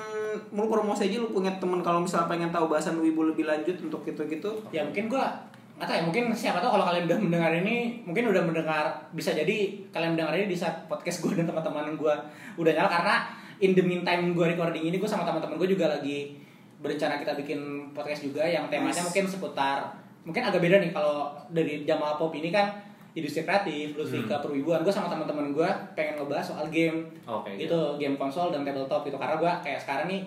lu 0.54 0.70
promosi 0.70 1.10
aja 1.10 1.18
lu 1.18 1.34
punya 1.34 1.50
temen 1.58 1.82
kalau 1.82 2.06
misalnya 2.06 2.30
pengen 2.30 2.54
tahu 2.54 2.70
bahasan 2.70 3.02
wibu 3.02 3.26
lebih 3.26 3.50
lanjut 3.50 3.76
untuk 3.82 4.06
gitu-gitu. 4.06 4.62
Ya 4.70 4.86
mungkin 4.86 5.10
gua 5.10 5.34
nggak 5.78 5.86
tahu 5.86 5.98
ya 6.02 6.04
mungkin 6.10 6.24
siapa 6.34 6.58
tahu 6.58 6.74
kalau 6.74 6.90
kalian 6.90 7.06
udah 7.06 7.20
mendengar 7.22 7.52
ini 7.54 8.02
mungkin 8.02 8.34
udah 8.34 8.42
mendengar 8.42 8.98
bisa 9.14 9.30
jadi 9.38 9.78
kalian 9.94 10.18
mendengar 10.18 10.34
ini 10.34 10.50
di 10.50 10.58
saat 10.58 10.90
podcast 10.90 11.22
gue 11.22 11.34
dan 11.38 11.46
teman-teman 11.46 11.94
gue 11.94 12.14
udah 12.58 12.72
nyala 12.74 12.90
karena 12.90 13.16
in 13.62 13.78
the 13.78 13.86
meantime 13.86 14.34
gue 14.34 14.46
recording 14.58 14.90
ini 14.90 14.98
gue 14.98 15.06
sama 15.06 15.22
teman-teman 15.22 15.54
gue 15.54 15.70
juga 15.78 15.86
lagi 15.86 16.34
berencana 16.82 17.22
kita 17.22 17.38
bikin 17.38 17.94
podcast 17.94 18.26
juga 18.26 18.42
yang 18.42 18.66
temanya 18.74 19.06
mungkin 19.06 19.30
seputar 19.30 19.86
mungkin 20.26 20.42
agak 20.50 20.66
beda 20.66 20.82
nih 20.82 20.90
kalau 20.90 21.38
dari 21.54 21.86
Jamal 21.86 22.18
Pop 22.18 22.34
ini 22.34 22.50
kan 22.50 22.74
industri 23.14 23.42
kreatif, 23.42 23.94
Lutfi 23.94 24.18
Hmm. 24.18 24.28
ke 24.28 24.36
perwibuan 24.40 24.80
gue 24.80 24.90
sama 24.90 25.08
teman-teman 25.08 25.50
gue 25.50 25.70
pengen 25.94 26.18
ngebahas 26.18 26.44
soal 26.46 26.68
game 26.68 27.06
Oke, 27.24 27.56
gitu 27.56 27.78
game 27.96 28.14
konsol 28.14 28.50
dan 28.50 28.62
tabletop 28.62 29.02
gitu 29.02 29.16
karena 29.16 29.36
gue 29.36 29.52
kayak 29.62 29.80
sekarang 29.80 30.08
nih 30.08 30.22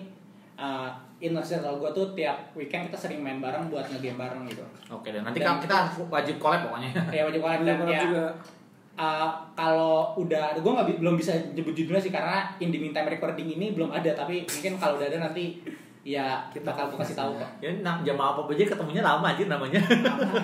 uh, 0.55 0.89
inner 1.17 1.39
circle 1.41 1.77
gue 1.77 1.89
tuh 1.91 2.05
tiap 2.11 2.33
weekend 2.51 2.85
kita 2.85 2.97
sering 2.97 3.19
main 3.19 3.37
bareng 3.37 3.67
buat 3.67 3.85
ngegame 3.87 4.17
bareng 4.17 4.41
gitu 4.45 4.65
Oke, 4.89 5.09
dan 5.09 5.21
nanti 5.21 5.37
Dan- 5.37 5.59
kita 5.59 5.77
wajib 6.03 6.35
collab 6.37 6.65
pokoknya. 6.65 6.89
ya 7.15 7.21
wajib 7.23 7.39
collab 7.39 7.61
dan 7.61 7.75
Collab 7.77 7.89
ya 7.89 8.01
juga. 8.01 8.23
uh, 8.93 9.27
kalau 9.53 10.13
udah 10.15 10.51
gue 10.53 10.71
nggak 10.71 10.87
belum 10.97 11.15
bisa 11.15 11.31
nyebut 11.53 11.71
judulnya 11.71 12.01
sih 12.01 12.09
karena 12.09 12.49
in 12.57 12.69
the 12.69 12.77
meantime 12.77 13.07
recording 13.07 13.47
ini 13.47 13.71
belum 13.71 13.89
ada 13.89 14.11
tapi 14.11 14.43
mungkin 14.43 14.75
kalau 14.75 14.97
udah 14.97 15.07
ada 15.07 15.19
nanti 15.21 15.63
ya 16.01 16.41
kita 16.49 16.65
bakal 16.73 16.89
gue 16.89 16.97
kasih 16.97 17.13
tahu 17.13 17.31
kok 17.37 17.49
Ya, 17.61 17.69
nah, 17.85 18.01
jam 18.01 18.17
apa 18.17 18.41
aja 18.49 18.73
ketemunya 18.73 19.05
lama 19.05 19.21
anjir 19.21 19.45
namanya. 19.45 19.77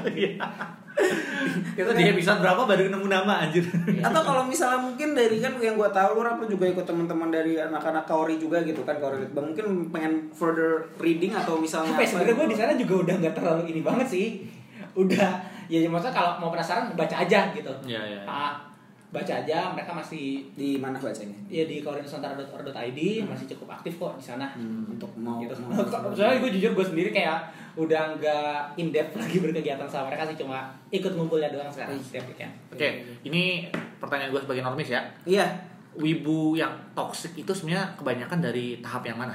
Iya. 0.05 0.37
Kita 1.77 1.93
di 1.93 2.09
episode 2.09 2.41
berapa 2.41 2.65
baru 2.65 2.89
nemu 2.89 3.05
nama 3.05 3.45
anjir. 3.45 3.61
Atau 4.01 4.21
kalau 4.25 4.45
misalnya 4.45 4.81
mungkin 4.81 5.13
dari 5.13 5.37
kan 5.37 5.53
yang 5.61 5.77
gua 5.77 5.93
tahu 5.93 6.17
lu 6.17 6.25
lu 6.25 6.45
juga 6.49 6.65
ikut 6.65 6.85
teman-teman 6.85 7.29
dari 7.29 7.57
anak-anak 7.61 8.05
Kaori 8.09 8.41
juga 8.41 8.61
gitu 8.65 8.81
kan 8.81 8.97
Kaori 8.97 9.21
Litbang 9.25 9.53
mungkin 9.53 9.93
pengen 9.93 10.29
further 10.33 10.89
reading 10.97 11.33
atau 11.37 11.61
misalnya 11.61 11.93
Apa 11.93 12.01
ya, 12.01 12.09
sebenarnya 12.09 12.33
gitu. 12.33 12.41
gue 12.41 12.47
di 12.49 12.57
sana 12.57 12.71
juga 12.73 12.93
udah 13.05 13.15
nggak 13.21 13.33
terlalu 13.37 13.63
ini 13.69 13.81
banget 13.85 14.07
sih 14.09 14.27
udah 14.97 15.29
ya 15.69 15.85
maksudnya 15.85 16.15
kalau 16.17 16.31
mau 16.41 16.49
penasaran 16.49 16.89
baca 16.97 17.15
aja 17.21 17.39
gitu 17.53 17.69
Iya, 17.85 18.01
iya. 18.01 18.19
iya. 18.25 18.29
Ah, 18.29 18.53
baca 19.07 19.33
aja 19.33 19.71
mereka 19.71 19.91
masih 19.91 20.51
di 20.51 20.75
mana 20.75 20.95
bacanya? 20.95 21.31
ya 21.47 21.63
di 21.63 21.79
kaurinusantara.or.id 21.79 22.99
masih 23.23 23.45
cukup 23.47 23.67
aktif 23.73 23.95
kok 23.95 24.13
di 24.13 24.25
sana 24.25 24.45
Hmm, 24.49 24.83
untuk 24.89 25.07
mau 25.15 25.39
gitu. 25.39 25.55
mau- 25.61 25.79
Soalnya 26.11 26.39
gue 26.39 26.51
jujur 26.51 26.71
gue 26.73 26.85
sendiri 26.85 27.09
kayak 27.09 27.39
udah 27.73 28.13
nggak 28.13 28.51
in 28.75 28.89
depth 28.89 29.15
lagi 29.15 29.39
berkegiatan 29.39 29.85
sama 29.85 30.09
mereka 30.09 30.25
sih 30.25 30.35
cuma 30.35 30.59
ikut 30.89 31.09
ngumpulnya 31.09 31.47
doang 31.47 31.69
sekarang 31.69 31.95
setiap 31.97 32.27
weekend. 32.27 32.51
Oke, 32.69 32.89
ini 33.23 33.71
pertanyaan 33.97 34.29
gue 34.29 34.41
sebagai 34.41 34.61
normis 34.61 34.89
ya. 34.89 35.01
Iya. 35.23 35.45
Wibu 35.93 36.53
yang 36.53 36.69
toxic 36.93 37.33
itu 37.33 37.49
sebenarnya 37.49 37.89
kebanyakan 37.95 38.37
dari 38.39 38.77
tahap 38.79 39.01
yang 39.03 39.17
mana? 39.17 39.33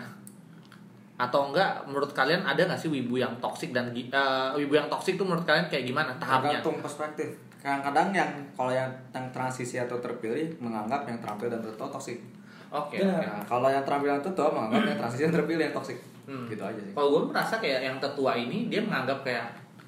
Atau 1.15 1.49
enggak 1.49 1.85
menurut 1.85 2.11
kalian 2.11 2.43
ada 2.43 2.59
nggak 2.59 2.77
sih 2.77 2.89
wibu 2.89 3.17
yang 3.17 3.31
toxic 3.39 3.71
dan 3.71 3.91
eh, 3.91 4.09
wibu 4.55 4.73
yang 4.73 4.87
toxic 4.87 5.15
itu 5.15 5.23
menurut 5.23 5.43
kalian 5.43 5.67
kayak 5.67 5.85
gimana 5.85 6.11
tahapnya? 6.17 6.59
tergantung 6.59 6.79
perspektif 6.81 7.29
kadang-kadang 7.59 8.11
yang 8.13 8.31
kalau 8.53 8.71
yang, 8.71 8.91
yang 9.11 9.23
transisi 9.31 9.79
atau 9.79 9.95
terpilih 9.97 10.51
menganggap 10.59 11.07
yang 11.07 11.15
terampil 11.17 11.47
dan 11.47 11.61
tertutup 11.61 11.93
toksik 11.93 12.19
Oke. 12.69 12.97
Oke. 12.97 13.05
Nah, 13.05 13.39
kalau 13.45 13.69
yang 13.69 13.85
terampil 13.85 14.09
dan 14.09 14.19
tertutup 14.19 14.51
menganggap 14.51 14.83
yang 14.85 14.99
transisi 14.99 15.23
dan 15.23 15.35
terpilih 15.35 15.65
yang 15.65 15.77
toksik 15.77 15.99
Hmm. 16.23 16.47
gitu 16.47 16.59
aja 16.61 16.79
sih 16.79 16.91
Kalau 16.93 17.09
gue 17.13 17.23
merasa 17.29 17.59
kayak 17.59 17.81
yang 17.83 17.97
tetua 17.99 18.33
ini 18.33 18.67
dia 18.67 18.79
menganggap 18.79 19.23
kayak 19.23 19.47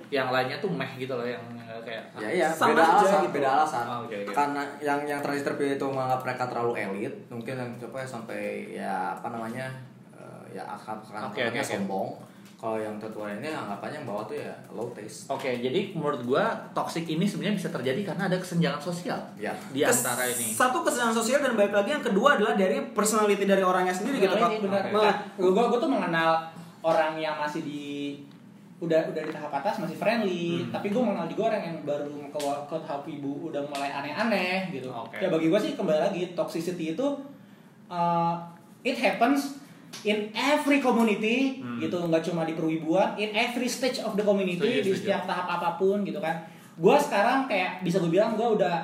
yang 0.09 0.29
lainnya 0.29 0.59
tuh 0.59 0.67
meh 0.69 0.91
gitu 0.95 1.15
loh 1.15 1.23
yang 1.23 1.39
kayak 1.81 2.03
ya 2.17 2.27
iya 2.29 2.49
Sama 2.49 2.75
beda 2.75 2.83
aja 2.83 2.95
alasan 2.97 3.19
gitu. 3.23 3.35
beda 3.35 3.49
alasan 3.53 3.85
Oh, 3.85 3.99
oke, 4.03 4.17
oke. 4.21 4.33
karena 4.33 4.63
yang 4.79 5.01
yang 5.05 5.21
transisi 5.21 5.45
terpilih 5.45 5.75
itu 5.75 5.87
menganggap 5.87 6.21
mereka 6.23 6.43
terlalu 6.47 6.73
elit 6.77 7.15
mungkin 7.29 7.55
yang 7.55 7.71
coba 7.77 7.97
ya 7.97 8.09
sampai 8.09 8.41
ya 8.69 8.95
apa 9.13 9.27
namanya 9.29 9.67
ya 10.55 10.63
akal 10.65 10.95
Oke, 11.27 11.43
oke, 11.43 11.59
oke. 11.59 11.61
sombong 11.61 12.09
kalau 12.55 12.79
yang 12.79 12.97
tertua 12.97 13.29
ini 13.29 13.45
anggapannya 13.45 14.01
yang 14.01 14.07
bawah 14.07 14.25
tuh 14.25 14.39
ya 14.39 14.49
low 14.71 14.89
taste 14.91 15.29
Oke, 15.29 15.59
jadi 15.59 15.93
menurut 15.93 16.23
gua 16.23 16.49
toxic 16.71 17.05
ini 17.05 17.27
sebenarnya 17.27 17.59
bisa 17.59 17.69
terjadi 17.69 18.01
karena 18.07 18.25
ada 18.25 18.39
kesenjangan 18.39 18.81
sosial 18.81 19.21
ya 19.37 19.53
di 19.69 19.83
Kes- 19.83 20.01
antara 20.01 20.25
ini. 20.25 20.49
Satu 20.49 20.81
kesenjangan 20.81 21.13
sosial 21.13 21.39
dan 21.41 21.53
balik 21.53 21.75
lagi 21.75 21.91
yang 21.91 22.01
kedua 22.01 22.39
adalah 22.39 22.55
dari 22.55 22.81
personality 22.89 23.45
dari 23.45 23.61
orangnya 23.61 23.93
sendiri 23.93 24.17
gitu 24.19 24.33
Nah, 24.33 24.41
Pak. 24.41 24.49
ini 24.49 24.59
benar. 24.63 24.83
Oke. 24.87 24.97
Nah, 24.97 25.15
gue 25.37 25.51
gue 25.67 25.79
tuh 25.79 25.91
mengenal 25.91 26.31
orang 26.81 27.13
yang 27.17 27.37
masih 27.37 27.61
di 27.61 27.85
udah 28.77 29.01
udah 29.07 29.23
di 29.23 29.31
tahap 29.31 29.53
atas 29.55 29.75
masih 29.79 29.97
friendly, 29.97 30.61
Hmm. 30.61 30.71
tapi 30.71 30.89
gue 30.89 30.99
mengenal 30.99 31.27
juga 31.27 31.43
orang 31.47 31.63
yang 31.65 31.77
baru 31.83 32.05
ke, 32.27 32.41
ke 32.65 32.77
tahap 32.81 33.05
ibu 33.05 33.49
udah 33.49 33.61
mulai 33.67 33.91
aneh-aneh 33.91 34.69
gitu. 34.71 34.89
Oke. 34.89 35.21
Ya 35.21 35.29
bagi 35.29 35.49
gue 35.49 35.57
sih 35.59 35.73
kembali 35.75 36.01
lagi 36.01 36.33
toxicity 36.33 36.93
itu 36.93 37.07
uh, 37.87 38.35
it 38.81 38.97
happens 38.97 39.61
in 40.03 40.35
every 40.35 40.83
community 40.83 41.63
Hmm. 41.63 41.79
gitu. 41.79 41.97
Nggak 42.03 42.27
cuma 42.27 42.43
di 42.43 42.59
perwibuan 42.59 43.15
in 43.15 43.31
every 43.31 43.71
stage 43.71 44.03
of 44.03 44.19
the 44.19 44.25
community 44.27 44.83
di 44.83 44.91
setiap 44.91 45.25
tahap 45.25 45.47
apa 45.47 45.79
pun 45.79 46.03
gitu 46.03 46.19
kan. 46.19 46.43
Gue 46.75 46.99
sekarang 46.99 47.47
kayak 47.47 47.87
bisa 47.87 48.03
gue 48.03 48.11
bilang 48.11 48.35
gue 48.35 48.49
udah 48.59 48.83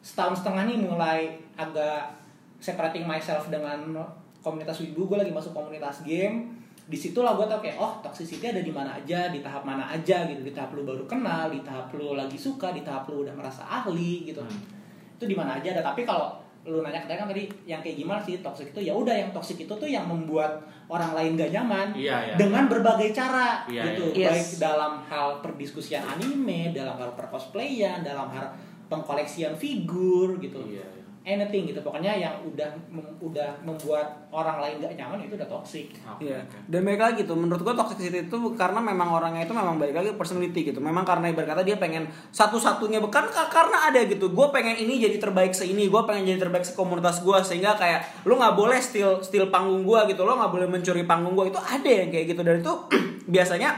setahun 0.00 0.44
setengah 0.44 0.68
nih 0.68 0.76
mulai 0.80 1.20
agak 1.56 2.12
separating 2.60 3.08
myself 3.08 3.48
dengan 3.48 3.96
komunitas 4.40 4.80
wibu. 4.84 5.08
Gue 5.08 5.18
lagi 5.24 5.32
masuk 5.32 5.56
komunitas 5.56 6.04
game. 6.04 6.52
Di 6.90 6.98
situ 6.98 7.22
lah 7.22 7.38
gue 7.38 7.46
tau 7.46 7.62
kayak 7.62 7.78
oh 7.78 8.02
toxicity 8.02 8.50
ada 8.50 8.60
di 8.60 8.74
mana 8.74 8.98
aja 8.98 9.30
di 9.30 9.40
tahap 9.40 9.62
mana 9.64 9.88
aja 9.88 10.26
gitu. 10.28 10.42
Di 10.42 10.52
tahap 10.52 10.74
lu 10.74 10.84
baru 10.84 11.06
kenal 11.06 11.48
di 11.48 11.62
tahap 11.62 11.88
lu 11.94 12.12
lagi 12.12 12.34
suka 12.36 12.74
di 12.74 12.82
tahap 12.82 13.08
lu 13.08 13.22
udah 13.24 13.32
merasa 13.32 13.62
ahli 13.64 14.28
gitu. 14.28 14.42
Hmm. 14.42 14.78
itu 15.16 15.28
di 15.28 15.36
mana 15.36 15.60
aja 15.60 15.76
ada. 15.76 15.84
Tapi 15.84 16.08
kalau 16.08 16.32
lu 16.70 16.80
nanya 16.80 17.02
ke 17.02 17.10
kan 17.10 17.26
tadi 17.26 17.50
yang 17.66 17.82
kayak 17.82 17.98
gimana 17.98 18.20
sih 18.22 18.38
toxic 18.38 18.70
itu 18.70 18.80
ya 18.80 18.94
udah 18.94 19.10
yang 19.10 19.30
toxic 19.30 19.58
itu 19.58 19.74
tuh 19.74 19.84
yang 19.86 20.06
membuat 20.06 20.62
orang 20.86 21.10
lain 21.12 21.34
gak 21.34 21.50
nyaman 21.50 21.90
Iya, 21.92 22.16
iya. 22.30 22.34
dengan 22.38 22.70
berbagai 22.70 23.10
cara 23.10 23.66
Iya, 23.66 23.82
gitu 23.90 24.14
iya. 24.14 24.30
Yes. 24.30 24.30
baik 24.30 24.48
dalam 24.62 24.92
hal 25.04 25.26
perdiskusian 25.42 26.02
anime 26.02 26.70
dalam 26.70 26.94
hal 26.94 27.10
percosplayan 27.14 28.00
dalam 28.00 28.30
hal 28.30 28.46
pengkoleksian 28.86 29.54
figur 29.54 30.38
gitu 30.38 30.58
Iya, 30.64 30.82
iya. 30.82 30.99
Anything 31.20 31.68
gitu 31.68 31.80
pokoknya 31.80 32.16
yang 32.16 32.32
udah 32.42 32.64
mem- 32.88 33.12
udah 33.20 33.52
membuat 33.60 34.08
orang 34.28 34.56
lain 34.56 34.80
gak 34.80 34.96
nyaman 34.96 35.20
itu 35.20 35.36
udah 35.36 35.44
toxic 35.46 35.92
Iya. 36.16 36.40
oke. 36.40 36.56
Dan 36.64 36.80
balik 36.80 36.96
lagi 36.98 37.20
tuh, 37.22 37.36
menurut 37.36 37.60
gua 37.60 37.76
toxicity 37.76 38.24
itu 38.24 38.36
karena 38.54 38.80
memang 38.80 39.08
orangnya 39.10 39.44
itu 39.44 39.52
memang 39.52 39.76
balik 39.76 39.92
lagi 39.92 40.10
personality 40.14 40.66
gitu. 40.66 40.80
Memang 40.80 41.04
karena 41.04 41.28
ibarat 41.28 41.52
kata 41.52 41.62
dia 41.62 41.76
pengen 41.76 42.08
satu-satunya 42.30 42.98
bukan 42.98 43.24
ka- 43.26 43.48
karena 43.48 43.86
ada 43.86 44.00
gitu. 44.02 44.30
Gue 44.30 44.48
pengen 44.48 44.74
ini 44.74 44.96
jadi 44.98 45.16
terbaik 45.18 45.52
seini, 45.52 45.86
gue 45.86 46.02
pengen 46.02 46.24
jadi 46.26 46.40
terbaik 46.40 46.64
sekomunitas 46.64 47.20
gue 47.20 47.36
sehingga 47.42 47.74
kayak 47.74 48.24
lu 48.24 48.34
nggak 48.34 48.54
boleh 48.54 48.78
steal 48.78 49.20
steal 49.20 49.48
panggung 49.48 49.82
gua 49.82 50.04
gitu, 50.06 50.24
lo 50.24 50.34
nggak 50.34 50.50
boleh 50.50 50.66
mencuri 50.66 51.04
panggung 51.04 51.36
gua 51.36 51.44
itu 51.44 51.58
ada 51.58 51.90
yang 51.90 52.08
kayak 52.08 52.26
gitu 52.28 52.40
dan 52.40 52.58
itu 52.58 52.72
biasanya 53.30 53.76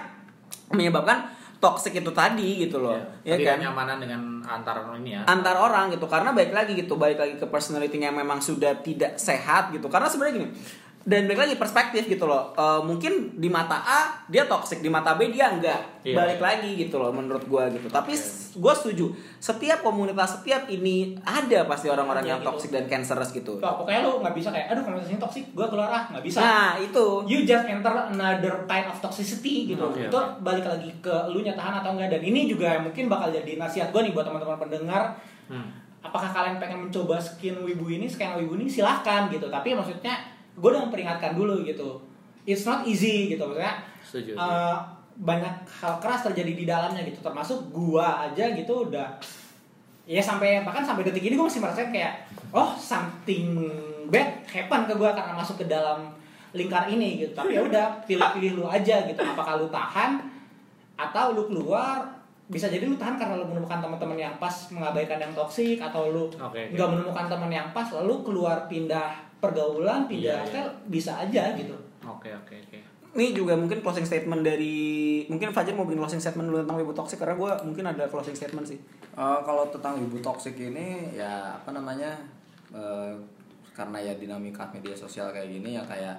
menyebabkan 0.70 1.28
toxic 1.62 1.94
itu 1.94 2.10
tadi 2.10 2.66
gitu 2.66 2.82
loh. 2.82 2.98
Iya. 3.22 3.38
Ya 3.38 3.54
kan? 3.54 3.62
Ketidaknyamanan 3.62 3.96
dengan 4.02 4.22
antar 4.42 4.82
ini 4.98 5.14
ya. 5.14 5.22
antar 5.30 5.54
orang 5.54 5.94
gitu 5.94 6.10
karena 6.10 6.34
baik 6.34 6.50
lagi 6.50 6.74
gitu 6.74 6.98
balik 6.98 7.22
lagi 7.22 7.34
ke 7.38 7.46
personality 7.46 8.02
yang 8.02 8.18
memang 8.18 8.42
sudah 8.42 8.82
tidak 8.82 9.14
sehat 9.16 9.70
gitu 9.70 9.86
karena 9.86 10.10
sebenarnya 10.10 10.34
gini 10.42 10.48
dan 11.02 11.26
balik 11.26 11.40
lagi 11.50 11.54
perspektif 11.58 12.06
gitu 12.06 12.30
loh. 12.30 12.54
Eh, 12.54 12.80
mungkin 12.86 13.34
di 13.34 13.50
mata 13.50 13.82
A 13.82 14.00
dia 14.30 14.46
toxic. 14.46 14.78
Di 14.78 14.86
mata 14.86 15.18
B 15.18 15.34
dia 15.34 15.50
enggak. 15.50 16.02
Iya, 16.02 16.18
balik 16.18 16.38
lagi 16.42 16.78
gitu 16.78 16.98
loh 16.98 17.10
menurut 17.10 17.42
gua 17.46 17.66
gitu. 17.70 17.86
Tapi 17.90 18.14
gue 18.52 18.74
setuju. 18.74 19.06
Setiap 19.42 19.82
komunitas 19.82 20.38
setiap 20.38 20.66
ini 20.70 21.18
ada 21.22 21.66
pasti 21.66 21.90
orang-orang 21.90 22.26
yang 22.26 22.40
gitu. 22.42 22.50
toxic 22.54 22.70
dan 22.70 22.86
cancerous 22.86 23.30
gitu. 23.34 23.58
Wah, 23.58 23.78
pokoknya 23.78 24.06
lu 24.06 24.22
nggak 24.22 24.34
bisa 24.34 24.48
kayak 24.54 24.66
aduh 24.74 24.82
komunitas 24.86 25.10
ini 25.10 25.18
toxic 25.18 25.44
gue 25.50 25.66
keluar 25.66 25.90
ah. 25.90 26.04
Nggak 26.10 26.24
bisa. 26.26 26.38
Nah 26.38 26.70
itu. 26.78 27.06
You 27.26 27.42
just 27.42 27.66
enter 27.66 27.94
another 28.10 28.66
kind 28.70 28.86
of 28.86 28.96
toxicity 29.02 29.74
gitu. 29.74 29.82
Oke, 29.82 30.06
itu 30.06 30.18
balik 30.42 30.66
lagi 30.66 30.90
ke 31.02 31.14
lu 31.34 31.42
nya 31.42 31.54
tahan 31.58 31.82
atau 31.82 31.98
enggak. 31.98 32.18
Dan 32.18 32.22
ini 32.22 32.46
juga 32.46 32.78
mungkin 32.78 33.10
bakal 33.10 33.34
jadi 33.34 33.58
nasihat 33.58 33.90
gue 33.90 34.00
nih 34.06 34.14
buat 34.14 34.26
teman-teman 34.26 34.58
pendengar. 34.58 35.18
Hmm. 35.50 35.82
Apakah 36.02 36.34
kalian 36.34 36.58
pengen 36.58 36.90
mencoba 36.90 37.14
skin 37.22 37.62
wibu 37.62 37.86
ini, 37.86 38.10
skin 38.10 38.34
wibu 38.34 38.58
ini? 38.58 38.66
Silahkan 38.66 39.30
gitu. 39.30 39.46
Tapi 39.46 39.70
maksudnya 39.70 40.31
gue 40.62 40.68
udah 40.70 40.86
memperingatkan 40.86 41.34
dulu 41.34 41.66
gitu. 41.66 41.98
It's 42.42 42.62
not 42.62 42.86
easy 42.86 43.26
gitu 43.28 43.42
maksudnya. 43.42 43.82
Setuju. 44.00 44.32
eh, 44.34 44.76
banyak 45.12 45.54
hal 45.68 45.98
keras 45.98 46.24
terjadi 46.24 46.52
di 46.54 46.64
dalamnya 46.64 47.02
gitu 47.02 47.20
termasuk 47.20 47.68
gua 47.68 48.24
aja 48.24 48.48
gitu 48.48 48.88
udah 48.88 49.12
ya 50.02 50.18
sampai 50.18 50.64
bahkan 50.64 50.80
sampai 50.80 51.04
detik 51.04 51.22
ini 51.22 51.36
gue 51.36 51.46
masih 51.46 51.60
merasa 51.60 51.84
kayak 51.86 52.24
oh 52.50 52.72
something 52.74 53.68
bad 54.08 54.40
happen 54.48 54.88
ke 54.88 54.94
gua 54.96 55.12
karena 55.12 55.36
masuk 55.36 55.60
ke 55.60 55.66
dalam 55.68 56.08
lingkar 56.52 56.88
ini 56.88 57.22
gitu 57.22 57.32
tapi 57.32 57.54
ya 57.54 57.62
udah 57.62 58.00
pilih-pilih 58.04 58.52
lu 58.56 58.64
aja 58.66 59.04
gitu 59.04 59.20
apakah 59.20 59.60
lu 59.60 59.68
tahan 59.68 60.16
atau 60.96 61.32
lu 61.32 61.44
keluar 61.46 62.08
bisa 62.48 62.68
jadi 62.68 62.84
lu 62.84 62.96
tahan 62.96 63.16
karena 63.16 63.36
lu 63.36 63.46
menemukan 63.46 63.80
teman-teman 63.80 64.16
yang 64.18 64.34
pas 64.36 64.52
mengabaikan 64.68 65.16
yang 65.16 65.32
toksik 65.32 65.76
atau 65.76 66.08
lu 66.08 66.24
Oke, 66.28 66.40
oke. 66.40 66.60
nggak 66.72 66.88
menemukan 66.88 67.24
teman 67.28 67.50
yang 67.52 67.68
pas 67.70 67.86
lalu 67.92 68.16
keluar 68.24 68.64
pindah 68.66 69.12
pergaulan 69.42 70.06
pindah 70.06 70.22
Iya, 70.22 70.34
iya. 70.38 70.46
style 70.46 70.70
bisa 70.86 71.12
aja 71.18 71.42
gitu 71.52 71.74
Oke, 72.02 72.30
oke, 72.30 72.54
oke. 72.56 72.78
ini 73.12 73.30
juga 73.30 73.52
mungkin 73.52 73.78
closing 73.78 74.02
statement 74.02 74.40
dari 74.40 74.74
mungkin 75.26 75.50
Fajar 75.50 75.70
mau 75.72 75.82
bikin 75.82 75.98
closing 75.98 76.16
statement 76.18 76.46
dulu 76.46 76.58
tentang 76.60 76.78
wibu 76.78 76.92
toxic 76.92 77.18
karena 77.18 77.34
gue 77.34 77.50
mungkin 77.64 77.84
ada 77.84 78.06
closing 78.06 78.32
statement 78.32 78.64
sih 78.64 78.78
Eh, 79.12 79.38
kalau 79.42 79.68
tentang 79.68 79.98
ibu 79.98 80.16
toksik 80.18 80.56
ini 80.56 81.12
ya 81.12 81.28
apa 81.52 81.68
namanya 81.70 82.16
eh, 82.70 83.12
karena 83.70 83.98
ya 83.98 84.14
dinamika 84.14 84.64
media 84.68 84.94
sosial 84.94 85.28
kayak 85.28 85.50
gini 85.50 85.74
ya 85.74 85.82
kayak 85.82 86.16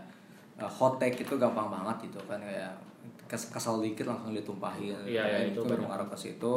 eh, 0.55 0.69
hot 0.69 0.99
take 0.99 1.17
itu 1.17 1.33
gampang 1.35 1.65
banget 1.67 2.05
gitu 2.05 2.21
kan 2.23 2.37
kayak 2.37 2.69
kes- 3.25 3.49
kesal 3.49 3.79
dikit 3.79 4.05
langsung 4.05 4.29
ditumpahin 4.31 4.93
Iya, 5.03 5.25
iya, 5.25 5.37
itu 5.43 5.57
itu 5.57 5.65
baru 5.65 5.81
banyak. 5.81 5.89
ngaruh 5.89 6.07
ke 6.07 6.17
situ 6.19 6.53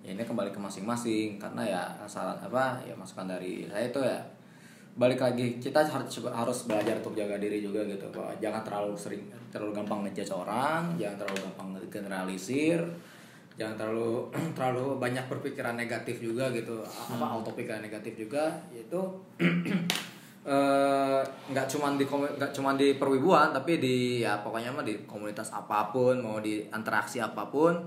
ya 0.00 0.10
ini 0.10 0.22
kembali 0.22 0.48
ke 0.48 0.58
masing-masing 0.58 1.36
karena 1.36 1.62
ya 1.62 1.82
saran 2.04 2.36
apa 2.38 2.80
ya 2.80 2.92
masukan 2.94 3.24
dari 3.26 3.64
saya 3.66 3.84
itu 3.86 4.00
ya 4.00 4.16
balik 4.94 5.18
lagi 5.18 5.58
kita 5.58 5.82
harus 5.82 6.22
harus 6.22 6.58
belajar 6.70 7.02
untuk 7.02 7.18
jaga 7.18 7.34
diri 7.42 7.58
juga 7.58 7.82
gitu 7.82 8.06
bahwa 8.14 8.30
jangan 8.38 8.62
terlalu 8.62 8.94
sering 8.94 9.26
terlalu 9.50 9.74
gampang 9.74 10.06
ngejudge 10.06 10.30
orang 10.30 10.94
jangan 10.94 11.18
terlalu 11.18 11.38
gampang 11.50 11.68
generalisir 11.90 12.78
jangan 13.54 13.76
terlalu 13.78 14.30
terlalu 14.56 14.98
banyak 14.98 15.24
berpikiran 15.30 15.78
negatif 15.78 16.18
juga 16.18 16.50
gitu. 16.50 16.82
Apa 16.82 17.26
auto 17.26 17.54
pikiran 17.54 17.82
negatif 17.82 18.18
juga 18.18 18.50
itu 18.74 19.00
eh, 20.44 21.22
nggak 21.24 21.66
cuman 21.70 21.96
di 21.96 22.04
komu- 22.04 22.34
nggak 22.34 22.52
cuman 22.52 22.74
di 22.74 22.98
perwibuan 22.98 23.54
tapi 23.54 23.78
di 23.78 23.96
ya 24.26 24.42
pokoknya 24.42 24.74
mah 24.74 24.84
di 24.84 25.06
komunitas 25.06 25.54
apa 25.54 25.94
pun 25.94 26.18
mau 26.20 26.42
di 26.42 26.66
interaksi 26.68 27.22
apa 27.22 27.46
pun 27.48 27.78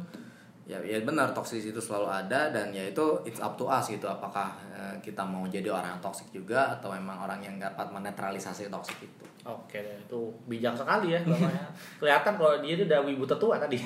ya 0.67 0.83
ya 0.83 0.99
benar 0.99 1.31
toksis 1.31 1.63
itu 1.71 1.79
selalu 1.79 2.11
ada 2.11 2.51
dan 2.51 2.75
ya 2.75 2.83
itu 2.83 3.23
it's 3.23 3.39
up 3.39 3.55
to 3.55 3.63
us 3.71 3.87
gitu 3.87 4.03
apakah 4.03 4.51
eh, 4.75 4.95
kita 4.99 5.23
mau 5.23 5.47
jadi 5.47 5.71
orang 5.71 5.95
yang 5.95 6.03
toksik 6.03 6.27
juga 6.35 6.75
atau 6.75 6.91
memang 6.91 7.23
orang 7.23 7.39
yang 7.39 7.55
dapat 7.55 7.87
menetralisasi 7.87 8.67
toksik 8.67 8.99
itu 8.99 9.23
Oke, 9.47 9.79
itu 9.79 10.21
bijak 10.43 10.75
sekali 10.75 11.15
ya 11.15 11.23
bapaknya. 11.23 11.71
Kelihatan 12.03 12.33
kalau 12.35 12.59
dia 12.59 12.75
itu 12.75 12.83
udah 12.83 12.99
wibu 13.07 13.23
tetua 13.23 13.55
tadi. 13.55 13.79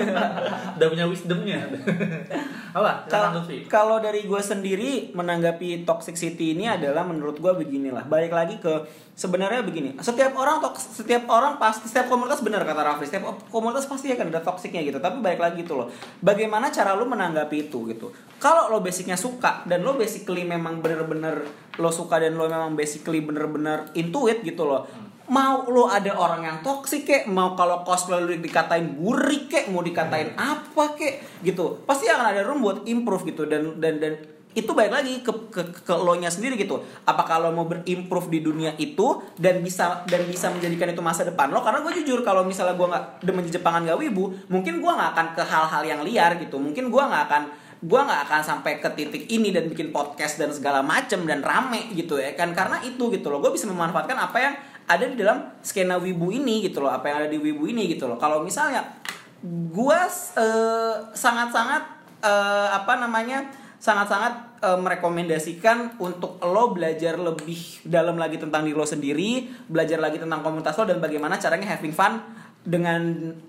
udah 0.80 0.88
punya 0.88 1.04
wisdomnya. 1.04 1.60
Apa? 2.78 3.04
Kalau 3.04 3.44
kalau 3.68 3.96
dari 4.00 4.24
gue 4.24 4.40
sendiri 4.40 5.12
menanggapi 5.12 5.84
toxicity 5.84 6.56
ini 6.56 6.72
adalah 6.72 7.04
menurut 7.04 7.36
gue 7.36 7.52
beginilah. 7.52 8.08
Balik 8.08 8.32
lagi 8.32 8.56
ke 8.56 8.88
sebenarnya 9.12 9.60
begini. 9.60 9.92
Setiap 10.00 10.32
orang 10.40 10.64
toks, 10.64 10.96
setiap 10.96 11.28
orang 11.28 11.60
pasti 11.60 11.84
setiap 11.84 12.08
komunitas 12.08 12.40
benar 12.40 12.64
kata 12.64 12.80
Rafli. 12.80 13.04
Setiap 13.04 13.52
komunitas 13.52 13.84
pasti 13.84 14.08
akan 14.08 14.32
ada 14.32 14.40
toksiknya 14.40 14.88
gitu. 14.88 15.04
Tapi 15.04 15.20
balik 15.20 15.44
lagi 15.44 15.68
itu 15.68 15.76
loh. 15.76 15.92
Bagaimana 16.24 16.72
cara 16.72 16.96
lu 16.96 17.04
menanggapi 17.04 17.68
itu 17.68 17.92
gitu. 17.92 18.08
Kalau 18.40 18.72
lo 18.72 18.80
basicnya 18.80 19.20
suka 19.20 19.68
dan 19.68 19.84
lo 19.84 20.00
basically 20.00 20.48
memang 20.48 20.80
bener-bener 20.80 21.44
lo 21.78 21.90
suka 21.90 22.22
dan 22.22 22.38
lo 22.38 22.46
memang 22.46 22.78
basically 22.78 23.22
bener-bener 23.24 23.90
intuit 23.98 24.42
gitu 24.46 24.66
loh. 24.66 24.86
Mau 25.24 25.64
lo 25.72 25.88
ada 25.88 26.12
orang 26.20 26.44
yang 26.44 26.58
toksik 26.60 27.08
kek 27.08 27.22
mau 27.32 27.56
kalau 27.56 27.80
cosplay 27.80 28.20
lu 28.20 28.36
dikatain 28.36 28.92
burik 28.92 29.48
kek 29.48 29.72
mau 29.72 29.80
dikatain 29.80 30.36
apa 30.36 30.92
kek 31.00 31.40
gitu 31.40 31.80
pasti 31.88 32.12
akan 32.12 32.26
ada 32.28 32.44
room 32.44 32.60
buat 32.60 32.84
improve 32.84 33.32
gitu. 33.32 33.48
Dan 33.48 33.80
dan 33.80 33.98
dan 33.98 34.14
itu 34.54 34.70
baik 34.70 34.92
lagi 34.94 35.18
ke 35.18 35.32
ke, 35.50 35.62
ke 35.82 35.94
lo 35.96 36.14
nya 36.14 36.30
sendiri 36.30 36.54
gitu. 36.54 36.78
Apa 37.08 37.26
kalau 37.26 37.50
mau 37.50 37.66
berimprove 37.66 38.30
di 38.30 38.38
dunia 38.38 38.76
itu 38.78 39.18
dan 39.34 39.64
bisa 39.64 40.06
dan 40.06 40.28
bisa 40.30 40.46
menjadikan 40.52 40.94
itu 40.94 41.02
masa 41.02 41.26
depan 41.26 41.50
lo? 41.50 41.64
Karena 41.64 41.82
gue 41.82 42.04
jujur 42.04 42.22
kalau 42.22 42.46
misalnya 42.46 42.78
gue 42.78 42.86
nggak 42.86 43.04
demen 43.26 43.42
Jepangan 43.50 43.82
gak 43.82 43.98
wibu 43.98 44.30
mungkin 44.52 44.78
gue 44.78 44.92
nggak 44.92 45.10
akan 45.16 45.26
ke 45.34 45.42
hal-hal 45.42 45.82
yang 45.82 46.00
liar 46.06 46.38
gitu. 46.38 46.60
Mungkin 46.60 46.86
gue 46.86 47.02
nggak 47.02 47.24
akan 47.32 47.42
gue 47.84 48.00
nggak 48.00 48.20
akan 48.28 48.40
sampai 48.40 48.80
ke 48.80 48.88
titik 48.96 49.24
ini 49.28 49.52
dan 49.52 49.68
bikin 49.68 49.92
podcast 49.92 50.40
dan 50.40 50.48
segala 50.48 50.80
macem 50.80 51.28
dan 51.28 51.44
rame 51.44 51.92
gitu 51.92 52.16
ya 52.16 52.32
kan. 52.32 52.56
Karena 52.56 52.80
itu 52.80 53.12
gitu 53.12 53.28
loh. 53.28 53.44
Gue 53.44 53.52
bisa 53.52 53.68
memanfaatkan 53.68 54.16
apa 54.16 54.38
yang 54.40 54.54
ada 54.88 55.04
di 55.04 55.16
dalam 55.20 55.52
skena 55.60 56.00
wibu 56.00 56.32
ini 56.32 56.64
gitu 56.64 56.80
loh. 56.80 56.88
Apa 56.88 57.12
yang 57.12 57.16
ada 57.24 57.28
di 57.28 57.36
wibu 57.36 57.68
ini 57.68 57.92
gitu 57.92 58.08
loh. 58.08 58.16
Kalau 58.16 58.40
misalnya 58.40 58.80
gue 59.44 60.00
eh, 60.40 60.94
sangat-sangat 61.12 61.82
eh, 62.24 62.68
apa 62.72 62.92
namanya 62.96 63.44
sangat-sangat 63.76 64.64
eh, 64.64 64.78
merekomendasikan 64.80 66.00
untuk 66.00 66.40
lo 66.40 66.72
belajar 66.72 67.20
lebih 67.20 67.84
dalam 67.84 68.16
lagi 68.16 68.40
tentang 68.40 68.64
diri 68.64 68.72
lo 68.72 68.88
sendiri 68.88 69.52
belajar 69.68 70.00
lagi 70.00 70.16
tentang 70.16 70.40
komunitas 70.40 70.72
lo 70.80 70.88
dan 70.88 71.04
bagaimana 71.04 71.36
caranya 71.36 71.76
having 71.76 71.92
fun 71.92 72.16
dengan 72.64 73.00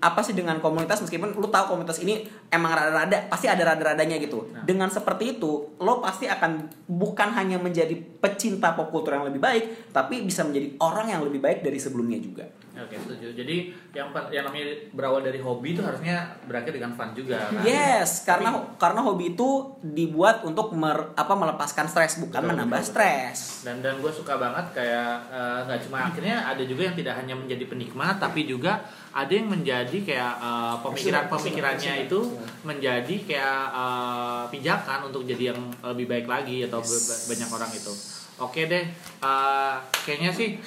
apa 0.04 0.20
sih 0.20 0.36
dengan 0.36 0.60
komunitas 0.60 1.00
meskipun 1.00 1.40
lu 1.40 1.48
tahu 1.48 1.72
komunitas 1.72 2.04
ini 2.04 2.28
emang 2.52 2.76
rada-rada 2.76 3.32
pasti 3.32 3.48
ada 3.48 3.64
rada-radanya 3.64 4.20
gitu. 4.20 4.52
Dengan 4.68 4.92
seperti 4.92 5.40
itu, 5.40 5.72
lo 5.80 6.04
pasti 6.04 6.28
akan 6.28 6.68
bukan 6.84 7.32
hanya 7.32 7.56
menjadi 7.56 7.96
pecinta 7.96 8.76
pop 8.76 8.92
culture 8.92 9.16
yang 9.16 9.24
lebih 9.24 9.40
baik, 9.40 9.64
tapi 9.96 10.20
bisa 10.20 10.44
menjadi 10.44 10.76
orang 10.84 11.16
yang 11.16 11.24
lebih 11.24 11.40
baik 11.40 11.64
dari 11.64 11.80
sebelumnya 11.80 12.20
juga. 12.20 12.44
Oke, 12.76 12.92
setuju. 13.00 13.32
Jadi 13.32 13.72
yang 13.96 14.12
yang 14.28 14.44
namanya 14.44 14.68
berawal 14.92 15.24
dari 15.24 15.40
hobi 15.40 15.72
itu 15.72 15.80
harusnya 15.80 16.36
berakhir 16.44 16.76
dengan 16.76 16.92
fun 16.92 17.16
juga 17.16 17.48
kan. 17.48 17.64
Yes, 17.64 18.20
karena 18.28 18.52
karena 18.76 19.00
hobi 19.00 19.32
itu 19.32 19.80
dibuat 19.80 20.44
untuk 20.44 20.76
mer- 20.76 21.16
apa 21.16 21.32
melepaskan 21.32 21.88
stres 21.88 22.20
bukan 22.20 22.44
Betul, 22.44 22.52
menambah 22.52 22.80
betul, 22.84 22.92
stres. 22.92 23.64
dan 23.64 23.80
dan 23.80 23.96
gue 23.96 24.12
suka 24.12 24.36
banget 24.36 24.76
kayak 24.76 25.08
eh, 25.32 25.58
nggak 25.64 25.80
cuma 25.88 26.04
akhirnya 26.04 26.36
ada 26.44 26.60
juga 26.68 26.92
yang 26.92 26.96
tidak 27.00 27.16
hanya 27.16 27.32
menjadi 27.32 27.64
penikmat 27.64 28.20
tapi 28.20 28.44
juga 28.44 28.84
ada 29.16 29.32
yang 29.32 29.48
menjadi 29.48 29.98
kayak 30.04 30.34
eh, 30.44 30.76
pemikiran-pemikirannya 30.84 32.04
itu 32.04 32.20
menjadi 32.68 33.14
kayak 33.24 33.62
eh, 33.72 34.42
pijakan 34.52 35.08
untuk 35.08 35.24
jadi 35.24 35.56
yang 35.56 35.60
lebih 35.80 36.04
baik 36.04 36.26
lagi 36.28 36.68
atau 36.68 36.84
be- 36.84 37.22
banyak 37.32 37.48
orang 37.48 37.72
itu. 37.72 37.92
Oke 38.36 38.68
deh 38.68 38.84
eh, 39.24 39.74
kayaknya 40.04 40.28
sih 40.36 40.60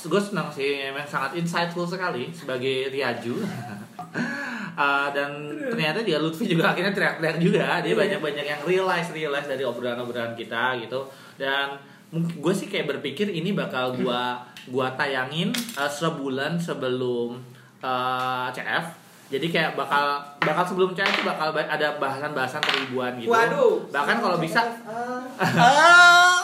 gue 0.00 0.20
senang 0.22 0.48
sih 0.48 0.88
memang 0.88 1.04
sangat 1.04 1.36
insightful 1.36 1.84
sekali 1.84 2.30
sebagai 2.30 2.94
Riaju. 2.94 3.34
Eh, 4.70 5.08
dan 5.12 5.30
ternyata 5.60 6.00
dia 6.00 6.16
Lutfi 6.16 6.48
juga 6.48 6.72
akhirnya 6.72 6.94
teriak-teriak 6.94 7.36
juga. 7.36 7.84
Dia 7.84 7.92
banyak-banyak 7.92 8.46
yang 8.48 8.60
realize 8.64 9.12
realize 9.12 9.44
dari 9.44 9.60
obrolan-obrolan 9.60 10.32
kita 10.32 10.78
gitu. 10.80 11.04
Dan 11.36 11.76
gue 12.14 12.54
sih 12.56 12.70
kayak 12.70 12.96
berpikir 12.96 13.28
ini 13.28 13.52
bakal 13.52 13.92
gua 14.00 14.40
gua 14.72 14.94
tayangin 14.96 15.52
eh, 15.52 15.90
sebulan 15.90 16.56
sebelum 16.56 17.36
eh, 17.80 18.46
CF 18.50 18.84
jadi 19.30 19.46
kayak 19.46 19.70
bakal 19.74 20.18
bakal 20.38 20.64
sebelum 20.64 20.90
CF 20.90 21.10
tuh 21.12 21.24
bakal 21.24 21.50
ba- 21.50 21.64
ada 21.64 21.94
bahasan-bahasan 21.96 22.60
peribuan 22.60 23.14
gitu 23.16 23.30
Waduh. 23.30 23.86
bahkan 23.88 24.18
kalau 24.18 24.36
bisa 24.36 24.60
Ah. 25.60 26.42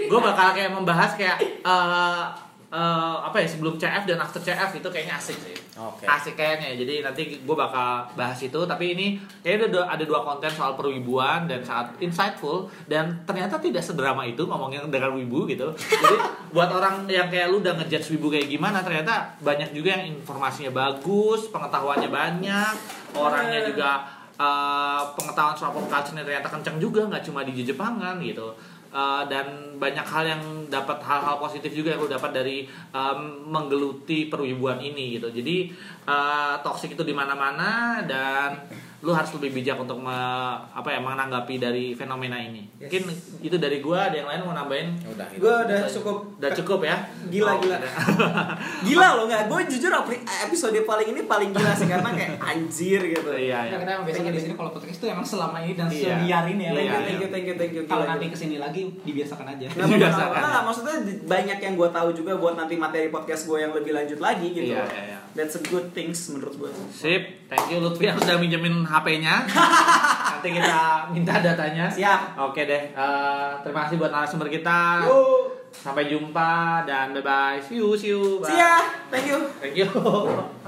gue 0.00 0.20
bakal 0.20 0.48
kayak 0.52 0.70
membahas 0.70 1.14
kayak 1.14 1.36
eh 1.40 2.24
eh, 2.70 3.16
apa 3.26 3.42
ya 3.42 3.48
sebelum 3.50 3.74
CF 3.74 4.06
dan 4.06 4.18
after 4.22 4.38
CF 4.38 4.70
itu 4.78 4.88
kayaknya 4.88 5.18
asik 5.18 5.38
sih. 5.42 5.56
Oke. 5.74 6.06
asik 6.06 6.38
kayaknya. 6.38 6.78
Jadi 6.78 6.94
nanti 7.02 7.22
gue 7.42 7.56
bakal 7.58 8.06
bahas 8.14 8.38
itu. 8.38 8.60
Tapi 8.62 8.94
ini 8.94 9.06
kayaknya 9.42 9.66
ada 9.66 9.68
dua, 9.68 9.84
ada 9.90 10.04
dua 10.06 10.20
konten 10.22 10.50
soal 10.54 10.78
perwibuan 10.78 11.50
dan 11.50 11.66
sangat 11.66 11.98
insightful. 11.98 12.70
Dan 12.86 13.26
ternyata 13.26 13.58
tidak 13.58 13.82
sedrama 13.82 14.22
itu 14.22 14.46
ngomongin 14.46 14.86
dengan 14.86 15.18
wibu 15.18 15.50
gitu. 15.50 15.74
Jadi 15.74 16.16
buat 16.54 16.70
orang 16.70 17.10
yang 17.10 17.26
kayak 17.26 17.50
lu 17.50 17.58
udah 17.58 17.74
ngejudge 17.82 18.14
wibu 18.14 18.30
kayak 18.30 18.46
gimana 18.46 18.86
ternyata 18.86 19.34
banyak 19.42 19.74
juga 19.74 19.98
yang 19.98 20.14
informasinya 20.22 20.70
bagus 20.70 21.50
pengetahuannya 21.50 22.10
banyak. 22.10 22.74
Orangnya 23.18 23.66
juga 23.66 24.06
eh, 24.38 25.02
pengetahuan 25.18 25.58
soal 25.58 25.74
pop 25.74 25.90
culture-nya 25.90 26.22
ternyata 26.22 26.46
kenceng 26.46 26.78
juga 26.78 27.02
nggak 27.10 27.26
cuma 27.26 27.42
di 27.42 27.66
Jepangan 27.66 28.22
gitu 28.22 28.54
Uh, 28.90 29.22
dan 29.30 29.78
banyak 29.78 30.02
hal 30.02 30.26
yang 30.26 30.42
dapat 30.66 30.98
hal-hal 30.98 31.38
positif 31.38 31.70
juga 31.70 31.94
yang 31.94 32.02
lu 32.02 32.10
dapat 32.10 32.34
dari 32.34 32.66
um, 32.90 33.46
menggeluti 33.46 34.26
perwibuan 34.26 34.82
ini 34.82 35.14
gitu. 35.14 35.30
Jadi 35.30 35.70
uh, 36.10 36.58
toxic 36.58 36.98
itu 36.98 37.06
di 37.06 37.14
mana-mana 37.14 38.02
dan 38.02 38.66
lu 39.00 39.10
harus 39.10 39.32
lebih 39.32 39.50
bijak 39.54 39.76
untuk 39.76 39.96
me- 39.96 40.12
apa 40.70 40.88
ya 40.88 40.98
menanggapi 40.98 41.56
dari 41.56 41.84
fenomena 41.92 42.36
ini 42.36 42.68
mungkin 42.76 43.08
itu 43.40 43.56
dari 43.56 43.80
gua 43.80 44.06
ada 44.06 44.16
yang 44.16 44.28
lain 44.28 44.40
mau 44.42 44.52
nambahin 44.52 44.92
Ya 44.94 45.08
udah 45.10 45.26
gitu. 45.26 45.40
Gue 45.40 45.54
udah 45.62 45.78
cukup 45.86 46.16
udah 46.36 46.50
cukup 46.52 46.80
ya 46.82 46.96
Gila, 47.26 47.50
Oh, 47.50 47.56
gila. 47.58 47.76
udah. 47.76 47.92
gila 48.86 49.08
loh 49.14 49.24
nggak 49.24 49.42
gue 49.46 49.60
jujur 49.68 49.92
episode 50.42 50.76
paling 50.82 51.08
ini 51.08 51.20
paling 51.22 51.50
gila 51.50 51.72
sih 51.72 51.86
karena 51.86 52.10
kayak 52.10 52.36
anjir 52.38 53.00
gitu 53.02 53.30
iya 53.32 53.48
Ya, 53.60 53.60
iya 53.66 53.78
kita 53.78 53.90
emang 53.90 54.04
biasanya 54.04 54.30
di 54.30 54.40
sini 54.40 54.54
kalau 54.54 54.70
podcast 54.70 54.94
itu 54.94 55.06
emang 55.06 55.24
selama 55.24 55.58
ini 55.58 55.72
dan 55.74 55.88
Iya. 55.90 56.14
seliar 56.14 56.44
ini 56.46 56.62
ya. 56.62 56.70
Iya, 56.70 56.76
thank 56.76 56.86
you 56.86 56.94
iya. 56.94 57.00
thank 57.00 57.18
you 57.18 57.28
thank 57.28 57.46
you 57.46 57.54
thank 57.56 57.72
you 57.72 57.82
Kalau 57.84 58.04
Gila, 58.04 58.12
nanti 58.14 58.26
ke 58.26 58.36
sini 58.36 58.56
lagi 58.56 58.82
dibiasakan 59.00 59.46
aja. 59.48 59.66
Nggak 59.66 59.80
apa-apa, 59.80 59.96
Biasakan. 59.96 60.12
nggak 60.12 60.28
apa-apa. 60.30 60.46
Nggak, 60.46 60.62
maksudnya 60.62 60.94
banyak 61.26 61.58
yang 61.60 61.74
gue 61.74 61.88
tahu 61.90 62.08
juga 62.12 62.32
buat 62.36 62.54
nanti 62.54 62.74
materi 62.76 63.08
podcast 63.08 63.42
gue 63.44 63.58
yang 63.58 63.72
lebih 63.72 63.92
lanjut 63.92 64.18
lagi 64.18 64.48
gitu. 64.50 64.70
Iya, 64.70 64.84
iya, 64.86 65.02
iya. 65.08 65.18
That's 65.30 65.54
a 65.54 65.62
good 65.62 65.94
things 65.94 66.18
menurut 66.34 66.58
gue. 66.58 66.70
Sip, 66.90 67.46
thank 67.46 67.70
you 67.70 67.78
Lutfi 67.78 68.10
yang 68.10 68.18
sudah 68.18 68.36
minjemin 68.42 68.82
HP-nya. 68.82 69.46
Nanti 70.34 70.48
kita 70.58 71.06
minta 71.14 71.38
datanya. 71.38 71.86
Siap. 71.86 72.50
Oke 72.50 72.66
deh. 72.66 72.90
eh, 72.90 73.50
terima 73.62 73.86
kasih 73.86 73.96
buat 74.00 74.10
narasumber 74.10 74.50
kita. 74.50 75.06
Yo, 75.06 75.54
Sampai 75.70 76.10
jumpa 76.10 76.82
dan 76.82 77.14
bye 77.14 77.22
bye. 77.22 77.62
See 77.62 77.78
you, 77.78 77.94
see 77.94 78.10
you. 78.10 78.42
Bye. 78.42 78.50
see 78.50 78.58
ya. 78.58 78.74
Thank 79.06 79.30
you. 79.30 79.38
Thank 79.62 79.78
you. 79.78 79.86